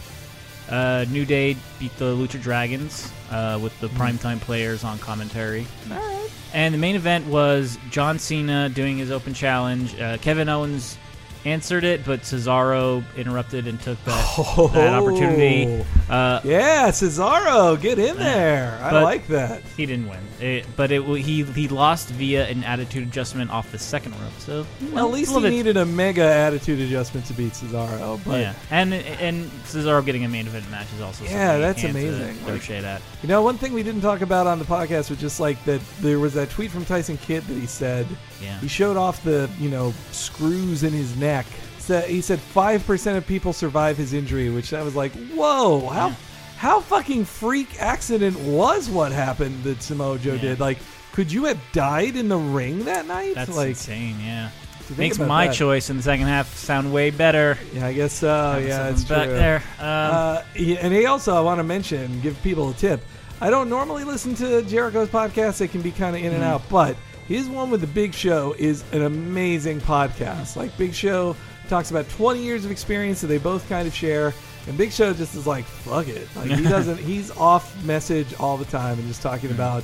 Uh, 0.69 1.05
New 1.09 1.25
Day 1.25 1.57
beat 1.79 1.95
the 1.97 2.15
Lucha 2.15 2.41
Dragons 2.41 3.11
uh, 3.31 3.59
with 3.61 3.77
the 3.79 3.87
primetime 3.89 4.39
players 4.39 4.83
on 4.83 4.97
commentary. 4.99 5.67
All 5.91 5.97
right. 5.97 6.29
And 6.53 6.73
the 6.73 6.77
main 6.77 6.95
event 6.95 7.27
was 7.27 7.77
John 7.89 8.19
Cena 8.19 8.69
doing 8.69 8.97
his 8.97 9.11
open 9.11 9.33
challenge. 9.33 9.99
Uh, 9.99 10.17
Kevin 10.17 10.49
Owens 10.49 10.97
answered 11.45 11.83
it, 11.83 12.05
but 12.05 12.21
Cesaro 12.21 13.03
interrupted 13.17 13.67
and 13.67 13.79
took 13.81 14.01
that, 14.05 14.35
that 14.73 14.93
opportunity. 14.93 15.83
Uh, 16.09 16.39
Yeah, 16.43 16.89
Cesaro, 16.89 17.79
get 17.81 17.99
in 17.99 18.15
there. 18.17 18.79
I 18.81 19.01
like 19.01 19.27
that. 19.27 19.61
he 19.75 19.85
didn't 19.85 20.07
win, 20.07 20.19
it, 20.39 20.65
but 20.75 20.91
it 20.91 21.03
he 21.03 21.43
he 21.43 21.67
lost 21.67 22.09
via 22.09 22.45
an 22.47 22.63
attitude 22.63 23.03
adjustment 23.07 23.51
off 23.51 23.71
the 23.71 23.79
second 23.79 24.13
rope. 24.13 24.31
So 24.39 24.65
Well, 24.91 25.07
at 25.07 25.13
least 25.13 25.33
he 25.33 25.41
bit- 25.41 25.49
needed 25.51 25.77
a 25.77 25.85
mega 25.85 26.23
attitude 26.23 26.79
adjustment 26.79 27.25
to 27.27 27.33
beat 27.33 27.53
Cesaro. 27.53 28.19
But 28.25 28.39
yeah, 28.41 28.53
and 28.71 28.93
and 28.93 29.49
Cesaro 29.65 30.03
getting 30.05 30.23
a 30.25 30.29
main 30.29 30.47
event 30.47 30.69
match 30.71 30.87
is 30.95 31.01
also 31.01 31.23
Yeah, 31.25 31.31
something 31.47 31.61
that's 31.61 31.83
uh, 31.83 31.87
amazing. 31.87 32.35
throw 32.45 32.53
Like- 32.53 32.61
shade 32.61 32.83
at. 32.83 33.01
You 33.21 33.29
know, 33.29 33.41
one 33.41 33.57
thing 33.57 33.73
we 33.73 33.83
didn't 33.83 34.01
talk 34.01 34.21
about 34.21 34.47
on 34.47 34.59
the 34.59 34.65
podcast 34.65 35.09
was 35.09 35.19
just 35.19 35.39
like 35.39 35.63
that 35.65 35.81
there 36.01 36.19
was 36.19 36.33
that 36.33 36.49
tweet 36.49 36.71
from 36.71 36.83
Tyson 36.85 37.17
Kidd 37.17 37.43
that 37.47 37.53
he 37.57 37.65
said 37.67 38.05
Yeah. 38.41 38.59
he 38.59 38.67
showed 38.67 38.97
off 38.97 39.23
the, 39.23 39.49
you 39.59 39.69
know, 39.69 39.93
screws 40.11 40.83
in 40.83 40.91
his 40.91 41.15
neck. 41.15 41.32
So 41.79 41.99
he 42.01 42.21
said 42.21 42.39
5% 42.39 43.17
of 43.17 43.27
people 43.27 43.51
survive 43.51 43.97
his 43.97 44.13
injury, 44.13 44.49
which 44.49 44.73
I 44.73 44.83
was 44.83 44.95
like, 44.95 45.11
whoa, 45.33 45.87
how 45.89 46.15
how 46.57 46.79
fucking 46.79 47.25
freak 47.25 47.81
accident 47.81 48.39
was 48.39 48.89
what 48.89 49.11
happened 49.11 49.63
that 49.63 49.81
Samoa 49.81 50.17
Joe 50.17 50.33
Yeah. 50.35 50.41
did? 50.41 50.59
Like, 50.61 50.77
could 51.11 51.29
you 51.31 51.43
have 51.45 51.59
died 51.73 52.15
in 52.15 52.29
the 52.29 52.37
ring 52.37 52.85
that 52.85 53.05
night? 53.05 53.35
That's 53.35 53.55
like, 53.55 53.69
insane. 53.69 54.15
Yeah, 54.21 54.49
makes 54.97 55.19
my 55.19 55.47
that. 55.47 55.55
choice 55.55 55.89
in 55.89 55.97
the 55.97 56.03
second 56.03 56.27
half 56.27 56.55
sound 56.55 56.93
way 56.93 57.09
better. 57.09 57.57
yeah, 57.73 57.87
I 57.87 57.93
guess 57.93 58.13
so. 58.13 58.63
yeah, 58.65 58.87
it's 58.89 59.03
true. 59.03 59.17
there. 59.17 59.57
Um, 59.79 59.85
Uh, 59.85 60.41
yeah, 60.55 60.77
and 60.81 60.93
he 60.93 61.05
also, 61.05 61.35
I 61.35 61.41
want 61.41 61.59
to 61.59 61.63
mention, 61.65 62.21
give 62.21 62.41
people 62.43 62.69
a 62.69 62.73
tip. 62.73 63.01
I 63.41 63.49
don't 63.49 63.67
normally 63.67 64.05
listen 64.05 64.33
to 64.35 64.61
Jericho's 64.61 65.09
podcast; 65.09 65.57
they 65.57 65.67
can 65.67 65.81
be 65.81 65.91
kind 65.91 66.15
of 66.15 66.23
in 66.23 66.31
and 66.33 66.43
out. 66.43 66.61
But 66.69 66.95
his 67.27 67.47
one 67.49 67.69
with 67.69 67.81
the 67.81 67.87
Big 67.87 68.13
Show 68.13 68.55
is 68.57 68.83
an 68.91 69.03
amazing 69.03 69.79
podcast. 69.81 70.55
Like 70.55 70.75
Big 70.77 70.93
Show 70.93 71.35
talks 71.69 71.91
about 71.91 72.09
20 72.09 72.41
years 72.43 72.65
of 72.65 72.71
experience 72.71 73.21
that 73.21 73.27
they 73.27 73.37
both 73.37 73.67
kind 73.69 73.87
of 73.87 73.93
share, 73.93 74.33
and 74.67 74.77
Big 74.77 74.91
Show 74.91 75.13
just 75.13 75.35
is 75.35 75.47
like, 75.47 75.65
"Fuck 75.65 76.07
it." 76.07 76.27
Like 76.35 76.51
he 76.51 76.63
doesn't. 76.69 76.97
he's 76.97 77.31
off 77.31 77.81
message 77.85 78.33
all 78.39 78.57
the 78.57 78.65
time 78.65 78.97
and 78.99 79.07
just 79.07 79.21
talking 79.21 79.51
about 79.51 79.83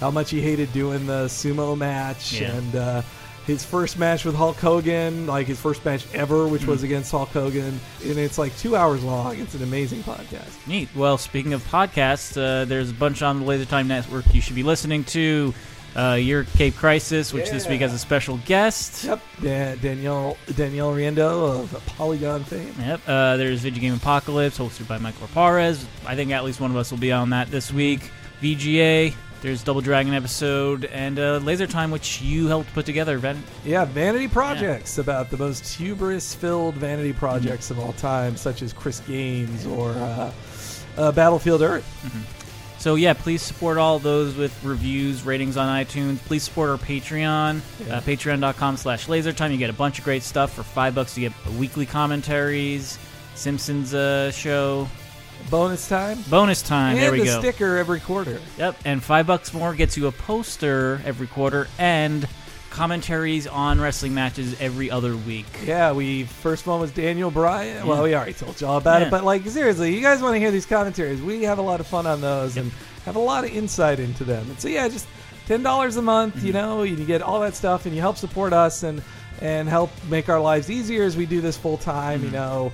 how 0.00 0.10
much 0.10 0.30
he 0.30 0.40
hated 0.40 0.72
doing 0.72 1.06
the 1.06 1.26
sumo 1.26 1.76
match 1.76 2.32
Yeah. 2.40 2.52
and 2.56 2.74
uh, 2.76 3.02
his 3.46 3.64
first 3.64 3.98
match 3.98 4.24
with 4.24 4.34
Hulk 4.34 4.56
Hogan, 4.56 5.26
like 5.26 5.46
his 5.46 5.60
first 5.60 5.84
match 5.84 6.06
ever, 6.14 6.46
which 6.48 6.66
was 6.66 6.82
against 6.84 7.10
Hulk 7.10 7.28
Hogan, 7.30 7.78
and 8.04 8.18
it's 8.18 8.38
like 8.38 8.56
two 8.58 8.76
hours 8.76 9.02
long. 9.02 9.38
It's 9.38 9.54
an 9.54 9.62
amazing 9.62 10.02
podcast. 10.02 10.66
Neat. 10.66 10.88
Well, 10.94 11.18
speaking 11.18 11.52
of 11.52 11.62
podcasts, 11.64 12.36
uh, 12.36 12.64
there's 12.64 12.90
a 12.90 12.94
bunch 12.94 13.22
on 13.22 13.40
the 13.40 13.44
Laser 13.46 13.64
Time 13.64 13.88
Network 13.88 14.32
you 14.34 14.40
should 14.40 14.54
be 14.56 14.62
listening 14.62 15.04
to. 15.04 15.52
Uh, 15.96 16.14
Your 16.14 16.44
Cape 16.44 16.76
Crisis, 16.76 17.32
which 17.32 17.50
this 17.50 17.66
week 17.68 17.80
has 17.80 17.92
a 17.92 17.98
special 17.98 18.38
guest. 18.46 19.04
Yep, 19.04 19.20
Da- 19.42 19.74
Danielle 19.76 20.36
Danielle 20.54 20.92
Riendeau 20.94 21.60
of 21.60 21.82
Polygon 21.86 22.44
fame. 22.44 22.74
Yep. 22.78 23.00
Uh, 23.06 23.36
there's 23.36 23.60
Video 23.60 23.80
Game 23.80 23.94
Apocalypse, 23.94 24.56
hosted 24.58 24.86
by 24.86 24.98
Michael 24.98 25.26
Raparez. 25.26 25.84
I 26.06 26.14
think 26.14 26.30
at 26.30 26.44
least 26.44 26.60
one 26.60 26.70
of 26.70 26.76
us 26.76 26.90
will 26.90 26.98
be 26.98 27.10
on 27.12 27.30
that 27.30 27.50
this 27.50 27.72
week. 27.72 28.10
VGA. 28.40 29.14
There's 29.42 29.62
Double 29.64 29.80
Dragon 29.80 30.12
episode 30.12 30.84
and 30.84 31.18
uh, 31.18 31.38
Laser 31.38 31.66
Time, 31.66 31.90
which 31.90 32.20
you 32.20 32.46
helped 32.46 32.72
put 32.74 32.84
together, 32.84 33.18
Ben. 33.18 33.42
Yeah, 33.64 33.86
vanity 33.86 34.28
projects 34.28 34.98
about 34.98 35.30
the 35.30 35.38
most 35.38 35.66
hubris-filled 35.66 36.74
vanity 36.74 37.14
projects 37.14 37.70
of 37.70 37.78
all 37.78 37.94
time, 37.94 38.36
such 38.36 38.60
as 38.60 38.74
Chris 38.74 39.00
Gaines 39.00 39.64
or 39.64 39.92
uh, 39.92 40.30
uh, 40.98 41.12
Battlefield 41.12 41.62
Earth. 41.62 41.86
So 42.80 42.94
yeah, 42.94 43.12
please 43.12 43.42
support 43.42 43.76
all 43.76 43.98
those 43.98 44.34
with 44.34 44.64
reviews, 44.64 45.22
ratings 45.22 45.58
on 45.58 45.68
iTunes. 45.68 46.16
Please 46.20 46.42
support 46.42 46.70
our 46.70 46.78
Patreon, 46.78 47.58
uh, 47.90 48.00
patreon.com 48.00 48.78
slash 48.78 49.06
lasertime. 49.06 49.52
You 49.52 49.58
get 49.58 49.68
a 49.68 49.74
bunch 49.74 49.98
of 49.98 50.04
great 50.06 50.22
stuff. 50.22 50.54
For 50.54 50.62
five 50.62 50.94
bucks, 50.94 51.16
you 51.18 51.28
get 51.28 51.46
weekly 51.58 51.84
commentaries, 51.84 52.98
Simpsons 53.34 53.92
uh, 53.92 54.30
show, 54.30 54.88
Bonus 55.50 55.88
time. 55.88 56.18
bonus 56.30 56.62
time. 56.62 56.92
and 56.94 57.02
there 57.02 57.12
we 57.12 57.20
the 57.20 57.24
go. 57.26 57.38
sticker 57.38 57.76
every 57.76 58.00
quarter. 58.00 58.40
Yep, 58.56 58.76
and 58.86 59.02
five 59.02 59.26
bucks 59.26 59.52
more 59.52 59.74
gets 59.74 59.96
you 59.98 60.06
a 60.06 60.12
poster 60.12 61.02
every 61.04 61.26
quarter 61.26 61.66
and 61.78 62.26
commentaries 62.70 63.46
on 63.46 63.80
wrestling 63.80 64.14
matches 64.14 64.58
every 64.60 64.90
other 64.90 65.16
week. 65.16 65.46
Yeah, 65.64 65.92
we 65.92 66.24
first 66.24 66.66
one 66.66 66.80
was 66.80 66.90
Daniel 66.92 67.30
Bryan. 67.30 67.86
Well, 67.86 68.02
we 68.02 68.14
already 68.14 68.32
told 68.32 68.60
you 68.60 68.66
all 68.66 68.78
about 68.78 69.00
Yeah. 69.00 69.08
it, 69.08 69.10
but 69.10 69.24
like 69.24 69.46
seriously, 69.46 69.94
you 69.94 70.00
guys 70.00 70.22
want 70.22 70.34
to 70.34 70.38
hear 70.38 70.50
these 70.50 70.66
commentaries? 70.66 71.20
We 71.20 71.42
have 71.42 71.58
a 71.58 71.62
lot 71.62 71.80
of 71.80 71.86
fun 71.86 72.06
on 72.06 72.20
those 72.20 72.56
and 72.56 72.70
have 73.04 73.16
a 73.16 73.20
lot 73.20 73.44
of 73.44 73.50
insight 73.50 73.98
into 74.00 74.24
them. 74.24 74.48
And 74.48 74.60
so 74.60 74.68
yeah, 74.68 74.88
just 74.88 75.06
ten 75.46 75.62
dollars 75.62 75.96
a 75.96 76.02
month. 76.02 76.36
Mm-hmm. 76.36 76.46
You 76.46 76.52
know, 76.52 76.82
you 76.84 77.04
get 77.04 77.22
all 77.22 77.40
that 77.40 77.54
stuff, 77.54 77.86
and 77.86 77.94
you 77.94 78.00
help 78.00 78.16
support 78.16 78.52
us 78.52 78.82
and 78.82 79.02
and 79.40 79.68
help 79.68 79.90
make 80.08 80.28
our 80.28 80.40
lives 80.40 80.70
easier 80.70 81.02
as 81.04 81.16
we 81.16 81.26
do 81.26 81.40
this 81.40 81.56
full 81.56 81.76
time. 81.78 82.18
Mm-hmm. 82.20 82.26
You 82.26 82.32
know. 82.32 82.72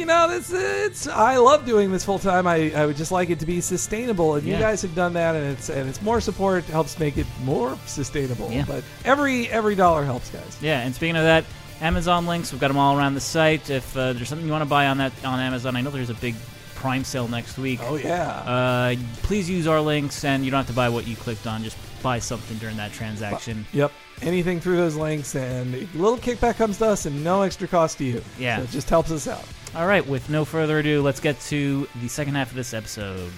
You 0.00 0.06
know, 0.06 0.28
this 0.30 0.50
it's. 0.50 1.06
I 1.06 1.36
love 1.36 1.66
doing 1.66 1.92
this 1.92 2.06
full 2.06 2.18
time. 2.18 2.46
I, 2.46 2.72
I 2.74 2.86
would 2.86 2.96
just 2.96 3.12
like 3.12 3.28
it 3.28 3.38
to 3.40 3.46
be 3.46 3.60
sustainable, 3.60 4.36
and 4.36 4.46
Yeah. 4.46 4.54
you 4.54 4.60
guys 4.60 4.80
have 4.80 4.94
done 4.94 5.12
that, 5.12 5.34
and 5.36 5.44
it's 5.52 5.68
and 5.68 5.86
it's 5.90 6.00
more 6.00 6.22
support 6.22 6.64
helps 6.64 6.98
make 6.98 7.18
it 7.18 7.26
more 7.44 7.76
sustainable. 7.84 8.50
Yeah. 8.50 8.64
But 8.66 8.82
every 9.04 9.48
every 9.50 9.74
dollar 9.74 10.02
helps, 10.06 10.30
guys. 10.30 10.56
Yeah, 10.62 10.80
and 10.80 10.94
speaking 10.94 11.16
of 11.16 11.24
that, 11.24 11.44
Amazon 11.82 12.26
links, 12.26 12.50
we've 12.50 12.62
got 12.62 12.68
them 12.68 12.78
all 12.78 12.96
around 12.96 13.12
the 13.12 13.20
site. 13.20 13.68
If 13.68 13.94
uh, 13.94 14.14
there's 14.14 14.26
something 14.26 14.46
you 14.46 14.52
want 14.52 14.62
to 14.64 14.70
buy 14.70 14.86
on 14.86 14.96
that 14.98 15.12
on 15.22 15.38
Amazon, 15.38 15.76
I 15.76 15.82
know 15.82 15.90
there's 15.90 16.08
a 16.08 16.14
big 16.14 16.34
Prime 16.76 17.04
sale 17.04 17.28
next 17.28 17.58
week. 17.58 17.80
Oh 17.82 17.96
yeah. 17.96 18.26
Uh, 18.30 18.94
please 19.24 19.50
use 19.50 19.66
our 19.66 19.82
links, 19.82 20.24
and 20.24 20.46
you 20.46 20.50
don't 20.50 20.60
have 20.60 20.66
to 20.68 20.72
buy 20.72 20.88
what 20.88 21.06
you 21.06 21.14
clicked 21.14 21.46
on. 21.46 21.62
Just 21.62 21.76
buy 22.02 22.18
something 22.18 22.58
during 22.58 22.76
that 22.76 22.92
transaction. 22.92 23.66
Yep. 23.72 23.92
Anything 24.22 24.60
through 24.60 24.76
those 24.76 24.96
links, 24.96 25.34
and 25.34 25.74
a 25.74 25.86
little 25.94 26.18
kickback 26.18 26.56
comes 26.56 26.78
to 26.78 26.86
us, 26.86 27.06
and 27.06 27.24
no 27.24 27.42
extra 27.42 27.66
cost 27.66 27.98
to 27.98 28.04
you. 28.04 28.22
Yeah. 28.38 28.58
So 28.58 28.62
it 28.64 28.70
just 28.70 28.90
helps 28.90 29.10
us 29.10 29.26
out. 29.26 29.44
All 29.74 29.86
right, 29.86 30.06
with 30.06 30.28
no 30.28 30.44
further 30.44 30.80
ado, 30.80 31.00
let's 31.00 31.20
get 31.20 31.40
to 31.42 31.88
the 32.00 32.08
second 32.08 32.34
half 32.34 32.50
of 32.50 32.56
this 32.56 32.74
episode. 32.74 33.32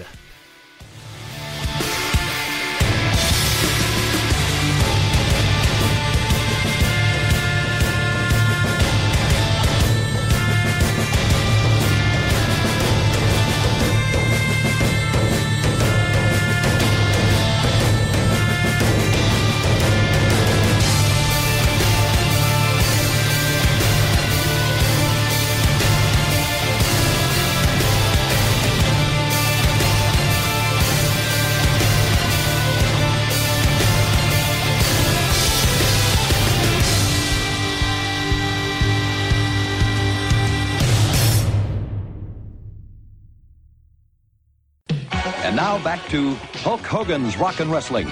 To 46.13 46.35
Hulk 46.61 46.81
Hogan's 46.81 47.37
Rock 47.37 47.59
and 47.59 47.71
Wrestling. 47.71 48.07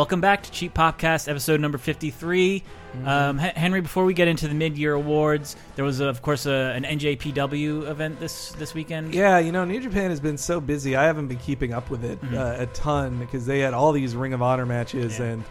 Welcome 0.00 0.22
back 0.22 0.42
to 0.44 0.50
Cheap 0.50 0.72
Popcast, 0.72 1.28
episode 1.28 1.60
number 1.60 1.76
53. 1.76 2.62
Um, 3.04 3.38
H- 3.38 3.52
Henry, 3.54 3.82
before 3.82 4.06
we 4.06 4.14
get 4.14 4.28
into 4.28 4.48
the 4.48 4.54
mid-year 4.54 4.94
awards, 4.94 5.56
there 5.76 5.84
was, 5.84 6.00
of 6.00 6.22
course, 6.22 6.46
uh, 6.46 6.72
an 6.74 6.84
NJPW 6.84 7.86
event 7.86 8.18
this 8.18 8.52
this 8.52 8.72
weekend. 8.72 9.14
Yeah, 9.14 9.40
you 9.40 9.52
know, 9.52 9.66
New 9.66 9.78
Japan 9.78 10.08
has 10.08 10.18
been 10.18 10.38
so 10.38 10.58
busy. 10.58 10.96
I 10.96 11.04
haven't 11.04 11.28
been 11.28 11.36
keeping 11.36 11.74
up 11.74 11.90
with 11.90 12.02
it 12.02 12.18
uh, 12.32 12.54
a 12.60 12.66
ton 12.68 13.18
because 13.18 13.44
they 13.44 13.58
had 13.58 13.74
all 13.74 13.92
these 13.92 14.16
Ring 14.16 14.32
of 14.32 14.40
Honor 14.40 14.64
matches, 14.64 15.18
Yeah. 15.18 15.24
and 15.26 15.44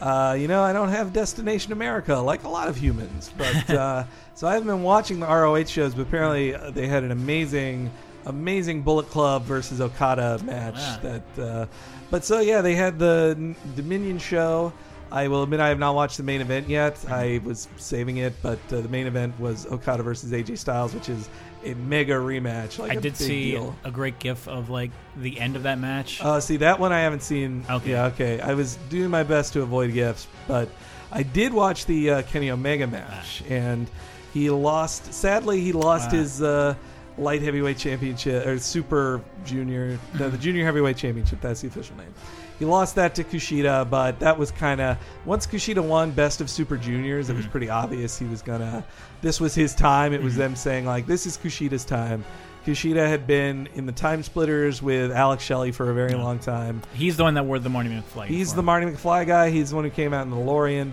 uh, 0.00 0.36
you 0.38 0.46
know, 0.46 0.62
I 0.62 0.72
don't 0.72 0.90
have 0.90 1.12
Destination 1.12 1.72
America 1.72 2.14
like 2.14 2.44
a 2.44 2.48
lot 2.48 2.68
of 2.68 2.76
humans. 2.76 3.32
But 3.36 3.70
uh, 3.74 4.04
so 4.36 4.46
I 4.46 4.52
haven't 4.52 4.68
been 4.68 4.84
watching 4.84 5.18
the 5.18 5.26
ROH 5.26 5.64
shows. 5.64 5.96
But 5.96 6.02
apparently, 6.02 6.54
uh, 6.54 6.70
they 6.70 6.86
had 6.86 7.02
an 7.02 7.10
amazing, 7.10 7.90
amazing 8.24 8.82
Bullet 8.82 9.10
Club 9.10 9.42
versus 9.42 9.80
Okada 9.80 10.38
match. 10.44 10.76
Wow. 10.76 10.98
That, 11.02 11.38
uh, 11.42 11.66
but 12.10 12.24
so 12.24 12.40
yeah, 12.40 12.60
they 12.62 12.74
had 12.74 12.98
the 12.98 13.54
Dominion 13.74 14.18
show. 14.18 14.72
I 15.10 15.28
will 15.28 15.44
admit 15.44 15.60
I 15.60 15.68
have 15.68 15.78
not 15.78 15.94
watched 15.94 16.16
the 16.16 16.24
main 16.24 16.40
event 16.40 16.68
yet. 16.68 16.98
I 17.08 17.40
was 17.44 17.68
saving 17.76 18.16
it, 18.16 18.34
but 18.42 18.58
uh, 18.72 18.80
the 18.80 18.88
main 18.88 19.06
event 19.06 19.38
was 19.38 19.64
Okada 19.66 20.02
versus 20.02 20.32
AJ 20.32 20.58
Styles, 20.58 20.94
which 20.94 21.08
is 21.08 21.28
a 21.64 21.74
mega 21.74 22.14
rematch. 22.14 22.78
Like 22.80 22.90
I 22.90 22.96
did 22.96 23.16
see 23.16 23.52
deal. 23.52 23.76
a 23.84 23.90
great 23.92 24.18
gif 24.18 24.48
of 24.48 24.68
like 24.68 24.90
the 25.16 25.38
end 25.38 25.54
of 25.54 25.62
that 25.62 25.78
match. 25.78 26.20
Uh, 26.20 26.40
see 26.40 26.56
that 26.58 26.80
one 26.80 26.92
I 26.92 27.00
haven't 27.00 27.22
seen. 27.22 27.64
Okay. 27.70 27.92
Yeah, 27.92 28.06
okay. 28.06 28.40
I 28.40 28.54
was 28.54 28.76
doing 28.90 29.08
my 29.10 29.22
best 29.22 29.52
to 29.52 29.62
avoid 29.62 29.92
gifs, 29.92 30.26
but 30.48 30.68
I 31.12 31.22
did 31.22 31.54
watch 31.54 31.86
the 31.86 32.10
uh, 32.10 32.22
Kenny 32.22 32.50
Omega 32.50 32.88
match, 32.88 33.44
and 33.48 33.88
he 34.34 34.50
lost. 34.50 35.14
Sadly, 35.14 35.60
he 35.60 35.70
lost 35.72 36.10
Wow. 36.10 36.18
his 36.18 36.42
uh, 36.42 36.74
light 37.18 37.42
heavyweight 37.42 37.78
championship 37.78 38.46
or 38.46 38.58
super 38.58 39.22
junior, 39.44 39.98
no, 40.14 40.18
the 40.18 40.24
mm-hmm. 40.24 40.40
junior 40.40 40.64
heavyweight 40.64 40.96
championship. 40.96 41.40
That's 41.40 41.60
the 41.60 41.68
official 41.68 41.96
name. 41.96 42.12
He 42.58 42.64
lost 42.64 42.94
that 42.94 43.14
to 43.16 43.24
Kushida, 43.24 43.88
but 43.90 44.18
that 44.20 44.38
was 44.38 44.50
kind 44.50 44.80
of 44.80 44.96
once 45.26 45.46
Kushida 45.46 45.82
won 45.82 46.10
Best 46.10 46.40
of 46.40 46.48
Super 46.48 46.76
Juniors, 46.76 47.28
it 47.28 47.34
was 47.34 47.42
mm-hmm. 47.42 47.50
pretty 47.50 47.68
obvious 47.68 48.18
he 48.18 48.24
was 48.26 48.40
gonna. 48.42 48.84
This 49.20 49.40
was 49.40 49.54
his 49.54 49.74
time. 49.74 50.12
It 50.12 50.22
was 50.22 50.34
mm-hmm. 50.34 50.42
them 50.42 50.56
saying 50.56 50.86
like, 50.86 51.06
"This 51.06 51.26
is 51.26 51.36
Kushida's 51.36 51.84
time." 51.84 52.24
Kushida 52.64 53.06
had 53.06 53.28
been 53.28 53.68
in 53.74 53.86
the 53.86 53.92
Time 53.92 54.24
Splitters 54.24 54.82
with 54.82 55.12
Alex 55.12 55.44
Shelley 55.44 55.70
for 55.70 55.90
a 55.90 55.94
very 55.94 56.14
long 56.14 56.40
time. 56.40 56.82
He's 56.94 57.16
the 57.16 57.22
one 57.22 57.34
that 57.34 57.44
wore 57.44 57.60
the 57.60 57.68
Marty 57.68 57.90
McFly. 57.90 58.26
He's 58.26 58.54
the. 58.54 58.62
Marty 58.62 58.86
McFly 58.86 59.24
guy. 59.24 59.50
He's 59.50 59.70
the 59.70 59.76
one 59.76 59.84
who 59.84 59.90
came 59.90 60.12
out 60.12 60.22
in 60.22 60.30
the 60.30 60.36
DeLorean. 60.36 60.92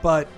But 0.00 0.28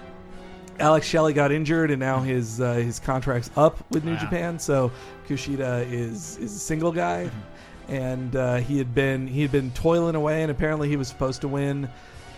Alex 0.83 1.07
Shelley 1.07 1.33
got 1.33 1.53
injured, 1.53 1.91
and 1.93 2.01
now 2.01 2.19
his 2.21 2.61
uh, 2.61 2.75
his 2.75 2.99
contract's 2.99 3.51
up 3.57 3.89
with 3.91 4.05
New 4.05 4.15
Wow. 4.15 4.19
Japan. 4.19 4.59
So 4.59 4.91
Kushida 5.29 5.91
is 5.91 6.37
is 6.39 6.55
a 6.55 6.59
single 6.59 6.91
guy, 6.93 7.31
and 7.89 8.35
uh, 8.35 8.57
he 8.57 8.79
had 8.79 8.93
been 8.95 9.27
he 9.29 9.43
had 9.43 9.53
been 9.53 9.71
toiling 9.71 10.17
away, 10.17 10.43
and 10.43 10.51
apparently 10.51 10.89
he 10.89 10.97
was 10.97 11.07
supposed 11.09 11.41
to 11.43 11.49
win. 11.49 11.89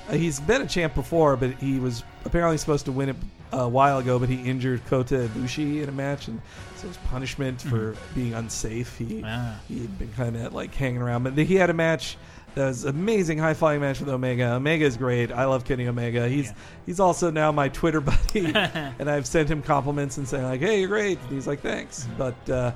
Uh, 0.09 0.13
he's 0.13 0.39
been 0.41 0.61
a 0.61 0.67
champ 0.67 0.95
before, 0.95 1.37
but 1.37 1.53
he 1.53 1.81
was 1.81 2.05
apparently 2.27 2.59
supposed 2.59 2.85
to 2.85 2.93
win 2.93 3.09
it 3.09 3.17
a 3.53 3.67
while 3.69 3.99
ago, 3.99 4.19
but 4.19 4.29
he 4.29 4.35
injured 4.49 4.85
Kota 4.87 5.29
Ibushi 5.35 5.83
in 5.83 5.89
a 5.89 5.93
match, 5.93 6.29
and 6.29 6.39
so 6.77 6.87
his 6.89 6.99
punishment 6.99 7.63
for 7.63 7.97
being 8.15 8.35
unsafe, 8.35 8.99
he 8.99 9.23
Ah. 9.25 9.59
he 9.69 9.79
had 9.81 9.99
been 9.99 10.13
kind 10.13 10.37
of 10.37 10.53
like 10.53 10.75
hanging 10.75 11.01
around. 11.01 11.23
But 11.23 11.39
he 11.39 11.55
had 11.55 11.71
a 11.71 11.75
match 11.75 12.19
that 12.55 12.67
was 12.67 12.85
amazing, 12.85 13.39
high 13.39 13.55
flying 13.55 13.81
match 13.81 14.01
with 14.01 14.09
Omega. 14.09 14.53
Omega 14.55 14.85
is 14.85 14.97
great. 14.97 15.33
I 15.33 15.45
love 15.47 15.65
Kenny 15.65 15.87
Omega. 15.89 16.29
He's 16.29 16.53
he's 16.87 17.01
also 17.01 17.31
now 17.31 17.51
my 17.53 17.69
Twitter 17.69 18.01
buddy, 18.01 18.47
and 18.55 19.11
I've 19.11 19.27
sent 19.27 19.51
him 19.51 19.63
compliments 19.63 20.19
and 20.19 20.27
saying 20.29 20.45
like, 20.45 20.61
"Hey, 20.61 20.81
you're 20.81 20.89
great." 20.89 21.19
And 21.21 21.31
he's 21.31 21.47
like, 21.47 21.61
"Thanks," 21.61 22.07
but. 22.19 22.51
uh 22.51 22.73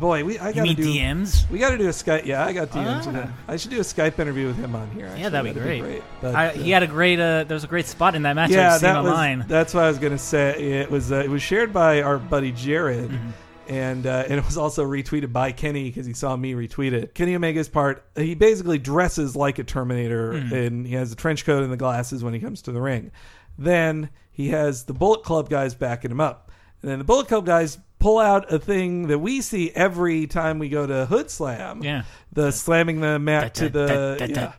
Boy, 0.00 0.24
we 0.24 0.38
I 0.38 0.52
got 0.52 0.66
to 0.66 0.72
do 0.72 0.84
DMs? 0.84 1.46
we 1.50 1.58
got 1.58 1.72
to 1.72 1.76
do 1.76 1.84
a 1.84 1.90
Skype. 1.90 2.24
Yeah, 2.24 2.42
I 2.46 2.54
got 2.54 2.70
DMs. 2.70 3.12
Ah. 3.14 3.30
I 3.46 3.56
should 3.58 3.72
do 3.72 3.76
a 3.76 3.82
Skype 3.82 4.18
interview 4.18 4.46
with 4.46 4.56
him 4.56 4.74
on 4.74 4.90
here. 4.92 5.14
Yeah, 5.18 5.28
that'd 5.28 5.54
be 5.54 5.60
That'd 5.60 5.80
great. 5.82 6.02
But, 6.22 6.34
I, 6.34 6.46
uh, 6.46 6.52
he 6.52 6.70
had 6.70 6.82
a 6.82 6.86
great. 6.86 7.20
Uh, 7.20 7.44
there 7.44 7.54
was 7.54 7.64
a 7.64 7.66
great 7.66 7.84
spot 7.84 8.14
in 8.14 8.22
that 8.22 8.32
match. 8.34 8.48
yeah, 8.52 8.72
I've 8.72 8.80
seen 8.80 8.88
that 8.90 9.02
was 9.02 9.10
online. 9.12 9.44
that's 9.46 9.74
what 9.74 9.84
I 9.84 9.88
was 9.88 9.98
gonna 9.98 10.16
say. 10.16 10.78
It 10.80 10.90
was 10.90 11.12
uh, 11.12 11.16
it 11.16 11.28
was 11.28 11.42
shared 11.42 11.74
by 11.74 12.00
our 12.00 12.16
buddy 12.18 12.52
Jared, 12.52 13.10
Mm-hmm. 13.10 13.30
And 13.68 14.06
uh, 14.06 14.24
and 14.28 14.34
it 14.38 14.44
was 14.44 14.56
also 14.58 14.84
retweeted 14.84 15.32
by 15.32 15.52
Kenny 15.52 15.84
because 15.84 16.06
he 16.06 16.12
saw 16.12 16.34
me 16.36 16.54
retweet 16.54 16.92
it. 16.92 17.14
Kenny 17.14 17.34
Omega's 17.34 17.68
part, 17.68 18.04
he 18.16 18.34
basically 18.34 18.78
dresses 18.78 19.34
like 19.36 19.58
a 19.58 19.64
Terminator, 19.64 20.32
Mm-hmm. 20.32 20.54
and 20.54 20.86
he 20.86 20.94
has 20.94 21.10
the 21.10 21.16
trench 21.16 21.44
coat 21.44 21.62
and 21.62 21.72
the 21.72 21.76
glasses 21.76 22.22
when 22.24 22.34
he 22.34 22.40
comes 22.40 22.62
to 22.62 22.72
the 22.72 22.80
ring. 22.80 23.10
Then 23.58 24.10
he 24.30 24.48
has 24.48 24.84
the 24.84 24.94
Bullet 24.94 25.22
Club 25.24 25.48
guys 25.50 25.74
backing 25.74 26.10
him 26.10 26.20
up, 26.20 26.50
and 26.82 26.90
then 26.90 26.98
the 26.98 27.04
Bullet 27.04 27.28
Club 27.28 27.44
guys 27.46 27.78
pull 27.98 28.18
out 28.18 28.52
a 28.52 28.58
thing 28.58 29.06
that 29.08 29.18
we 29.20 29.40
see 29.40 29.70
every 29.70 30.26
time 30.26 30.58
we 30.58 30.68
go 30.68 30.86
to 30.86 31.06
Hood 31.06 31.30
Slam. 31.30 31.82
Yeah. 31.84 32.02
the 32.32 32.50
slamming 32.50 33.00
the 33.00 33.18
mat 33.18 33.54
to 33.54 33.68
the 33.68 33.86
Da, 33.86 34.16
da, 34.16 34.16
da, 34.16 34.24
yeah. 34.26 34.52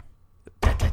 da. 0.61 0.89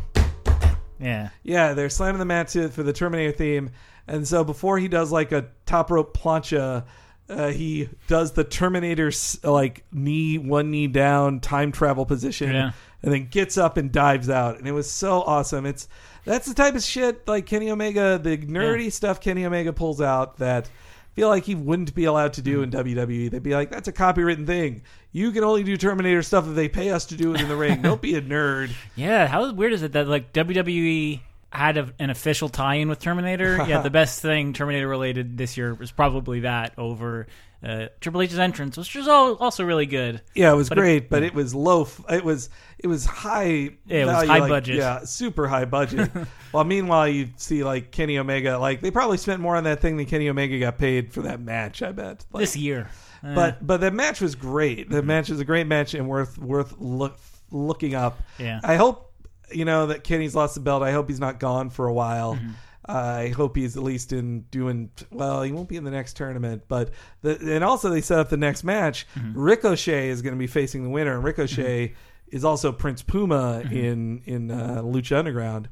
Yeah. 0.98 1.28
Yeah, 1.42 1.72
they're 1.74 1.88
slamming 1.90 2.18
the 2.18 2.24
mat 2.24 2.48
to 2.48 2.68
for 2.68 2.82
the 2.82 2.92
Terminator 2.92 3.32
theme, 3.32 3.70
and 4.06 4.26
so 4.26 4.44
before 4.44 4.78
he 4.78 4.88
does 4.88 5.10
like 5.10 5.32
a 5.32 5.46
top 5.66 5.90
rope 5.90 6.16
plancha, 6.16 6.84
uh, 7.30 7.48
he 7.48 7.88
does 8.08 8.32
the 8.32 8.44
Terminator's 8.44 9.42
like 9.44 9.84
knee 9.92 10.38
one 10.38 10.70
knee 10.70 10.86
down 10.88 11.40
time 11.40 11.72
travel 11.72 12.04
position, 12.04 12.52
Yeah. 12.52 12.72
and 13.02 13.12
then 13.12 13.28
gets 13.30 13.56
up 13.56 13.76
and 13.76 13.90
dives 13.92 14.28
out, 14.28 14.58
and 14.58 14.66
it 14.66 14.72
was 14.72 14.90
so 14.90 15.22
awesome. 15.22 15.64
It's 15.66 15.88
that's 16.24 16.46
the 16.46 16.54
type 16.54 16.74
of 16.74 16.82
shit 16.82 17.26
like 17.26 17.46
Kenny 17.46 17.70
Omega, 17.70 18.18
the 18.22 18.36
nerdy 18.36 18.84
Yeah. 18.84 18.90
stuff 18.90 19.20
Kenny 19.20 19.44
Omega 19.44 19.72
pulls 19.72 20.00
out 20.00 20.36
that. 20.38 20.68
I 20.68 21.12
Feel 21.16 21.28
like 21.28 21.44
he 21.44 21.56
wouldn't 21.56 21.92
be 21.92 22.04
allowed 22.04 22.34
to 22.34 22.42
do 22.42 22.62
in 22.62 22.70
WWE. 22.70 23.30
They'd 23.30 23.42
be 23.42 23.52
like, 23.52 23.68
"That's 23.70 23.88
a 23.88 23.92
copywritten 23.92 24.46
thing. 24.46 24.82
You 25.10 25.32
can 25.32 25.42
only 25.42 25.64
do 25.64 25.76
Terminator 25.76 26.22
stuff 26.22 26.46
if 26.46 26.54
they 26.54 26.68
pay 26.68 26.90
us 26.90 27.04
to 27.06 27.16
do 27.16 27.34
it 27.34 27.40
in 27.40 27.48
the 27.48 27.56
ring. 27.56 27.82
Don't 27.82 28.00
be 28.00 28.14
a 28.14 28.22
nerd." 28.22 28.70
Yeah, 28.96 29.26
how 29.26 29.52
weird 29.52 29.72
is 29.72 29.82
it 29.82 29.92
that 29.92 30.06
like 30.06 30.32
WWE 30.32 31.20
had 31.50 31.76
a, 31.78 31.92
an 31.98 32.10
official 32.10 32.48
tie-in 32.48 32.88
with 32.88 32.98
Terminator? 33.00 33.56
yeah, 33.68 33.80
the 33.82 33.90
best 33.90 34.20
thing 34.22 34.52
Terminator 34.52 34.88
related 34.88 35.36
this 35.36 35.56
year 35.56 35.74
was 35.74 35.90
probably 35.90 36.40
that 36.40 36.74
over 36.78 37.26
uh, 37.62 37.86
Triple 38.00 38.22
H's 38.22 38.38
entrance, 38.38 38.76
which 38.78 38.94
was 38.94 39.06
all, 39.08 39.34
also 39.36 39.64
really 39.64 39.84
good. 39.86 40.22
Yeah, 40.34 40.52
it 40.52 40.56
was 40.56 40.68
But 40.70 40.78
it- 40.78 40.80
great, 40.80 41.10
but 41.10 41.22
it 41.22 41.34
was 41.34 41.54
low. 41.54 41.82
f- 41.82 42.00
It 42.08 42.24
was 42.24 42.48
it 42.78 42.86
was 42.86 43.04
high. 43.04 43.70
Yeah, 43.84 44.02
it 44.02 44.06
was 44.06 44.26
high 44.28 44.38
like, 44.38 44.48
budget. 44.48 44.76
Yeah, 44.76 45.00
super 45.04 45.46
high 45.46 45.66
budget. 45.66 46.10
well, 46.52 46.64
meanwhile, 46.64 47.06
you 47.08 47.28
see 47.36 47.62
like 47.62 47.90
Kenny 47.90 48.16
Omega, 48.18 48.56
like 48.58 48.80
they 48.80 48.90
probably 48.90 49.18
spent 49.18 49.40
more 49.42 49.56
on 49.56 49.64
that 49.64 49.80
thing 49.80 49.98
than 49.98 50.06
Kenny 50.06 50.28
Omega 50.30 50.58
got 50.58 50.78
paid 50.78 51.12
for 51.12 51.22
that 51.22 51.40
match. 51.40 51.82
I 51.82 51.92
bet. 51.92 52.24
Like, 52.32 52.40
This 52.42 52.56
year, 52.56 52.88
Eh, 53.22 53.34
but 53.34 53.66
but 53.66 53.82
the 53.82 53.90
match 53.90 54.22
was 54.22 54.34
great. 54.36 54.88
The 54.88 55.02
match 55.02 55.28
was 55.28 55.40
a 55.40 55.44
great 55.44 55.66
match 55.66 55.92
and 55.92 56.08
worth 56.08 56.38
worth 56.38 56.74
look, 56.78 57.18
looking 57.50 57.94
up. 57.94 58.22
Yeah. 58.38 58.60
I 58.64 58.76
hope 58.76 59.09
you 59.52 59.64
know 59.64 59.86
that 59.86 60.04
Kenny's 60.04 60.34
lost 60.34 60.54
the 60.54 60.60
belt. 60.60 60.82
I 60.82 60.92
hope 60.92 61.08
he's 61.08 61.20
not 61.20 61.40
gone 61.40 61.70
for 61.70 61.86
a 61.86 61.92
while. 61.92 62.36
Mm-hmm. 62.36 62.50
I 62.86 63.28
hope 63.28 63.56
he's 63.56 63.76
at 63.76 63.82
least 63.82 64.12
in 64.12 64.42
doing 64.50 64.90
well. 65.10 65.42
He 65.42 65.52
won't 65.52 65.68
be 65.68 65.76
in 65.76 65.84
the 65.84 65.90
next 65.90 66.16
tournament, 66.16 66.62
but 66.66 66.90
the, 67.22 67.38
and 67.54 67.62
also 67.62 67.88
they 67.90 68.00
set 68.00 68.18
up 68.18 68.30
the 68.30 68.36
next 68.36 68.64
match. 68.64 69.06
Mm-hmm. 69.14 69.38
Ricochet 69.38 70.08
is 70.08 70.22
going 70.22 70.34
to 70.34 70.38
be 70.38 70.46
facing 70.48 70.82
the 70.82 70.88
winner, 70.88 71.14
and 71.14 71.22
Ricochet 71.22 71.94
is 72.28 72.44
also 72.44 72.72
Prince 72.72 73.02
Puma 73.02 73.62
Mm-hmm. 73.64 73.76
in 73.76 74.22
in 74.24 74.50
uh, 74.50 74.82
Lucha 74.82 75.18
Underground. 75.18 75.68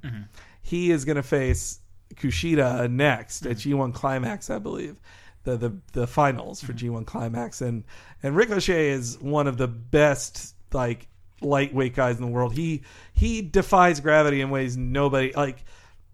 He 0.63 0.91
is 0.91 1.05
going 1.05 1.17
to 1.17 1.23
face 1.23 1.81
Kushida 2.15 2.91
next 2.91 3.47
at 3.47 3.57
G1 3.57 3.95
Climax, 3.95 4.51
I 4.51 4.59
believe. 4.59 4.97
The, 5.45 5.57
the 5.57 5.77
the 5.93 6.07
finals 6.07 6.61
for 6.63 6.73
G1 6.75 7.07
Climax 7.07 7.63
and 7.63 7.85
and 8.23 8.37
Ricochet 8.37 8.91
is 8.91 9.19
one 9.19 9.47
of 9.47 9.57
the 9.57 9.69
best 9.69 10.55
like 10.73 11.09
lightweight 11.41 11.95
guys 11.95 12.17
in 12.17 12.23
the 12.23 12.31
world. 12.31 12.55
He 12.55 12.83
he 13.15 13.43
defies 13.43 14.01
gravity 14.01 14.41
in 14.41 14.51
ways 14.51 14.77
nobody 14.77 15.33
like 15.35 15.65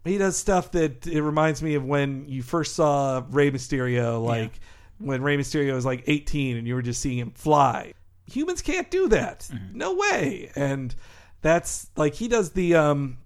he 0.04 0.18
does 0.18 0.36
stuff 0.36 0.72
that 0.72 1.06
it 1.06 1.22
reminds 1.22 1.62
me 1.62 1.74
of 1.74 1.84
when 1.84 2.28
you 2.28 2.42
first 2.42 2.74
saw 2.74 3.22
Rey 3.30 3.50
Mysterio 3.50 4.22
like 4.24 4.60
when 4.98 5.22
Rey 5.22 5.36
Mysterio 5.36 5.74
was 5.74 5.84
like 5.84 6.04
18 6.06 6.56
and 6.56 6.66
you 6.66 6.74
were 6.74 6.82
just 6.82 7.00
seeing 7.00 7.18
him 7.18 7.30
fly. 7.32 7.94
Humans 8.26 8.62
can't 8.62 8.90
do 8.90 9.08
that. 9.08 9.48
No 9.72 9.94
way. 9.94 10.50
And 10.54 10.94
that's 11.42 11.88
like 11.96 12.14
he 12.14 12.28
does 12.28 12.50
the 12.52 12.74
um 12.74 13.18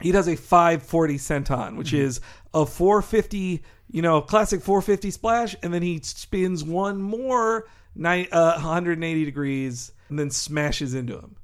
he 0.00 0.12
does 0.12 0.28
a 0.28 0.36
540 0.36 1.16
senton, 1.18 1.76
which 1.76 1.92
is 1.92 2.20
a 2.54 2.64
450, 2.64 3.62
you 3.90 4.02
know, 4.02 4.22
classic 4.22 4.62
450 4.62 5.10
splash, 5.10 5.54
and 5.62 5.74
then 5.74 5.82
he 5.82 6.00
spins 6.02 6.64
one 6.64 7.02
more 7.02 7.66
ni- 7.94 8.28
uh, 8.30 8.52
180 8.52 9.24
degrees 9.26 9.92
and 10.10 10.18
then 10.18 10.30
smashes 10.30 10.92
into 10.94 11.14
him, 11.18 11.36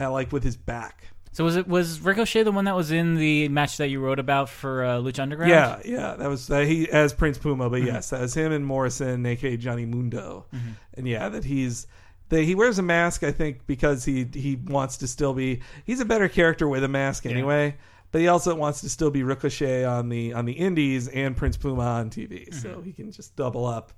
uh, 0.00 0.10
like 0.10 0.32
with 0.32 0.42
his 0.42 0.56
back. 0.56 1.04
so 1.32 1.44
was 1.44 1.56
it 1.56 1.68
was 1.68 2.00
Ricochet 2.00 2.44
the 2.44 2.52
one 2.52 2.64
that 2.64 2.74
was 2.76 2.90
in 2.90 3.16
the 3.16 3.48
match 3.48 3.76
that 3.76 3.88
you 3.88 4.00
wrote 4.00 4.18
about 4.18 4.48
for 4.48 4.84
uh, 4.84 4.96
Lucha 4.98 5.20
Underground? 5.20 5.50
Yeah, 5.50 5.80
yeah, 5.84 6.14
that 6.16 6.28
was 6.28 6.50
uh, 6.50 6.60
he 6.60 6.88
as 6.90 7.12
Prince 7.12 7.38
Puma, 7.38 7.68
but 7.68 7.82
yes, 7.82 8.10
that 8.10 8.20
was 8.20 8.34
him 8.34 8.52
and 8.52 8.64
Morrison, 8.64 9.26
aka 9.26 9.56
Johnny 9.56 9.84
Mundo, 9.86 10.46
and 10.94 11.06
yeah, 11.06 11.28
that 11.28 11.44
he's. 11.44 11.86
That 12.30 12.44
he 12.44 12.54
wears 12.54 12.78
a 12.78 12.82
mask, 12.82 13.24
I 13.24 13.32
think, 13.32 13.66
because 13.66 14.04
he 14.04 14.24
he 14.32 14.54
wants 14.54 14.98
to 14.98 15.08
still 15.08 15.34
be. 15.34 15.62
He's 15.84 15.98
a 15.98 16.04
better 16.04 16.28
character 16.28 16.68
with 16.68 16.84
a 16.84 16.88
mask 16.88 17.26
anyway, 17.26 17.76
but 18.12 18.20
he 18.20 18.28
also 18.28 18.54
wants 18.54 18.82
to 18.82 18.88
still 18.88 19.10
be 19.10 19.24
Ricochet 19.24 19.84
on 19.84 20.10
the 20.10 20.32
on 20.32 20.44
the 20.44 20.52
Indies 20.52 21.08
and 21.08 21.36
Prince 21.36 21.56
Puma 21.56 21.82
on 21.82 22.08
TV, 22.08 22.54
so 22.54 22.82
he 22.82 22.92
can 22.92 23.10
just 23.10 23.34
double 23.34 23.66
up. 23.66 23.92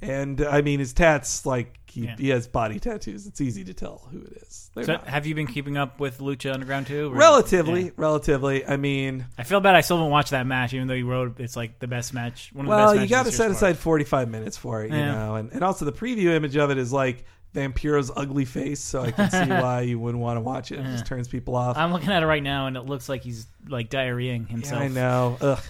And 0.00 0.40
uh, 0.40 0.48
I 0.48 0.62
mean, 0.62 0.78
his 0.78 0.92
tats 0.92 1.44
like 1.44 1.78
he, 1.86 2.02
Yeah. 2.02 2.16
he 2.16 2.28
has 2.28 2.46
body 2.46 2.78
tattoos. 2.78 3.26
It's 3.26 3.40
easy 3.40 3.64
to 3.64 3.74
tell 3.74 4.06
who 4.12 4.20
it 4.20 4.42
is. 4.46 4.70
They're 4.74 4.84
So 4.84 4.92
not- 4.92 5.08
have 5.08 5.26
you 5.26 5.34
been 5.34 5.46
keeping 5.48 5.76
up 5.76 5.98
with 5.98 6.18
Lucha 6.18 6.52
Underground 6.54 6.86
too? 6.86 7.10
Or- 7.12 7.16
relatively, 7.16 7.84
Yeah. 7.86 7.90
relatively. 7.96 8.64
I 8.64 8.76
mean, 8.76 9.26
I 9.36 9.42
feel 9.42 9.58
bad. 9.60 9.74
I 9.74 9.80
still 9.80 9.96
haven't 9.96 10.12
watched 10.12 10.30
that 10.30 10.46
match, 10.46 10.72
even 10.74 10.86
though 10.86 10.94
you 10.94 11.06
wrote 11.08 11.40
it's 11.40 11.56
like 11.56 11.78
the 11.80 11.88
best 11.88 12.14
match. 12.14 12.50
One 12.52 12.66
of 12.66 12.70
the 12.70 12.76
Well, 12.76 12.92
best 12.94 13.02
you 13.02 13.08
got 13.08 13.24
to 13.26 13.32
set 13.32 13.44
year 13.46 13.54
so 13.54 13.60
far. 13.60 13.70
aside 13.70 13.78
45 13.78 14.28
minutes 14.28 14.56
for 14.56 14.84
it, 14.84 14.90
you 14.92 14.96
Yeah. 14.98 15.14
know. 15.14 15.34
And, 15.36 15.50
and 15.52 15.64
also 15.64 15.84
the 15.84 15.92
preview 15.92 16.26
image 16.34 16.56
of 16.56 16.70
it 16.70 16.78
is 16.78 16.92
like 16.92 17.24
Vampiro's 17.54 18.10
ugly 18.14 18.44
face, 18.44 18.80
so 18.80 19.02
I 19.02 19.10
can 19.10 19.30
see 19.30 19.38
why 19.48 19.80
you 19.82 19.98
wouldn't 19.98 20.22
want 20.22 20.36
to 20.36 20.40
watch 20.40 20.70
it. 20.70 20.80
It 20.80 20.84
just 20.84 21.06
turns 21.06 21.28
people 21.28 21.56
off. 21.56 21.76
I'm 21.76 21.92
looking 21.92 22.10
at 22.10 22.22
it 22.22 22.26
right 22.26 22.42
now, 22.42 22.66
and 22.66 22.76
it 22.76 22.82
looks 22.82 23.08
like 23.08 23.22
he's 23.22 23.46
like 23.68 23.90
diarrheaing 23.90 24.48
himself. 24.48 24.82
I 24.82 24.88
know. 24.88 25.38
Ugh. 25.40 25.62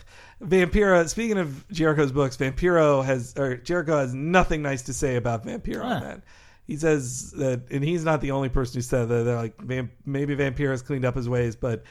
Vampiro. 0.42 1.08
Speaking 1.08 1.38
of 1.38 1.66
Jericho's 1.68 2.12
books, 2.12 2.36
Vampiro 2.36 3.04
has 3.04 3.34
or 3.36 3.56
Jericho 3.56 3.98
has 3.98 4.14
nothing 4.14 4.62
nice 4.62 4.82
to 4.82 4.92
say 4.92 5.16
about 5.16 5.44
Vampiro. 5.44 5.82
Huh. 5.82 6.00
Man, 6.00 6.22
he 6.66 6.76
says 6.76 7.32
that, 7.32 7.62
and 7.70 7.82
he's 7.82 8.04
not 8.04 8.20
the 8.20 8.32
only 8.32 8.48
person 8.48 8.74
who 8.74 8.82
said 8.82 9.08
that. 9.08 9.24
They're 9.24 9.36
like, 9.36 9.60
Vamp, 9.60 9.92
maybe 10.04 10.36
Vampiro 10.36 10.70
has 10.70 10.82
cleaned 10.82 11.04
up 11.04 11.14
his 11.14 11.28
ways, 11.28 11.56
but 11.56 11.84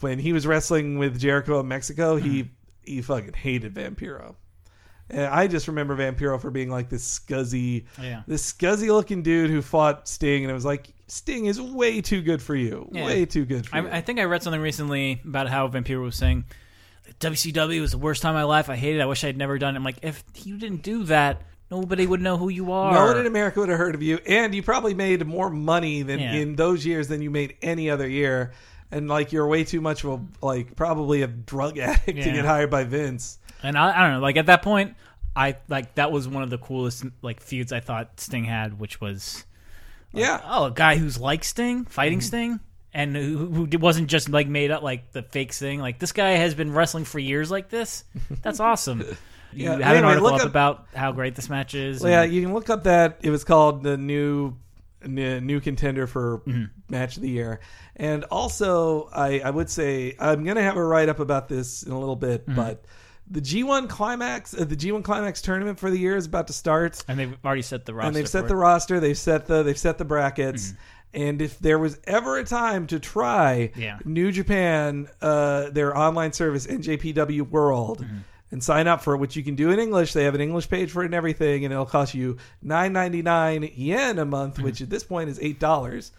when 0.00 0.18
he 0.18 0.32
was 0.32 0.46
wrestling 0.46 0.98
with 0.98 1.18
Jericho 1.18 1.60
in 1.60 1.68
Mexico, 1.68 2.16
he 2.16 2.42
hmm. 2.42 2.48
he 2.82 3.02
fucking 3.02 3.34
hated 3.34 3.74
Vampiro. 3.74 4.34
And 5.08 5.26
I 5.26 5.46
just 5.46 5.68
remember 5.68 5.96
Vampiro 5.96 6.40
for 6.40 6.50
being 6.50 6.68
like 6.70 6.88
this 6.88 7.18
scuzzy, 7.20 7.84
Yeah. 8.02 8.22
this 8.26 8.52
scuzzy 8.52 8.88
looking 8.88 9.22
dude 9.22 9.50
who 9.50 9.62
fought 9.62 10.08
Sting, 10.08 10.42
and 10.44 10.50
it 10.50 10.54
was 10.54 10.64
like 10.64 10.88
Sting 11.06 11.46
is 11.46 11.60
way 11.60 12.00
too 12.00 12.20
good 12.22 12.42
for 12.42 12.56
you, 12.56 12.88
Yeah. 12.92 13.06
way 13.06 13.24
too 13.26 13.44
good 13.44 13.66
for 13.68 13.76
you. 13.78 13.88
I, 13.88 13.98
I 13.98 14.00
think 14.00 14.18
I 14.18 14.24
read 14.24 14.42
something 14.42 14.60
recently 14.60 15.20
about 15.24 15.48
how 15.48 15.68
Vampiro 15.68 16.02
was 16.02 16.16
saying 16.16 16.44
WCW 17.20 17.80
was 17.80 17.92
the 17.92 17.98
worst 17.98 18.22
time 18.22 18.34
of 18.34 18.40
my 18.40 18.42
life. 18.44 18.68
I 18.68 18.76
hated 18.76 18.98
it. 18.98 19.02
I 19.02 19.06
wish 19.06 19.22
I'd 19.24 19.36
never 19.36 19.58
done 19.58 19.74
it. 19.74 19.78
I'm 19.78 19.84
like, 19.84 19.98
if 20.02 20.24
you 20.44 20.58
didn't 20.58 20.82
do 20.82 21.04
that, 21.04 21.42
nobody 21.70 22.06
would 22.06 22.20
know 22.20 22.36
who 22.36 22.48
you 22.48 22.72
are. 22.72 22.92
No 22.92 23.04
one 23.06 23.18
in 23.18 23.26
America 23.26 23.60
would 23.60 23.68
have 23.68 23.78
heard 23.78 23.94
of 23.94 24.02
you, 24.02 24.18
and 24.26 24.54
you 24.54 24.62
probably 24.62 24.94
made 24.94 25.24
more 25.26 25.48
money 25.50 26.02
than 26.02 26.18
Yeah. 26.18 26.34
in 26.34 26.56
those 26.56 26.84
years 26.84 27.08
than 27.08 27.22
you 27.22 27.30
made 27.30 27.54
any 27.62 27.88
other 27.90 28.08
year. 28.08 28.52
And 28.90 29.08
like 29.08 29.32
you're 29.32 29.46
way 29.48 29.64
too 29.64 29.80
much 29.80 30.04
of 30.04 30.10
a 30.42 30.46
like 30.46 30.76
probably 30.76 31.22
a 31.22 31.26
drug 31.26 31.78
addict 31.78 32.06
to 32.22 32.32
get 32.32 32.44
hired 32.44 32.70
by 32.70 32.84
Vince. 32.84 33.38
And 33.62 33.76
I, 33.76 33.98
I 33.98 34.02
don't 34.02 34.12
know. 34.16 34.20
Like 34.20 34.36
at 34.36 34.46
that 34.46 34.62
point, 34.62 34.94
I 35.34 35.56
like 35.68 35.94
that 35.96 36.12
was 36.12 36.26
one 36.28 36.42
of 36.42 36.50
the 36.50 36.58
coolest 36.58 37.04
like 37.22 37.40
feuds 37.40 37.72
I 37.72 37.80
thought 37.80 38.20
Sting 38.20 38.44
had, 38.44 38.78
which 38.78 39.00
was 39.00 39.44
Yeah, 40.12 40.40
oh 40.44 40.66
a 40.66 40.70
guy 40.70 40.96
who's 40.96 41.18
like 41.18 41.44
Sting, 41.44 41.84
fighting 41.84 42.18
Mm-hmm. 42.20 42.26
Sting, 42.26 42.60
and 42.94 43.14
who, 43.16 43.66
who 43.66 43.78
wasn't 43.78 44.08
just 44.08 44.28
like 44.28 44.48
made 44.48 44.70
up 44.70 44.82
like 44.82 45.12
the 45.12 45.22
fake 45.22 45.52
Sting. 45.52 45.80
Like 45.80 45.98
this 45.98 46.12
guy 46.12 46.30
has 46.30 46.54
been 46.54 46.72
wrestling 46.72 47.04
for 47.04 47.18
years 47.18 47.50
like 47.50 47.68
this. 47.68 48.04
That's 48.42 48.60
awesome. 48.60 49.00
You 49.00 49.16
Yeah, 49.52 49.78
have 49.78 49.96
an 49.96 50.04
article 50.04 50.24
look 50.30 50.34
up 50.34 50.40
up- 50.42 50.46
about 50.48 50.86
how 50.94 51.12
great 51.12 51.34
this 51.34 51.48
match 51.48 51.74
is. 51.74 52.02
Well, 52.02 52.10
yeah. 52.10 52.24
You 52.24 52.42
can 52.42 52.52
look 52.52 52.68
up 52.68 52.84
that 52.84 53.18
it 53.22 53.30
was 53.30 53.42
called 53.44 53.82
the 53.82 53.96
new 53.96 54.54
new 55.04 55.60
contender 55.60 56.06
for 56.06 56.38
Mm-hmm. 56.46 56.64
match 56.90 57.16
of 57.16 57.22
the 57.22 57.30
year, 57.30 57.60
and 57.94 58.24
also 58.24 59.08
I 59.12 59.40
I 59.40 59.50
would 59.50 59.70
say 59.70 60.14
I'm 60.18 60.44
gonna 60.44 60.62
have 60.62 60.76
a 60.76 60.84
write 60.84 61.08
up 61.08 61.20
about 61.20 61.48
this 61.48 61.82
in 61.84 61.92
a 61.92 61.98
little 61.98 62.16
bit, 62.16 62.42
Mm-hmm. 62.46 62.56
but 62.56 62.84
the 63.30 63.40
G1 63.40 63.88
climax, 63.88 64.54
uh, 64.54 64.64
the 64.64 64.76
G1 64.76 65.02
climax 65.02 65.42
tournament 65.42 65.78
for 65.78 65.90
the 65.90 65.98
year 65.98 66.16
is 66.16 66.26
about 66.26 66.46
to 66.46 66.52
start, 66.52 67.02
And 67.08 67.18
they've 67.18 67.36
already 67.44 67.62
set 67.62 67.84
the 67.86 67.94
roster. 67.94 68.06
and 68.06 68.16
they've 68.16 68.28
set 68.28 68.42
for 68.42 68.48
the 68.48 68.54
it. 68.54 68.58
roster, 68.58 69.00
they've 69.00 69.18
set 69.18 69.46
the 69.46 69.62
they've 69.62 69.78
set 69.78 69.98
the 69.98 70.04
brackets. 70.04 70.74
And 71.14 71.40
if 71.40 71.58
there 71.60 71.78
was 71.78 71.98
ever 72.04 72.36
a 72.36 72.44
time 72.44 72.86
to 72.88 73.00
try 73.00 73.72
Yeah. 73.74 73.98
New 74.04 74.30
Japan, 74.32 75.08
uh, 75.22 75.70
their 75.70 75.96
online 75.96 76.32
service 76.32 76.66
NJPW 76.66 77.42
World, 77.48 78.04
and 78.52 78.62
sign 78.62 78.86
up 78.86 79.02
for 79.02 79.14
it, 79.14 79.18
which 79.18 79.34
you 79.34 79.42
can 79.42 79.54
do 79.56 79.70
in 79.70 79.78
English. 79.80 80.12
They 80.12 80.24
have 80.24 80.34
an 80.34 80.40
English 80.40 80.68
page 80.68 80.90
for 80.92 81.02
it 81.02 81.06
and 81.06 81.14
everything, 81.14 81.64
and 81.64 81.72
it'll 81.72 81.86
cost 81.86 82.14
you 82.14 82.36
nine 82.62 82.92
ninety 82.92 83.22
nine 83.22 83.70
yen 83.74 84.18
a 84.18 84.24
month, 84.24 84.58
which 84.60 84.80
at 84.82 84.90
this 84.90 85.02
point 85.04 85.28
is 85.30 85.38
eight 85.42 85.58
dollars. 85.58 86.12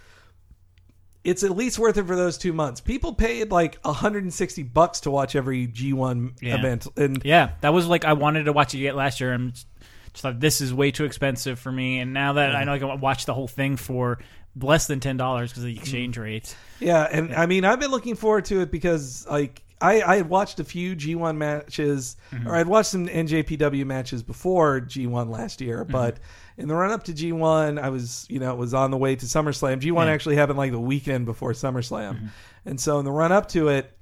It's 1.27 1.43
at 1.43 1.51
least 1.51 1.77
worth 1.77 1.97
it 1.97 2.07
for 2.07 2.15
those 2.15 2.37
two 2.37 2.53
months. 2.53 2.79
People 2.79 3.13
paid 3.13 3.51
like 3.51 3.77
160 3.81 4.63
bucks 4.63 5.01
to 5.01 5.11
watch 5.11 5.35
every 5.35 5.67
G1 5.67 6.41
Yeah. 6.41 6.57
event, 6.57 6.87
and 6.95 7.21
Yeah, 7.25 7.51
that 7.59 7.73
was 7.73 7.85
like 7.85 8.05
I 8.05 8.13
wanted 8.13 8.45
to 8.45 8.53
watch 8.53 8.73
it 8.73 8.77
yet 8.77 8.95
last 8.95 9.19
year. 9.19 9.33
I'm 9.33 9.51
just 9.51 9.67
thought 10.15 10.39
this 10.39 10.61
is 10.61 10.73
way 10.73 10.91
too 10.91 11.03
expensive 11.03 11.59
for 11.59 11.69
me. 11.69 11.99
And 11.99 12.13
now 12.13 12.33
that 12.33 12.55
I 12.55 12.63
know 12.63 12.73
I 12.73 12.79
can 12.79 13.01
watch 13.01 13.25
the 13.25 13.33
whole 13.33 13.49
thing 13.49 13.75
for 13.75 14.19
less 14.55 14.87
than 14.87 15.01
ten 15.01 15.17
dollars 15.17 15.51
because 15.51 15.63
of 15.63 15.67
the 15.67 15.75
mm. 15.75 15.81
exchange 15.81 16.17
rate. 16.17 16.55
Yeah, 16.79 17.03
and 17.03 17.35
I 17.35 17.45
mean, 17.45 17.65
I've 17.65 17.81
been 17.81 17.91
looking 17.91 18.15
forward 18.15 18.45
to 18.45 18.61
it 18.61 18.71
because 18.71 19.27
like 19.27 19.63
I, 19.79 20.01
I 20.01 20.15
had 20.15 20.29
watched 20.29 20.59
a 20.59 20.63
few 20.63 20.95
G1 20.95 21.37
matches, 21.37 22.17
or 22.31 22.37
mm-hmm. 22.37 22.51
I'd 22.51 22.67
watched 22.67 22.91
some 22.91 23.07
NJPW 23.07 23.85
matches 23.85 24.23
before 24.23 24.81
G1 24.81 25.29
last 25.29 25.61
year, 25.61 25.83
mm-hmm. 25.83 25.91
but 25.91 26.17
in 26.57 26.67
the 26.67 26.75
run 26.75 26.91
up 26.91 27.03
to 27.03 27.13
G1, 27.13 27.79
I 27.79 27.89
was 27.89 28.25
you 28.29 28.39
know 28.39 28.51
it 28.51 28.57
was 28.57 28.73
on 28.73 28.91
the 28.91 28.97
way 28.97 29.15
to 29.15 29.25
SummerSlam. 29.25 29.79
G1 29.79 30.05
Yeah. 30.05 30.11
actually 30.11 30.35
happened 30.35 30.57
like 30.57 30.71
the 30.71 30.79
weekend 30.79 31.25
before 31.25 31.53
SummerSlam, 31.53 32.15
mm-hmm. 32.15 32.25
and 32.65 32.79
so 32.79 32.99
in 32.99 33.05
the 33.05 33.11
run 33.11 33.31
up 33.31 33.47
to 33.49 33.69
it, 33.69 33.95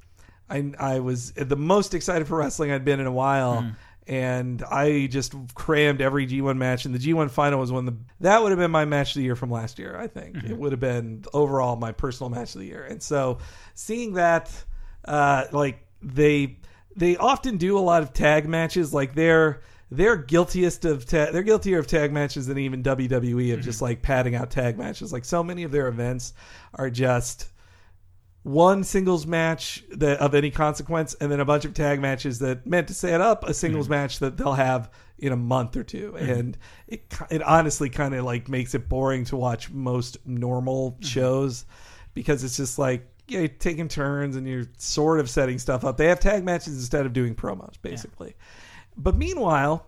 I 0.50 0.72
I 0.80 1.00
was 1.00 1.32
the 1.34 1.58
most 1.58 1.94
excited 1.94 2.28
for 2.28 2.38
wrestling 2.38 2.72
I'd 2.72 2.86
been 2.86 3.00
in 3.00 3.08
a 3.08 3.12
while. 3.12 3.62
Mm. 3.62 3.76
And 4.08 4.62
I 4.62 5.08
just 5.08 5.34
crammed 5.56 6.00
every 6.00 6.28
G1 6.28 6.58
match, 6.58 6.86
and 6.86 6.94
the 6.94 7.00
G1 7.00 7.32
final 7.32 7.60
was 7.60 7.72
one 7.72 7.86
the 7.86 7.96
that 8.20 8.44
would 8.44 8.52
have 8.52 8.60
been 8.60 8.70
my 8.70 8.86
match 8.86 9.10
of 9.10 9.16
the 9.16 9.24
year 9.24 9.36
from 9.36 9.50
last 9.50 9.80
year. 9.80 9.98
I 9.98 10.06
think 10.06 10.36
mm-hmm. 10.36 10.52
it 10.52 10.56
would 10.56 10.74
have 10.74 10.80
been 10.80 11.26
overall 11.34 11.76
my 11.76 11.92
personal 11.92 12.30
match 12.30 12.54
of 12.54 12.62
the 12.62 12.68
year. 12.68 12.84
And 12.84 13.02
so 13.02 13.40
seeing 13.74 14.14
that, 14.14 14.52
uh, 15.06 15.46
like 15.52 15.88
they 16.04 16.60
they 16.96 17.18
often 17.18 17.58
do 17.58 17.80
a 17.80 17.82
lot 17.82 18.04
of 18.04 18.14
tag 18.14 18.48
matches, 18.48 18.94
like 18.94 19.16
they're 19.16 19.62
they're 19.92 20.18
guiltiest 20.18 20.86
of 20.86 21.06
ta- 21.06 21.32
they're 21.32 21.44
guiltier 21.44 21.80
of 21.80 21.88
tag 21.88 22.12
matches 22.12 22.48
than 22.48 22.58
even 22.58 22.84
WWE 22.84 23.54
of 23.54 23.62
just 23.62 23.78
mm-hmm. 23.78 23.86
like 23.86 24.02
padding 24.02 24.36
out 24.36 24.50
tag 24.52 24.78
matches. 24.78 25.14
Like 25.14 25.26
so 25.26 25.44
many 25.44 25.64
of 25.64 25.72
their 25.72 25.88
events 25.88 26.34
are 26.74 26.90
just 26.90 27.50
one 28.44 28.84
singles 28.84 29.26
match 29.26 29.84
that 29.92 30.20
of 30.20 30.36
any 30.36 30.52
consequence, 30.52 31.16
and 31.16 31.32
then 31.32 31.40
a 31.40 31.46
bunch 31.46 31.66
of 31.66 31.74
tag 31.74 32.00
matches 32.00 32.40
that 32.40 32.66
meant 32.66 32.88
to 32.88 32.94
set 32.94 33.22
up 33.22 33.44
a 33.44 33.54
singles 33.54 33.86
mm-hmm. 33.86 33.94
match 33.94 34.20
that 34.20 34.38
they'll 34.38 34.54
have 34.54 34.92
in 35.18 35.32
a 35.32 35.38
month 35.38 35.78
or 35.78 35.84
2 35.84 36.12
mm-hmm. 36.12 36.30
and 36.30 36.58
it 36.90 37.06
it 37.32 37.42
honestly 37.42 37.90
kind 37.90 38.14
of 38.14 38.26
like 38.26 38.50
makes 38.50 38.76
it 38.76 38.90
boring 38.90 39.24
to 39.24 39.38
watch 39.38 39.72
most 39.72 40.18
normal 40.28 40.98
shows 41.00 41.66
because 42.14 42.44
it's 42.44 42.58
just 42.58 42.78
like 42.78 43.08
yeah, 43.28 43.40
you're 43.40 43.48
taking 43.48 43.88
turns 43.88 44.36
and 44.36 44.48
you're 44.48 44.68
sort 44.78 45.20
of 45.20 45.30
setting 45.30 45.58
stuff 45.58 45.84
up. 45.84 45.98
They 45.98 46.08
have 46.08 46.20
tag 46.20 46.44
matches 46.44 46.76
instead 46.76 47.06
of 47.06 47.14
doing 47.14 47.34
promos, 47.34 47.74
basically. 47.82 48.36
But 48.98 49.16
meanwhile, 49.16 49.88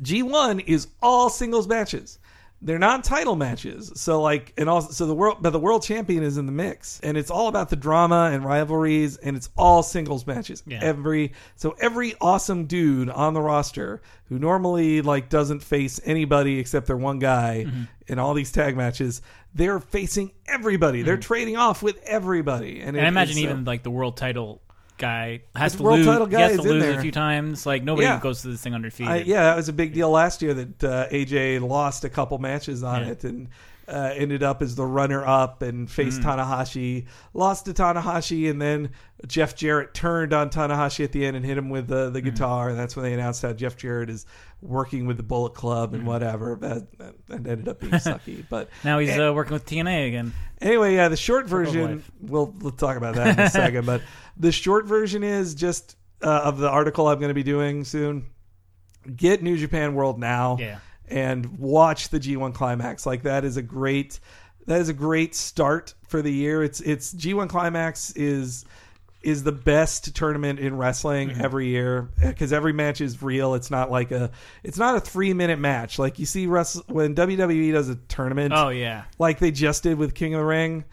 G1 0.00 0.64
is 0.66 0.88
all 1.02 1.28
singles 1.30 1.66
matches. 1.66 2.18
They're 2.60 2.78
not 2.80 3.04
title 3.04 3.36
matches. 3.36 3.92
So 3.94 4.20
like 4.20 4.52
and 4.58 4.68
also 4.68 4.90
so 4.90 5.06
the 5.06 5.14
world 5.14 5.38
but 5.40 5.50
the 5.50 5.60
world 5.60 5.84
champion 5.84 6.24
is 6.24 6.38
in 6.38 6.46
the 6.46 6.50
mix. 6.52 6.98
And 7.04 7.16
it's 7.16 7.30
all 7.30 7.46
about 7.46 7.68
the 7.68 7.76
drama 7.76 8.30
and 8.32 8.44
rivalries 8.44 9.16
and 9.16 9.36
it's 9.36 9.48
all 9.56 9.84
singles 9.84 10.26
matches. 10.26 10.64
Yeah. 10.66 10.80
Every 10.82 11.34
so 11.54 11.76
every 11.80 12.14
awesome 12.20 12.66
dude 12.66 13.10
on 13.10 13.34
the 13.34 13.40
roster 13.40 14.02
who 14.24 14.40
normally 14.40 15.02
like 15.02 15.28
doesn't 15.28 15.60
face 15.62 16.00
anybody 16.04 16.58
except 16.58 16.88
their 16.88 16.96
one 16.96 17.20
guy 17.20 17.64
Mm-hmm. 17.68 17.82
in 18.08 18.18
all 18.18 18.34
these 18.34 18.50
tag 18.50 18.76
matches, 18.76 19.22
they're 19.54 19.78
facing 19.78 20.32
everybody. 20.48 21.02
They're 21.02 21.16
trading 21.16 21.56
off 21.56 21.80
with 21.80 22.00
everybody. 22.04 22.80
And, 22.80 22.88
Mm-hmm. 22.88 22.88
And 22.88 22.96
it- 22.96 23.04
I 23.04 23.08
imagine 23.08 23.36
uh, 23.36 23.40
even 23.40 23.64
like 23.66 23.84
the 23.84 23.90
world 23.92 24.16
title 24.16 24.62
guy 24.98 25.40
has 25.56 25.72
The 25.72 25.78
to 25.78 25.84
world 25.84 25.98
lose. 25.98 26.06
title 26.06 26.26
he 26.26 26.32
guy 26.32 26.40
has 26.40 26.52
to 26.52 26.58
is 26.60 26.64
in 26.66 26.72
lose 26.72 26.82
there. 26.82 26.98
a 26.98 27.02
few 27.02 27.12
times. 27.12 27.64
Like 27.66 27.82
nobody 27.82 28.06
Yeah. 28.06 28.20
goes 28.20 28.42
to 28.42 28.48
this 28.48 28.60
thing 28.60 28.74
undefeated. 28.74 29.12
I, 29.12 29.16
yeah, 29.18 29.44
that 29.44 29.56
was 29.56 29.68
a 29.68 29.72
big 29.72 29.94
deal 29.94 30.10
last 30.10 30.42
year 30.42 30.54
that 30.54 30.84
uh, 30.84 31.08
AJ 31.10 31.60
lost 31.66 32.04
a 32.04 32.10
couple 32.10 32.38
matches 32.38 32.82
on 32.82 33.02
Yeah. 33.02 33.12
it 33.12 33.24
and 33.24 33.48
uh, 33.88 34.12
ended 34.14 34.42
up 34.42 34.60
as 34.60 34.74
the 34.74 34.84
runner 34.84 35.26
up 35.26 35.62
and 35.62 35.90
faced 35.90 36.20
Mm. 36.20 36.24
Tanahashi. 36.36 37.06
Lost 37.32 37.64
to 37.64 37.72
Tanahashi, 37.72 38.50
and 38.50 38.60
then 38.60 38.90
Jeff 39.26 39.56
Jarrett 39.56 39.94
turned 39.94 40.34
on 40.34 40.50
Tanahashi 40.50 41.04
at 41.04 41.12
the 41.12 41.24
end 41.24 41.38
and 41.38 41.46
hit 41.46 41.56
him 41.56 41.70
with 41.70 41.86
the, 41.88 42.10
Mm. 42.10 42.12
the 42.12 42.20
guitar. 42.20 42.68
And 42.68 42.78
that's 42.78 42.96
when 42.96 43.04
they 43.04 43.14
announced 43.14 43.40
how 43.40 43.54
Jeff 43.54 43.78
Jarrett 43.78 44.10
is 44.10 44.26
working 44.60 45.06
with 45.06 45.16
the 45.16 45.22
Bullet 45.22 45.54
Club 45.54 45.92
Mm. 45.92 45.94
and 45.94 46.06
whatever. 46.06 46.58
That, 46.60 46.98
that, 46.98 47.14
that 47.28 47.34
ended 47.50 47.66
up 47.66 47.80
being 47.80 47.92
sucky. 47.94 48.44
But 48.50 48.68
Now 48.84 48.98
he's 48.98 49.16
uh, 49.18 49.32
working 49.34 49.54
with 49.54 49.64
TNA 49.64 50.06
again. 50.08 50.34
Anyway, 50.60 50.94
yeah, 50.94 51.08
the 51.08 51.16
short 51.16 51.46
version. 51.46 51.90
life. 51.96 52.10
We'll 52.20 52.52
we'll 52.60 52.72
talk 52.72 52.98
about 52.98 53.14
that 53.14 53.38
in 53.38 53.44
a 53.44 53.48
second. 53.62 53.86
But 53.86 54.02
the 54.38 54.52
short 54.52 54.86
version 54.86 55.22
is 55.22 55.54
just 55.54 55.96
uh, 56.22 56.28
of 56.44 56.58
the 56.58 56.68
article 56.68 57.08
I'm 57.08 57.18
going 57.18 57.28
to 57.28 57.34
be 57.34 57.42
doing 57.42 57.84
soon. 57.84 58.26
Get 59.14 59.42
New 59.42 59.56
Japan 59.56 59.94
World 59.94 60.18
now, 60.18 60.56
Yeah. 60.60 60.78
and 61.08 61.58
watch 61.58 62.08
the 62.10 62.20
G1 62.20 62.52
Climax. 62.54 63.06
Like 63.06 63.22
that 63.22 63.44
is 63.44 63.56
a 63.56 63.62
great 63.62 64.20
that 64.66 64.80
is 64.82 64.88
a 64.90 64.94
great 64.94 65.34
start 65.34 65.94
for 66.08 66.20
the 66.20 66.32
year. 66.32 66.62
It's 66.62 66.80
it's 66.80 67.14
G1 67.14 67.48
Climax 67.48 68.10
is 68.16 68.64
is 69.22 69.42
the 69.42 69.52
best 69.52 70.14
tournament 70.14 70.58
in 70.60 70.76
wrestling 70.76 71.30
Mm-hmm. 71.30 71.40
every 71.44 71.66
year 71.68 72.08
because 72.22 72.52
every 72.52 72.72
match 72.72 73.00
is 73.00 73.20
real. 73.22 73.54
It's 73.54 73.70
not 73.70 73.90
like 73.90 74.10
a 74.12 74.30
it's 74.62 74.78
not 74.78 74.94
a 74.96 75.00
three 75.00 75.32
minute 75.32 75.58
match 75.58 75.98
like 75.98 76.18
you 76.18 76.26
see 76.26 76.46
wrestle 76.46 76.84
when 76.88 77.14
WWE 77.14 77.72
does 77.72 77.88
a 77.88 77.96
tournament 77.96 78.52
Oh 78.54 78.68
yeah. 78.68 79.04
like 79.18 79.38
they 79.38 79.50
just 79.50 79.82
did 79.84 79.96
with 79.98 80.14
King 80.14 80.34
of 80.34 80.40
the 80.40 80.44
Ring. 80.46 80.84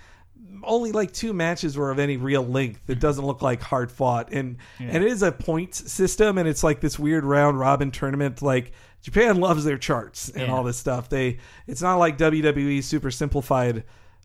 Only 0.65 0.91
like 0.91 1.11
two 1.13 1.33
matches 1.33 1.77
were 1.77 1.91
of 1.91 1.99
any 1.99 2.17
real 2.17 2.43
length. 2.43 2.89
It 2.89 2.99
doesn't 2.99 3.25
look 3.25 3.41
like 3.41 3.61
hard 3.61 3.91
fought, 3.91 4.31
and 4.31 4.57
and 4.79 5.03
it 5.03 5.11
is 5.11 5.23
a 5.23 5.31
points 5.31 5.91
system, 5.91 6.37
and 6.37 6.47
it's 6.47 6.63
like 6.63 6.81
this 6.81 6.97
weird 6.99 7.23
round 7.23 7.59
robin 7.59 7.91
tournament. 7.91 8.41
Like 8.41 8.71
Japan 9.01 9.37
loves 9.39 9.63
their 9.63 9.77
charts 9.77 10.29
and 10.29 10.47
Yeah. 10.47 10.53
all 10.53 10.63
this 10.63 10.77
stuff. 10.77 11.09
They 11.09 11.37
it's 11.67 11.81
not 11.81 11.97
like 11.97 12.17
WWE 12.17 12.83
super 12.83 13.11
simplified 13.11 13.83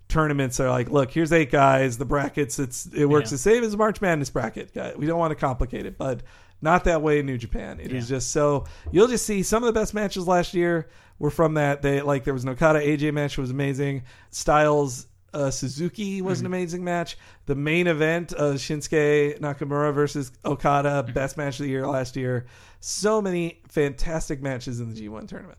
tournaments 0.09 0.59
are 0.59 0.69
like, 0.71 0.91
look, 0.91 1.13
here's 1.13 1.33
eight 1.33 1.51
guys, 1.53 1.97
the 1.99 2.05
brackets. 2.05 2.59
It's 2.59 2.87
it 2.87 3.07
works 3.07 3.31
Yeah. 3.31 3.35
the 3.37 3.39
same 3.39 3.63
as 3.65 3.77
March 3.77 4.01
Madness 4.01 4.31
bracket. 4.31 4.73
We 4.99 5.07
don't 5.07 5.19
want 5.19 5.31
to 5.31 5.37
complicate 5.37 5.87
it, 5.87 5.97
but 5.99 6.23
not 6.63 6.85
that 6.85 7.01
way 7.01 7.21
in 7.21 7.27
New 7.27 7.39
Japan. 7.39 7.79
It 7.81 7.93
is 7.93 8.11
Yeah. 8.11 8.17
just 8.17 8.31
so 8.33 8.65
you'll 8.91 9.07
just 9.09 9.25
see 9.25 9.43
some 9.43 9.63
of 9.63 9.67
the 9.73 9.79
best 9.79 9.95
matches 9.95 10.27
last 10.27 10.53
year 10.53 10.89
were 11.19 11.31
from 11.31 11.55
that. 11.55 11.83
They 11.83 12.01
like 12.03 12.25
there 12.25 12.35
was 12.35 12.43
an 12.45 12.49
Okada 12.51 12.81
AJ 12.81 13.13
match 13.13 13.39
was 13.39 13.51
amazing. 13.51 14.03
Styles 14.31 15.07
uh, 15.33 15.51
Suzuki 15.51 16.23
was 16.23 16.41
an 16.41 16.47
amazing 16.47 16.83
match. 16.85 17.17
The 17.47 17.55
main 17.55 17.87
event 17.87 18.33
of 18.33 18.57
Shinsuke 18.57 19.39
Nakamura 19.41 19.93
versus 19.95 20.33
Okada, 20.45 21.03
best 21.15 21.37
match 21.37 21.61
of 21.61 21.65
the 21.65 21.71
year 21.71 21.87
last 21.87 22.17
year. 22.17 22.47
So 22.81 23.21
many 23.23 23.61
fantastic 23.69 24.43
matches 24.43 24.81
in 24.81 24.93
the 24.93 25.01
G1 25.01 25.29
tournament. 25.29 25.59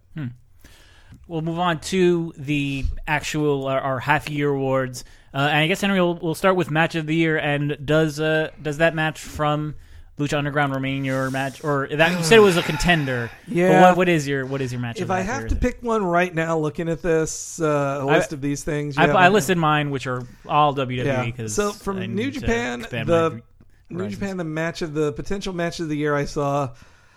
We'll 1.27 1.41
move 1.41 1.59
on 1.59 1.79
to 1.81 2.33
the 2.37 2.85
actual 3.07 3.67
our, 3.67 3.79
our 3.79 3.99
half 3.99 4.29
year 4.29 4.49
awards, 4.49 5.03
uh, 5.33 5.37
and 5.37 5.57
I 5.57 5.67
guess 5.67 5.81
Henry 5.81 5.99
will 5.99 6.15
we'll 6.15 6.35
start 6.35 6.55
with 6.55 6.71
match 6.71 6.95
of 6.95 7.05
the 7.05 7.15
year. 7.15 7.37
And 7.37 7.77
does 7.85 8.19
uh 8.19 8.49
does 8.61 8.77
that 8.77 8.95
match 8.95 9.19
from 9.19 9.75
Lucha 10.21 10.37
Underground 10.37 10.73
remain 10.73 11.03
your 11.03 11.31
match, 11.31 11.63
or 11.63 11.87
that 11.87 12.17
you 12.17 12.23
said 12.23 12.37
it 12.37 12.41
was 12.41 12.57
a 12.57 12.61
contender? 12.61 13.29
But 13.47 13.55
Yeah. 13.55 13.81
what, 13.81 13.97
what 13.97 14.09
is 14.09 14.27
your 14.27 14.45
what 14.45 14.61
is 14.61 14.71
your 14.71 14.79
match? 14.81 15.01
If 15.01 15.09
I 15.09 15.21
have 15.21 15.47
to 15.47 15.55
pick 15.55 15.81
one 15.81 16.03
right 16.05 16.33
now, 16.33 16.57
looking 16.57 16.87
at 16.89 17.01
this 17.01 17.59
uh, 17.59 18.05
list 18.05 18.31
I- 18.31 18.35
of 18.35 18.41
these 18.41 18.63
things, 18.63 18.97
I, 18.97 19.05
I 19.05 19.29
listed 19.29 19.57
mine, 19.57 19.89
which 19.89 20.07
are 20.07 20.21
all 20.47 20.75
WWE. 20.75 21.05
Yeah. 21.05 21.25
Because 21.25 21.55
So 21.55 21.71
from 21.71 21.99
New 22.15 22.31
Japan, 22.31 22.81
the 22.81 23.41
New. 23.89 24.07
Japan, 24.09 24.37
the 24.37 24.43
match 24.43 24.81
of 24.81 24.93
the 24.93 25.11
potential 25.11 25.53
match 25.53 25.79
of 25.79 25.89
the 25.89 25.97
year 25.97 26.15
I 26.15 26.25
saw. 26.25 26.69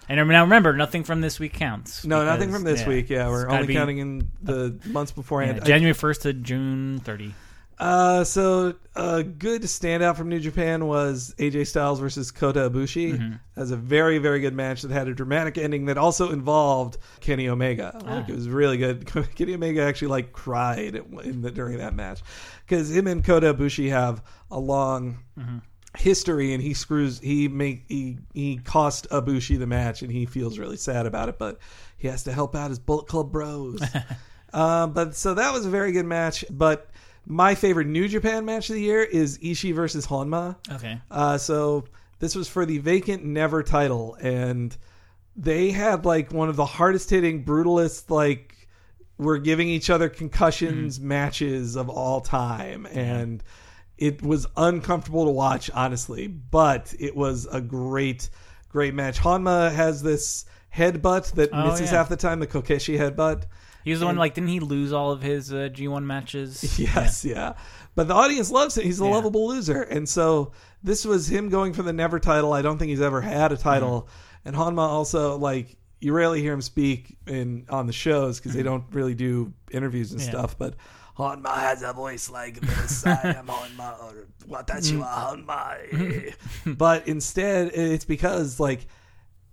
And 0.08 0.16
now 0.28 0.42
remember, 0.42 0.74
nothing 0.74 1.04
from 1.04 1.20
this 1.20 1.38
week 1.40 1.54
counts. 1.54 2.04
No, 2.04 2.24
nothing 2.24 2.52
from 2.52 2.64
this 2.64 2.80
yeah, 2.82 2.88
week. 2.88 3.08
Yeah, 3.08 3.28
we're 3.28 3.48
only 3.48 3.72
counting 3.72 3.98
in 3.98 4.30
the 4.42 4.78
months 4.86 5.12
beforehand. 5.12 5.60
I- 5.62 5.64
January 5.66 5.94
first 5.94 6.22
to 6.22 6.32
June 6.32 7.00
thirty. 7.04 7.34
Uh, 7.78 8.22
so 8.22 8.74
a 8.94 9.22
good 9.22 9.62
standout 9.62 10.16
from 10.16 10.28
New 10.28 10.38
Japan 10.38 10.86
was 10.86 11.34
AJ 11.38 11.66
Styles 11.66 11.98
versus 11.98 12.30
Kota 12.30 12.70
Ibushi. 12.70 13.14
Mm-hmm. 13.14 13.32
As 13.56 13.70
a 13.70 13.76
very 13.76 14.18
very 14.18 14.40
good 14.40 14.54
match 14.54 14.82
that 14.82 14.90
had 14.90 15.08
a 15.08 15.14
dramatic 15.14 15.58
ending 15.58 15.86
that 15.86 15.98
also 15.98 16.30
involved 16.30 16.98
Kenny 17.20 17.48
Omega. 17.48 18.00
Ah. 18.04 18.16
Like 18.16 18.28
it 18.28 18.34
was 18.34 18.48
really 18.48 18.76
good. 18.76 19.06
Kenny 19.34 19.54
Omega 19.54 19.82
actually 19.82 20.08
like 20.08 20.32
cried 20.32 20.94
in 20.94 21.42
the, 21.42 21.50
during 21.50 21.78
that 21.78 21.94
match 21.94 22.22
because 22.66 22.90
him 22.90 23.06
and 23.06 23.24
Kota 23.24 23.54
Ibushi 23.54 23.90
have 23.90 24.22
a 24.50 24.58
long. 24.58 25.18
Mm-hmm. 25.38 25.58
History 25.96 26.52
and 26.52 26.60
he 26.60 26.74
screws 26.74 27.20
he 27.20 27.46
make 27.46 27.84
he 27.86 28.18
he 28.32 28.56
cost 28.56 29.08
Ibushi 29.10 29.60
the 29.60 29.66
match 29.68 30.02
and 30.02 30.10
he 30.10 30.26
feels 30.26 30.58
really 30.58 30.76
sad 30.76 31.06
about 31.06 31.28
it 31.28 31.38
but 31.38 31.60
he 31.96 32.08
has 32.08 32.24
to 32.24 32.32
help 32.32 32.56
out 32.56 32.70
his 32.70 32.80
Bullet 32.80 33.06
Club 33.06 33.30
bros. 33.30 33.80
Um, 34.52 34.92
but 34.92 35.14
so 35.14 35.34
that 35.34 35.52
was 35.52 35.66
a 35.66 35.70
very 35.70 35.92
good 35.92 36.04
match. 36.04 36.44
But 36.50 36.90
my 37.26 37.54
favorite 37.54 37.86
New 37.86 38.08
Japan 38.08 38.44
match 38.44 38.68
of 38.70 38.74
the 38.76 38.82
year 38.82 39.02
is 39.02 39.38
Ishii 39.38 39.74
versus 39.74 40.06
Honma. 40.06 40.56
Okay. 40.72 41.00
Uh, 41.10 41.38
so 41.38 41.84
This 42.18 42.34
was 42.34 42.48
for 42.48 42.64
the 42.66 42.78
vacant 42.78 43.24
never 43.24 43.62
title, 43.62 44.16
and 44.20 44.76
they 45.36 45.70
had 45.70 46.04
like 46.04 46.32
one 46.32 46.48
of 46.48 46.56
the 46.56 46.64
hardest 46.66 47.10
hitting, 47.10 47.44
brutalist 47.44 48.08
like 48.10 48.68
we're 49.18 49.38
giving 49.38 49.68
each 49.68 49.90
other 49.90 50.08
concussions 50.08 50.98
matches 51.00 51.76
of 51.76 51.88
all 51.88 52.20
time, 52.20 52.86
and 52.86 53.42
it 53.98 54.22
was 54.22 54.46
uncomfortable 54.56 55.24
to 55.24 55.30
watch, 55.30 55.70
honestly. 55.70 56.26
But 56.26 56.94
it 56.98 57.14
was 57.16 57.46
a 57.46 57.60
great, 57.60 58.28
great 58.68 58.94
match. 58.94 59.18
Honma 59.20 59.72
has 59.72 60.02
this 60.02 60.44
headbutt 60.74 61.32
that 61.34 61.50
Oh, 61.52 61.66
misses 61.70 61.90
yeah. 61.92 61.98
half 61.98 62.08
the 62.08 62.16
time, 62.16 62.40
the 62.40 62.46
Kokeshi 62.46 62.98
headbutt. 62.98 63.44
He 63.84 63.90
was 63.90 64.00
the 64.00 64.06
one 64.06 64.16
like 64.16 64.34
didn't 64.34 64.48
he 64.48 64.60
lose 64.60 64.92
all 64.92 65.12
of 65.12 65.22
his 65.22 65.52
uh, 65.52 65.68
G1 65.72 66.04
matches? 66.04 66.78
Yes, 66.78 67.24
yeah. 67.24 67.52
But 67.94 68.08
the 68.08 68.14
audience 68.14 68.50
loves 68.50 68.76
him. 68.76 68.84
He's 68.84 69.00
a 69.00 69.04
Yeah. 69.04 69.10
lovable 69.10 69.46
loser. 69.48 69.82
And 69.82 70.08
so 70.08 70.52
this 70.82 71.04
was 71.04 71.28
him 71.30 71.48
going 71.48 71.72
for 71.74 71.82
the 71.82 71.92
never 71.92 72.18
title. 72.18 72.52
I 72.52 72.62
don't 72.62 72.78
think 72.78 72.88
he's 72.90 73.00
ever 73.02 73.20
had 73.20 73.52
a 73.52 73.56
title. 73.56 74.02
Mm-hmm. 74.02 74.48
And 74.48 74.56
Honma 74.56 74.88
also, 74.88 75.36
like, 75.38 75.76
you 76.00 76.12
rarely 76.12 76.40
hear 76.42 76.52
him 76.52 76.60
speak 76.60 77.16
in 77.26 77.66
on 77.70 77.86
the 77.86 77.92
shows 77.92 78.38
because 78.38 78.52
they 78.52 78.62
don't 78.62 78.84
really 78.90 79.14
do 79.14 79.52
interviews 79.70 80.10
and 80.12 80.20
Mm-hmm. 80.20 80.32
Yeah. 80.32 80.38
stuff. 80.40 80.58
But 80.58 80.74
Honma 81.16 81.54
has 81.54 81.82
a 81.82 81.92
voice 81.92 82.28
like 82.28 82.60
this. 82.60 83.06
I 83.06 83.12
am 83.38 83.46
Honma. 83.46 84.02
Or, 84.02 84.26
Watashi 84.48 84.98
wa 84.98 85.32
Honma. 85.34 86.34
but 86.76 87.06
instead, 87.08 87.68
it's 87.74 88.04
because, 88.04 88.58
like, 88.58 88.86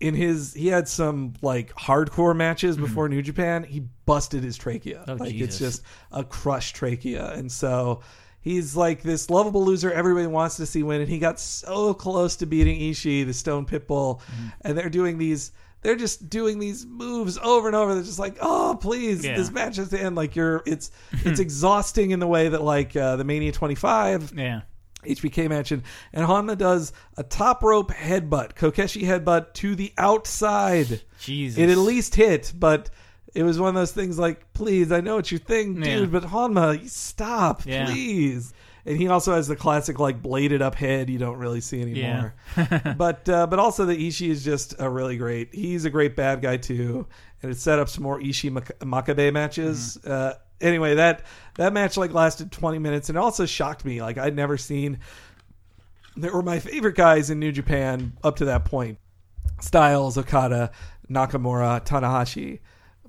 in 0.01 0.15
his 0.15 0.53
he 0.53 0.67
had 0.67 0.87
some 0.87 1.33
like 1.41 1.73
hardcore 1.75 2.35
matches 2.35 2.77
before 2.77 3.07
New 3.09 3.21
Japan. 3.21 3.63
He 3.63 3.81
busted 4.05 4.43
his 4.43 4.57
trachea. 4.57 4.99
Mm-hmm. 4.99 5.11
Oh, 5.11 5.15
like 5.15 5.31
Jesus. 5.31 5.47
it's 5.49 5.59
just 5.59 5.83
a 6.11 6.23
crushed 6.23 6.75
trachea, 6.75 7.31
and 7.33 7.51
so 7.51 8.01
he's 8.41 8.75
like 8.75 9.03
this 9.03 9.29
lovable 9.29 9.63
loser 9.63 9.91
everybody 9.91 10.27
wants 10.27 10.57
to 10.57 10.65
see 10.65 10.83
win. 10.83 11.01
And 11.01 11.09
he 11.09 11.19
got 11.19 11.39
so 11.39 11.93
close 11.93 12.35
to 12.37 12.45
beating 12.45 12.79
Ishii, 12.79 13.25
the 13.25 13.33
Stone 13.33 13.65
Pitbull, 13.67 14.19
Mm-hmm. 14.19 14.47
and 14.61 14.77
they're 14.77 14.89
doing 14.89 15.17
these. 15.17 15.51
They're 15.83 15.95
just 15.95 16.29
doing 16.29 16.59
these 16.59 16.85
moves 16.85 17.39
over 17.39 17.65
and 17.65 17.75
over. 17.75 17.95
They're 17.95 18.03
just 18.03 18.19
like, 18.19 18.37
oh, 18.39 18.77
please, 18.79 19.25
Yeah. 19.25 19.35
this 19.35 19.49
match 19.49 19.77
has 19.77 19.89
to 19.89 19.99
end. 19.99 20.15
Like 20.15 20.35
you're, 20.35 20.61
it's, 20.67 20.91
it's 21.11 21.39
exhausting 21.47 22.11
in 22.11 22.19
the 22.19 22.27
way 22.27 22.49
that 22.49 22.61
like 22.61 22.95
uh, 22.95 23.15
the 23.15 23.23
Mania 23.23 23.51
25 23.51 24.31
Yeah. 24.37 24.61
HBK 25.03 25.49
match, 25.49 25.71
and, 25.71 25.83
Honma 26.13 26.57
does 26.57 26.93
a 27.17 27.23
top 27.23 27.63
rope 27.63 27.91
headbutt, 27.91 28.53
Kokeshi 28.55 29.03
headbutt 29.03 29.53
to 29.55 29.75
the 29.75 29.93
outside. 29.97 31.01
Jesus. 31.19 31.57
It 31.59 31.69
at 31.69 31.77
least 31.77 32.15
hit, 32.15 32.53
but 32.57 32.89
it 33.33 33.43
was 33.43 33.59
one 33.59 33.69
of 33.69 33.75
those 33.75 33.91
things 33.91 34.19
like, 34.19 34.51
please, 34.53 34.91
I 34.91 35.01
know 35.01 35.17
it's 35.17 35.31
your 35.31 35.39
thing, 35.39 35.75
dude, 35.75 35.85
Yeah. 35.85 36.05
but 36.05 36.23
Honma, 36.23 36.87
stop, 36.89 37.65
Yeah. 37.65 37.85
please. 37.85 38.53
And 38.85 38.97
he 38.97 39.07
also 39.09 39.35
has 39.35 39.47
the 39.47 39.55
classic 39.55 39.99
like 39.99 40.23
bladed 40.23 40.61
up 40.63 40.73
head 40.73 41.07
you 41.07 41.19
don't 41.19 41.37
really 41.37 41.61
see 41.61 41.81
anymore. 41.83 42.33
but 42.97 43.29
uh, 43.29 43.45
but 43.45 43.59
also 43.59 43.85
the 43.85 43.95
Ishii 43.95 44.29
is 44.29 44.43
just 44.43 44.73
a 44.79 44.89
really 44.89 45.17
great. 45.17 45.53
He's 45.53 45.85
a 45.85 45.91
great 45.91 46.15
bad 46.15 46.41
guy 46.41 46.57
too, 46.57 47.05
and 47.43 47.51
it 47.51 47.59
set 47.59 47.77
up 47.77 47.89
some 47.89 48.03
more 48.03 48.19
Ishii 48.19 48.51
Mak- 48.51 48.79
Makabe 48.79 49.31
matches. 49.31 49.99
Mm-hmm. 50.01 50.11
Uh, 50.11 50.33
anyway, 50.61 50.95
that 50.95 51.23
that 51.55 51.73
match 51.73 51.97
like 51.97 52.13
lasted 52.13 52.51
20 52.51 52.79
minutes, 52.79 53.09
and 53.09 53.17
it 53.17 53.21
also 53.21 53.45
shocked 53.45 53.85
me. 53.85 54.01
Like 54.01 54.17
I'd 54.17 54.35
never 54.35 54.57
seen. 54.57 54.99
there 56.15 56.33
were 56.33 56.41
my 56.41 56.59
favorite 56.59 56.95
guys 56.95 57.29
in 57.29 57.39
New 57.39 57.51
Japan 57.51 58.13
up 58.23 58.37
to 58.37 58.45
that 58.45 58.65
point. 58.65 58.97
Styles, 59.59 60.17
Okada, 60.17 60.71
Nakamura, 61.09 61.85
Tanahashi. 61.85 62.59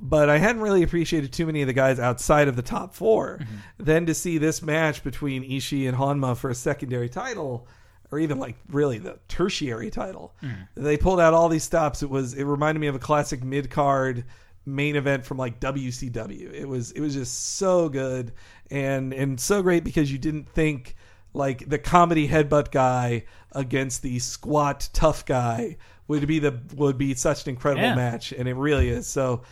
But 0.04 0.28
I 0.28 0.38
hadn't 0.38 0.62
really 0.62 0.82
appreciated 0.82 1.32
too 1.32 1.46
many 1.46 1.60
of 1.60 1.68
the 1.68 1.72
guys 1.72 2.00
outside 2.00 2.48
of 2.48 2.56
the 2.56 2.62
top 2.62 2.92
4 2.92 3.38
mm-hmm. 3.38 3.54
Then 3.78 4.06
to 4.06 4.14
see 4.14 4.36
this 4.36 4.60
match 4.60 5.04
between 5.04 5.48
Ishii 5.48 5.88
and 5.88 5.96
Honma 5.96 6.36
for 6.36 6.50
a 6.50 6.54
secondary 6.56 7.08
title, 7.08 7.68
or 8.10 8.18
even 8.18 8.38
like 8.38 8.56
really 8.68 8.98
the 8.98 9.18
tertiary 9.28 9.90
title, 9.90 10.34
mm. 10.42 10.68
they 10.74 10.96
pulled 10.96 11.20
out 11.20 11.34
all 11.34 11.48
these 11.48 11.62
stops. 11.62 12.02
It 12.02 12.10
was 12.10 12.34
it 12.34 12.44
reminded 12.44 12.80
me 12.80 12.88
of 12.88 12.96
a 12.96 12.98
classic 12.98 13.44
mid 13.44 13.70
card 13.70 14.24
main 14.64 14.96
event 14.96 15.24
from 15.24 15.38
like 15.38 15.60
WCW. 15.60 16.52
It 16.52 16.66
was 16.66 16.92
it 16.92 17.00
was 17.00 17.14
just 17.14 17.56
so 17.56 17.88
good 17.88 18.32
and 18.70 19.12
and 19.12 19.40
so 19.40 19.62
great 19.62 19.84
because 19.84 20.10
you 20.12 20.18
didn't 20.18 20.48
think 20.48 20.96
like 21.34 21.68
the 21.68 21.78
comedy 21.78 22.28
headbutt 22.28 22.70
guy 22.70 23.24
against 23.52 24.02
the 24.02 24.18
squat 24.18 24.88
tough 24.92 25.24
guy 25.24 25.76
would 26.08 26.26
be 26.26 26.38
the 26.38 26.60
would 26.76 26.98
be 26.98 27.14
such 27.14 27.44
an 27.44 27.50
incredible 27.50 27.82
Yeah. 27.84 27.94
match 27.94 28.32
and 28.32 28.48
it 28.48 28.54
really 28.54 28.88
is 28.88 29.06
so 29.06 29.42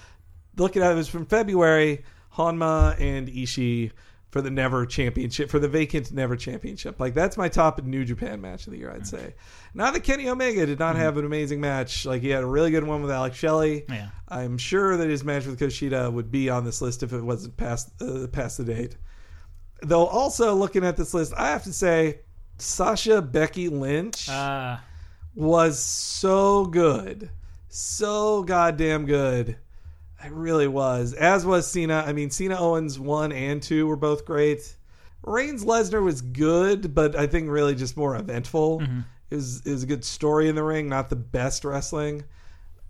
looking 0.57 0.83
at 0.83 0.91
it, 0.91 0.93
it 0.93 0.97
was 0.97 1.09
from 1.09 1.25
february 1.27 2.05
honma 2.35 2.99
and 3.01 3.29
ishii 3.29 3.93
for 4.31 4.41
the 4.41 4.51
never 4.51 4.87
championship 4.87 5.51
for 5.51 5.59
the 5.59 5.69
vacant 5.69 6.13
never 6.13 6.37
championship. 6.37 7.01
Like 7.01 7.15
that's 7.15 7.37
my 7.37 7.49
top 7.49 7.83
new 7.83 8.05
japan 8.05 8.41
match 8.41 8.67
of 8.67 8.73
the 8.73 8.79
year 8.79 8.93
i'd 8.93 9.07
say. 9.07 9.35
Now 9.75 9.91
that 9.91 10.01
kenny 10.01 10.29
omega 10.29 10.65
did 10.67 10.79
not 10.79 10.97
have 10.97 11.17
an 11.17 11.25
amazing 11.25 11.61
match. 11.61 12.07
Like 12.07 12.23
he 12.23 12.29
had 12.31 12.43
a 12.45 12.47
really 12.47 12.71
good 12.71 12.85
one 12.85 13.03
with 13.03 13.11
alex 13.11 13.37
shelley. 13.37 13.85
Yeah. 13.89 14.09
i'm 14.29 14.57
sure 14.59 14.97
that 14.97 15.09
his 15.09 15.25
match 15.25 15.47
with 15.47 15.59
kushida 15.59 16.13
would 16.13 16.31
be 16.31 16.49
on 16.49 16.65
this 16.65 16.81
list 16.81 17.03
if 17.03 17.13
it 17.13 17.23
wasn't 17.23 17.57
past 17.57 17.91
uh, 18.01 18.27
past 18.29 18.57
the 18.59 18.65
date. 18.65 18.97
Though 19.83 20.07
also 20.07 20.55
looking 20.55 20.85
at 20.85 20.97
this 20.97 21.15
list, 21.15 21.33
I 21.37 21.49
have 21.49 21.65
to 21.65 21.73
say 21.73 22.21
Sasha 22.59 23.23
Becky 23.23 23.69
Lynch 23.69 24.29
Uh, 24.29 24.77
was 25.35 25.79
so 25.83 26.67
good. 26.67 27.31
So 27.69 28.43
goddamn 28.43 29.07
good. 29.07 29.57
It 30.25 30.33
really 30.33 30.69
was. 30.69 31.13
As 31.15 31.47
was 31.47 31.67
Cena. 31.67 32.05
I 32.07 32.13
mean, 32.13 32.31
Cena 32.31 32.57
Owens 32.59 32.99
1 32.99 33.33
and 33.33 33.63
2 33.63 33.87
were 33.87 33.97
both 33.97 34.25
great. 34.25 34.77
Reigns 35.23 35.65
Lesnar 35.65 36.03
was 36.03 36.21
good, 36.23 36.95
but 36.95 37.15
I 37.17 37.27
think 37.27 37.49
really 37.51 37.75
just 37.75 37.97
more 37.97 38.17
eventful. 38.17 38.81
Mm-hmm. 38.81 39.01
It 39.31 39.37
was 39.37 39.83
a 39.83 39.87
good 39.87 40.05
story 40.05 40.49
in 40.49 40.55
the 40.57 40.63
ring, 40.63 40.89
not 40.89 41.09
the 41.09 41.17
best 41.17 41.65
wrestling. 41.65 42.25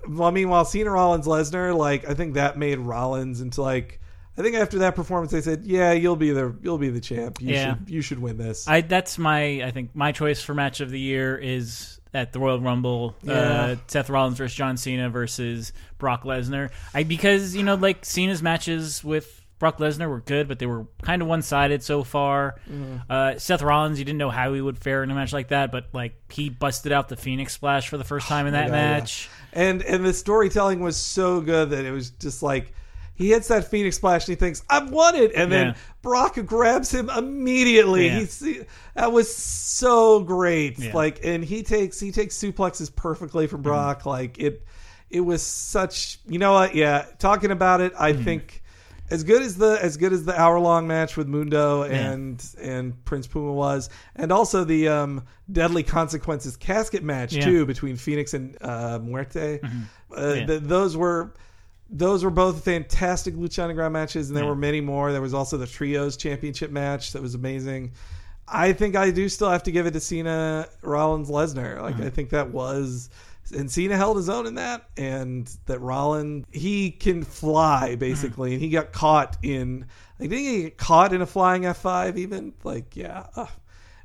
Well, 0.08 0.30
meanwhile, 0.30 0.64
Cena 0.64 0.90
Rollins 0.90 1.26
Lesnar, 1.26 1.76
like 1.76 2.08
I 2.08 2.14
think 2.14 2.34
that 2.34 2.56
made 2.56 2.78
Rollins 2.78 3.40
into 3.40 3.60
like 3.60 4.00
I 4.38 4.42
think 4.42 4.56
after 4.56 4.78
that 4.78 4.96
performance 4.96 5.32
they 5.32 5.42
said, 5.42 5.64
"Yeah, 5.64 5.92
you'll 5.92 6.16
be 6.16 6.30
the 6.30 6.56
you'll 6.62 6.78
be 6.78 6.88
the 6.88 7.00
champ. 7.00 7.42
You 7.42 7.52
Yeah. 7.52 7.74
should 7.76 7.90
you 7.90 8.00
should 8.00 8.18
win 8.20 8.38
this." 8.38 8.66
I 8.66 8.80
that's 8.80 9.18
my 9.18 9.62
I 9.62 9.70
think 9.70 9.94
my 9.94 10.12
choice 10.12 10.40
for 10.40 10.54
match 10.54 10.80
of 10.80 10.90
the 10.90 10.98
year 11.00 11.36
is 11.36 11.99
at 12.12 12.32
the 12.32 12.38
Royal 12.38 12.60
Rumble. 12.60 13.16
Yeah. 13.22 13.34
Uh, 13.34 13.76
Seth 13.86 14.10
Rollins 14.10 14.38
versus 14.38 14.56
John 14.56 14.76
Cena 14.76 15.10
versus 15.10 15.72
Brock 15.98 16.24
Lesnar. 16.24 16.70
I 16.94 17.04
because 17.04 17.54
you 17.54 17.62
know 17.62 17.74
like 17.74 18.04
Cena's 18.04 18.42
matches 18.42 19.04
with 19.04 19.40
Brock 19.58 19.78
Lesnar 19.78 20.08
were 20.08 20.20
good, 20.20 20.48
but 20.48 20.58
they 20.58 20.66
were 20.66 20.86
kind 21.02 21.20
of 21.20 21.28
one 21.28 21.42
sided 21.42 21.82
so 21.82 22.02
far. 22.02 22.56
Mm-hmm. 22.68 22.96
Uh, 23.10 23.38
Seth 23.38 23.60
Rollins, 23.60 23.98
you 23.98 24.06
didn't 24.06 24.18
know 24.18 24.30
how 24.30 24.54
he 24.54 24.60
would 24.60 24.78
fare 24.78 25.02
in 25.02 25.10
a 25.10 25.14
match 25.14 25.34
like 25.34 25.48
that, 25.48 25.70
but 25.70 25.88
like 25.92 26.14
he 26.32 26.48
busted 26.48 26.92
out 26.92 27.10
the 27.10 27.16
Phoenix 27.16 27.52
Splash 27.52 27.88
for 27.88 27.98
the 27.98 28.04
first 28.04 28.26
time 28.26 28.46
in 28.46 28.52
that 28.54 28.68
God, 28.68 28.74
yeah. 28.74 28.90
match. 28.98 29.28
and 29.52 29.82
and 29.82 30.04
the 30.04 30.14
storytelling 30.14 30.80
was 30.80 30.96
so 30.96 31.40
good 31.40 31.70
that 31.70 31.84
it 31.84 31.92
was 31.92 32.10
just 32.10 32.42
like 32.42 32.72
he 33.20 33.30
hits 33.30 33.48
that 33.48 33.70
Phoenix 33.70 33.96
splash 33.96 34.22
and 34.26 34.36
he 34.36 34.40
thinks, 34.40 34.62
"I've 34.70 34.90
won 34.90 35.14
it," 35.14 35.32
and 35.34 35.52
then 35.52 35.66
Yeah. 35.68 35.74
Brock 36.02 36.38
grabs 36.46 36.90
him 36.94 37.10
immediately. 37.10 38.06
Yeah. 38.06 38.18
He's 38.20 38.42
that 38.94 39.12
was 39.12 39.34
so 39.34 40.20
great. 40.20 40.78
Yeah. 40.78 40.92
Like, 40.94 41.20
and 41.22 41.44
he 41.44 41.62
takes 41.62 42.00
he 42.00 42.12
takes 42.12 42.36
suplexes 42.38 42.94
perfectly 42.94 43.44
Mm-hmm. 43.44 43.50
from 43.50 43.62
Brock. 43.62 44.06
Like 44.06 44.38
it, 44.38 44.64
it 45.10 45.20
was 45.20 45.42
such. 45.42 46.18
You 46.26 46.38
know 46.38 46.52
what? 46.52 46.74
Yeah, 46.74 47.04
talking 47.18 47.50
about 47.50 47.80
it, 47.82 47.92
I 47.98 48.12
Mm-hmm. 48.12 48.24
think. 48.24 48.62
As 49.10 49.24
good 49.24 49.42
as 49.42 49.56
the 49.56 49.76
as 49.82 49.96
good 49.96 50.12
as 50.12 50.24
the 50.24 50.40
hour 50.40 50.60
long 50.60 50.86
match 50.86 51.16
with 51.16 51.26
Mundo 51.26 51.82
and 51.82 52.40
and 52.62 53.04
Prince 53.04 53.26
Puma 53.26 53.52
was, 53.52 53.90
and 54.14 54.30
also 54.30 54.62
the 54.62 54.86
um, 54.86 55.24
Deadly 55.50 55.82
Consequences 55.82 56.56
casket 56.56 57.02
match 57.02 57.32
too 57.34 57.66
between 57.66 57.96
Phoenix 57.96 58.34
and 58.34 58.56
uh, 58.60 59.00
Muerte. 59.02 59.58
Uh, 59.64 59.68
Yeah. 60.36 60.46
th- 60.46 60.62
those 60.62 60.96
were 60.96 61.34
those 61.92 62.22
were 62.22 62.30
both 62.30 62.64
fantastic 62.64 63.34
Lucha 63.34 63.62
Underground 63.62 63.92
matches, 63.92 64.28
and 64.28 64.36
there 64.36 64.46
were 64.46 64.54
many 64.54 64.80
more. 64.80 65.12
There 65.12 65.20
was 65.20 65.34
also 65.34 65.56
the 65.56 65.66
Trios 65.66 66.16
Championship 66.16 66.70
match 66.70 67.12
that 67.12 67.22
was 67.22 67.34
amazing. 67.34 67.92
I 68.46 68.72
think 68.72 68.96
I 68.96 69.10
do 69.10 69.28
still 69.28 69.50
have 69.50 69.64
to 69.64 69.72
give 69.72 69.86
it 69.86 69.92
to 69.92 70.00
Cena, 70.00 70.68
Rollins, 70.82 71.28
Lesnar. 71.30 71.80
Like 71.80 71.96
mm-hmm. 71.96 72.04
I 72.04 72.10
think 72.10 72.30
that 72.30 72.50
was, 72.50 73.10
and 73.54 73.70
Cena 73.70 73.96
held 73.96 74.16
his 74.16 74.28
own 74.28 74.46
in 74.46 74.54
that, 74.54 74.88
and 74.96 75.50
that 75.66 75.80
Rollins 75.80 76.46
he 76.52 76.90
can 76.90 77.24
fly 77.24 77.90
mm-hmm. 77.90 77.98
basically, 77.98 78.52
and 78.52 78.62
he 78.62 78.70
got 78.70 78.92
caught 78.92 79.36
in. 79.42 79.86
I 80.18 80.26
think 80.26 80.32
he 80.32 80.62
get 80.62 80.78
caught 80.78 81.12
in 81.12 81.22
a 81.22 81.26
flying 81.26 81.64
F 81.64 81.78
five 81.78 82.18
even. 82.18 82.52
Like 82.62 82.94
yeah, 82.96 83.26
Ugh. 83.36 83.48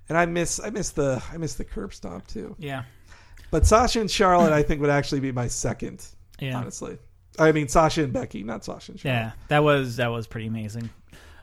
and 0.10 0.18
I 0.18 0.26
miss 0.26 0.60
I 0.60 0.72
miss 0.72 0.92
the 0.92 1.22
I 1.32 1.38
miss 1.38 1.54
the 1.54 1.66
curb 1.66 1.94
stomp 1.94 2.26
too. 2.28 2.56
Yeah, 2.58 2.84
But 3.52 3.68
Sasha 3.68 4.00
and 4.00 4.10
Charlotte, 4.10 4.54
I 4.54 4.64
think, 4.64 4.82
would 4.82 4.90
actually 4.90 5.20
be 5.22 5.32
my 5.32 5.48
second. 5.48 6.06
Yeah. 6.40 6.58
honestly. 6.58 6.98
I 7.40 7.52
mean 7.52 7.68
Sasha 7.68 8.04
and 8.04 8.14
Becky, 8.14 8.44
not 8.44 8.64
Sasha 8.66 8.92
and 8.94 9.00
Charlotte. 9.00 9.18
Yeah, 9.20 9.32
that 9.50 9.64
was 9.64 9.98
that 9.98 10.08
was 10.08 10.28
pretty 10.28 10.48
amazing. 10.48 10.90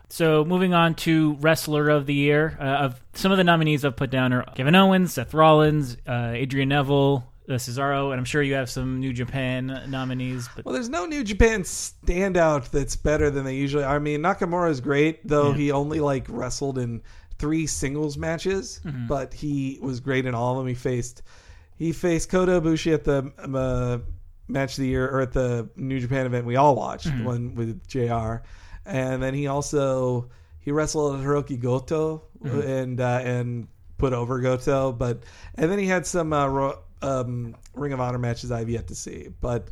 So 0.09 0.45
moving 0.45 0.75
on 0.75 0.95
to 0.97 1.35
wrestler 1.41 1.89
of 1.89 2.05
the 2.07 2.13
year, 2.15 2.57
uh, 2.61 2.65
of 2.65 3.01
some 3.15 3.33
of 3.33 3.39
the 3.39 3.45
nominees 3.45 3.83
I've 3.85 3.97
put 3.97 4.11
down 4.11 4.33
are 4.35 4.43
Kevin 4.55 4.75
Owens, 4.75 5.15
Seth 5.15 5.33
Rollins, 5.33 5.97
uh, 6.07 6.33
Adrian 6.35 6.69
Neville, 6.69 7.27
uh, 7.49 7.53
Cesaro, 7.55 8.11
and 8.11 8.19
I'm 8.19 8.27
sure 8.27 8.43
you 8.43 8.53
have 8.55 8.69
some 8.69 9.01
New 9.01 9.15
Japan 9.15 9.85
nominees. 9.89 10.51
But 10.55 10.67
Well, 10.67 10.75
there's 10.75 10.91
no 10.91 11.07
New 11.07 11.25
Japan 11.25 11.63
standout 11.63 12.71
that's 12.71 12.95
better 12.95 13.31
than 13.31 13.45
they 13.45 13.57
usually. 13.57 13.85
I 13.85 13.99
mean, 14.01 14.21
Nakamura 14.21 14.71
is 14.71 14.81
great, 14.83 15.27
though 15.27 15.49
Yeah. 15.51 15.57
he 15.57 15.73
only 15.73 16.01
like 16.01 16.27
wrestled 16.29 16.77
in 16.77 17.01
three 17.39 17.67
singles 17.67 18.19
matches, 18.19 18.81
Mm-hmm. 18.85 19.07
but 19.07 19.33
he 19.33 19.79
was 19.81 19.99
great 20.01 20.27
in 20.27 20.35
all 20.35 20.53
of 20.53 20.59
them. 20.59 20.67
He 20.69 20.75
faced 20.75 21.23
he 21.79 21.91
faced 21.93 22.29
Kota 22.29 22.61
Ibushi 22.61 22.93
at 22.93 23.05
the 23.05 23.33
uh, 23.43 23.99
match 24.49 24.73
of 24.73 24.83
the 24.83 24.89
year 24.89 25.09
or 25.09 25.21
at 25.21 25.33
the 25.33 25.69
New 25.77 26.01
Japan 26.01 26.27
event 26.27 26.47
we 26.47 26.57
all 26.57 26.75
watched, 26.75 27.07
the 27.07 27.25
one 27.25 27.55
with 27.55 27.87
JR. 27.87 28.37
And 28.85 29.23
then 29.23 29.35
he 29.35 29.47
also 29.47 30.29
he 30.61 30.73
wrestled 30.73 31.21
Hirooki 31.21 31.61
Goto 31.61 32.23
and 32.45 33.01
uh, 33.01 33.21
and 33.23 33.69
put 33.99 34.13
over 34.13 34.41
Goto, 34.41 34.93
but 34.93 35.23
and 35.55 35.71
then 35.71 35.79
he 35.79 35.87
had 35.87 36.07
some 36.07 36.33
uh, 36.33 36.47
ro- 36.49 36.79
um, 37.03 37.55
Ring 37.75 37.93
of 37.93 38.01
Honor 38.01 38.19
matches 38.19 38.51
I've 38.51 38.69
yet 38.69 38.89
to 38.89 38.95
see, 38.95 39.29
but. 39.41 39.69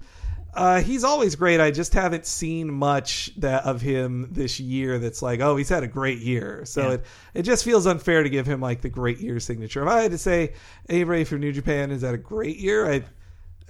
Uh, 0.52 0.80
he's 0.80 1.04
always 1.04 1.36
great. 1.36 1.60
I 1.60 1.70
just 1.70 1.94
haven't 1.94 2.26
seen 2.26 2.72
much 2.72 3.30
that 3.36 3.62
of 3.66 3.80
him 3.80 4.26
this 4.32 4.58
year. 4.58 4.98
That's 4.98 5.22
like, 5.22 5.38
oh, 5.38 5.54
he's 5.54 5.68
had 5.68 5.84
a 5.84 5.86
great 5.86 6.18
year. 6.18 6.64
So 6.64 6.88
Yeah. 6.88 6.94
it 6.94 7.04
it 7.34 7.42
just 7.42 7.64
feels 7.64 7.86
unfair 7.86 8.24
to 8.24 8.28
give 8.28 8.46
him 8.46 8.60
like 8.60 8.80
the 8.80 8.88
great 8.88 9.20
year 9.20 9.38
signature. 9.38 9.80
If 9.84 9.88
I 9.88 10.00
had 10.02 10.10
to 10.10 10.18
say 10.18 10.54
anybody 10.88 11.22
from 11.22 11.38
New 11.38 11.52
Japan 11.52 11.90
has 11.90 12.02
had 12.02 12.14
a 12.14 12.18
great 12.18 12.56
year, 12.56 12.90
I 12.92 13.04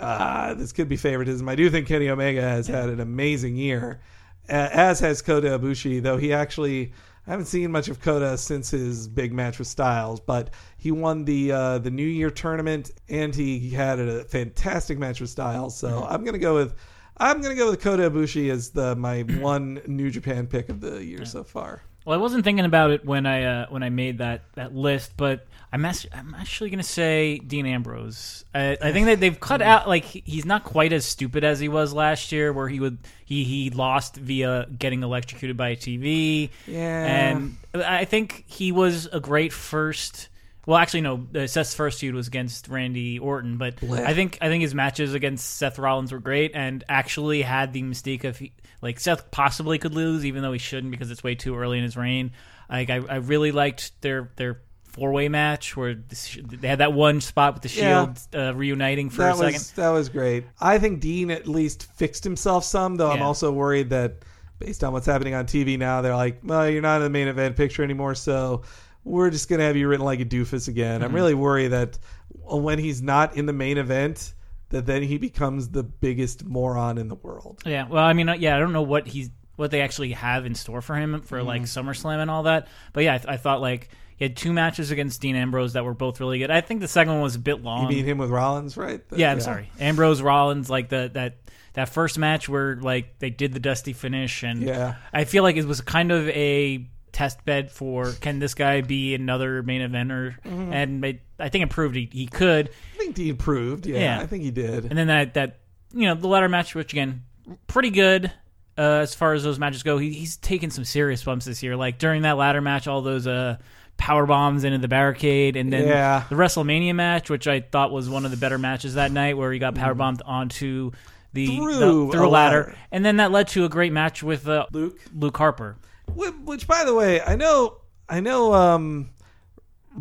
uh, 0.00 0.54
this 0.54 0.72
could 0.72 0.88
be 0.88 0.96
favoritism. 0.96 1.48
I 1.48 1.54
do 1.54 1.70
think 1.70 1.86
Kenny 1.86 2.08
Omega 2.08 2.40
has 2.40 2.66
had 2.66 2.88
an 2.88 3.00
amazing 3.00 3.56
year, 3.56 4.00
as 4.48 5.00
has 5.00 5.22
Kota 5.22 5.58
Ibushi. 5.58 6.02
Though 6.02 6.16
he 6.16 6.32
actually, 6.32 6.92
I 7.26 7.30
haven't 7.30 7.46
seen 7.46 7.70
much 7.70 7.88
of 7.88 8.00
Kota 8.00 8.36
since 8.38 8.70
his 8.70 9.06
big 9.06 9.32
match 9.32 9.58
with 9.58 9.68
Styles, 9.68 10.20
but 10.20 10.50
he 10.78 10.90
won 10.90 11.24
the 11.24 11.52
uh, 11.52 11.78
the 11.78 11.90
New 11.90 12.06
Year 12.06 12.30
tournament 12.30 12.90
and 13.08 13.34
he 13.34 13.70
had 13.70 13.98
a 13.98 14.24
fantastic 14.24 14.98
match 14.98 15.20
with 15.20 15.30
Styles. 15.30 15.76
So 15.76 16.06
I'm 16.08 16.24
gonna 16.24 16.38
go 16.38 16.54
with. 16.54 16.74
I'm 17.18 17.42
gonna 17.42 17.54
go 17.54 17.70
with 17.70 17.82
Kota 17.82 18.10
Ibushi 18.10 18.50
as 18.50 18.70
the 18.70 18.96
my 18.96 19.20
one 19.20 19.82
New 19.86 20.10
Japan 20.10 20.46
pick 20.46 20.70
of 20.70 20.80
the 20.80 21.04
year 21.04 21.26
so 21.26 21.44
far. 21.44 21.82
Well, 22.06 22.18
I 22.18 22.22
wasn't 22.22 22.44
thinking 22.44 22.64
about 22.64 22.92
it 22.92 23.04
when 23.04 23.26
I 23.26 23.44
uh, 23.44 23.66
when 23.68 23.82
I 23.82 23.90
made 23.90 24.18
that, 24.18 24.42
that 24.54 24.74
list, 24.74 25.12
but 25.16 25.46
I'm 25.72 25.84
as- 25.84 26.06
I'm 26.12 26.34
actually 26.34 26.70
going 26.70 26.78
to 26.80 26.84
say 26.84 27.38
Dean 27.38 27.64
Ambrose. 27.66 28.44
I, 28.54 28.76
I 28.82 28.92
think 28.92 29.06
that 29.06 29.20
they've 29.20 29.38
cut 29.38 29.62
out 29.62 29.86
like 29.88 30.04
he- 30.04 30.22
he's 30.26 30.44
not 30.44 30.64
quite 30.64 30.92
as 30.92 31.04
stupid 31.04 31.44
as 31.44 31.60
he 31.60 31.68
was 31.68 31.92
last 31.92 32.32
year, 32.32 32.52
where 32.52 32.68
he 32.68 32.80
would 32.80 32.98
he 33.24 33.44
he 33.44 33.70
lost 33.70 34.16
via 34.16 34.66
getting 34.78 35.02
electrocuted 35.02 35.56
by 35.56 35.68
a 35.70 35.76
TV. 35.76 36.50
Yeah. 36.66 37.06
and 37.34 37.56
I 37.74 38.04
think 38.04 38.44
he 38.48 38.72
was 38.72 39.06
a 39.12 39.20
great 39.20 39.52
first. 39.52 40.28
Well, 40.66 40.76
actually, 40.76 41.00
no. 41.02 41.26
Uh, 41.34 41.46
Seth's 41.46 41.74
first 41.74 42.00
feud 42.00 42.14
was 42.14 42.28
against 42.28 42.68
Randy 42.68 43.18
Orton, 43.18 43.56
but 43.56 43.76
Blech. 43.76 44.04
I 44.04 44.12
think 44.14 44.38
I 44.40 44.48
think 44.48 44.62
his 44.62 44.74
matches 44.74 45.14
against 45.14 45.56
Seth 45.56 45.78
Rollins 45.78 46.12
were 46.12 46.18
great, 46.18 46.50
and 46.54 46.82
actually 46.88 47.42
had 47.42 47.72
the 47.72 47.82
mystique 47.82 48.24
of 48.24 48.38
he, 48.38 48.52
like 48.82 48.98
Seth 49.00 49.30
possibly 49.30 49.78
could 49.78 49.94
lose, 49.94 50.26
even 50.26 50.42
though 50.42 50.52
he 50.52 50.58
shouldn't 50.58 50.90
because 50.90 51.10
it's 51.10 51.22
way 51.24 51.34
too 51.36 51.56
early 51.56 51.78
in 51.78 51.84
his 51.84 51.96
reign. 51.96 52.32
Like 52.68 52.90
I, 52.90 52.96
I 53.08 53.16
really 53.16 53.52
liked 53.52 53.92
their 54.02 54.30
their 54.36 54.60
four 55.00 55.12
way 55.12 55.28
match 55.28 55.76
where 55.76 55.94
the, 55.94 56.42
they 56.60 56.68
had 56.68 56.78
that 56.78 56.92
one 56.92 57.20
spot 57.20 57.54
with 57.54 57.62
the 57.62 57.68
Yeah. 57.80 58.04
Shield 58.04 58.18
uh, 58.34 58.54
reuniting 58.54 59.08
for 59.10 59.22
that 59.22 59.34
a 59.34 59.38
second. 59.38 59.52
was 59.54 59.70
that 59.72 59.88
was 59.88 60.08
great. 60.10 60.44
I 60.60 60.78
think 60.78 61.00
Dean 61.00 61.30
at 61.30 61.48
least 61.48 61.84
fixed 61.94 62.22
himself 62.22 62.64
some, 62.64 62.96
though. 62.96 63.10
I'm 63.10 63.22
also 63.22 63.50
worried 63.50 63.90
that 63.90 64.16
based 64.58 64.84
on 64.84 64.92
what's 64.92 65.06
happening 65.06 65.34
on 65.34 65.46
TV 65.46 65.78
now, 65.78 66.02
they're 66.02 66.14
like, 66.14 66.40
well, 66.44 66.68
you're 66.68 66.82
not 66.82 66.96
in 66.96 67.02
the 67.04 67.10
main 67.10 67.28
event 67.28 67.56
picture 67.56 67.82
anymore, 67.82 68.14
so 68.14 68.62
we're 69.04 69.30
just 69.30 69.48
gonna 69.48 69.62
have 69.62 69.76
you 69.76 69.88
written 69.88 70.04
like 70.04 70.20
a 70.20 70.24
doofus 70.26 70.68
again. 70.68 70.96
Mm-hmm. 71.00 71.04
I'm 71.08 71.14
really 71.14 71.34
worried 71.34 71.68
that 71.68 71.98
when 72.44 72.78
he's 72.78 73.00
not 73.00 73.36
in 73.36 73.46
the 73.46 73.52
main 73.54 73.78
event, 73.78 74.34
that 74.68 74.84
then 74.86 75.02
he 75.02 75.16
becomes 75.18 75.70
the 75.70 75.82
biggest 75.82 76.44
moron 76.44 76.98
in 76.98 77.08
the 77.08 77.14
world. 77.16 77.62
Yeah, 77.64 77.88
well, 77.88 78.04
I 78.04 78.12
mean, 78.12 78.28
uh, 78.28 78.34
yeah, 78.34 78.54
I 78.56 78.60
don't 78.60 78.72
know 78.74 78.82
what 78.82 79.06
he's 79.08 79.30
what 79.56 79.70
they 79.70 79.80
actually 79.82 80.12
have 80.12 80.46
in 80.46 80.54
store 80.54 80.80
for 80.80 80.94
him 80.96 81.20
for 81.22 81.42
like 81.42 81.62
Mm-hmm. 81.62 81.88
SummerSlam 81.88 82.18
and 82.20 82.30
all 82.30 82.44
that. 82.44 82.68
But 82.92 83.04
yeah, 83.04 83.14
I, 83.14 83.18
th- 83.18 83.28
I 83.28 83.36
thought 83.36 83.60
like 83.60 83.88
he 84.20 84.24
had 84.26 84.36
two 84.36 84.52
matches 84.52 84.92
against 84.92 85.20
Dean 85.20 85.34
Ambrose 85.34 85.72
that 85.72 85.84
were 85.84 85.94
both 85.94 86.20
really 86.20 86.38
good. 86.38 86.50
I 86.52 86.60
think 86.60 86.80
the 86.80 86.86
second 86.88 87.14
one 87.14 87.22
was 87.22 87.34
a 87.34 87.38
bit 87.40 87.64
long. 87.64 87.82
You 87.90 87.96
mean 87.96 88.04
him 88.04 88.18
with 88.18 88.30
Rollins, 88.30 88.76
right? 88.76 89.00
The- 89.08 89.18
yeah, 89.18 89.32
I'm 89.32 89.40
sorry, 89.40 89.68
Ambrose 89.80 90.22
Rollins, 90.22 90.70
like 90.70 90.88
the 90.90 91.10
that 91.14 91.38
that 91.72 91.88
first 91.88 92.18
match 92.18 92.48
where 92.48 92.76
like 92.76 93.18
they 93.18 93.30
did 93.30 93.52
the 93.52 93.60
dusty 93.60 93.92
finish, 93.92 94.44
and 94.44 94.62
Yeah. 94.62 94.94
I 95.12 95.24
feel 95.24 95.42
like 95.42 95.56
it 95.56 95.64
was 95.64 95.80
kind 95.80 96.12
of 96.12 96.28
a 96.28 96.86
test 97.12 97.44
bed 97.44 97.72
for 97.72 98.12
can 98.20 98.38
this 98.38 98.54
guy 98.54 98.82
be 98.82 99.14
another 99.16 99.62
main 99.64 99.80
eventer, 99.80 100.40
Mm-hmm. 100.42 100.72
and 100.72 101.04
it, 101.04 101.20
I 101.40 101.48
think 101.48 101.64
it 101.64 101.70
proved 101.70 101.96
he, 101.96 102.08
he 102.12 102.26
could. 102.28 102.68
I 102.94 102.98
think 102.98 103.14
Dean 103.16 103.36
proved. 103.36 103.86
Yeah, 103.86 103.98
Yeah. 103.98 104.20
I 104.20 104.26
think 104.26 104.44
he 104.44 104.50
did. 104.52 104.84
And 104.84 104.96
then 104.98 105.06
that 105.08 105.34
that 105.34 105.58
you 105.92 106.02
know 106.06 106.14
the 106.14 106.28
ladder 106.28 106.48
match, 106.48 106.74
which 106.74 106.92
again 106.92 107.24
pretty 107.66 107.90
good 107.90 108.30
uh, 108.78 109.00
as 109.02 109.14
far 109.14 109.32
as 109.32 109.42
those 109.42 109.58
matches 109.58 109.82
go. 109.82 109.98
He, 109.98 110.12
he's 110.12 110.36
taken 110.36 110.70
some 110.70 110.84
serious 110.84 111.24
bumps 111.24 111.46
this 111.46 111.62
year. 111.62 111.76
Like 111.76 111.98
during 111.98 112.22
that 112.22 112.36
ladder 112.36 112.60
match, 112.60 112.86
all 112.86 113.02
those 113.02 113.26
uh, 113.26 113.56
power 114.00 114.26
bombs 114.26 114.64
into 114.64 114.78
the 114.78 114.88
barricade, 114.88 115.54
and 115.56 115.72
then 115.72 115.86
Yeah. 115.86 116.24
the 116.28 116.34
WrestleMania 116.34 116.94
match, 116.94 117.30
which 117.30 117.46
I 117.46 117.60
thought 117.60 117.92
was 117.92 118.08
one 118.08 118.24
of 118.24 118.30
the 118.32 118.36
better 118.38 118.58
matches 118.58 118.94
that 118.94 119.12
night, 119.12 119.36
where 119.36 119.52
he 119.52 119.58
got 119.58 119.74
Mm-hmm. 119.74 119.82
power 119.84 119.94
bombed 119.94 120.22
onto 120.24 120.90
the 121.32 121.46
Through 121.56 121.74
the- 121.74 122.12
through 122.12 122.26
a 122.26 122.28
ladder. 122.28 122.56
ladder. 122.64 122.74
and 122.90 123.04
then 123.04 123.18
that 123.18 123.30
led 123.30 123.46
to 123.48 123.64
a 123.64 123.68
great 123.68 123.92
match 123.92 124.22
with 124.22 124.48
uh, 124.48 124.66
Luke. 124.72 124.98
Luke 125.14 125.36
Harper. 125.36 125.76
Which, 126.14 126.32
which, 126.44 126.66
by 126.66 126.84
the 126.84 126.92
way, 126.94 127.20
I 127.20 127.36
know, 127.36 127.76
I 128.08 128.18
know, 128.20 128.52
um, 128.54 129.10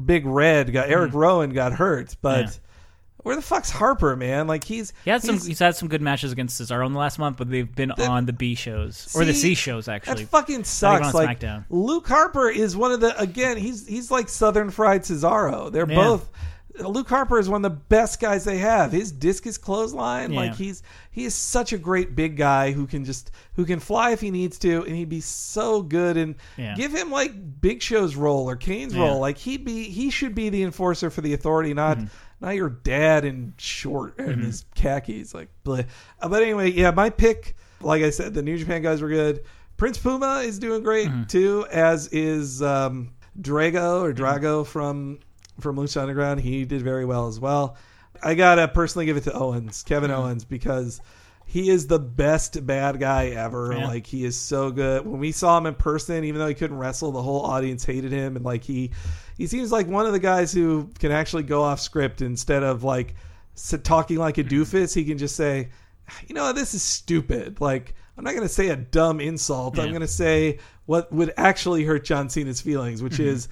Big 0.06 0.26
Red 0.26 0.72
got 0.74 0.90
Eric 0.90 1.14
Rowan 1.14 1.52
got 1.52 1.74
hurt, 1.74 2.16
but 2.22 2.46
Mm-hmm. 2.46 2.52
Yeah. 2.52 2.66
Where 3.24 3.36
the 3.36 3.42
fuck's 3.42 3.70
Harper, 3.70 4.16
man? 4.16 4.48
Like 4.48 4.64
he's 4.64 4.94
He 5.04 5.10
had 5.12 5.22
some. 5.22 5.36
he's- 5.36 5.46
He's, 5.46 5.60
had 5.60 5.76
some 5.76 5.88
good 5.90 6.02
matches 6.02 6.32
against 6.32 6.60
Cesaro 6.60 6.86
in 6.86 6.94
the 6.94 7.00
last 7.00 7.20
month, 7.20 7.38
but 7.38 7.50
they've 7.50 7.74
been 7.74 7.92
on 7.92 8.26
the 8.26 8.34
B 8.34 8.56
shows 8.56 9.12
or 9.16 9.26
the 9.26 9.34
C 9.34 9.56
shows 9.56 9.88
actually. 9.88 10.24
That 10.24 10.30
fucking 10.30 10.64
sucks. 10.64 11.08
on 11.08 11.14
Like 11.14 11.40
SmackDown. 11.40 11.66
Luke 11.70 12.08
Harper 12.08 12.50
is 12.50 12.76
one 12.78 12.92
of 12.92 13.00
the 13.02 13.20
again. 13.20 13.58
He's 13.58 13.88
he's 13.88 14.10
like 14.12 14.30
Southern 14.30 14.70
Fried 14.70 15.02
Cesaro. 15.04 15.72
They're 15.72 15.90
Yeah. 15.90 15.96
both. 15.96 16.30
Luke 16.80 17.10
Harper 17.10 17.38
is 17.40 17.50
one 17.50 17.66
of 17.66 17.70
the 17.70 17.78
best 17.78 18.22
guys 18.22 18.46
they 18.46 18.60
have. 18.60 18.94
His 18.94 19.12
discus 19.12 19.58
clothesline, 19.58 20.32
Yeah. 20.32 20.40
like 20.40 20.56
he's 20.56 20.82
he 21.12 21.26
is 21.26 21.36
such 21.36 21.74
a 21.74 21.78
great 21.78 22.16
big 22.16 22.38
guy 22.38 22.72
who 22.72 22.88
can 22.88 23.04
just 23.04 23.32
who 23.56 23.66
can 23.66 23.80
fly 23.82 24.12
if 24.12 24.22
he 24.22 24.32
needs 24.32 24.58
to, 24.60 24.84
and 24.86 24.96
he'd 24.96 25.10
be 25.10 25.20
so 25.20 25.82
good. 25.82 26.16
And 26.16 26.36
Yeah. 26.56 26.76
give 26.76 26.94
him 26.96 27.12
like 27.12 27.34
Big 27.60 27.82
Show's 27.82 28.16
role 28.16 28.50
or 28.50 28.56
Kane's 28.56 28.94
Yeah. 28.96 29.02
role. 29.02 29.20
Like 29.20 29.38
he'd 29.40 29.66
be 29.66 29.84
he 29.90 30.10
should 30.10 30.34
be 30.34 30.48
the 30.50 30.64
enforcer 30.64 31.10
for 31.10 31.20
the 31.20 31.34
authority, 31.34 31.74
not 31.74 31.98
Mm-hmm. 31.98 32.08
Not 32.42 32.56
your 32.56 32.70
dad 32.70 33.26
in 33.26 33.54
short 33.58 34.18
and 34.20 34.44
his 34.44 34.66
khakis. 34.76 35.34
Like, 35.34 35.50
bleh. 35.66 35.86
Uh, 36.22 36.30
but 36.30 36.42
anyway, 36.44 36.72
yeah, 36.72 36.92
my 36.92 37.10
pick. 37.10 37.56
Like 37.82 38.04
I 38.04 38.10
said, 38.10 38.34
the 38.34 38.42
New 38.42 38.58
Japan 38.58 38.82
guys 38.82 39.02
were 39.02 39.10
good. 39.10 39.44
Prince 39.78 39.98
Puma 39.98 40.40
is 40.46 40.60
doing 40.60 40.84
great 40.84 41.08
Mm-hmm. 41.08 41.24
too, 41.24 41.66
as 41.72 42.08
is 42.10 42.62
um, 42.62 43.14
Drago 43.42 44.02
or 44.02 44.14
Drago 44.14 44.66
from 44.66 45.20
from 45.62 45.78
Lucha 45.78 46.02
Underground. 46.02 46.42
He 46.42 46.66
did 46.66 46.82
very 46.82 47.06
well 47.06 47.28
as 47.28 47.40
well. 47.40 47.78
I 48.22 48.34
gotta 48.36 48.68
personally 48.68 49.06
give 49.06 49.16
it 49.18 49.24
to 49.24 49.34
Owens, 49.34 49.84
Kevin 49.84 50.10
Mm-hmm. 50.12 50.20
Owens, 50.22 50.44
because 50.46 51.00
he 51.46 51.70
is 51.70 51.88
the 51.88 52.00
best 52.00 52.66
bad 52.66 53.00
guy 53.00 53.28
ever. 53.30 53.74
Yeah. 53.74 53.88
Like 53.88 54.06
he 54.06 54.26
is 54.26 54.38
so 54.38 54.70
good. 54.72 55.06
When 55.06 55.20
we 55.20 55.32
saw 55.32 55.58
him 55.58 55.66
in 55.66 55.76
person, 55.76 56.26
even 56.26 56.40
though 56.40 56.48
he 56.48 56.54
couldn't 56.54 56.78
wrestle, 56.78 57.12
the 57.14 57.22
whole 57.22 57.42
audience 57.44 57.86
hated 57.86 58.12
him, 58.12 58.36
and 58.36 58.44
like 58.44 58.64
he 58.66 58.92
he 59.40 59.48
seems 59.48 59.72
like 59.72 59.88
one 59.88 60.06
of 60.06 60.12
the 60.12 60.20
guys 60.20 60.52
who 60.54 60.92
can 61.00 61.12
actually 61.12 61.44
go 61.44 61.64
off 61.64 61.80
script 61.80 62.22
instead 62.22 62.62
of 62.62 62.84
like 62.84 63.16
talking 63.84 64.18
like 64.18 64.38
a 64.38 64.44
doofus. 64.44 64.94
He 64.94 65.04
can 65.06 65.18
just 65.18 65.36
say, 65.36 65.70
you 66.28 66.36
know, 66.36 66.54
this 66.54 66.74
is 66.76 66.84
stupid. 66.84 67.60
Like 67.60 67.96
I'm 68.18 68.24
not 68.24 68.36
gonna 68.36 68.48
say 68.50 68.68
a 68.70 68.76
dumb 68.76 69.20
insult. 69.20 69.80
I'm 69.80 69.92
gonna 69.94 70.08
say 70.08 70.60
what 70.86 71.12
would 71.12 71.34
actually 71.38 71.84
hurt 71.86 72.04
John 72.04 72.30
Cena's 72.30 72.62
feelings, 72.62 73.02
which 73.02 73.14
Mm-hmm. 73.14 73.24
is 73.36 73.48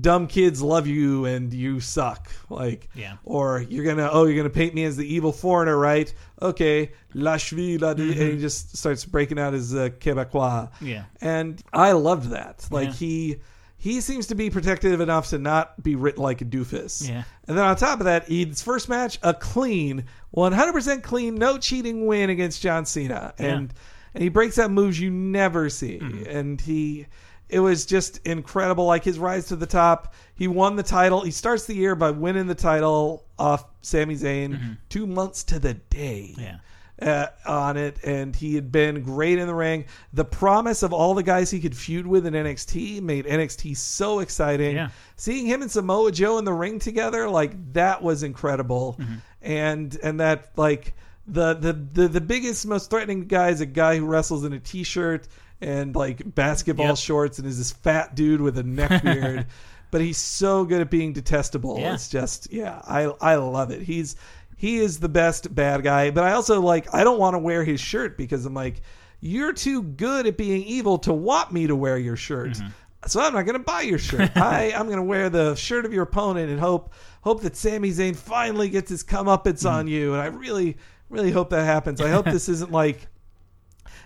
dumb 0.00 0.26
kids 0.26 0.60
love 0.60 0.88
you 0.88 1.24
and 1.26 1.54
you 1.54 1.78
suck. 1.78 2.28
Like 2.50 2.88
Yeah. 2.94 3.16
or 3.24 3.64
you're 3.68 3.84
gonna 3.84 4.08
oh 4.10 4.24
you're 4.24 4.36
gonna 4.36 4.50
paint 4.50 4.74
me 4.74 4.82
as 4.84 4.96
the 4.96 5.06
evil 5.06 5.30
foreigner, 5.32 5.76
right? 5.78 6.12
Okay, 6.42 6.90
lâche 7.14 7.80
la 7.80 7.94
di- 7.94 8.02
and 8.10 8.32
he 8.32 8.38
just 8.40 8.76
starts 8.76 9.04
breaking 9.04 9.38
out 9.38 9.52
his 9.52 9.72
uh, 9.74 9.90
Quebecois. 10.00 10.68
Yeah. 10.80 11.04
and 11.20 11.62
I 11.72 11.92
loved 11.92 12.30
that. 12.30 12.66
Like 12.72 12.88
Yeah. 12.88 12.94
he 12.94 13.36
he 13.80 14.00
seems 14.00 14.26
to 14.26 14.34
be 14.34 14.50
protective 14.50 15.00
enough 15.00 15.28
to 15.28 15.38
not 15.38 15.80
be 15.82 15.94
written 15.94 16.20
like 16.20 16.40
a 16.40 16.44
doofus. 16.44 17.08
Yeah. 17.08 17.22
and 17.46 17.56
then 17.56 17.64
on 17.64 17.76
top 17.76 18.00
of 18.00 18.06
that, 18.06 18.28
his 18.28 18.60
first 18.60 18.88
match 18.88 19.18
a 19.22 19.32
clean, 19.32 20.04
100% 20.36 21.02
clean, 21.04 21.36
no 21.36 21.58
cheating 21.58 22.06
win 22.06 22.28
against 22.28 22.60
John 22.60 22.84
Cena, 22.84 23.32
and 23.38 23.72
and 24.14 24.22
he 24.22 24.30
breaks 24.30 24.58
out 24.58 24.72
moves 24.72 24.98
you 24.98 25.10
never 25.10 25.70
see, 25.70 25.98
mm-hmm. 25.98 26.28
and 26.28 26.60
he. 26.60 27.06
It 27.48 27.60
was 27.60 27.86
just 27.86 28.20
incredible. 28.26 28.84
Like 28.84 29.04
his 29.04 29.18
rise 29.18 29.46
to 29.46 29.56
the 29.56 29.64
top. 29.64 30.12
He 30.34 30.48
won 30.48 30.76
the 30.76 30.82
title. 30.82 31.22
He 31.22 31.30
starts 31.30 31.64
the 31.64 31.72
year 31.72 31.94
by 31.94 32.10
winning 32.10 32.46
the 32.46 32.54
title 32.54 33.24
off 33.38 33.64
Sami 33.80 34.16
Zayn 34.16 34.50
mm-hmm. 34.50 34.72
two 34.90 35.06
months 35.06 35.44
to 35.44 35.58
the 35.58 35.72
day 35.72 36.34
Yeah. 36.36 36.58
Uh, 37.00 37.26
on 37.46 37.76
it, 37.76 37.98
and 38.04 38.34
he 38.34 38.54
had 38.54 38.72
been 38.72 39.02
great 39.02 39.38
in 39.38 39.46
the 39.46 39.54
ring. 39.54 39.84
The 40.12 40.24
promise 40.24 40.82
of 40.82 40.92
all 40.92 41.14
the 41.14 41.22
guys 41.22 41.50
he 41.50 41.60
could 41.60 41.76
feud 41.76 42.06
with 42.06 42.26
in 42.26 42.34
NXT 42.34 43.00
made 43.02 43.24
NXT 43.26 43.76
so 43.76 44.18
exciting. 44.20 44.76
Yeah. 44.76 44.88
Seeing 45.16 45.46
him 45.46 45.62
and 45.62 45.70
Samoa 45.70 46.10
Joe 46.12 46.38
in 46.38 46.44
the 46.44 46.52
ring 46.52 46.78
together, 46.78 47.28
like 47.28 47.72
that 47.74 48.02
was 48.02 48.22
incredible, 48.22 48.96
Mm-hmm. 48.98 49.14
and 49.42 49.98
and 50.02 50.20
that 50.20 50.50
like 50.56 50.94
the, 51.26 51.54
the 51.54 51.72
the 51.72 52.08
the 52.08 52.20
biggest, 52.20 52.66
most 52.66 52.90
threatening 52.90 53.26
guy 53.26 53.50
is 53.50 53.60
a 53.60 53.66
guy 53.66 53.96
who 53.98 54.06
wrestles 54.06 54.44
in 54.44 54.52
a 54.52 54.58
t-shirt 54.58 55.28
and 55.60 55.94
like 55.94 56.22
basketball 56.34 56.86
Yep. 56.88 56.96
shorts 56.96 57.38
and 57.38 57.46
is 57.46 57.58
this 57.58 57.72
fat 57.72 58.14
dude 58.14 58.40
with 58.40 58.56
a 58.58 58.62
neck 58.62 59.02
beard. 59.04 59.46
but 59.90 60.00
he's 60.00 60.18
so 60.18 60.64
good 60.64 60.80
at 60.80 60.90
being 60.90 61.12
detestable. 61.12 61.78
Yeah. 61.78 61.94
It's 61.94 62.08
just 62.08 62.52
yeah, 62.52 62.80
I 62.86 63.04
I 63.20 63.36
love 63.36 63.70
it. 63.70 63.82
He's 63.82 64.16
he 64.58 64.76
is 64.78 65.00
the 65.00 65.08
best 65.08 65.54
bad 65.54 65.82
guy, 65.82 66.10
but 66.10 66.24
I 66.24 66.32
also 66.32 66.60
like 66.60 66.92
I 66.92 67.02
don't 67.04 67.18
want 67.18 67.32
to 67.34 67.38
wear 67.38 67.64
his 67.64 67.80
shirt 67.80 68.18
because 68.18 68.44
I'm 68.44 68.52
like 68.52 68.82
you're 69.20 69.52
too 69.54 69.82
good 69.82 70.26
at 70.26 70.36
being 70.36 70.62
evil 70.64 70.98
to 70.98 71.12
want 71.12 71.50
me 71.52 71.66
to 71.68 71.74
wear 71.74 71.96
your 71.96 72.16
shirt. 72.16 72.50
Mm-hmm. 72.50 72.68
So 73.06 73.20
I'm 73.20 73.32
not 73.32 73.42
going 73.46 73.56
to 73.58 73.64
buy 73.64 73.82
your 73.82 73.98
shirt. 73.98 74.30
I 74.36 74.72
I'm 74.76 74.86
going 74.86 74.98
to 74.98 75.02
wear 75.04 75.30
the 75.30 75.54
shirt 75.54 75.86
of 75.86 75.92
your 75.94 76.02
opponent 76.02 76.50
and 76.50 76.60
hope 76.60 76.92
hope 77.22 77.40
that 77.42 77.56
Sami 77.56 77.90
Zayn 77.90 78.14
finally 78.14 78.68
gets 78.68 78.90
his 78.90 79.02
comeuppance 79.02 79.64
Mm-hmm. 79.64 79.66
on 79.76 79.88
you. 79.88 80.12
And 80.12 80.20
I 80.20 80.26
really 80.26 80.76
really 81.08 81.30
hope 81.30 81.50
that 81.50 81.64
happens. 81.64 82.00
I 82.00 82.10
hope 82.10 82.26
this 82.26 82.48
isn't 82.50 82.70
like 82.70 83.06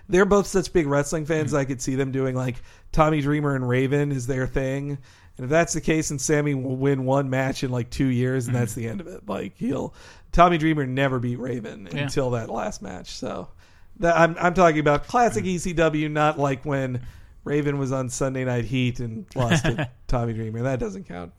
they're 0.09 0.25
both 0.25 0.47
such 0.47 0.73
big 0.73 0.87
wrestling 0.87 1.25
fans. 1.25 1.51
Mm-hmm. 1.51 1.59
I 1.59 1.65
could 1.65 1.81
see 1.81 1.95
them 1.95 2.11
doing 2.11 2.35
like 2.35 2.57
Tommy 2.91 3.21
Dreamer 3.21 3.55
and 3.55 3.67
Raven 3.67 4.11
is 4.11 4.27
their 4.27 4.47
thing. 4.47 4.97
And 5.37 5.45
if 5.45 5.49
that's 5.49 5.73
the 5.73 5.81
case, 5.81 6.11
and 6.11 6.21
Sammy 6.21 6.53
will 6.53 6.75
win 6.75 7.05
one 7.05 7.29
match 7.29 7.63
in 7.63 7.71
like 7.71 7.89
two 7.89 8.07
years, 8.07 8.47
and 8.47 8.55
that's 8.55 8.75
the 8.75 8.87
end 8.87 9.01
of 9.01 9.07
it. 9.07 9.27
Like 9.27 9.53
he'll 9.57 9.93
Tommy 10.31 10.57
Dreamer 10.57 10.85
never 10.85 11.19
beat 11.19 11.39
Raven 11.39 11.87
Yeah. 11.91 12.03
until 12.03 12.31
that 12.31 12.49
last 12.49 12.81
match. 12.81 13.11
So 13.11 13.47
that 13.99 14.17
I'm 14.17 14.35
I'm 14.39 14.53
talking 14.53 14.79
about 14.79 15.07
classic 15.07 15.45
ECW, 15.45 16.11
not 16.11 16.37
like 16.37 16.65
when 16.65 17.01
Raven 17.43 17.77
was 17.77 17.91
on 17.91 18.09
Sunday 18.09 18.45
Night 18.45 18.65
Heat 18.65 18.99
and 18.99 19.25
lost 19.35 19.65
to 19.65 19.89
Tommy 20.07 20.33
Dreamer. 20.33 20.63
That 20.63 20.79
doesn't 20.79 21.07
count. 21.07 21.33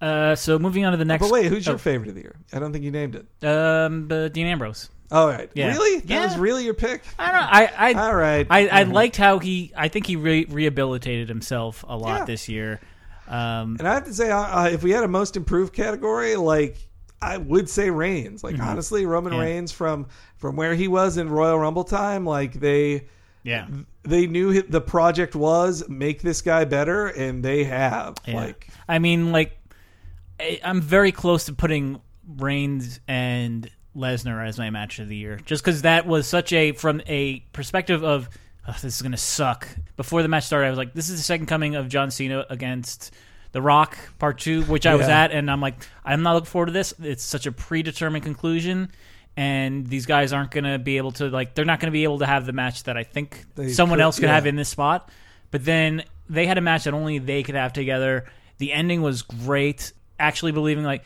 Uh, 0.00 0.34
so 0.34 0.58
moving 0.58 0.84
on 0.84 0.92
to 0.92 0.98
the 0.98 1.04
next. 1.04 1.22
But 1.22 1.32
wait, 1.32 1.46
who's 1.46 1.66
your 1.66 1.74
oh, 1.74 1.78
favorite 1.78 2.08
of 2.08 2.14
the 2.14 2.22
year? 2.22 2.36
I 2.52 2.58
don't 2.58 2.72
think 2.72 2.84
you 2.84 2.90
named 2.90 3.16
it. 3.16 3.46
Um, 3.46 4.08
Dean 4.08 4.46
Ambrose. 4.46 4.88
All 5.12 5.26
right, 5.26 5.50
Yeah. 5.54 5.68
really? 5.72 5.98
That 6.00 6.08
Yeah. 6.08 6.24
was 6.26 6.36
really 6.38 6.64
your 6.64 6.74
pick? 6.74 7.02
I 7.18 7.32
don't. 7.32 7.42
I 7.42 7.90
I 7.90 8.06
All 8.06 8.14
right. 8.14 8.46
I, 8.48 8.80
I 8.80 8.84
Mhm. 8.84 8.92
liked 8.92 9.16
how 9.16 9.38
he. 9.40 9.72
I 9.76 9.88
think 9.88 10.06
he 10.06 10.16
re- 10.16 10.46
rehabilitated 10.48 11.28
himself 11.28 11.84
a 11.88 11.96
lot 11.96 12.20
Yeah. 12.20 12.24
this 12.26 12.48
year. 12.48 12.80
Um, 13.28 13.76
And 13.78 13.86
I 13.88 13.94
have 13.94 14.04
to 14.06 14.14
say, 14.14 14.30
uh, 14.30 14.38
uh, 14.64 14.68
if 14.72 14.82
we 14.82 14.90
had 14.90 15.04
a 15.04 15.08
most 15.08 15.36
improved 15.36 15.72
category, 15.72 16.36
like 16.36 16.76
I 17.22 17.36
would 17.36 17.68
say 17.68 17.90
Reigns. 17.90 18.42
Like 18.42 18.58
honestly, 18.58 19.04
Roman 19.06 19.32
Mm-hmm. 19.32 19.42
Yeah. 19.42 19.46
Reigns 19.48 19.72
from 19.72 20.06
from 20.36 20.56
where 20.56 20.74
he 20.74 20.88
was 20.88 21.16
in 21.16 21.28
Royal 21.28 21.58
Rumble 21.58 21.84
time, 21.84 22.24
like 22.24 22.54
they 22.54 23.06
yeah. 23.42 23.66
they 24.04 24.26
knew 24.26 24.52
hi- 24.52 24.64
the 24.68 24.80
project 24.80 25.34
was 25.36 25.88
make 25.88 26.22
this 26.22 26.40
guy 26.40 26.64
better, 26.64 27.06
and 27.08 27.42
they 27.44 27.64
have. 27.64 28.16
Yeah. 28.26 28.36
Like 28.36 28.68
I 28.88 28.98
mean, 29.00 29.32
like, 29.32 29.58
I- 30.40 30.60
I'm 30.64 30.80
very 30.80 31.12
close 31.12 31.44
to 31.46 31.52
putting 31.52 32.00
Reigns 32.38 33.00
and 33.08 33.68
Lesnar 33.96 34.46
as 34.46 34.58
my 34.58 34.70
match 34.70 34.98
of 34.98 35.08
the 35.08 35.16
year, 35.16 35.40
just 35.44 35.64
because 35.64 35.82
that 35.82 36.06
was 36.06 36.26
such 36.26 36.52
a 36.52 36.72
from 36.72 37.02
a 37.06 37.40
perspective 37.52 38.04
of 38.04 38.28
"Ugh, 38.66 38.74
this 38.82 38.96
is 38.96 39.02
gonna 39.02 39.16
suck. 39.16 39.66
Before 39.96 40.22
the 40.22 40.28
match 40.28 40.44
started, 40.44 40.66
I 40.66 40.70
was 40.70 40.78
like, 40.78 40.94
this 40.94 41.08
is 41.10 41.16
the 41.18 41.22
second 41.24 41.46
coming 41.46 41.74
of 41.74 41.88
John 41.88 42.10
Cena 42.10 42.46
against. 42.50 43.12
The 43.52 43.60
Rock 43.60 43.98
Part 44.20 44.38
Two, 44.38 44.62
which 44.62 44.86
I 44.86 44.94
was 44.94 45.08
at, 45.08 45.32
and 45.32 45.50
I'm 45.50 45.60
like, 45.60 45.74
I'm 46.04 46.22
not 46.22 46.34
looking 46.34 46.46
forward 46.46 46.66
to 46.66 46.72
this. 46.72 46.94
It's 47.02 47.24
such 47.24 47.46
a 47.46 47.50
predetermined 47.50 48.22
conclusion, 48.22 48.92
and 49.36 49.84
these 49.88 50.06
guys 50.06 50.32
aren't 50.32 50.52
going 50.52 50.62
to 50.62 50.78
be 50.78 50.98
able 50.98 51.10
to 51.12 51.28
like. 51.30 51.56
They're 51.56 51.64
not 51.64 51.80
going 51.80 51.88
to 51.88 51.92
be 51.92 52.04
able 52.04 52.20
to 52.20 52.26
have 52.26 52.46
the 52.46 52.52
match 52.52 52.84
that 52.84 52.96
I 52.96 53.02
think 53.02 53.44
They 53.56 53.70
someone 53.70 53.98
could- 53.98 54.04
else 54.04 54.20
could 54.20 54.28
yeah. 54.28 54.36
have 54.36 54.46
in 54.46 54.54
this 54.54 54.68
spot. 54.68 55.10
But 55.50 55.64
then 55.64 56.04
they 56.28 56.46
had 56.46 56.58
a 56.58 56.60
match 56.60 56.84
that 56.84 56.94
only 56.94 57.18
they 57.18 57.42
could 57.42 57.56
have 57.56 57.72
together. 57.72 58.26
The 58.58 58.72
ending 58.72 59.02
was 59.02 59.22
great. 59.22 59.92
Actually, 60.20 60.52
believing 60.52 60.84
like 60.84 61.02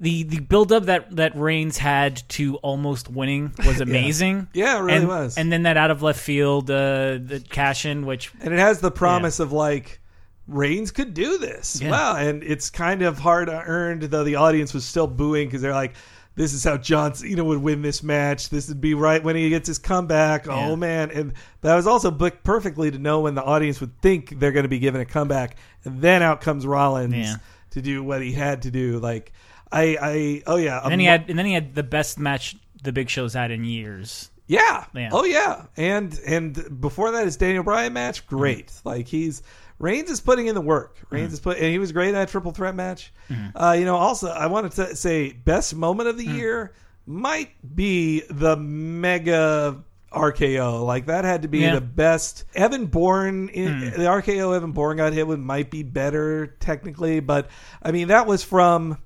the 0.00 0.22
the 0.22 0.40
build 0.40 0.72
up 0.72 0.84
that 0.84 1.14
that 1.16 1.36
Reigns 1.36 1.78
had 1.78 2.22
to 2.30 2.56
almost 2.56 3.08
winning 3.08 3.52
was 3.66 3.80
amazing. 3.88 4.48
Yeah, 4.52 4.78
it 4.78 4.82
really 4.82 4.98
and, 4.98 5.08
was. 5.08 5.36
And 5.36 5.52
then 5.52 5.64
that 5.64 5.76
out 5.76 5.90
of 5.90 6.02
left 6.02 6.20
field 6.20 6.70
uh, 6.70 7.18
the 7.20 7.44
cash 7.48 7.84
in, 7.84 8.06
which 8.06 8.32
and 8.40 8.54
it 8.54 8.60
has 8.60 8.80
the 8.80 8.90
promise 8.90 9.40
of 9.40 9.52
like 9.52 10.00
Reigns 10.46 10.90
could 10.90 11.14
do 11.14 11.38
this. 11.38 11.80
Yeah. 11.82 11.90
Wow, 11.90 12.16
and 12.16 12.42
it's 12.42 12.70
kind 12.70 13.02
of 13.02 13.18
hard 13.18 13.48
earned 13.48 14.02
though 14.02 14.24
the 14.24 14.36
audience 14.36 14.72
was 14.72 14.84
still 14.84 15.06
booing 15.06 15.48
because 15.48 15.62
they're 15.62 15.72
like. 15.72 15.94
This 16.34 16.52
is 16.52 16.62
how 16.62 16.76
John 16.76 17.14
Cena 17.14 17.42
would 17.42 17.58
win 17.58 17.82
this 17.82 18.00
match. 18.00 18.48
This 18.48 18.68
would 18.68 18.80
be 18.80 18.94
right 18.94 19.20
when 19.24 19.34
he 19.34 19.50
gets 19.50 19.66
his 19.66 19.80
comeback. 19.80 20.46
Yeah. 20.46 20.68
Oh 20.68 20.76
man! 20.76 21.10
And 21.10 21.32
that 21.62 21.74
was 21.74 21.88
also 21.88 22.12
booked 22.12 22.44
perfectly 22.44 22.92
to 22.92 22.98
know 23.00 23.18
when 23.18 23.34
the 23.34 23.42
audience 23.42 23.80
would 23.80 24.00
think 24.00 24.38
they're 24.38 24.52
going 24.52 24.62
to 24.62 24.68
be 24.68 24.78
given 24.78 25.00
a 25.00 25.04
comeback, 25.04 25.56
and 25.84 26.00
then 26.00 26.22
out 26.22 26.40
comes 26.40 26.64
Rollins 26.64 27.12
Yeah. 27.16 27.36
to 27.70 27.82
do 27.82 28.04
what 28.04 28.22
he 28.22 28.30
had 28.30 28.62
to 28.62 28.70
do. 28.70 29.00
Like 29.00 29.32
I, 29.70 29.98
I, 30.00 30.42
oh 30.46 30.56
yeah. 30.56 30.80
and 30.82 30.92
then 30.92 31.00
he 31.00 31.06
had 31.06 31.28
and 31.28 31.38
then 31.38 31.46
he 31.46 31.52
had 31.52 31.74
the 31.74 31.82
best 31.82 32.18
match 32.18 32.56
the 32.82 32.92
Big 32.92 33.08
Show's 33.10 33.34
had 33.34 33.50
in 33.50 33.64
years. 33.64 34.30
Yeah. 34.46 34.86
Yeah. 34.94 35.10
Oh 35.12 35.24
yeah. 35.24 35.66
And 35.76 36.18
and 36.26 36.80
before 36.80 37.12
that 37.12 37.24
his 37.24 37.36
Daniel 37.36 37.62
Bryan 37.62 37.92
match, 37.92 38.26
mm-hmm. 38.26 38.36
great. 38.36 38.72
Like 38.84 39.06
he's 39.06 39.42
Reigns 39.78 40.10
is 40.10 40.20
putting 40.20 40.48
in 40.48 40.54
the 40.54 40.60
work. 40.60 40.96
Reigns 41.10 41.26
mm-hmm. 41.26 41.34
is 41.34 41.40
put 41.40 41.58
and 41.58 41.66
he 41.66 41.78
was 41.78 41.92
great 41.92 42.08
in 42.08 42.14
that 42.14 42.28
triple 42.28 42.52
threat 42.52 42.74
match. 42.74 43.12
Mm-hmm. 43.30 43.56
Uh, 43.56 43.72
you 43.72 43.84
know, 43.84 43.96
also 43.96 44.28
I 44.28 44.46
wanted 44.46 44.72
to 44.72 44.96
say 44.96 45.32
best 45.32 45.74
moment 45.74 46.08
of 46.08 46.16
the 46.16 46.26
year 46.26 46.72
might 47.06 47.50
be 47.76 48.22
the 48.30 48.56
mega 48.56 49.82
RKO. 50.12 50.84
Like 50.84 51.06
that 51.06 51.24
had 51.24 51.42
to 51.42 51.48
be 51.48 51.60
Yeah. 51.60 51.74
the 51.74 51.80
best. 51.82 52.44
Evan 52.54 52.86
Bourne 52.86 53.50
in 53.50 53.80
the 53.80 54.06
RKO 54.06 54.56
Evan 54.56 54.72
Bourne 54.72 54.96
got 54.96 55.12
hit 55.12 55.26
with 55.26 55.38
might 55.38 55.70
be 55.70 55.82
better 55.82 56.46
technically, 56.46 57.20
but 57.20 57.50
I 57.82 57.92
mean 57.92 58.08
that 58.08 58.26
was 58.26 58.42
from 58.42 58.96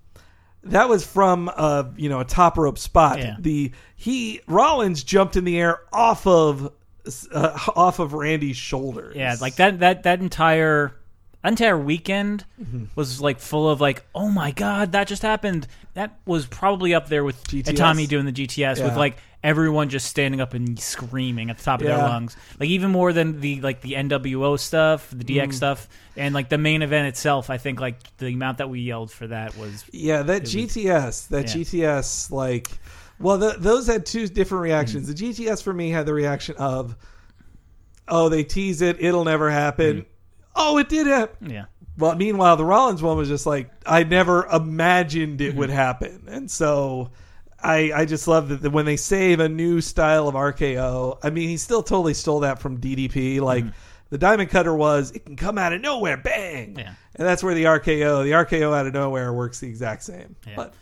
that 0.64 0.88
was 0.88 1.04
from 1.06 1.48
a 1.48 1.90
you 1.96 2.08
know 2.08 2.20
a 2.20 2.24
top 2.24 2.56
rope 2.58 2.78
spot. 2.78 3.18
Yeah. 3.18 3.36
The 3.38 3.72
he 3.96 4.40
Rollins 4.46 5.02
jumped 5.04 5.36
in 5.36 5.44
the 5.44 5.58
air 5.58 5.80
off 5.92 6.26
of 6.26 6.72
uh, 7.32 7.58
off 7.76 7.98
of 7.98 8.12
Randy's 8.12 8.56
shoulders. 8.56 9.16
Yeah, 9.16 9.36
like 9.40 9.56
that 9.56 9.80
that 9.80 10.02
that 10.04 10.20
entire 10.20 10.96
entire 11.44 11.76
weekend 11.78 12.44
Mm-hmm. 12.62 12.84
was 12.94 13.20
like 13.20 13.40
full 13.40 13.68
of 13.68 13.80
like, 13.80 14.04
oh 14.14 14.28
my 14.28 14.52
god, 14.52 14.92
that 14.92 15.08
just 15.08 15.22
happened. 15.22 15.66
That 15.94 16.16
was 16.24 16.46
probably 16.46 16.94
up 16.94 17.08
there 17.08 17.24
with 17.24 17.42
GTS? 17.44 17.74
Itami 17.74 18.06
doing 18.08 18.24
the 18.24 18.32
GTS 18.32 18.82
with 18.82 18.96
like 18.96 19.16
everyone 19.42 19.88
just 19.88 20.06
standing 20.06 20.40
up 20.40 20.54
and 20.54 20.78
screaming 20.78 21.50
at 21.50 21.58
the 21.58 21.64
top 21.64 21.80
of 21.80 21.86
their 21.86 21.96
Yeah. 21.96 22.04
lungs. 22.08 22.36
Like 22.60 22.68
even 22.68 22.90
more 22.90 23.12
than 23.12 23.40
the 23.40 23.60
like 23.60 23.80
the 23.80 23.94
NWO 23.96 24.56
stuff, 24.58 25.08
the 25.10 25.24
Mm. 25.24 25.36
DX 25.48 25.54
stuff, 25.54 25.88
and 26.16 26.34
like 26.34 26.48
the 26.48 26.58
main 26.58 26.82
event 26.82 27.08
itself. 27.08 27.50
I 27.50 27.58
think 27.58 27.80
like 27.80 27.96
the 28.18 28.28
amount 28.28 28.58
that 28.58 28.70
we 28.70 28.80
yelled 28.80 29.10
for 29.10 29.26
that 29.26 29.56
was 29.56 29.84
Yeah, 29.92 30.22
that 30.22 30.42
GTS, 30.44 31.26
that 31.28 31.48
Yeah. 31.48 31.54
GTS, 31.62 32.30
like, 32.30 32.70
well, 33.18 33.38
the, 33.38 33.56
those 33.58 33.86
had 33.86 34.06
two 34.06 34.26
different 34.28 34.62
reactions. 34.62 35.08
Mm-hmm. 35.08 35.26
The 35.26 35.46
GTS 35.46 35.62
for 35.62 35.72
me 35.72 35.90
had 35.90 36.06
the 36.06 36.14
reaction 36.14 36.54
of, 36.58 36.94
oh, 38.08 38.28
they 38.28 38.44
tease 38.44 38.82
it, 38.82 38.96
it'll 39.00 39.24
never 39.24 39.50
happen. 39.50 39.96
Mm-hmm. 39.98 40.08
Oh, 40.54 40.78
it 40.78 40.88
did 40.88 41.06
happen. 41.06 41.50
yeah. 41.50 41.64
Well, 41.98 42.14
meanwhile, 42.16 42.56
the 42.56 42.64
Rollins 42.64 43.02
one 43.02 43.16
was 43.18 43.28
just 43.28 43.44
like 43.46 43.70
I 43.84 44.04
never 44.04 44.46
imagined 44.46 45.40
it 45.40 45.50
Mm-hmm. 45.50 45.58
would 45.58 45.70
happen, 45.70 46.24
and 46.26 46.50
so 46.50 47.10
I 47.62 47.92
I 47.94 48.04
just 48.04 48.26
love 48.28 48.48
that 48.60 48.70
when 48.72 48.84
they 48.84 48.96
save 48.96 49.40
a 49.40 49.48
new 49.48 49.80
style 49.80 50.28
of 50.28 50.34
RKO. 50.34 51.18
I 51.22 51.30
mean, 51.30 51.48
he 51.48 51.56
still 51.56 51.82
totally 51.82 52.14
stole 52.14 52.40
that 52.40 52.58
from 52.60 52.78
DDP. 52.80 53.40
Like 53.40 53.64
the 54.10 54.18
Diamond 54.18 54.50
Cutter 54.50 54.74
was, 54.74 55.10
it 55.12 55.24
can 55.24 55.36
come 55.36 55.56
out 55.58 55.72
of 55.72 55.80
nowhere, 55.80 56.16
bang, 56.16 56.70
Mm-hmm. 56.70 56.78
Yeah. 56.80 56.94
and 57.14 57.26
that's 57.26 57.42
where 57.42 57.54
the 57.54 57.64
RKO, 57.64 58.24
the 58.24 58.32
RKO 58.32 58.76
out 58.76 58.86
of 58.86 58.92
nowhere, 58.92 59.32
works 59.32 59.60
the 59.60 59.68
exact 59.68 60.02
same. 60.02 60.36
Yeah. 60.46 60.54
But 60.56 60.74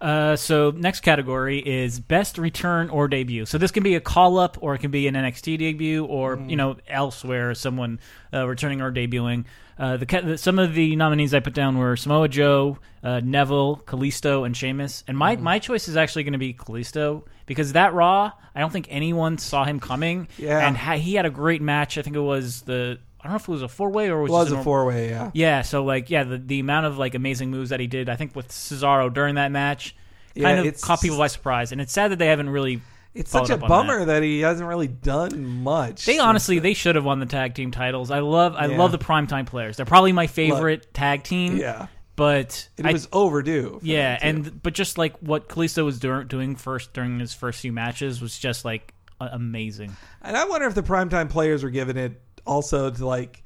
Uh, 0.00 0.36
so 0.36 0.70
next 0.70 1.00
category 1.00 1.58
is 1.60 2.00
best 2.00 2.36
return 2.38 2.90
or 2.90 3.08
debut. 3.08 3.46
So 3.46 3.56
this 3.58 3.70
can 3.70 3.82
be 3.82 3.94
a 3.94 4.00
call 4.00 4.38
up, 4.38 4.58
or 4.60 4.74
it 4.74 4.78
can 4.78 4.90
be 4.90 5.06
an 5.08 5.14
NXT 5.14 5.58
debut, 5.58 6.04
or 6.04 6.36
Mm. 6.36 6.50
you 6.50 6.56
know 6.56 6.76
elsewhere 6.88 7.54
someone 7.54 7.98
uh, 8.32 8.46
returning 8.46 8.80
or 8.82 8.92
debuting. 8.92 9.44
Uh, 9.78 9.98
the, 9.98 10.38
some 10.38 10.58
of 10.58 10.74
the 10.74 10.96
nominees 10.96 11.34
I 11.34 11.40
put 11.40 11.52
down 11.52 11.76
were 11.76 11.96
Samoa 11.96 12.28
Joe, 12.28 12.78
uh, 13.02 13.20
Neville, 13.22 13.82
Kalisto, 13.86 14.44
and 14.46 14.56
Sheamus. 14.56 15.04
And 15.06 15.16
Mm. 15.16 15.18
my 15.18 15.36
my 15.36 15.58
choice 15.58 15.88
is 15.88 15.96
actually 15.96 16.24
going 16.24 16.32
to 16.32 16.38
be 16.38 16.52
Kalisto 16.54 17.24
because 17.46 17.72
that 17.74 17.92
Raw, 17.94 18.32
I 18.54 18.60
don't 18.60 18.72
think 18.72 18.88
anyone 18.90 19.38
saw 19.38 19.64
him 19.64 19.80
coming. 19.80 20.28
Yeah. 20.38 20.66
and 20.66 20.76
ha- 20.76 20.96
he 20.96 21.14
had 21.14 21.26
a 21.26 21.30
great 21.30 21.62
match. 21.62 21.96
I 21.98 22.02
think 22.02 22.16
it 22.16 22.20
was 22.20 22.62
the 22.62 22.98
I 23.26 23.30
don't 23.30 23.32
know 23.32 23.36
if 23.42 23.48
it 23.48 23.52
was 23.52 23.62
a 23.62 23.68
four 23.68 23.90
way 23.90 24.08
or 24.08 24.22
was 24.22 24.30
it 24.30 24.32
was 24.34 24.52
a 24.52 24.62
four 24.62 24.86
way, 24.86 25.08
yeah. 25.10 25.30
yeah, 25.34 25.62
so 25.62 25.84
like 25.84 26.10
yeah, 26.10 26.22
the 26.22 26.38
the 26.38 26.60
amount 26.60 26.86
of 26.86 26.96
like 26.96 27.14
amazing 27.16 27.50
moves 27.50 27.70
that 27.70 27.80
he 27.80 27.88
did, 27.88 28.08
I 28.08 28.14
think 28.16 28.36
with 28.36 28.48
Cesaro 28.48 29.12
during 29.12 29.34
that 29.34 29.50
match, 29.50 29.96
Yeah, 30.34 30.54
kind 30.54 30.66
of 30.68 30.80
caught 30.80 31.00
people 31.00 31.18
by 31.18 31.26
surprise, 31.26 31.72
and 31.72 31.80
it's 31.80 31.92
sad 31.92 32.12
that 32.12 32.18
they 32.20 32.28
haven't 32.28 32.50
really. 32.50 32.82
It's 33.14 33.30
such 33.30 33.50
a 33.50 33.56
bummer 33.56 34.00
that. 34.00 34.04
that. 34.06 34.22
he 34.22 34.40
hasn't 34.40 34.68
really 34.68 34.88
done 34.88 35.44
much. 35.64 36.04
They 36.04 36.18
honestly, 36.18 36.58
they 36.58 36.74
should 36.74 36.94
have 36.96 37.04
won 37.04 37.18
the 37.18 37.24
tag 37.26 37.54
team 37.54 37.70
titles. 37.70 38.10
I 38.10 38.18
love, 38.20 38.54
I 38.54 38.66
Yeah. 38.66 38.76
love 38.76 38.92
the 38.92 38.98
primetime 38.98 39.46
players. 39.46 39.76
They're 39.78 39.86
probably 39.86 40.12
my 40.12 40.26
favorite 40.26 40.92
tag 40.94 41.22
team. 41.24 41.56
yeah, 41.56 41.86
but 42.14 42.68
it 42.76 42.84
I, 42.86 42.92
was 42.92 43.08
overdue. 43.12 43.80
yeah, 43.82 44.18
and 44.20 44.62
but 44.62 44.72
just 44.74 44.98
like 44.98 45.16
what 45.18 45.48
Kalisto 45.48 45.84
was 45.84 45.98
dur- 45.98 46.24
doing 46.24 46.56
first 46.56 46.92
during 46.92 47.18
his 47.18 47.32
first 47.32 47.60
few 47.60 47.72
matches 47.72 48.20
was 48.20 48.38
just 48.38 48.64
like 48.66 48.92
amazing. 49.18 49.96
and 50.22 50.36
I 50.36 50.44
wonder 50.44 50.66
if 50.66 50.74
the 50.74 50.82
primetime 50.82 51.30
players 51.30 51.62
were 51.64 51.70
given 51.70 51.96
it 51.96 52.20
also 52.46 52.90
to 52.90 53.06
like 53.06 53.42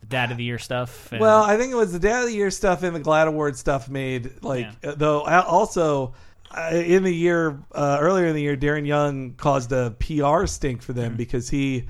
The 0.00 0.06
dad 0.06 0.30
of 0.30 0.36
the 0.38 0.44
year 0.44 0.58
stuff. 0.58 1.10
and- 1.12 1.20
Well, 1.20 1.42
I 1.42 1.56
think 1.56 1.72
it 1.72 1.76
was 1.76 1.92
the 1.92 1.98
Dad 1.98 2.20
of 2.22 2.26
the 2.28 2.34
Year 2.34 2.50
stuff 2.50 2.82
and 2.82 2.94
the 2.94 3.00
GLAAD 3.00 3.26
Award 3.28 3.56
stuff 3.56 3.88
made 3.88 4.42
like 4.42 4.66
Yeah. 4.82 4.90
uh, 4.90 4.94
though 4.96 5.22
also 5.22 6.14
uh, 6.56 6.70
in 6.74 7.02
the 7.02 7.12
year 7.14 7.58
uh, 7.72 7.98
earlier 8.00 8.26
in 8.26 8.34
the 8.34 8.42
year 8.42 8.56
Darren 8.56 8.86
Young 8.86 9.32
caused 9.34 9.72
a 9.72 9.94
PR 9.98 10.46
stink 10.46 10.82
for 10.82 10.92
them 10.92 11.16
because 11.16 11.50
he 11.50 11.86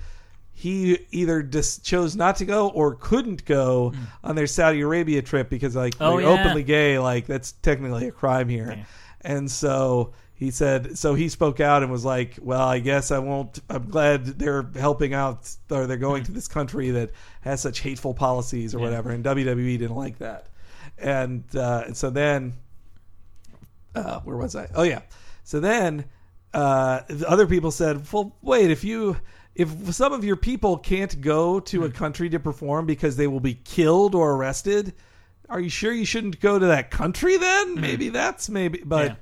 he 0.56 0.98
either 1.10 1.42
just 1.42 1.84
chose 1.84 2.14
not 2.14 2.36
to 2.36 2.44
go 2.44 2.68
or 2.68 2.94
couldn't 2.94 3.44
go 3.44 3.92
on 4.22 4.36
their 4.36 4.46
Saudi 4.46 4.80
Arabia 4.82 5.20
trip 5.20 5.50
because 5.50 5.74
like. 5.74 5.94
Oh, 6.00 6.12
they're 6.16 6.26
yeah. 6.26 6.40
openly 6.40 6.62
gay, 6.62 6.98
like 6.98 7.26
that's 7.26 7.52
technically 7.60 8.06
a 8.08 8.12
crime 8.12 8.48
here. 8.48 8.86
And 9.22 9.50
so 9.50 10.12
he 10.36 10.50
said, 10.50 10.98
so 10.98 11.14
he 11.14 11.28
spoke 11.28 11.60
out 11.60 11.82
and 11.84 11.92
was 11.92 12.04
like, 12.04 12.38
"Well, 12.42 12.66
I 12.66 12.80
guess 12.80 13.12
I 13.12 13.20
won't. 13.20 13.60
I'm 13.70 13.88
glad 13.88 14.26
they're 14.26 14.68
helping 14.74 15.14
out, 15.14 15.48
or 15.70 15.86
they're 15.86 15.96
going 15.96 16.24
to 16.24 16.32
this 16.32 16.48
country 16.48 16.90
that 16.90 17.12
has 17.42 17.60
such 17.60 17.78
hateful 17.80 18.14
policies 18.14 18.74
or 18.74 18.80
whatever." 18.80 19.10
And 19.10 19.24
WWE 19.24 19.78
didn't 19.78 19.94
like 19.94 20.18
that, 20.18 20.48
and 20.98 21.44
uh, 21.54 21.84
and 21.86 21.96
so 21.96 22.10
then 22.10 22.54
uh, 23.94 24.20
where 24.20 24.36
was 24.36 24.56
I? 24.56 24.68
Oh 24.74 24.82
yeah. 24.82 25.02
So 25.44 25.60
then 25.60 26.06
uh, 26.52 27.02
the 27.08 27.30
other 27.30 27.46
people 27.46 27.70
said, 27.70 28.04
"Well, 28.12 28.36
wait. 28.42 28.72
If 28.72 28.82
you 28.82 29.16
if 29.54 29.94
some 29.94 30.12
of 30.12 30.24
your 30.24 30.36
people 30.36 30.78
can't 30.78 31.20
go 31.20 31.60
to 31.60 31.84
a 31.84 31.90
country 31.90 32.28
to 32.30 32.40
perform 32.40 32.86
because 32.86 33.16
they 33.16 33.28
will 33.28 33.38
be 33.38 33.54
killed 33.54 34.16
or 34.16 34.32
arrested, 34.32 34.94
are 35.48 35.60
you 35.60 35.70
sure 35.70 35.92
you 35.92 36.04
shouldn't 36.04 36.40
go 36.40 36.58
to 36.58 36.66
that 36.66 36.90
country 36.90 37.36
then? 37.36 37.80
Maybe 37.80 38.08
that's 38.08 38.48
maybe, 38.48 38.82
but." 38.84 39.06
Yeah. 39.10 39.16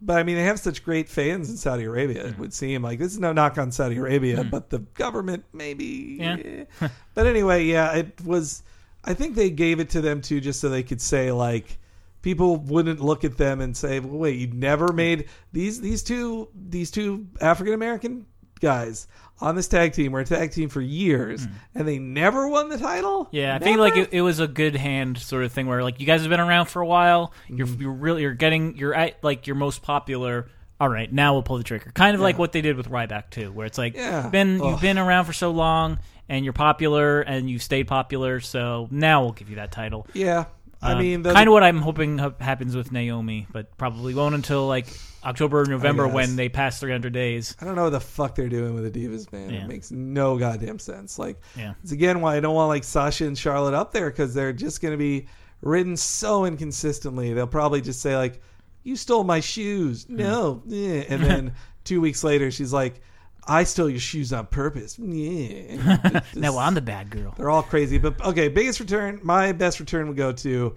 But 0.00 0.18
I 0.18 0.22
mean, 0.22 0.36
they 0.36 0.44
have 0.44 0.60
such 0.60 0.84
great 0.84 1.08
fans 1.08 1.48
in 1.48 1.56
Saudi 1.56 1.84
Arabia. 1.84 2.26
It 2.26 2.38
would 2.38 2.52
seem 2.52 2.82
like 2.82 2.98
this 2.98 3.12
is 3.12 3.18
no 3.18 3.32
knock 3.32 3.56
on 3.58 3.72
Saudi 3.72 3.96
Arabia, 3.96 4.44
but 4.44 4.68
the 4.70 4.80
government 4.80 5.44
maybe. 5.52 6.18
Yeah. 6.20 6.36
eh. 6.44 6.88
but 7.14 7.26
anyway, 7.26 7.64
yeah, 7.64 7.94
it 7.94 8.20
was. 8.24 8.62
I 9.04 9.14
think 9.14 9.36
they 9.36 9.50
gave 9.50 9.80
it 9.80 9.90
to 9.90 10.00
them 10.00 10.20
too, 10.20 10.40
just 10.40 10.60
so 10.60 10.68
they 10.68 10.82
could 10.82 11.00
say 11.00 11.32
like 11.32 11.78
people 12.22 12.56
wouldn't 12.56 13.00
look 13.00 13.24
at 13.24 13.36
them 13.36 13.60
and 13.60 13.76
say, 13.76 14.00
well, 14.00 14.18
"Wait, 14.18 14.36
you 14.36 14.48
never 14.48 14.92
made 14.92 15.28
these 15.52 15.80
these 15.80 16.02
two 16.02 16.48
these 16.54 16.90
two 16.90 17.26
African 17.40 17.72
American 17.72 18.26
guys 18.60 19.06
on 19.40 19.54
this 19.54 19.68
tag 19.68 19.92
team 19.92 20.12
were 20.12 20.20
a 20.20 20.24
tag 20.24 20.50
team 20.52 20.68
for 20.68 20.80
years, 20.80 21.46
and 21.74 21.86
they 21.86 21.98
never 21.98 22.48
won 22.48 22.68
the 22.68 22.78
title." 22.78 23.28
Yeah, 23.30 23.54
I 23.54 23.58
think 23.58 23.78
like 23.78 23.96
it, 23.96 24.08
it 24.12 24.22
was 24.22 24.40
a 24.40 24.48
good 24.48 24.76
hand 24.76 25.18
sort 25.18 25.44
of 25.44 25.52
thing 25.52 25.66
where 25.66 25.82
like 25.82 26.00
you 26.00 26.06
guys 26.06 26.22
have 26.22 26.30
been 26.30 26.40
around 26.40 26.66
for 26.66 26.80
a 26.82 26.86
while. 26.86 27.32
You're 27.48 27.66
Mm-hmm. 27.66 27.82
you're 27.82 27.92
really 27.92 28.22
you're 28.22 28.34
getting 28.34 28.76
you're 28.76 28.94
at 28.94 29.22
like 29.22 29.46
your 29.46 29.56
most 29.56 29.82
popular. 29.82 30.48
All 30.78 30.88
right, 30.90 31.10
now 31.10 31.32
we'll 31.32 31.42
pull 31.42 31.56
the 31.58 31.64
trigger. 31.64 31.90
Kind 31.94 32.14
of 32.14 32.20
like 32.20 32.38
what 32.38 32.52
they 32.52 32.60
did 32.60 32.76
with 32.76 32.90
Ryback 32.90 33.30
too, 33.30 33.50
where 33.50 33.66
it's 33.66 33.78
like 33.78 33.96
Yeah. 33.96 34.28
been 34.28 34.60
Ugh. 34.60 34.72
you've 34.72 34.80
been 34.82 34.98
around 34.98 35.24
for 35.24 35.32
so 35.32 35.50
long 35.50 35.98
and 36.28 36.44
you're 36.44 36.52
popular 36.52 37.22
and 37.22 37.48
you've 37.48 37.62
stayed 37.62 37.86
popular, 37.88 38.40
so 38.40 38.86
now 38.90 39.22
we'll 39.22 39.32
give 39.32 39.48
you 39.48 39.56
that 39.56 39.72
title. 39.72 40.06
yeah. 40.12 40.44
I 40.82 40.94
mean, 41.00 41.24
kind 41.24 41.48
of 41.48 41.52
what 41.52 41.62
I'm 41.62 41.78
hoping 41.78 42.18
ha- 42.18 42.34
happens 42.38 42.76
with 42.76 42.92
Naomi, 42.92 43.46
but 43.52 43.76
probably 43.76 44.14
won't 44.14 44.34
until 44.34 44.66
like 44.68 44.86
October 45.24 45.62
or 45.62 45.64
November 45.64 46.06
when 46.06 46.36
they 46.36 46.48
pass 46.48 46.78
300 46.78 47.12
days. 47.12 47.56
I 47.60 47.64
don't 47.64 47.74
know 47.74 47.84
what 47.84 47.90
the 47.90 48.00
fuck 48.00 48.34
they're 48.34 48.48
doing 48.48 48.74
with 48.74 48.92
the 48.92 49.06
Divas, 49.06 49.32
man. 49.32 49.50
Yeah. 49.50 49.64
It 49.64 49.68
makes 49.68 49.90
no 49.90 50.38
goddamn 50.38 50.78
sense. 50.78 51.18
Like, 51.18 51.40
Yeah. 51.56 51.74
it's 51.82 51.92
again 51.92 52.20
why 52.20 52.36
I 52.36 52.40
don't 52.40 52.54
want 52.54 52.68
like 52.68 52.84
Sasha 52.84 53.26
and 53.26 53.36
Charlotte 53.36 53.74
up 53.74 53.92
there 53.92 54.10
because 54.10 54.34
they're 54.34 54.52
just 54.52 54.80
going 54.80 54.92
to 54.92 54.98
be 54.98 55.26
ridden 55.62 55.96
so 55.96 56.44
inconsistently. 56.44 57.32
They'll 57.32 57.46
probably 57.46 57.80
just 57.80 58.00
say 58.00 58.16
like, 58.16 58.40
"You 58.84 58.94
stole 58.96 59.24
my 59.24 59.40
shoes." 59.40 60.04
Hmm. 60.04 60.16
No, 60.16 60.62
yeah. 60.66 61.04
and 61.08 61.22
then 61.22 61.52
two 61.84 62.00
weeks 62.00 62.22
later, 62.22 62.50
she's 62.50 62.72
like, 62.72 63.00
"I 63.48 63.64
stole 63.64 63.88
your 63.90 64.00
shoes 64.00 64.32
on 64.32 64.46
purpose." 64.46 64.98
Yeah. 64.98 66.20
Now 66.34 66.58
I'm 66.58 66.74
the 66.74 66.80
bad 66.80 67.10
girl. 67.10 67.34
They're 67.36 67.50
all 67.50 67.62
crazy, 67.62 67.98
but 67.98 68.22
okay. 68.24 68.48
Biggest 68.48 68.80
return, 68.80 69.20
my 69.22 69.52
best 69.52 69.80
return 69.80 70.08
would 70.08 70.16
go 70.16 70.32
to, 70.32 70.74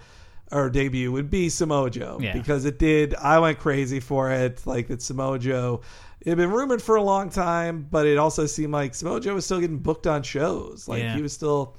or 0.51 0.69
debut 0.69 1.11
would 1.11 1.29
be 1.29 1.49
Samoa 1.49 1.89
Joe 1.89 2.19
Yeah. 2.21 2.33
because 2.33 2.65
it 2.65 2.79
did. 2.79 3.15
I 3.15 3.39
went 3.39 3.59
crazy 3.59 3.99
for 3.99 4.31
it. 4.31 4.65
Like 4.65 4.87
that 4.87 5.01
Samoa 5.01 5.39
Joe. 5.39 5.81
It 6.21 6.27
had 6.29 6.37
been 6.37 6.51
rumored 6.51 6.81
for 6.81 6.97
a 6.97 7.01
long 7.01 7.29
time, 7.29 7.87
but 7.89 8.05
it 8.05 8.17
also 8.17 8.45
seemed 8.45 8.73
like 8.73 8.93
Samoa 8.93 9.21
Joe 9.21 9.35
was 9.35 9.45
still 9.45 9.61
getting 9.61 9.77
booked 9.77 10.05
on 10.05 10.21
shows. 10.23 10.85
Like 10.87 11.01
Yeah. 11.01 11.15
he 11.15 11.21
was 11.21 11.31
still, 11.31 11.77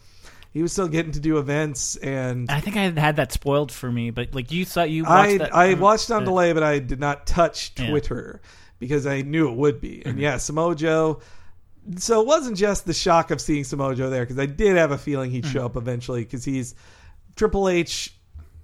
he 0.52 0.62
was 0.62 0.72
still 0.72 0.88
getting 0.88 1.12
to 1.12 1.20
do 1.20 1.36
events, 1.36 1.96
and 1.96 2.50
I 2.50 2.60
think 2.60 2.76
I 2.78 2.84
had 2.98 3.16
that 3.16 3.32
spoiled 3.32 3.70
for 3.70 3.92
me, 3.92 4.10
but 4.10 4.34
like 4.34 4.50
you 4.50 4.64
thought 4.64 4.88
you 4.88 5.04
watched 5.04 5.28
I 5.30 5.38
that. 5.38 5.54
I 5.54 5.74
watched 5.74 6.10
on 6.10 6.24
delay, 6.24 6.54
but 6.54 6.62
I 6.62 6.78
did 6.78 6.98
not 7.00 7.26
touch 7.26 7.72
Yeah. 7.78 7.90
Because 8.80 9.06
I 9.06 9.20
knew 9.22 9.48
it 9.48 9.54
would 9.56 9.80
be. 9.80 9.98
Mm-hmm. 9.98 10.08
And 10.08 10.18
yeah, 10.18 10.36
Samoa 10.38 10.74
Joe. 10.74 11.20
So 11.98 12.20
it 12.20 12.26
wasn't 12.26 12.56
just 12.56 12.84
the 12.86 12.92
shock 12.92 13.30
of 13.30 13.40
seeing 13.40 13.62
Samoa 13.64 13.94
Joe 13.94 14.10
there 14.10 14.22
because 14.24 14.38
I 14.38 14.46
did 14.46 14.76
have 14.76 14.90
a 14.90 14.98
feeling 14.98 15.30
he'd 15.30 15.44
Mm-hmm. 15.44 15.52
show 15.52 15.64
up 15.66 15.76
eventually 15.76 16.24
because 16.24 16.44
he's 16.44 16.74
Triple 17.36 17.68
H 17.68 18.12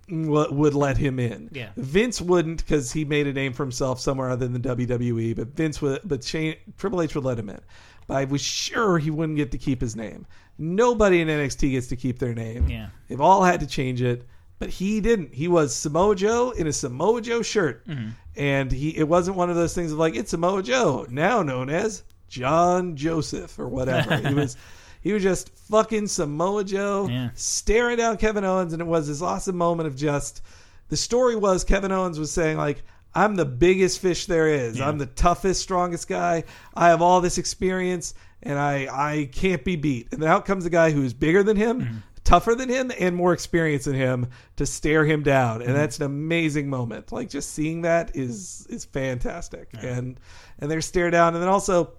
w- 0.09 0.53
would 0.53 0.75
let 0.75 0.97
him 0.97 1.19
in. 1.19 1.49
Yeah. 1.53 1.71
Vince 1.77 2.21
wouldn't 2.21 2.65
because 2.65 2.93
he 2.93 3.05
made 3.05 3.27
a 3.27 3.33
name 3.33 3.53
for 3.53 3.63
himself 3.63 4.01
somewhere 4.01 4.29
other 4.31 4.49
than 4.49 4.61
WWE. 4.63 5.37
But 5.37 5.49
Vince 5.49 5.81
would, 5.83 6.01
but 6.05 6.25
Shane, 6.25 6.57
Triple 6.77 7.01
H 7.03 7.15
would 7.15 7.25
let 7.25 7.39
him 7.39 7.49
in. 7.49 7.61
But 8.07 8.17
I 8.19 8.25
was 8.25 8.41
sure 8.43 8.99
he 8.99 9.11
wouldn't 9.11 9.37
get 9.37 9.51
to 9.53 9.59
keep 9.59 9.81
his 9.81 9.97
name. 9.97 10.27
Nobody 10.59 11.21
in 11.21 11.29
NXT 11.29 11.73
gets 11.73 11.89
to 11.89 11.97
keep 11.97 12.19
their 12.19 12.35
name. 12.35 12.69
Yeah. 12.69 12.89
They've 13.09 13.21
all 13.21 13.43
had 13.45 13.61
to 13.61 13.67
change 13.67 14.01
it, 14.01 14.27
but 14.59 14.69
he 14.71 15.01
didn't. 15.01 15.35
He 15.35 15.49
was 15.49 15.75
Samoa 15.75 16.15
Joe 16.17 16.51
in 16.53 16.67
a 16.67 16.73
Samoa 16.73 17.21
Joe 17.21 17.43
shirt, 17.43 17.87
Mm-hmm. 17.87 18.11
And 18.37 18.71
he 18.71 18.97
it 18.97 19.09
wasn't 19.09 19.37
one 19.37 19.51
of 19.51 19.57
those 19.57 19.75
things 19.75 19.93
of 19.93 19.99
like 19.99 20.15
it's 20.17 20.31
Samoa 20.31 20.63
Joe 20.63 21.07
now 21.11 21.43
known 21.43 21.71
as 21.71 22.03
John 22.29 22.97
Joseph 22.97 23.59
or 23.59 23.69
whatever. 23.69 24.17
he 24.17 24.35
was. 24.43 24.57
He 25.03 25.13
was 25.13 25.23
just 25.23 25.51
fucking 25.71 26.09
Samoa 26.09 26.65
Joe 26.65 27.07
Yeah. 27.09 27.31
staring 27.35 27.97
down 27.97 28.17
Kevin 28.17 28.45
Owens, 28.45 28.73
and 28.73 28.83
it 28.83 28.87
was 28.87 29.07
this 29.07 29.23
awesome 29.23 29.57
moment 29.57 29.87
of 29.87 29.95
just. 29.95 30.43
The 30.89 30.97
story 30.97 31.37
was 31.37 31.63
Kevin 31.63 31.93
Owens 31.93 32.19
was 32.19 32.33
saying 32.33 32.57
like, 32.57 32.83
"I'm 33.15 33.37
the 33.37 33.45
biggest 33.45 34.01
fish 34.01 34.27
there 34.27 34.49
is. 34.49 34.81
I'm 34.81 34.99
the 34.99 35.07
toughest, 35.07 35.61
strongest 35.63 36.09
guy. 36.09 36.43
I 36.75 36.89
have 36.89 37.03
all 37.03 37.21
this 37.21 37.39
experience, 37.39 38.15
and 38.43 38.59
I 38.59 38.89
I 38.91 39.29
can't 39.33 39.63
be 39.65 39.77
beat." 39.77 40.09
And 40.13 40.21
then 40.21 40.29
out 40.29 40.45
comes 40.45 40.67
a 40.67 40.71
guy 40.71 40.91
who's 40.91 41.13
bigger 41.15 41.45
than 41.45 41.57
him, 41.57 41.81
mm-hmm. 41.83 41.97
Tougher 42.27 42.55
than 42.55 42.69
him, 42.69 42.93
and 42.99 43.17
more 43.17 43.33
experience 43.33 43.85
than 43.85 43.95
him 43.95 44.27
to 44.57 44.67
stare 44.67 45.07
him 45.07 45.23
down. 45.23 45.63
And 45.63 45.71
mm-hmm. 45.71 45.75
that's 45.75 45.99
an 45.99 46.05
amazing 46.05 46.69
moment. 46.69 47.13
Like 47.13 47.31
just 47.31 47.53
seeing 47.53 47.83
that 47.83 48.15
is 48.15 48.67
is 48.69 48.85
fantastic. 48.85 49.71
And 49.81 50.21
and 50.59 50.71
they're 50.71 50.83
stare 50.83 51.11
down, 51.11 51.35
and 51.35 51.43
then 51.43 51.49
also 51.49 51.93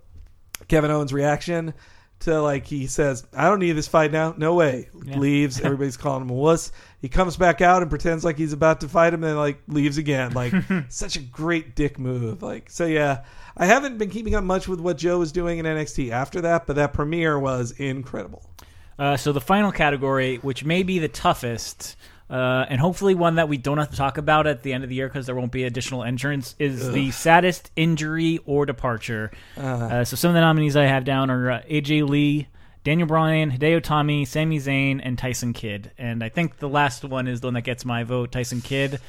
Kevin 0.68 0.92
Owens' 0.92 1.14
reaction 1.14 1.74
to 2.20 2.42
like 2.42 2.66
he 2.68 2.88
says, 2.88 3.26
"I 3.34 3.48
don't 3.48 3.60
need 3.60 3.72
this 3.72 3.88
fight 3.88 4.12
now. 4.12 4.36
No 4.38 4.54
way." 4.54 4.90
Leaves. 4.94 5.62
Everybody's 5.64 5.98
calling 5.98 6.24
him 6.24 6.30
a 6.30 6.34
wuss. 6.34 6.72
He 7.00 7.10
comes 7.10 7.38
back 7.38 7.62
out 7.62 7.82
and 7.82 7.90
pretends 7.90 8.26
like 8.26 8.38
he's 8.38 8.54
about 8.54 8.82
to 8.82 8.90
fight 8.90 9.14
him, 9.14 9.24
and 9.24 9.32
then 9.32 9.38
like 9.38 9.62
leaves 9.68 9.98
again. 9.98 10.34
Like 10.34 10.54
such 10.90 11.16
a 11.16 11.22
great 11.22 11.76
dick 11.76 11.98
move. 11.98 12.44
Like 12.44 12.70
so, 12.70 12.86
yeah. 12.86 13.24
I 13.60 13.66
haven't 13.66 13.98
been 13.98 14.12
keeping 14.12 14.36
up 14.36 14.44
much 14.44 14.68
with 14.68 14.80
what 14.80 15.00
Joe 15.00 15.18
was 15.18 15.32
doing 15.32 15.58
in 15.58 15.66
NXT 15.66 16.12
after 16.12 16.42
that, 16.42 16.68
but 16.68 16.76
that 16.76 16.94
premiere 16.94 17.40
was 17.40 17.72
incredible. 17.72 18.47
Uh, 19.00 19.18
so 19.18 19.32
the 19.32 19.42
final 19.42 19.72
category, 19.72 20.38
which 20.38 20.64
may 20.66 20.84
be 20.84 21.00
the 21.00 21.08
toughest, 21.08 21.96
uh, 22.30 22.66
and 22.68 22.80
hopefully 22.82 23.16
one 23.16 23.36
that 23.36 23.48
we 23.48 23.58
don't 23.58 23.78
have 23.78 23.92
to 23.92 23.96
talk 23.96 24.18
about 24.18 24.48
at 24.48 24.64
the 24.64 24.74
end 24.74 24.84
of 24.84 24.90
the 24.90 24.96
year 24.96 25.08
because 25.08 25.26
there 25.26 25.36
won't 25.36 25.52
be 25.52 25.64
additional 25.64 26.04
entrants, 26.04 26.56
is 26.60 26.92
the 26.92 27.12
saddest 27.12 27.72
injury 27.76 28.40
or 28.46 28.66
departure. 28.66 29.32
Uh, 29.84 30.04
so 30.04 30.16
some 30.16 30.30
of 30.30 30.36
the 30.36 30.42
nominees 30.42 30.76
I 30.76 30.86
have 30.86 31.06
down 31.06 31.30
are 31.30 31.52
uh, 31.52 31.62
AJ 31.70 32.10
Lee, 32.10 32.48
Daniel 32.84 33.08
Bryan, 33.08 33.52
Hideo 33.52 33.82
Itami, 33.82 34.26
Sami 34.26 34.60
Zayn, 34.60 35.00
and 35.04 35.18
Tyson 35.18 35.54
Kidd. 35.54 35.92
And 35.98 36.24
I 36.24 36.30
think 36.30 36.58
the 36.58 36.70
last 36.70 37.04
one 37.04 37.28
is 37.28 37.42
the 37.42 37.48
one 37.48 37.54
that 37.54 37.62
gets 37.62 37.86
my 37.86 38.04
vote, 38.04 38.32
Tyson 38.32 38.62
Kidd. 38.62 39.00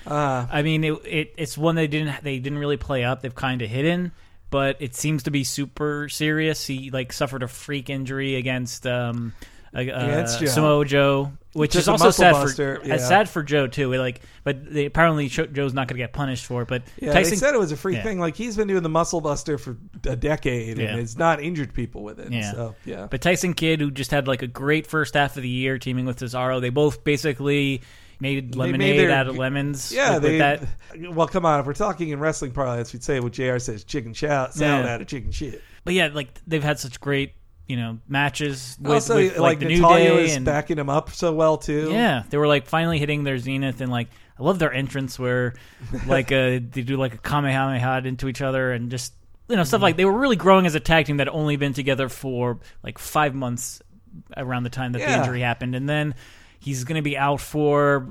I 0.51 0.63
mean, 0.63 0.85
it, 0.85 0.93
it, 1.07 1.35
it's 1.37 1.57
one 1.57 1.77
they 1.77 1.87
didn't 1.87 2.23
they 2.23 2.39
didn't 2.41 2.59
really 2.59 2.77
play 2.77 3.05
up. 3.05 3.23
They've 3.23 3.35
kind 3.35 3.63
of 3.63 3.71
hidden. 3.71 4.13
But 4.51 4.77
it 4.81 4.95
seems 4.95 5.25
to 5.25 5.31
be 5.31 5.45
super 5.45 6.09
serious. 6.09 6.67
He 6.67 6.91
like 6.91 7.13
suffered 7.13 7.43
a 7.43 7.49
freak 7.49 7.91
injury 7.91 8.37
against 8.37 8.87
um, 8.87 9.35
uh, 9.81 10.05
Against 10.05 10.41
Joe. 10.41 10.47
Samoa 10.47 10.85
Joe, 10.85 11.33
which 11.53 11.75
is 11.77 11.89
a 11.89 11.93
also 11.93 12.05
muscle 12.07 12.25
sad 12.25 12.33
buster, 12.33 12.81
for 12.81 12.87
yeah. 12.87 12.95
it's 12.95 13.09
sad 13.09 13.29
for 13.29 13.43
Joe 13.43 13.67
too. 13.67 13.93
Like, 13.95 14.21
but 14.45 14.73
they, 14.73 14.85
apparently 14.87 15.29
Cho- 15.29 15.47
Joe's 15.47 15.75
not 15.75 15.89
going 15.89 15.97
to 15.99 16.03
get 16.03 16.13
punished 16.13 16.47
for 16.47 16.63
it. 16.63 16.69
But 16.69 16.83
Yeah, 17.01 17.13
Tyson 17.13 17.31
they 17.31 17.37
said 17.37 17.55
it 17.55 17.59
was 17.59 17.73
a 17.73 17.77
free 17.77 17.95
yeah. 17.97 18.03
thing. 18.03 18.19
Like 18.21 18.37
he's 18.37 18.57
been 18.57 18.69
doing 18.69 18.83
the 18.83 18.89
muscle 18.89 19.21
buster 19.21 19.59
for 19.59 19.77
a 20.07 20.17
decade, 20.17 20.79
Yeah. 20.79 20.89
and 20.91 21.01
it's 21.01 21.17
not 21.17 21.41
injured 21.43 21.75
people 21.75 22.03
with 22.03 22.21
it. 22.21 22.33
Yeah. 22.33 22.53
So 22.53 22.75
yeah, 22.85 23.07
But 23.11 23.21
Tyson 23.21 23.55
Kidd, 23.55 23.81
who 23.81 23.91
just 23.91 24.11
had 24.11 24.27
like 24.29 24.43
a 24.43 24.47
great 24.47 24.87
first 24.87 25.15
half 25.15 25.37
of 25.37 25.43
the 25.43 25.49
year 25.49 25.79
teaming 25.79 26.05
with 26.07 26.19
Cesaro, 26.19 26.61
they 26.61 26.71
both 26.71 27.05
basically 27.05 27.83
made 28.21 28.57
lemonade 28.57 28.99
their- 28.99 29.11
out 29.13 29.29
of 29.29 29.37
lemons. 29.37 29.93
Yeah, 29.93 30.15
with, 30.15 30.23
with 30.25 30.33
they. 30.33 30.39
that. 30.39 30.63
Well, 31.15 31.29
come 31.29 31.45
on. 31.47 31.61
If 31.61 31.67
we're 31.67 31.75
talking 31.75 32.09
in 32.09 32.19
wrestling 32.19 32.51
parlance, 32.51 32.93
we'd 32.93 33.05
say 33.05 33.21
what 33.21 33.33
Jr. 33.33 33.59
says: 33.59 33.85
chicken 33.85 34.13
chow, 34.15 34.51
salad 34.51 34.85
Yeah. 34.87 34.95
out 34.95 35.01
of 35.01 35.07
chicken 35.07 35.31
shit. 35.31 35.63
But 35.85 35.95
yeah, 35.95 36.09
like 36.13 36.29
they've 36.47 36.63
had 36.63 36.79
such 36.81 37.01
great, 37.01 37.33
you 37.69 37.77
know, 37.77 37.99
matches 38.09 38.79
with, 38.81 38.93
also, 38.93 39.17
with, 39.17 39.33
like, 39.33 39.41
like, 39.41 39.59
the 39.61 39.67
New 39.67 39.87
Day 39.87 40.23
was 40.23 40.35
and 40.35 40.45
backing 40.45 40.79
him 40.79 40.89
up 40.89 41.11
so 41.11 41.33
well 41.35 41.59
too. 41.59 41.91
Yeah, 41.93 42.25
they 42.31 42.39
were 42.39 42.49
like 42.49 42.67
finally 42.67 42.99
hitting 42.99 43.25
their 43.25 43.39
zenith, 43.39 43.83
and 43.83 43.93
like 43.93 44.09
I 44.39 44.43
love 44.43 44.59
their 44.59 44.73
entrance 44.73 45.19
where 45.19 45.55
like 46.07 46.33
uh, 46.33 46.59
they 46.61 46.83
do 46.83 46.97
like 46.97 47.15
a 47.15 47.19
kamehameha 47.19 48.03
into 48.07 48.27
each 48.27 48.41
other, 48.41 48.73
and 48.73 48.91
just 48.91 49.13
you 49.49 49.57
know 49.57 49.65
stuff 49.65 49.83
like 49.83 49.97
they 49.99 50.07
were 50.07 50.19
really 50.19 50.37
growing 50.37 50.65
as 50.65 50.75
a 50.75 50.81
tag 50.81 51.07
team 51.07 51.19
that 51.19 51.27
had 51.27 51.35
only 51.35 51.57
been 51.57 51.75
together 51.75 52.09
for 52.09 52.59
like 52.83 52.99
five 52.99 53.35
months 53.35 53.83
around 54.37 54.63
the 54.63 54.71
time 54.71 54.93
that 54.93 55.01
the 55.01 55.19
injury 55.19 55.43
happened, 55.43 55.75
and 55.75 55.87
then 55.87 56.15
he's 56.59 56.85
going 56.85 56.97
to 56.97 57.03
be 57.03 57.19
out 57.19 57.41
for 57.41 58.09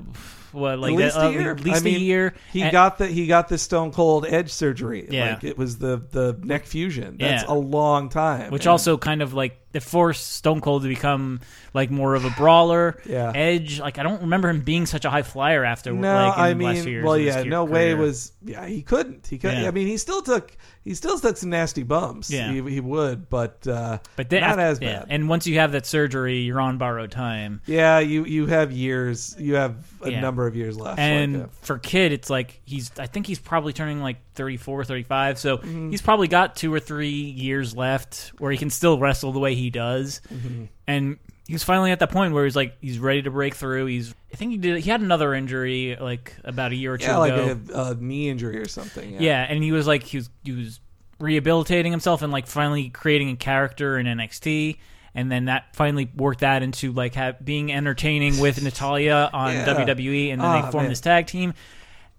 what 0.52 0.78
like 0.78 0.92
at 0.92 0.96
least 0.98 1.14
that- 1.16 1.24
uh, 1.24 1.28
a 1.28 1.32
year. 1.32 1.50
At 1.52 1.60
least 1.64 1.76
I 1.76 1.84
mean, 1.84 1.96
a 1.96 1.98
year. 1.98 2.34
He 2.52 2.62
And- 2.62 2.72
got 2.72 2.98
the 2.98 3.06
he 3.06 3.26
got 3.26 3.48
the 3.48 3.58
Stone 3.58 3.92
Cold 3.92 4.26
Edge 4.28 4.50
surgery. 4.52 5.06
Yeah. 5.10 5.30
like 5.32 5.44
it 5.44 5.56
was 5.58 5.78
the 5.78 6.02
the 6.10 6.38
neck 6.42 6.66
fusion. 6.66 7.16
That's 7.18 7.42
Yeah. 7.44 7.52
a 7.52 7.56
long 7.56 8.08
time. 8.08 8.50
which 8.50 8.62
And- 8.66 8.70
also 8.70 8.96
kind 8.98 9.22
of 9.22 9.34
like 9.34 9.58
it 9.72 9.82
forced 9.82 10.32
Stone 10.32 10.60
Cold 10.62 10.82
to 10.82 10.88
become 10.88 11.40
like 11.74 11.90
more 11.90 12.14
of 12.14 12.24
a 12.24 12.30
brawler. 12.30 13.00
Yeah. 13.04 13.32
Edge, 13.34 13.80
like 13.80 13.98
I 13.98 14.02
don't 14.02 14.22
remember 14.22 14.48
him 14.48 14.60
being 14.62 14.86
such 14.86 15.04
a 15.04 15.10
high 15.10 15.22
flyer 15.22 15.64
after. 15.64 15.92
No, 15.92 16.00
like, 16.14 16.36
in 16.36 16.40
I 16.42 16.52
the 16.54 16.64
last 16.64 16.74
mean, 16.76 16.82
few 16.84 16.92
years 16.92 17.04
well, 17.04 17.18
yeah, 17.18 17.34
career- 17.40 17.50
no 17.50 17.64
way 17.64 17.94
was. 17.94 18.32
Yeah, 18.44 18.66
he 18.66 18.82
couldn't. 18.82 19.26
He 19.26 19.38
could. 19.38 19.52
Yeah. 19.52 19.68
I 19.68 19.70
mean, 19.70 19.86
he 19.86 19.96
still 19.98 20.22
took. 20.22 20.56
He 20.84 20.94
still 20.94 21.18
took 21.18 21.36
some 21.36 21.50
nasty 21.50 21.82
bumps. 21.82 22.30
Yeah. 22.30 22.50
he, 22.50 22.62
he 22.62 22.80
would, 22.80 23.28
but 23.28 23.66
uh, 23.68 23.98
but 24.16 24.30
then 24.30 24.40
not 24.40 24.52
after- 24.52 24.62
as 24.62 24.80
yeah. 24.80 25.00
bad. 25.00 25.06
And 25.10 25.28
once 25.28 25.46
you 25.46 25.58
have 25.58 25.72
that 25.72 25.84
surgery, 25.84 26.38
you're 26.38 26.60
on 26.60 26.78
borrowed 26.78 27.10
time. 27.10 27.60
yeah, 27.66 27.98
you 27.98 28.24
you 28.24 28.46
have 28.46 28.72
years. 28.72 29.36
You 29.38 29.56
have 29.56 29.76
a 30.02 30.10
Yeah. 30.10 30.20
number 30.20 30.46
of 30.46 30.56
years 30.56 30.78
left. 30.78 30.98
And 30.98 31.40
like, 31.42 31.54
for 31.62 31.78
Kidd, 31.78 32.12
it's 32.12 32.30
like 32.30 32.60
he's. 32.64 32.90
I 32.98 33.06
think 33.06 33.26
he's 33.26 33.38
probably 33.38 33.74
turning 33.74 34.00
like 34.00 34.16
34, 34.34 34.84
35. 34.84 35.38
So 35.38 35.58
Mm-hmm. 35.58 35.90
he's 35.90 36.00
probably 36.00 36.28
got 36.28 36.56
two 36.56 36.72
or 36.72 36.80
three 36.80 37.10
years 37.10 37.76
left 37.76 38.32
where 38.38 38.50
he 38.52 38.56
can 38.56 38.70
still 38.70 38.98
wrestle 38.98 39.32
the 39.32 39.40
way 39.40 39.54
he 39.58 39.70
does. 39.70 40.20
Mm-hmm. 40.32 40.64
And 40.86 41.18
he's 41.46 41.62
finally 41.64 41.90
at 41.90 41.98
that 42.00 42.10
point 42.10 42.32
where 42.34 42.44
he's 42.44 42.56
like 42.56 42.76
he's 42.80 42.98
ready 42.98 43.22
to 43.22 43.30
break 43.30 43.54
through. 43.54 43.86
He's. 43.86 44.14
I 44.32 44.36
think 44.36 44.50
he 44.52 44.58
did. 44.58 44.78
He 44.80 44.90
had 44.90 45.00
another 45.00 45.34
injury 45.34 45.96
like 46.00 46.34
about 46.44 46.72
a 46.72 46.74
year 46.76 46.94
or 46.94 46.98
two 46.98 47.06
yeah, 47.06 47.16
like 47.16 47.32
ago. 47.32 47.58
a, 47.74 47.90
a 47.90 47.94
knee 47.94 48.28
injury 48.28 48.58
or 48.58 48.68
something. 48.68 49.10
Yeah. 49.14 49.20
yeah. 49.20 49.46
and 49.48 49.62
he 49.64 49.72
was 49.72 49.86
like 49.86 50.02
he 50.02 50.18
was 50.18 50.30
he 50.44 50.52
was 50.52 50.80
rehabilitating 51.18 51.90
himself 51.92 52.22
and 52.22 52.32
like 52.32 52.46
finally 52.46 52.90
creating 52.90 53.30
a 53.30 53.36
character 53.36 53.98
in 53.98 54.06
NXT. 54.06 54.78
And 55.14 55.32
then 55.32 55.46
that 55.46 55.74
finally 55.74 56.08
worked 56.14 56.40
that 56.40 56.62
into 56.62 56.92
like 56.92 57.14
ha- 57.14 57.32
being 57.42 57.72
entertaining 57.72 58.38
with 58.38 58.62
Natalya 58.62 59.30
on 59.32 59.52
Yeah. 59.54 59.66
WWE, 59.66 60.30
and 60.32 60.40
then 60.40 60.46
Ah, 60.46 60.62
they 60.66 60.70
formed 60.70 60.84
man. 60.84 60.90
this 60.90 61.00
tag 61.00 61.26
team. 61.26 61.54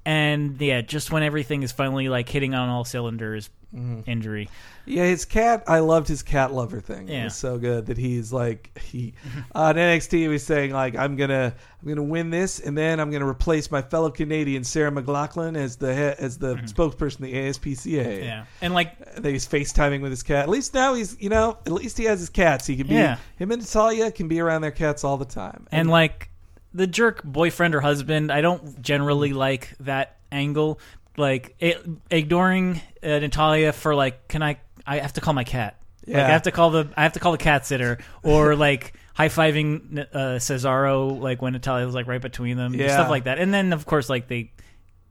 And 0.06 0.60
yeah, 0.62 0.82
just 0.82 1.12
when 1.12 1.24
everything 1.24 1.64
is 1.64 1.72
finally 1.72 2.10
like 2.10 2.30
hitting 2.30 2.54
on 2.56 2.70
all 2.70 2.84
cylinders, 2.86 3.50
Mm-hmm. 3.72 4.10
injury. 4.10 4.50
Yeah, 4.88 5.04
his 5.04 5.26
cat. 5.26 5.64
I 5.68 5.78
loved 5.78 6.08
his 6.08 6.24
cat 6.24 6.52
lover 6.52 6.82
thing. 6.82 7.08
It 7.08 7.14
Yeah. 7.14 7.24
was 7.26 7.36
so 7.36 7.60
good 7.60 7.86
that 7.86 8.00
he's 8.00 8.34
like 8.34 8.76
he 8.80 9.14
on 9.54 9.76
NXT. 9.76 10.12
He 10.18 10.28
was 10.28 10.44
saying 10.44 10.72
like 10.72 10.96
I'm 10.96 11.16
gonna 11.16 11.54
I'm 11.80 11.88
gonna 11.88 12.02
win 12.02 12.32
this, 12.32 12.60
and 12.60 12.76
then 12.76 13.00
I'm 13.00 13.12
gonna 13.12 13.28
replace 13.28 13.70
my 13.70 13.84
fellow 13.84 14.10
Canadian 14.10 14.64
Sarah 14.64 14.90
McLachlan 14.92 15.56
as 15.56 15.76
the 15.76 15.94
he- 15.94 16.26
as 16.26 16.40
the 16.40 16.56
spokesperson 16.56 17.18
of 17.18 17.22
the 17.22 17.34
ASPCA. 17.36 17.76
Mm-hmm. 18.06 18.24
Yeah, 18.24 18.46
and 18.62 18.74
like 18.74 18.94
And 19.16 19.24
he's 19.24 19.48
FaceTiming 19.48 20.02
with 20.02 20.10
his 20.10 20.24
cat. 20.24 20.40
At 20.46 20.50
least 20.50 20.74
now 20.74 20.96
he's 20.96 21.16
you 21.22 21.30
know 21.30 21.60
at 21.68 21.72
least 21.72 22.00
he 22.00 22.06
has 22.06 22.20
his 22.20 22.30
cats. 22.30 22.66
He 22.66 22.76
can 22.76 22.88
be 22.88 22.96
Yeah. 22.96 23.18
him 23.38 23.52
and 23.52 23.62
Natalya 23.62 24.12
can 24.12 24.28
be 24.28 24.40
around 24.40 24.62
their 24.64 24.72
cats 24.72 25.04
all 25.04 25.18
the 25.18 25.26
time. 25.26 25.68
and 25.72 25.92
like 25.92 26.29
the 26.74 26.86
jerk 26.88 27.24
boyfriend 27.24 27.74
or 27.76 27.82
husband 27.82 28.32
i 28.32 28.42
don't 28.42 28.82
generally 28.82 29.34
like 29.34 29.76
that 29.80 30.18
angle 30.32 30.80
like 31.18 31.56
it, 31.60 31.84
ignoring 32.12 32.80
uh, 33.04 33.08
natalya 33.20 33.72
for 33.74 33.96
like 33.96 34.28
can 34.28 34.44
i 34.44 34.58
i 34.86 35.00
have 35.00 35.14
to 35.14 35.22
call 35.22 35.34
my 35.34 35.44
cat 35.44 35.78
like, 36.06 36.16
Yeah. 36.18 36.28
i 36.28 36.30
have 36.30 36.44
to 36.44 36.52
call 36.52 36.70
the 36.70 36.88
i 36.96 37.04
have 37.04 37.14
to 37.14 37.20
call 37.20 37.32
the 37.32 37.38
cat 37.40 37.66
sitter 37.66 37.98
or 38.24 38.56
like 38.68 38.94
high-fiving 39.16 40.00
uh, 40.14 40.18
cesaro 40.38 41.20
like 41.20 41.42
when 41.42 41.54
natalya 41.54 41.86
was 41.86 41.96
like 41.96 42.08
right 42.08 42.22
between 42.22 42.56
them 42.58 42.74
Yeah. 42.74 42.94
stuff 42.94 43.10
like 43.10 43.26
that 43.26 43.40
and 43.40 43.54
then 43.54 43.74
of 43.74 43.86
course 43.86 44.10
like 44.10 44.28
they 44.28 44.52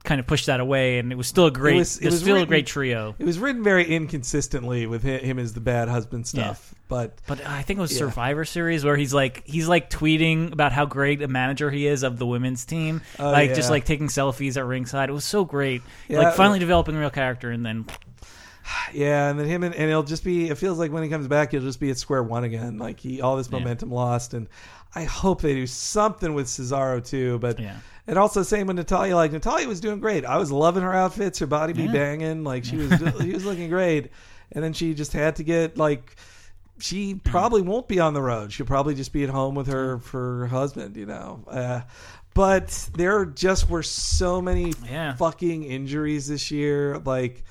kind 0.03 0.19
of 0.19 0.25
pushed 0.25 0.45
that 0.45 0.59
away 0.61 0.97
and 0.97 1.11
it 1.11 1.15
was 1.15 1.27
still 1.27 1.45
a 1.47 1.51
great 1.51 1.75
was- 1.75 1.97
it 1.97 2.03
it 2.03 2.05
was, 2.05 2.13
was 2.15 2.21
still 2.21 2.37
a 2.37 2.45
great 2.45 2.65
trio 2.65 3.13
it 3.19 3.25
was 3.25 3.37
written 3.37 3.63
very 3.63 3.83
inconsistently 3.85 4.87
with 4.87 5.03
him, 5.03 5.19
him 5.19 5.37
as 5.39 5.53
the 5.53 5.59
bad 5.59 5.89
husband 5.89 6.25
stuff. 6.25 6.73
But 6.87 7.19
But 7.27 7.45
I 7.45 7.61
think 7.61 7.77
it 7.77 7.81
was 7.81 7.91
Yeah. 7.91 7.99
Survivor 7.99 8.45
Series 8.45 8.83
where 8.83 8.95
he's 8.95 9.13
like 9.13 9.43
he's 9.45 9.67
like 9.67 9.89
tweeting 9.89 10.51
about 10.53 10.71
how 10.71 10.85
great 10.85 11.21
a 11.21 11.27
manager 11.27 11.69
he 11.69 11.85
is 11.85 12.03
of 12.03 12.17
the 12.17 12.25
women's 12.25 12.65
team, 12.65 13.01
Oh, 13.19 13.29
like 13.29 13.53
just 13.53 13.69
like 13.69 13.85
taking 13.85 14.07
selfies 14.07 14.57
at 14.57 14.65
ringside. 14.65 15.09
It 15.09 15.13
was 15.13 15.25
so 15.25 15.45
great, 15.45 15.81
Yeah, 16.07 16.19
like 16.19 16.33
finally 16.35 16.59
developing 16.59 16.95
a 16.95 16.99
real 16.99 17.09
character, 17.11 17.51
and 17.51 17.63
then 17.65 17.85
Yeah, 18.93 19.29
and 19.29 19.39
then 19.39 19.47
him 19.47 19.63
and, 19.63 19.75
and 19.75 19.89
it'll 19.89 20.03
just 20.03 20.23
be. 20.23 20.49
It 20.49 20.57
feels 20.57 20.79
like 20.79 20.91
when 20.91 21.03
he 21.03 21.09
comes 21.09 21.27
back, 21.27 21.51
he'll 21.51 21.61
just 21.61 21.79
be 21.79 21.89
at 21.91 21.97
square 21.97 22.23
one 22.23 22.43
again. 22.43 22.77
Like 22.77 22.99
he 22.99 23.21
all 23.21 23.35
this 23.37 23.51
momentum 23.51 23.91
lost, 23.91 24.33
and 24.33 24.47
I 24.95 25.03
hope 25.03 25.41
they 25.41 25.53
do 25.53 25.67
something 25.67 26.33
with 26.33 26.47
Cesaro 26.47 27.05
too. 27.05 27.37
But 27.39 27.59
Yeah. 27.59 27.77
And 28.09 28.17
also 28.17 28.41
same 28.43 28.67
with 28.67 28.75
Natalya. 28.75 29.15
Like 29.15 29.31
Natalya 29.31 29.67
was 29.67 29.79
doing 29.79 29.99
great. 29.99 30.25
I 30.25 30.37
was 30.37 30.51
loving 30.51 30.83
her 30.83 30.93
outfits. 30.93 31.39
Her 31.39 31.47
body 31.47 31.73
be 31.73 31.83
Yeah. 31.83 31.91
banging. 31.93 32.43
Like 32.43 32.65
she 32.65 32.75
was 32.75 32.89
she 33.21 33.31
was 33.33 33.45
looking 33.45 33.69
great. 33.69 34.09
And 34.51 34.63
then 34.63 34.73
she 34.73 34.93
just 34.93 35.13
had 35.13 35.35
to 35.37 35.43
get 35.43 35.77
like. 35.77 36.15
She 36.81 37.13
Mm-hmm. 37.13 37.29
probably 37.29 37.61
won't 37.61 37.87
be 37.89 37.99
on 37.99 38.13
the 38.13 38.21
road. 38.21 38.51
She'll 38.53 38.65
probably 38.65 38.95
just 38.95 39.11
be 39.13 39.23
at 39.25 39.29
home 39.29 39.53
with 39.53 39.67
her 39.67 39.99
for 39.99 40.39
her 40.39 40.47
husband. 40.47 40.95
You 40.97 41.05
know. 41.05 41.43
Uh, 41.47 41.81
but 42.33 42.89
there 42.95 43.25
just 43.25 43.69
were 43.69 43.83
so 43.83 44.41
many 44.41 44.73
Yeah. 44.89 45.13
fucking 45.15 45.63
injuries 45.65 46.27
this 46.29 46.51
year. 46.51 46.97
Like, 46.99 47.43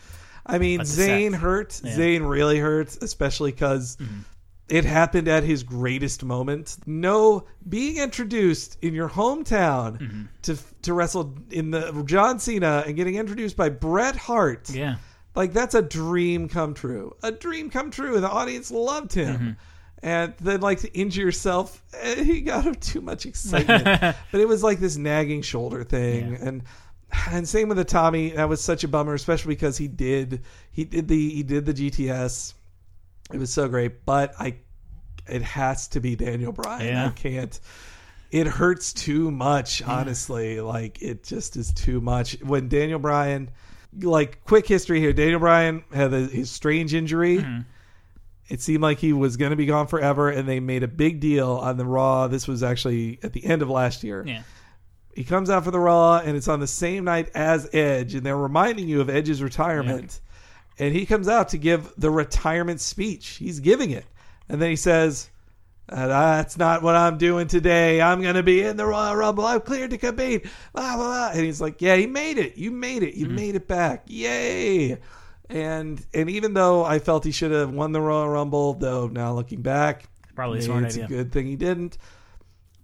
I 0.46 0.58
mean, 0.58 0.80
Zayn 0.80 1.34
hurt. 1.34 1.70
Zayn 1.70 2.26
really 2.28 2.58
hurts, 2.58 2.96
especially 3.02 3.52
because 3.52 3.98
it 4.68 4.84
happened 4.84 5.28
at 5.28 5.44
his 5.44 5.62
greatest 5.62 6.24
moment. 6.24 6.76
No, 6.86 7.44
being 7.68 7.96
introduced 7.96 8.76
in 8.82 8.94
your 8.94 9.08
hometown 9.08 10.28
to 10.42 10.58
to 10.82 10.92
wrestle 10.92 11.34
in 11.50 11.70
the 11.70 12.02
John 12.06 12.38
Cena 12.38 12.84
and 12.86 12.96
getting 12.96 13.14
introduced 13.16 13.56
by 13.56 13.68
Bret 13.70 14.16
Hart. 14.16 14.70
yeah, 14.70 14.96
Like 15.34 15.52
that's 15.52 15.74
a 15.74 15.82
dream 15.82 16.48
come 16.48 16.74
true. 16.74 17.14
A 17.22 17.32
dream 17.32 17.70
come 17.70 17.90
true. 17.90 18.14
And 18.14 18.24
the 18.24 18.30
audience 18.30 18.70
loved 18.70 19.12
him. 19.14 19.34
Mm-hmm. 19.36 19.50
And 20.00 20.34
then 20.40 20.60
like 20.60 20.80
to 20.80 20.92
injure 20.96 21.22
yourself, 21.22 21.82
eh, 21.94 22.22
he 22.22 22.40
got 22.40 22.64
him 22.64 22.76
too 22.76 23.00
much 23.00 23.26
excitement. 23.26 23.84
but 24.32 24.40
it 24.40 24.46
was 24.46 24.62
like 24.62 24.78
this 24.78 24.96
nagging 24.96 25.42
shoulder 25.42 25.82
thing. 25.82 26.32
Yeah. 26.32 26.38
And 26.40 26.62
and 27.30 27.48
same 27.48 27.68
with 27.68 27.78
the 27.78 27.84
Itami. 27.84 28.36
That 28.36 28.48
was 28.48 28.60
such 28.60 28.84
a 28.84 28.88
bummer, 28.88 29.14
especially 29.14 29.54
because 29.54 29.78
he 29.78 29.88
did 29.88 30.42
he 30.70 30.84
did 30.84 31.08
the 31.08 31.30
he 31.30 31.42
did 31.42 31.64
the 31.64 31.74
GTS. 31.74 32.54
It 33.32 33.38
was 33.38 33.52
so 33.52 33.68
great. 33.68 34.04
But 34.04 34.34
I 34.38 34.56
it 35.28 35.42
has 35.42 35.88
to 35.88 36.00
be 36.00 36.16
Daniel 36.16 36.52
Bryan. 36.52 36.86
Yeah. 36.86 37.06
I 37.06 37.10
can't 37.10 37.60
it 38.30 38.46
hurts 38.46 38.92
too 38.92 39.30
much, 39.30 39.82
honestly. 39.82 40.60
Like 40.60 41.00
it 41.02 41.24
just 41.24 41.56
is 41.56 41.72
too 41.72 42.00
much. 42.00 42.40
When 42.42 42.68
Daniel 42.68 42.98
Bryan, 42.98 43.50
like 44.00 44.44
quick 44.44 44.66
history 44.66 45.00
here, 45.00 45.12
Daniel 45.12 45.40
Bryan 45.40 45.84
had 45.92 46.12
a, 46.12 46.20
his 46.26 46.50
strange 46.50 46.94
injury. 46.94 47.38
Mm-hmm. 47.38 47.60
It 48.48 48.62
seemed 48.62 48.82
like 48.82 48.98
he 48.98 49.12
was 49.12 49.36
going 49.36 49.50
to 49.50 49.56
be 49.56 49.66
gone 49.66 49.88
forever, 49.88 50.30
and 50.30 50.48
they 50.48 50.58
made 50.58 50.82
a 50.82 50.88
big 50.88 51.20
deal 51.20 51.50
on 51.50 51.76
the 51.76 51.84
Raw. 51.84 52.28
This 52.28 52.48
was 52.48 52.62
actually 52.62 53.18
at 53.22 53.34
the 53.34 53.44
end 53.44 53.60
of 53.60 53.68
last 53.68 54.02
year. 54.02 54.24
yeah, 54.26 54.42
He 55.14 55.22
comes 55.22 55.50
out 55.50 55.64
for 55.64 55.70
the 55.70 55.78
Raw, 55.78 56.18
and 56.24 56.34
it's 56.34 56.48
on 56.48 56.58
the 56.58 56.66
same 56.66 57.04
night 57.04 57.30
as 57.34 57.68
Edge, 57.74 58.14
and 58.14 58.24
they're 58.24 58.38
reminding 58.38 58.88
you 58.88 59.02
of 59.02 59.10
Edge's 59.10 59.42
retirement. 59.42 60.20
And 60.78 60.94
he 60.94 61.06
comes 61.06 61.28
out 61.28 61.48
to 61.50 61.58
give 61.58 61.92
the 61.96 62.10
retirement 62.10 62.80
speech. 62.80 63.26
He's 63.36 63.60
giving 63.60 63.90
it, 63.90 64.04
and 64.48 64.62
then 64.62 64.70
he 64.70 64.76
says, 64.76 65.28
"Uh, 65.88 66.06
"That's 66.06 66.56
not 66.56 66.82
what 66.82 66.94
I'm 66.94 67.18
doing 67.18 67.48
today. 67.48 68.00
I'm 68.00 68.22
going 68.22 68.36
to 68.36 68.42
be 68.44 68.62
in 68.62 68.76
the 68.76 68.86
Royal 68.86 69.16
Rumble. 69.16 69.44
I'm 69.44 69.60
cleared 69.60 69.90
to 69.90 69.98
compete." 69.98 70.44
Blah, 70.72 70.96
blah, 70.96 71.06
blah. 71.06 71.30
And 71.32 71.40
he's 71.40 71.60
like, 71.60 71.82
"Yeah, 71.82 71.96
he 71.96 72.06
made 72.06 72.38
it. 72.38 72.56
You 72.56 72.70
made 72.70 73.02
it. 73.02 73.14
You 73.14 73.26
made 73.26 73.54
it 73.56 73.66
back. 73.66 74.04
Yay!" 74.06 74.98
And 75.50 76.04
and 76.14 76.30
even 76.30 76.54
though 76.54 76.84
I 76.84 76.98
felt 76.98 77.24
he 77.24 77.32
should 77.32 77.50
have 77.52 77.72
won 77.72 77.92
the 77.92 78.00
Royal 78.00 78.28
Rumble, 78.28 78.74
though 78.74 79.08
now 79.08 79.32
looking 79.34 79.62
back, 79.62 80.04
Probably 80.34 80.58
a 80.58 80.60
maybe 80.60 80.66
smart 80.66 80.84
it's 80.84 80.94
idea. 80.94 81.04
a 81.04 81.08
good 81.08 81.32
thing 81.32 81.46
he 81.46 81.56
didn't 81.56 81.98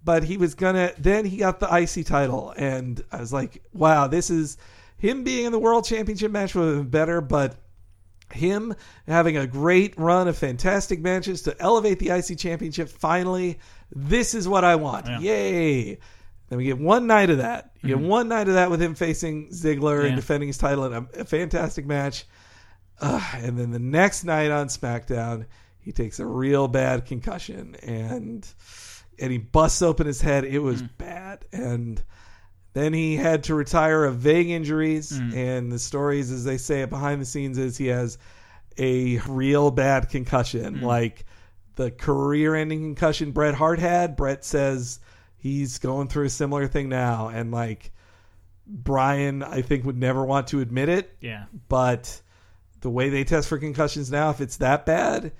but 0.03 0.23
he 0.23 0.37
was 0.37 0.55
gonna 0.55 0.93
then 0.99 1.25
he 1.25 1.39
got 1.39 1.61
the 1.61 1.67
IC 1.75 2.05
title 2.05 2.53
and 2.59 3.03
i 3.11 3.19
was 3.19 3.33
like 3.33 3.63
wow 3.73 4.07
this 4.07 4.29
is 4.29 4.59
him 4.99 5.25
being 5.25 5.47
in 5.47 5.53
the 5.53 5.59
world 5.59 5.85
championship 5.87 6.31
match 6.31 6.55
would 6.55 6.67
have 6.67 6.77
been 6.77 6.91
better 6.91 7.21
but 7.23 7.57
him 8.35 8.75
having 9.07 9.37
a 9.37 9.47
great 9.47 9.95
run 9.99 10.29
of 10.29 10.37
fantastic 10.37 11.01
matches 11.01 11.43
to 11.43 11.57
elevate 11.61 11.99
the 11.99 12.11
IC 12.11 12.39
championship 12.39 12.89
finally. 12.89 13.59
This 13.95 14.35
is 14.35 14.49
what 14.49 14.65
i 14.65 14.77
want. 14.77 15.07
Yeah. 15.07 15.19
yay. 15.21 15.99
Then 16.49 16.59
we 16.59 16.65
get 16.65 16.79
one 16.79 17.07
night 17.07 17.31
of 17.31 17.39
that. 17.39 17.71
You 17.83 17.97
get 17.97 17.99
one 17.99 18.29
night 18.29 18.49
of 18.49 18.55
that 18.55 18.71
with 18.71 18.81
him 18.83 18.95
facing 18.95 19.49
ziggler 19.49 20.03
Yeah. 20.03 20.09
and 20.09 20.17
defending 20.17 20.49
his 20.49 20.59
title 20.59 20.85
in 20.85 20.93
a, 20.93 21.21
a 21.21 21.25
fantastic 21.25 21.87
match. 21.87 22.25
Uh, 23.01 23.21
and 23.37 23.59
then 23.59 23.71
the 23.71 23.79
next 23.79 24.25
night 24.25 24.51
on 24.51 24.69
SmackDown, 24.69 25.47
he 25.81 25.93
takes 25.93 26.19
a 26.19 26.27
real 26.27 26.69
bad 26.69 27.07
concussion 27.07 27.77
and 27.83 28.47
and 29.19 29.31
he 29.31 29.39
busts 29.39 29.81
open 29.83 30.07
his 30.07 30.21
head. 30.21 30.45
It 30.45 30.59
was 30.59 30.83
bad, 30.83 31.45
and 31.53 32.03
then 32.75 32.93
he 32.93 33.17
had 33.17 33.45
to 33.45 33.55
retire 33.55 34.05
of 34.05 34.17
vague 34.17 34.51
injuries. 34.51 35.13
Mm. 35.13 35.35
And 35.35 35.73
the 35.73 35.79
stories, 35.79 36.31
as 36.31 36.45
they 36.45 36.59
say 36.59 36.83
it 36.83 36.91
behind 36.91 37.21
the 37.21 37.27
scenes, 37.27 37.57
is 37.57 37.77
he 37.77 37.87
has 37.87 38.19
a 38.77 39.19
real 39.21 39.71
bad 39.71 40.11
concussion, 40.11 40.77
mm. 40.77 40.83
like 40.83 41.25
the 41.77 41.91
career-ending 41.91 42.81
concussion 42.81 43.31
Bret 43.31 43.55
Hart 43.55 43.79
had. 43.79 44.17
Bret 44.17 44.45
says 44.45 44.99
he's 45.37 45.79
going 45.79 46.09
through 46.09 46.27
a 46.27 46.31
similar 46.31 46.67
thing 46.67 46.89
now, 46.89 47.29
and 47.29 47.53
like 47.53 47.93
Bryan, 48.67 49.43
I 49.43 49.63
think 49.63 49.85
would 49.85 49.99
never 49.99 50.25
want 50.25 50.49
to 50.49 50.61
admit 50.61 50.89
it 50.89 51.17
yeah. 51.21 51.45
but 51.69 52.21
the 52.81 52.91
way 52.91 53.09
they 53.09 53.25
test 53.25 53.49
for 53.49 53.59
concussions 53.59 54.11
now, 54.11 54.31
if 54.31 54.41
it's 54.41 54.57
that 54.59 54.85
bad, 54.85 55.33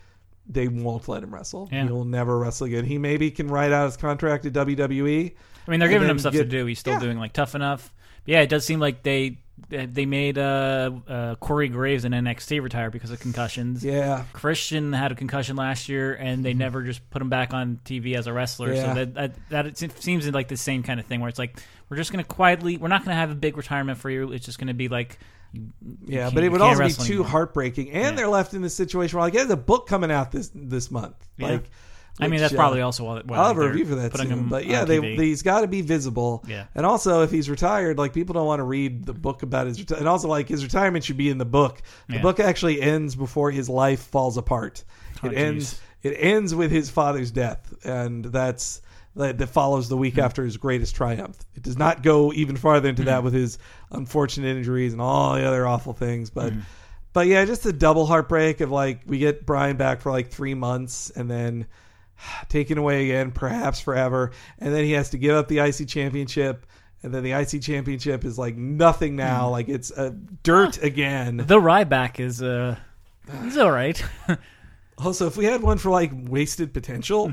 they 0.47 0.69
won't 0.69 1.09
let 1.09 1.23
him 1.23 1.35
wrestle. 1.35 1.69
Yeah. 1.73 1.85
He'll 1.85 2.05
never 2.05 2.39
wrestle 2.39 2.67
again. 2.67 2.85
He 2.85 2.99
maybe 2.99 3.31
can 3.31 3.49
write 3.49 3.73
out 3.73 3.87
his 3.87 3.97
contract 3.97 4.47
at 4.47 4.53
WWE. 4.53 5.35
I 5.67 5.71
mean, 5.71 5.81
they're 5.81 5.89
giving 5.89 6.09
him 6.09 6.19
stuff 6.19 6.33
get- 6.33 6.41
to 6.45 6.49
do. 6.49 6.67
He's 6.67 6.79
still 6.79 6.95
yeah. 6.95 7.01
doing 7.01 7.19
like 7.19 7.33
tough 7.33 7.55
enough. 7.55 7.93
But 8.25 8.33
yeah, 8.33 8.41
it 8.41 8.49
does 8.49 8.65
seem 8.65 8.81
like 8.81 9.03
they 9.03 9.39
they 9.69 10.05
made 10.05 10.37
uh, 10.37 10.91
uh, 11.07 11.35
Corey 11.37 11.69
Graves 11.69 12.05
in 12.05 12.13
NXT 12.13 12.61
retire 12.61 12.91
because 12.91 13.11
of 13.13 13.21
concussions. 13.21 13.85
Yeah. 13.85 14.25
Christian 14.33 14.93
had 14.93 15.13
a 15.13 15.15
concussion 15.15 15.55
last 15.57 15.89
year, 15.89 16.13
and 16.15 16.45
they 16.45 16.55
never 16.55 16.83
just 16.83 17.09
put 17.11 17.23
him 17.23 17.29
back 17.29 17.55
on 17.55 17.79
TV 17.85 18.17
as 18.17 18.27
a 18.27 18.33
wrestler. 18.33 18.75
Yeah. 18.75 18.83
So 18.87 18.95
that 19.05 19.15
that, 19.15 19.49
that 19.51 19.67
it 19.83 20.03
seems 20.03 20.29
like 20.29 20.49
the 20.49 20.57
same 20.57 20.83
kind 20.83 20.99
of 20.99 21.07
thing 21.07 21.21
where 21.21 21.29
it's 21.29 21.39
like 21.39 21.59
we're 21.89 21.97
just 21.97 22.13
going 22.13 22.23
to 22.25 22.29
quietly, 22.29 22.77
we're 22.79 22.89
not 22.89 23.05
going 23.05 23.15
to 23.15 23.21
have 23.21 23.31
a 23.31 23.35
big 23.37 23.57
retirement 23.57 23.99
for 23.99 24.11
you. 24.11 24.33
It's 24.33 24.45
just 24.45 24.59
going 24.59 24.69
to 24.69 24.75
be 24.75 24.89
like, 24.89 25.19
Yeah, 26.07 26.25
can't- 26.25 26.35
but 26.35 26.45
it 26.45 26.51
would 26.51 26.61
also 26.61 26.85
be 26.87 26.93
too 26.93 27.03
anymore. 27.13 27.27
heartbreaking, 27.29 27.91
and 27.93 28.03
Yeah. 28.03 28.11
they're 28.13 28.29
left 28.29 28.55
in 28.55 28.63
this 28.63 28.75
situation 28.75 29.19
where 29.19 29.27
like, 29.27 29.35
there's 29.35 29.51
a 29.51 29.57
book 29.57 29.87
coming 29.87 30.11
out 30.11 30.33
this 30.33 30.51
this 30.55 30.91
month. 30.91 31.15
Yeah. 31.37 31.59
Like, 32.21 32.27
I 32.27 32.31
mean, 32.31 32.35
which, 32.35 32.41
that's 32.43 32.55
uh, 32.55 32.57
probably 32.57 32.81
also 32.81 33.05
why. 33.05 33.23
why 33.25 33.37
I'll 33.39 33.49
have 33.49 33.59
a 33.59 33.69
review 33.69 33.87
for 33.87 33.97
that 33.97 34.17
soon. 34.17 34.49
But 34.49 34.67
yeah, 34.67 34.85
they, 34.85 34.99
TV. 34.99 35.19
he's 35.19 35.43
got 35.43 35.63
to 35.63 35.67
be 35.67 35.81
visible. 35.81 36.45
Yeah. 36.47 36.67
And 36.77 36.87
also, 36.87 37.23
if 37.23 37.31
he's 37.33 37.51
retired, 37.51 37.99
like 37.99 38.13
people 38.13 38.35
don't 38.35 38.47
want 38.47 38.61
to 38.61 38.65
read 38.65 39.05
the 39.05 39.13
book 39.15 39.43
about 39.43 39.67
his 39.67 39.81
reti- 39.81 39.99
and 39.99 40.07
also 40.07 40.29
like 40.29 40.49
his 40.49 40.63
retirement 40.63 41.05
should 41.05 41.17
be 41.17 41.29
in 41.29 41.39
the 41.39 41.45
book. 41.45 41.83
The 42.09 42.15
Yeah. 42.17 42.23
book 42.23 42.39
actually 42.39 42.81
ends 42.81 43.17
before 43.17 43.51
his 43.51 43.69
life 43.69 44.01
falls 44.01 44.37
apart. 44.37 44.85
Oh, 45.25 45.29
it 45.29 45.35
ends. 45.35 45.81
It 46.05 46.11
ends 46.19 46.55
with 46.55 46.71
his 46.71 46.89
father's 46.91 47.31
death, 47.33 47.73
and 47.85 48.27
that's 48.27 48.81
that, 49.17 49.39
that 49.39 49.47
follows 49.49 49.89
the 49.89 49.97
Hmm. 49.97 50.03
week 50.03 50.19
after 50.19 50.45
his 50.45 50.57
greatest 50.57 50.95
triumph. 50.95 51.39
It 51.57 51.63
does 51.65 51.79
not 51.79 52.03
go 52.05 52.33
even 52.33 52.57
farther 52.57 52.89
into 52.89 53.03
Hmm. 53.03 53.07
that 53.07 53.25
with 53.25 53.33
his 53.33 53.59
unfortunate 53.91 54.57
injuries 54.57 54.93
and 54.93 55.01
all 55.03 55.35
the 55.35 55.45
other 55.45 55.67
awful 55.67 55.93
things, 55.95 56.31
but. 56.31 56.53
Hmm. 56.53 56.61
But 57.13 57.29
yeah, 57.29 57.45
just 57.45 57.65
a 57.65 57.73
double 57.73 58.07
heartbreak 58.07 58.61
of 58.61 58.73
like 58.73 59.03
we 59.07 59.19
get 59.19 59.47
Bryan 59.47 59.77
back 59.77 60.01
for 60.01 60.11
like 60.11 60.31
three 60.33 60.55
months 60.55 61.11
and 61.15 61.31
then 61.31 61.67
taken 62.49 62.79
away 62.79 63.05
again, 63.05 63.31
perhaps 63.31 63.81
forever, 63.81 64.33
and 64.59 64.75
then 64.75 64.85
he 64.85 64.93
has 64.93 65.11
to 65.11 65.19
give 65.19 65.37
up 65.37 65.49
the 65.49 65.59
IC 65.59 65.89
championship, 65.89 66.67
and 67.03 67.13
then 67.13 67.23
the 67.23 67.33
IC 67.33 67.63
championship 67.63 68.25
is 68.25 68.39
like 68.39 68.57
nothing 68.57 69.17
now, 69.17 69.49
like 69.51 69.69
it's 69.69 69.91
uh, 69.93 70.13
dirt 70.43 70.83
again. 70.83 71.37
the 71.39 71.61
Ryback 71.61 72.21
is 72.21 72.43
uh, 72.43 72.77
it's 73.43 73.57
all 73.57 73.71
right. 73.71 74.03
Also, 74.97 75.27
if 75.27 75.37
we 75.37 75.45
had 75.45 75.61
one 75.61 75.77
for 75.77 75.91
like 75.91 76.13
wasted 76.15 76.73
potential, 76.73 77.27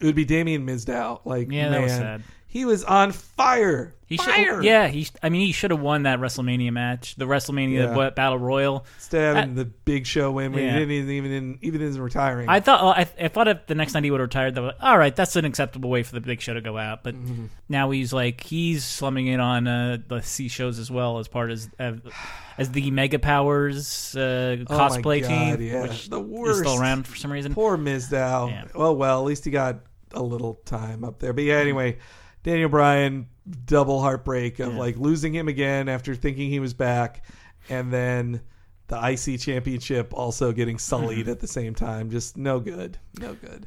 it 0.00 0.04
would 0.04 0.14
be 0.14 0.26
Damien 0.26 0.66
Mizdow. 0.66 1.20
Like. 1.24 1.50
Yeah, 1.50 1.70
that 1.70 1.80
was 1.80 1.92
man, 1.92 2.00
sad. 2.00 2.22
He 2.46 2.66
was 2.66 2.84
on 2.84 3.12
fire. 3.12 3.94
He 4.08 4.16
fire. 4.18 4.56
should, 4.56 4.64
yeah. 4.64 4.86
He, 4.86 5.08
I 5.20 5.30
mean, 5.30 5.44
he 5.44 5.50
should 5.52 5.72
have 5.72 5.80
won 5.80 6.04
that 6.04 6.20
WrestleMania 6.20 6.72
match, 6.72 7.16
the 7.16 7.24
WrestleMania 7.24 7.72
Yeah. 7.74 7.96
what, 7.96 8.14
Battle 8.14 8.38
Royal. 8.38 8.86
Instead 8.98 9.30
of 9.30 9.36
having 9.36 9.54
the 9.56 9.64
big 9.64 10.06
show 10.06 10.30
win 10.30 10.52
when 10.52 10.62
Yeah. 10.62 10.72
he 10.74 10.78
didn't 10.78 10.92
even 10.94 11.10
even 11.10 11.32
in, 11.32 11.58
even 11.62 11.82
in 11.82 12.00
retiring. 12.00 12.48
I 12.48 12.60
thought, 12.60 12.82
well, 12.82 12.92
I, 12.92 13.08
I 13.20 13.28
thought 13.28 13.48
if 13.48 13.66
the 13.66 13.74
next 13.74 13.94
night 13.94 14.04
he 14.04 14.12
would 14.12 14.20
have 14.20 14.26
retired, 14.28 14.54
that 14.54 14.62
was, 14.62 14.74
all 14.80 14.96
right, 14.96 15.14
that's 15.14 15.34
an 15.34 15.44
acceptable 15.44 15.90
way 15.90 16.04
for 16.04 16.14
the 16.14 16.20
Big 16.20 16.40
Show 16.40 16.54
to 16.54 16.60
go 16.60 16.78
out. 16.78 17.02
But 17.02 17.16
Mm-hmm. 17.16 17.46
now 17.68 17.90
he's 17.90 18.12
like 18.12 18.42
he's 18.44 18.84
slumming 18.84 19.26
it 19.26 19.40
on 19.40 19.66
uh, 19.66 19.98
the 20.06 20.20
C 20.22 20.46
shows 20.48 20.78
as 20.78 20.88
well 20.90 21.18
as 21.18 21.26
part 21.26 21.50
as 21.50 21.68
uh, 21.80 21.94
as 22.58 22.70
the 22.70 22.90
Mega 22.92 23.18
Powers 23.18 24.14
uh, 24.16 24.56
Oh 24.68 24.76
my 24.78 24.88
cosplay 24.88 25.20
God, 25.22 25.28
team, 25.58 25.66
yeah. 25.66 25.82
which 25.82 26.08
The 26.10 26.20
is 26.22 26.26
worst. 26.28 26.58
still 26.60 26.80
around 26.80 27.06
for 27.08 27.16
some 27.16 27.32
reason. 27.32 27.54
Poor 27.54 27.76
Mizdow. 27.76 28.50
Yeah. 28.50 28.64
Well, 28.74 28.94
well, 28.96 29.18
at 29.20 29.24
least 29.26 29.44
he 29.44 29.50
got 29.50 29.80
a 30.12 30.22
little 30.22 30.54
time 30.64 31.02
up 31.04 31.18
there. 31.18 31.32
But 31.32 31.44
yeah, 31.44 31.56
anyway, 31.56 31.98
Daniel 32.46 32.68
Bryan 32.68 33.26
double 33.66 34.00
heartbreak 34.00 34.60
of 34.60 34.72
Yeah. 34.72 34.78
like 34.78 34.96
losing 34.96 35.34
him 35.34 35.48
again 35.48 35.88
after 35.88 36.14
thinking 36.14 36.48
he 36.48 36.60
was 36.60 36.74
back, 36.74 37.24
and 37.68 37.92
then 37.92 38.40
the 38.86 38.96
IC 38.96 39.40
championship 39.40 40.14
also 40.14 40.52
getting 40.52 40.78
sullied 40.78 41.22
Mm-hmm. 41.22 41.30
at 41.30 41.40
the 41.40 41.48
same 41.48 41.74
time. 41.74 42.08
Just 42.10 42.36
no 42.36 42.60
good, 42.60 42.98
no 43.18 43.34
good. 43.34 43.66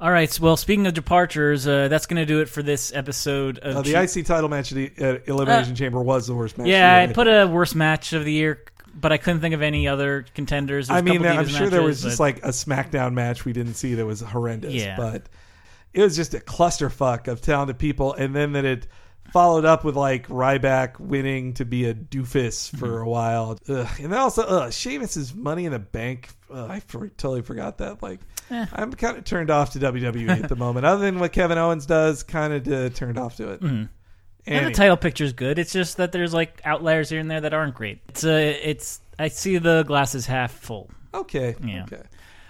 All 0.00 0.12
right, 0.12 0.30
so, 0.30 0.42
well, 0.44 0.56
speaking 0.58 0.86
of 0.86 0.92
departures, 0.94 1.66
uh, 1.66 1.88
that's 1.88 2.06
going 2.06 2.18
to 2.18 2.26
do 2.26 2.40
it 2.40 2.48
for 2.48 2.62
this 2.62 2.92
episode 2.94 3.58
of 3.58 3.76
Uh, 3.78 3.82
the 3.82 3.94
IC 4.00 4.26
title 4.26 4.48
match 4.48 4.70
at 4.72 4.76
the 4.76 4.92
uh, 5.04 5.18
Elimination 5.26 5.74
Chamber 5.74 6.00
was 6.00 6.26
the 6.28 6.34
worst 6.34 6.56
match. 6.58 6.68
Yeah, 6.68 7.06
I 7.08 7.12
put 7.12 7.26
a 7.26 7.46
worst 7.48 7.74
match 7.74 8.12
of 8.12 8.24
the 8.24 8.30
year, 8.32 8.62
but 8.94 9.10
I 9.10 9.16
couldn't 9.16 9.40
think 9.40 9.54
of 9.54 9.62
any 9.62 9.88
other 9.88 10.24
contenders. 10.34 10.88
I 10.90 11.00
mean, 11.00 11.26
I'm 11.26 11.48
sure 11.48 11.68
there 11.70 11.82
was 11.82 12.04
matches, 12.04 12.12
just 12.12 12.20
like 12.20 12.44
a 12.44 12.50
SmackDown 12.50 13.14
match 13.14 13.44
we 13.46 13.52
didn't 13.54 13.74
see 13.74 13.94
that 13.94 14.06
was 14.06 14.20
horrendous. 14.20 14.74
Yeah. 14.74 14.96
But 14.96 15.24
it 15.94 16.02
was 16.02 16.16
just 16.16 16.34
a 16.34 16.38
clusterfuck 16.38 17.28
of 17.28 17.40
talented 17.40 17.78
people, 17.78 18.12
and 18.14 18.34
then 18.34 18.52
that 18.52 18.64
it 18.64 18.86
followed 19.32 19.64
up 19.64 19.84
with 19.84 19.94
like 19.96 20.26
Ryback 20.28 20.98
winning 20.98 21.54
to 21.54 21.64
be 21.64 21.84
a 21.86 21.94
doofus 21.94 22.70
for 22.76 22.86
Mm-hmm. 22.88 23.02
a 23.06 23.08
while, 23.08 23.58
Ugh. 23.68 23.86
and 24.00 24.12
then 24.12 24.18
also 24.18 24.42
uh, 24.42 24.70
Sheamus's 24.70 25.34
Money 25.34 25.66
in 25.66 25.72
the 25.72 25.78
Bank. 25.78 26.30
I 26.52 26.80
for, 26.80 27.08
totally 27.08 27.42
forgot 27.42 27.78
that. 27.78 28.02
Like, 28.02 28.20
Eh. 28.50 28.64
I'm 28.72 28.90
kind 28.94 29.18
of 29.18 29.24
turned 29.24 29.50
off 29.50 29.72
to 29.72 29.78
WWE 29.78 30.42
at 30.42 30.48
the 30.48 30.56
moment. 30.64 30.86
Other 30.86 31.02
than 31.04 31.18
what 31.18 31.32
Kevin 31.32 31.58
Owens 31.58 31.84
does, 31.84 32.22
kind 32.22 32.54
of 32.54 32.66
uh, 32.72 32.88
turned 32.94 33.18
off 33.18 33.36
to 33.36 33.50
it. 33.50 33.60
and 33.60 33.88
Anyway. 34.46 34.64
the 34.64 34.74
title 34.74 34.96
picture's 34.96 35.34
good. 35.34 35.58
It's 35.58 35.72
just 35.74 35.98
that 35.98 36.12
there's 36.12 36.32
like 36.32 36.62
outliers 36.64 37.10
here 37.10 37.20
and 37.20 37.30
there 37.30 37.42
that 37.42 37.52
aren't 37.52 37.74
great. 37.74 38.00
It's 38.08 38.24
uh, 38.24 38.54
it's 38.62 39.00
I 39.18 39.28
see 39.28 39.58
the 39.58 39.82
glass 39.82 40.14
is 40.14 40.24
half 40.24 40.52
full. 40.52 40.88
Okay. 41.12 41.54
Yeah. 41.62 41.82
Okay. 41.82 42.02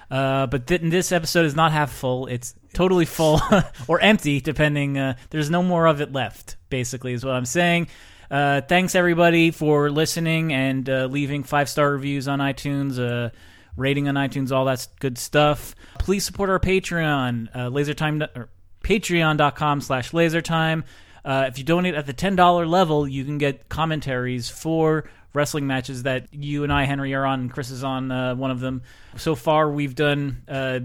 Uh, 0.09 0.47
but 0.47 0.69
th- 0.69 0.83
this 0.83 1.11
episode 1.11 1.45
is 1.47 1.57
not 1.57 1.73
half 1.73 1.91
full. 1.91 2.27
It's 2.29 2.55
totally 2.73 3.05
full 3.05 3.41
or 3.89 4.01
empty, 4.01 4.41
depending. 4.41 4.99
Uh, 4.99 5.17
there's 5.31 5.51
no 5.51 5.63
more 5.63 5.87
of 5.87 6.01
it 6.01 6.13
left. 6.13 6.57
Basically, 6.71 7.13
is 7.13 7.25
what 7.25 7.35
I'm 7.35 7.45
saying. 7.45 7.89
Uh, 8.31 8.61
thanks 8.61 8.95
everybody 8.95 9.51
for 9.51 9.91
listening 9.91 10.53
and 10.53 10.89
uh, 10.89 11.07
leaving 11.07 11.43
five 11.43 11.69
star 11.69 11.91
reviews 11.93 12.29
on 12.29 12.41
iTunes, 12.41 12.99
uh, 12.99 13.31
rating 13.77 14.09
on 14.09 14.17
iTunes, 14.17 14.53
all 14.53 14.67
that 14.67 14.87
good 15.01 15.17
stuff. 15.17 15.75
Please 15.99 16.25
support 16.25 16.51
our 16.51 16.61
Patreon, 16.61 17.49
uh, 17.55 17.71
LaserTime 17.71 18.29
or 18.37 18.51
Patreon.com 18.83 19.81
slash 19.81 20.11
LaserTime. 20.13 20.85
Uh, 21.25 21.47
if 21.49 21.59
you 21.59 21.65
donate 21.65 21.95
at 21.95 22.07
the 22.07 22.13
ten 22.13 22.37
dollar 22.37 22.67
level, 22.67 23.09
you 23.09 23.25
can 23.25 23.39
get 23.39 23.69
commentaries 23.69 24.49
for 24.49 25.09
wrestling 25.35 25.67
matches 25.67 26.05
that 26.05 26.27
you 26.33 26.65
and 26.65 26.73
I, 26.73 26.85
Henry, 26.85 27.15
are 27.15 27.25
on. 27.25 27.41
and 27.41 27.53
Chris 27.53 27.71
is 27.71 27.85
on 27.85 28.11
uh, 28.11 28.35
one 28.35 28.51
of 28.51 28.61
them. 28.61 28.83
So 29.17 29.35
far, 29.35 29.71
we've 29.71 29.95
done 29.95 30.43
uh, 30.49 30.81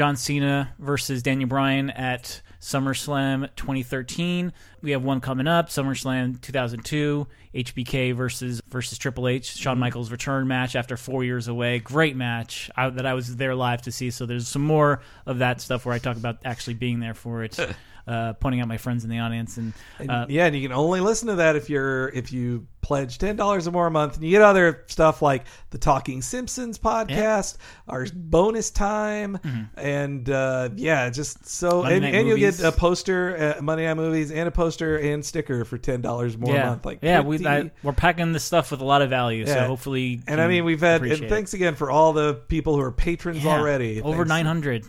John 0.00 0.16
Cena 0.16 0.72
versus 0.78 1.22
Daniel 1.22 1.46
Bryan 1.46 1.90
at 1.90 2.40
SummerSlam 2.58 3.50
2013. 3.54 4.50
We 4.80 4.92
have 4.92 5.04
one 5.04 5.20
coming 5.20 5.46
up, 5.46 5.68
SummerSlam 5.68 6.40
2002. 6.40 7.26
HBK 7.54 8.14
versus 8.14 8.62
versus 8.66 8.96
Triple 8.96 9.28
H, 9.28 9.56
Shawn 9.56 9.74
mm-hmm. 9.74 9.80
Michaels 9.80 10.10
return 10.10 10.48
match 10.48 10.74
after 10.74 10.96
four 10.96 11.22
years 11.22 11.48
away. 11.48 11.80
Great 11.80 12.16
match 12.16 12.70
I, 12.74 12.88
that 12.88 13.04
I 13.04 13.12
was 13.12 13.36
there 13.36 13.54
live 13.54 13.82
to 13.82 13.92
see. 13.92 14.10
So 14.10 14.24
there's 14.24 14.48
some 14.48 14.62
more 14.62 15.02
of 15.26 15.40
that 15.40 15.60
stuff 15.60 15.84
where 15.84 15.94
I 15.94 15.98
talk 15.98 16.16
about 16.16 16.38
actually 16.46 16.74
being 16.74 17.00
there 17.00 17.12
for 17.12 17.44
it, 17.44 17.58
uh, 18.10 18.32
pointing 18.34 18.60
out 18.60 18.68
my 18.68 18.76
friends 18.78 19.04
in 19.04 19.10
the 19.10 19.18
audience, 19.20 19.56
and 19.56 19.72
And, 19.98 20.10
uh, 20.10 20.26
yeah, 20.28 20.46
and 20.46 20.56
you 20.56 20.62
can 20.66 20.72
only 20.76 21.00
listen 21.00 21.28
to 21.28 21.36
that 21.36 21.56
if 21.56 21.70
you're 21.70 22.08
if 22.08 22.32
you 22.32 22.66
pledge 22.82 23.18
ten 23.18 23.36
dollars 23.36 23.68
or 23.68 23.70
more 23.72 23.86
a 23.86 23.90
month, 23.90 24.16
and 24.16 24.24
you 24.24 24.30
get 24.30 24.42
other 24.42 24.84
stuff 24.88 25.22
like 25.22 25.44
the 25.70 25.78
Talking 25.78 26.22
Simpsons 26.22 26.78
podcast, 26.78 27.56
our 27.88 28.06
bonus 28.14 28.70
time, 28.70 29.38
and 29.76 30.28
uh, 30.28 30.70
yeah, 30.76 31.10
just 31.10 31.46
so 31.46 31.70
Mm-hmm. 31.70 31.82
Monday 31.82 31.96
and, 32.08 32.16
and 32.16 32.28
you'll 32.28 32.38
get 32.38 32.60
a 32.62 32.72
poster, 32.72 33.54
uh, 33.58 33.62
Monday 33.62 33.86
Night 33.86 33.94
Movies, 33.94 34.30
and 34.32 34.48
a 34.48 34.50
poster 34.50 34.98
and 34.98 35.24
sticker 35.24 35.64
for 35.64 35.78
ten 35.78 36.00
dollars 36.00 36.36
more 36.36 36.54
yeah, 36.54 36.62
a 36.62 36.66
month. 36.70 36.84
Like 36.84 36.98
yeah, 37.02 37.20
we 37.20 37.46
I, 37.46 37.70
we're 37.82 37.92
packing 37.92 38.32
this 38.32 38.44
stuff 38.44 38.70
with 38.70 38.80
a 38.80 38.84
lot 38.84 39.02
of 39.02 39.10
value. 39.10 39.46
So 39.46 39.54
Yeah. 39.54 39.66
hopefully, 39.66 40.02
you 40.02 40.22
and 40.26 40.40
I 40.40 40.48
mean, 40.48 40.64
we've 40.64 40.80
had 40.80 41.02
and 41.02 41.28
thanks 41.28 41.54
again 41.54 41.74
for 41.74 41.90
all 41.90 42.12
the 42.12 42.34
people 42.48 42.74
who 42.74 42.80
are 42.82 42.92
patrons 42.92 43.44
Yeah, 43.44 43.58
already. 43.58 44.02
over 44.02 44.24
nine 44.24 44.46
hundred. 44.46 44.84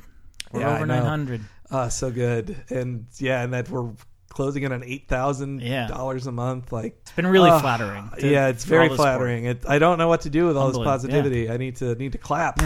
We're 0.52 0.61
Yeah, 0.61 0.76
over 0.76 0.85
nine 0.85 1.03
hundred. 1.03 1.41
Ah, 1.72 1.88
so 1.88 2.11
good, 2.11 2.56
and 2.69 3.06
yeah, 3.18 3.41
and 3.43 3.53
that 3.53 3.69
we're 3.69 3.89
closing 4.30 4.64
in 4.64 4.72
on 4.72 4.84
eight 4.84 5.07
thousand 5.07 5.61
Yeah. 5.61 5.88
dollars 5.88 6.27
a 6.27 6.31
month. 6.31 6.72
Like 6.72 6.98
It's 7.02 7.11
been 7.11 7.27
really 7.27 7.49
Ah, 7.49 7.60
flattering. 7.60 8.10
to- 8.19 8.27
yeah, 8.30 8.48
it's 8.48 8.65
very 8.65 8.84
all 8.84 8.89
the 8.89 8.95
support. 8.95 9.07
flattering. 9.19 9.45
It, 9.45 9.64
I 9.68 9.80
don't 9.80 9.98
know 9.98 10.07
what 10.07 10.22
to 10.22 10.30
do 10.30 10.45
with 10.48 10.57
all 10.57 10.68
this 10.69 10.77
positivity. 10.77 11.49
I 11.49 11.57
need 11.57 11.77
to 11.77 11.95
need 11.95 12.11
to 12.14 12.18
clap. 12.18 12.60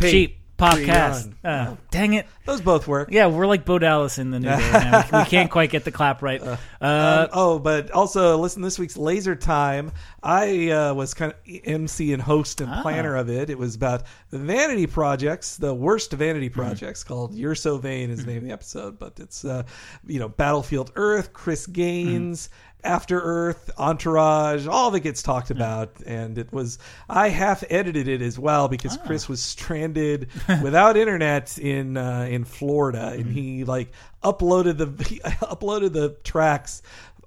Cheap 0.00 0.38
Popcast. 0.62 1.34
Uh, 1.44 1.76
dang 1.90 2.14
it. 2.14 2.26
Those 2.44 2.60
both 2.60 2.86
work. 2.88 3.08
Yeah, 3.12 3.26
we're 3.26 3.46
like 3.46 3.64
Bo 3.64 3.78
Dallas 3.78 4.18
in 4.18 4.30
the 4.30 4.40
new 4.40 4.48
day. 4.48 4.56
Man. 4.72 5.04
We, 5.12 5.18
we 5.18 5.24
can't 5.26 5.50
quite 5.50 5.70
get 5.70 5.84
the 5.84 5.90
clap 5.92 6.22
right. 6.22 6.40
Uh, 6.42 6.56
Um, 6.80 7.28
oh, 7.32 7.58
but 7.58 7.90
also 7.92 8.36
listen 8.38 8.62
to 8.62 8.66
this 8.66 8.78
week's 8.78 8.96
Laser 8.96 9.34
Time. 9.36 9.92
I 10.22 10.70
uh, 10.70 10.94
was 10.94 11.14
kind 11.14 11.32
of 11.32 11.38
MC 11.64 12.12
and 12.12 12.22
host 12.22 12.60
and 12.60 12.70
Ah. 12.70 12.82
planner 12.82 13.16
of 13.16 13.28
it. 13.28 13.50
It 13.50 13.58
was 13.58 13.74
about 13.74 14.02
the 14.30 14.38
vanity 14.38 14.86
projects, 14.86 15.56
the 15.56 15.74
worst 15.74 16.12
vanity 16.12 16.48
Mm-hmm. 16.48 16.60
projects, 16.60 17.04
called 17.04 17.34
"You're 17.34 17.54
So 17.54 17.78
Vain" 17.78 18.10
is 18.10 18.24
the 18.24 18.26
name 18.32 18.38
of 18.38 18.44
the 18.44 18.52
episode. 18.52 18.98
But 18.98 19.18
it's 19.20 19.44
uh, 19.44 19.62
you 20.06 20.18
know 20.18 20.28
Battlefield 20.28 20.92
Earth, 20.96 21.32
Chris 21.32 21.66
Gaines. 21.66 22.48
Mm-hmm. 22.48 22.71
After 22.84 23.20
Earth, 23.20 23.70
Entourage, 23.78 24.66
all 24.66 24.90
that 24.90 25.00
gets 25.00 25.22
talked 25.22 25.50
about, 25.50 25.90
and 26.04 26.36
it 26.36 26.52
was 26.52 26.78
I 27.08 27.28
half 27.28 27.62
edited 27.70 28.08
it 28.08 28.20
as 28.22 28.38
well 28.38 28.66
because 28.68 28.96
Ah. 29.00 29.06
Chris 29.06 29.28
was 29.28 29.40
stranded 29.40 30.28
without 30.62 30.96
internet 30.96 31.58
in 31.58 31.96
uh, 31.96 32.26
in 32.28 32.44
Florida, 32.44 33.12
Mm-hmm. 33.12 33.20
and 33.20 33.30
he 33.32 33.64
like 33.64 33.92
uploaded 34.24 34.78
the 34.78 35.04
he 35.08 35.20
uploaded 35.20 35.92
the 35.92 36.16
tracks 36.24 36.82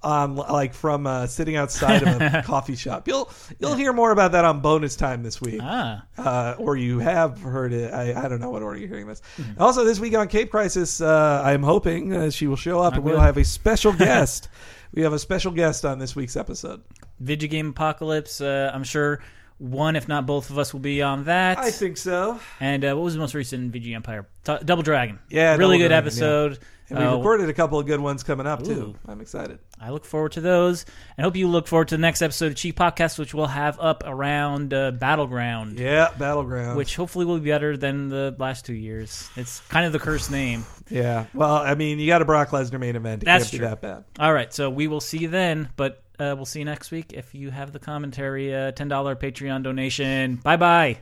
on 0.05 0.35
like 0.35 0.73
from 0.73 1.07
uh, 1.07 1.25
sitting 1.25 1.55
outside 1.55 2.03
of 2.03 2.21
a 2.21 2.41
coffee 2.45 2.75
shop. 2.75 3.07
You'll 3.07 3.29
you'll 3.59 3.75
hear 3.75 3.91
more 3.91 4.11
about 4.11 4.33
that 4.33 4.45
on 4.45 4.61
bonus 4.61 4.95
time 4.95 5.23
this 5.23 5.41
week. 5.41 5.59
Ah. 5.61 6.05
Uh, 6.17 6.55
or 6.59 6.77
you 6.77 6.99
have 6.99 7.41
heard 7.41 7.73
it. 7.73 7.91
I, 7.91 8.25
I 8.25 8.27
don't 8.27 8.39
know 8.39 8.51
what 8.51 8.61
order 8.61 8.79
you're 8.79 8.87
hearing 8.87 9.07
this. 9.07 9.21
Mm-hmm. 9.37 9.61
Also, 9.61 9.83
this 9.83 9.99
week 9.99 10.15
on 10.15 10.27
Cape 10.27 10.51
Crisis, 10.51 11.01
uh, 11.01 11.41
I'm 11.43 11.63
hoping 11.63 12.13
uh, 12.13 12.29
she 12.29 12.45
will 12.45 12.55
show 12.55 12.79
up 12.79 12.93
and 12.93 13.03
we'll 13.03 13.19
have 13.19 13.37
a 13.37 13.43
special 13.43 13.93
guest. 13.97 14.47
we 14.93 15.01
have 15.01 15.13
a 15.13 15.19
special 15.19 15.51
guest 15.51 15.83
on 15.83 15.97
this 15.97 16.15
week's 16.15 16.37
episode. 16.37 16.83
Video 17.19 17.49
game 17.49 17.69
apocalypse. 17.69 18.41
Uh, 18.41 18.71
I'm 18.73 18.83
sure 18.83 19.21
one, 19.57 19.95
if 19.95 20.07
not 20.07 20.25
both 20.25 20.49
of 20.49 20.57
us, 20.57 20.73
will 20.73 20.79
be 20.81 21.01
on 21.01 21.25
that. 21.25 21.57
I 21.57 21.71
think 21.71 21.97
so. 21.97 22.39
And 22.59 22.83
uh, 22.83 22.93
what 22.95 23.03
was 23.03 23.13
the 23.13 23.19
most 23.19 23.33
recent 23.33 23.71
VG 23.73 23.95
Empire? 23.95 24.27
T- 24.43 24.57
Double 24.65 24.83
Dragon. 24.83 25.19
Yeah, 25.29 25.51
really 25.55 25.77
Double 25.77 25.77
good 25.77 25.87
Dragon, 25.89 25.97
episode. 26.07 26.59
And 26.87 26.99
we 26.99 27.05
Uh, 27.05 27.15
recorded 27.17 27.49
a 27.49 27.53
couple 27.53 27.79
of 27.79 27.87
good 27.87 27.99
ones 27.99 28.21
coming 28.21 28.45
up 28.45 28.63
too. 28.63 28.71
Ooh. 28.71 28.95
I'm 29.07 29.19
excited. 29.19 29.57
I 29.81 29.89
look 29.89 30.05
forward 30.05 30.33
to 30.33 30.41
those, 30.41 30.85
and 31.17 31.25
hope 31.25 31.35
you 31.35 31.47
look 31.47 31.67
forward 31.67 31.87
to 31.87 31.95
the 31.97 32.01
next 32.01 32.21
episode 32.21 32.47
of 32.51 32.55
Cheap 32.57 32.77
Popcast, 32.77 33.17
which 33.17 33.33
we'll 33.33 33.47
have 33.47 33.79
up 33.79 34.03
around 34.05 34.71
uh, 34.73 34.91
Battleground, 34.91 35.79
Yeah, 35.79 36.11
Battleground. 36.19 36.77
which 36.77 36.95
hopefully 36.95 37.25
will 37.25 37.39
be 37.39 37.49
better 37.49 37.75
than 37.75 38.09
the 38.09 38.35
last 38.37 38.65
two 38.65 38.75
years. 38.75 39.27
It's 39.35 39.61
kind 39.61 39.85
of 39.87 39.93
the 39.93 39.99
cursed 39.99 40.29
name. 40.29 40.63
yeah. 40.89 41.25
Well, 41.33 41.55
I 41.55 41.73
mean, 41.73 41.97
you 41.97 42.05
got 42.07 42.21
a 42.21 42.25
Brock 42.25 42.49
Lesnar 42.49 42.79
main 42.79 42.95
event. 42.95 43.23
It 43.23 43.25
That's 43.25 43.45
can't 43.45 43.51
be 43.53 43.57
true. 43.59 43.67
that 43.69 43.81
bad. 43.81 44.03
All 44.19 44.31
right, 44.31 44.53
so 44.53 44.69
we 44.69 44.87
will 44.87 45.01
see 45.01 45.17
you 45.17 45.29
then, 45.29 45.69
but 45.77 46.03
uh, 46.19 46.33
we'll 46.35 46.45
see 46.45 46.59
you 46.59 46.65
next 46.65 46.91
week 46.91 47.13
if 47.13 47.33
you 47.35 47.49
have 47.51 47.71
the 47.71 47.79
commentary. 47.79 48.53
Uh, 48.53 48.71
$10 48.71 48.89
Patreon 49.17 49.63
donation. 49.63 50.35
Bye 50.37 50.57
bye. 50.57 50.97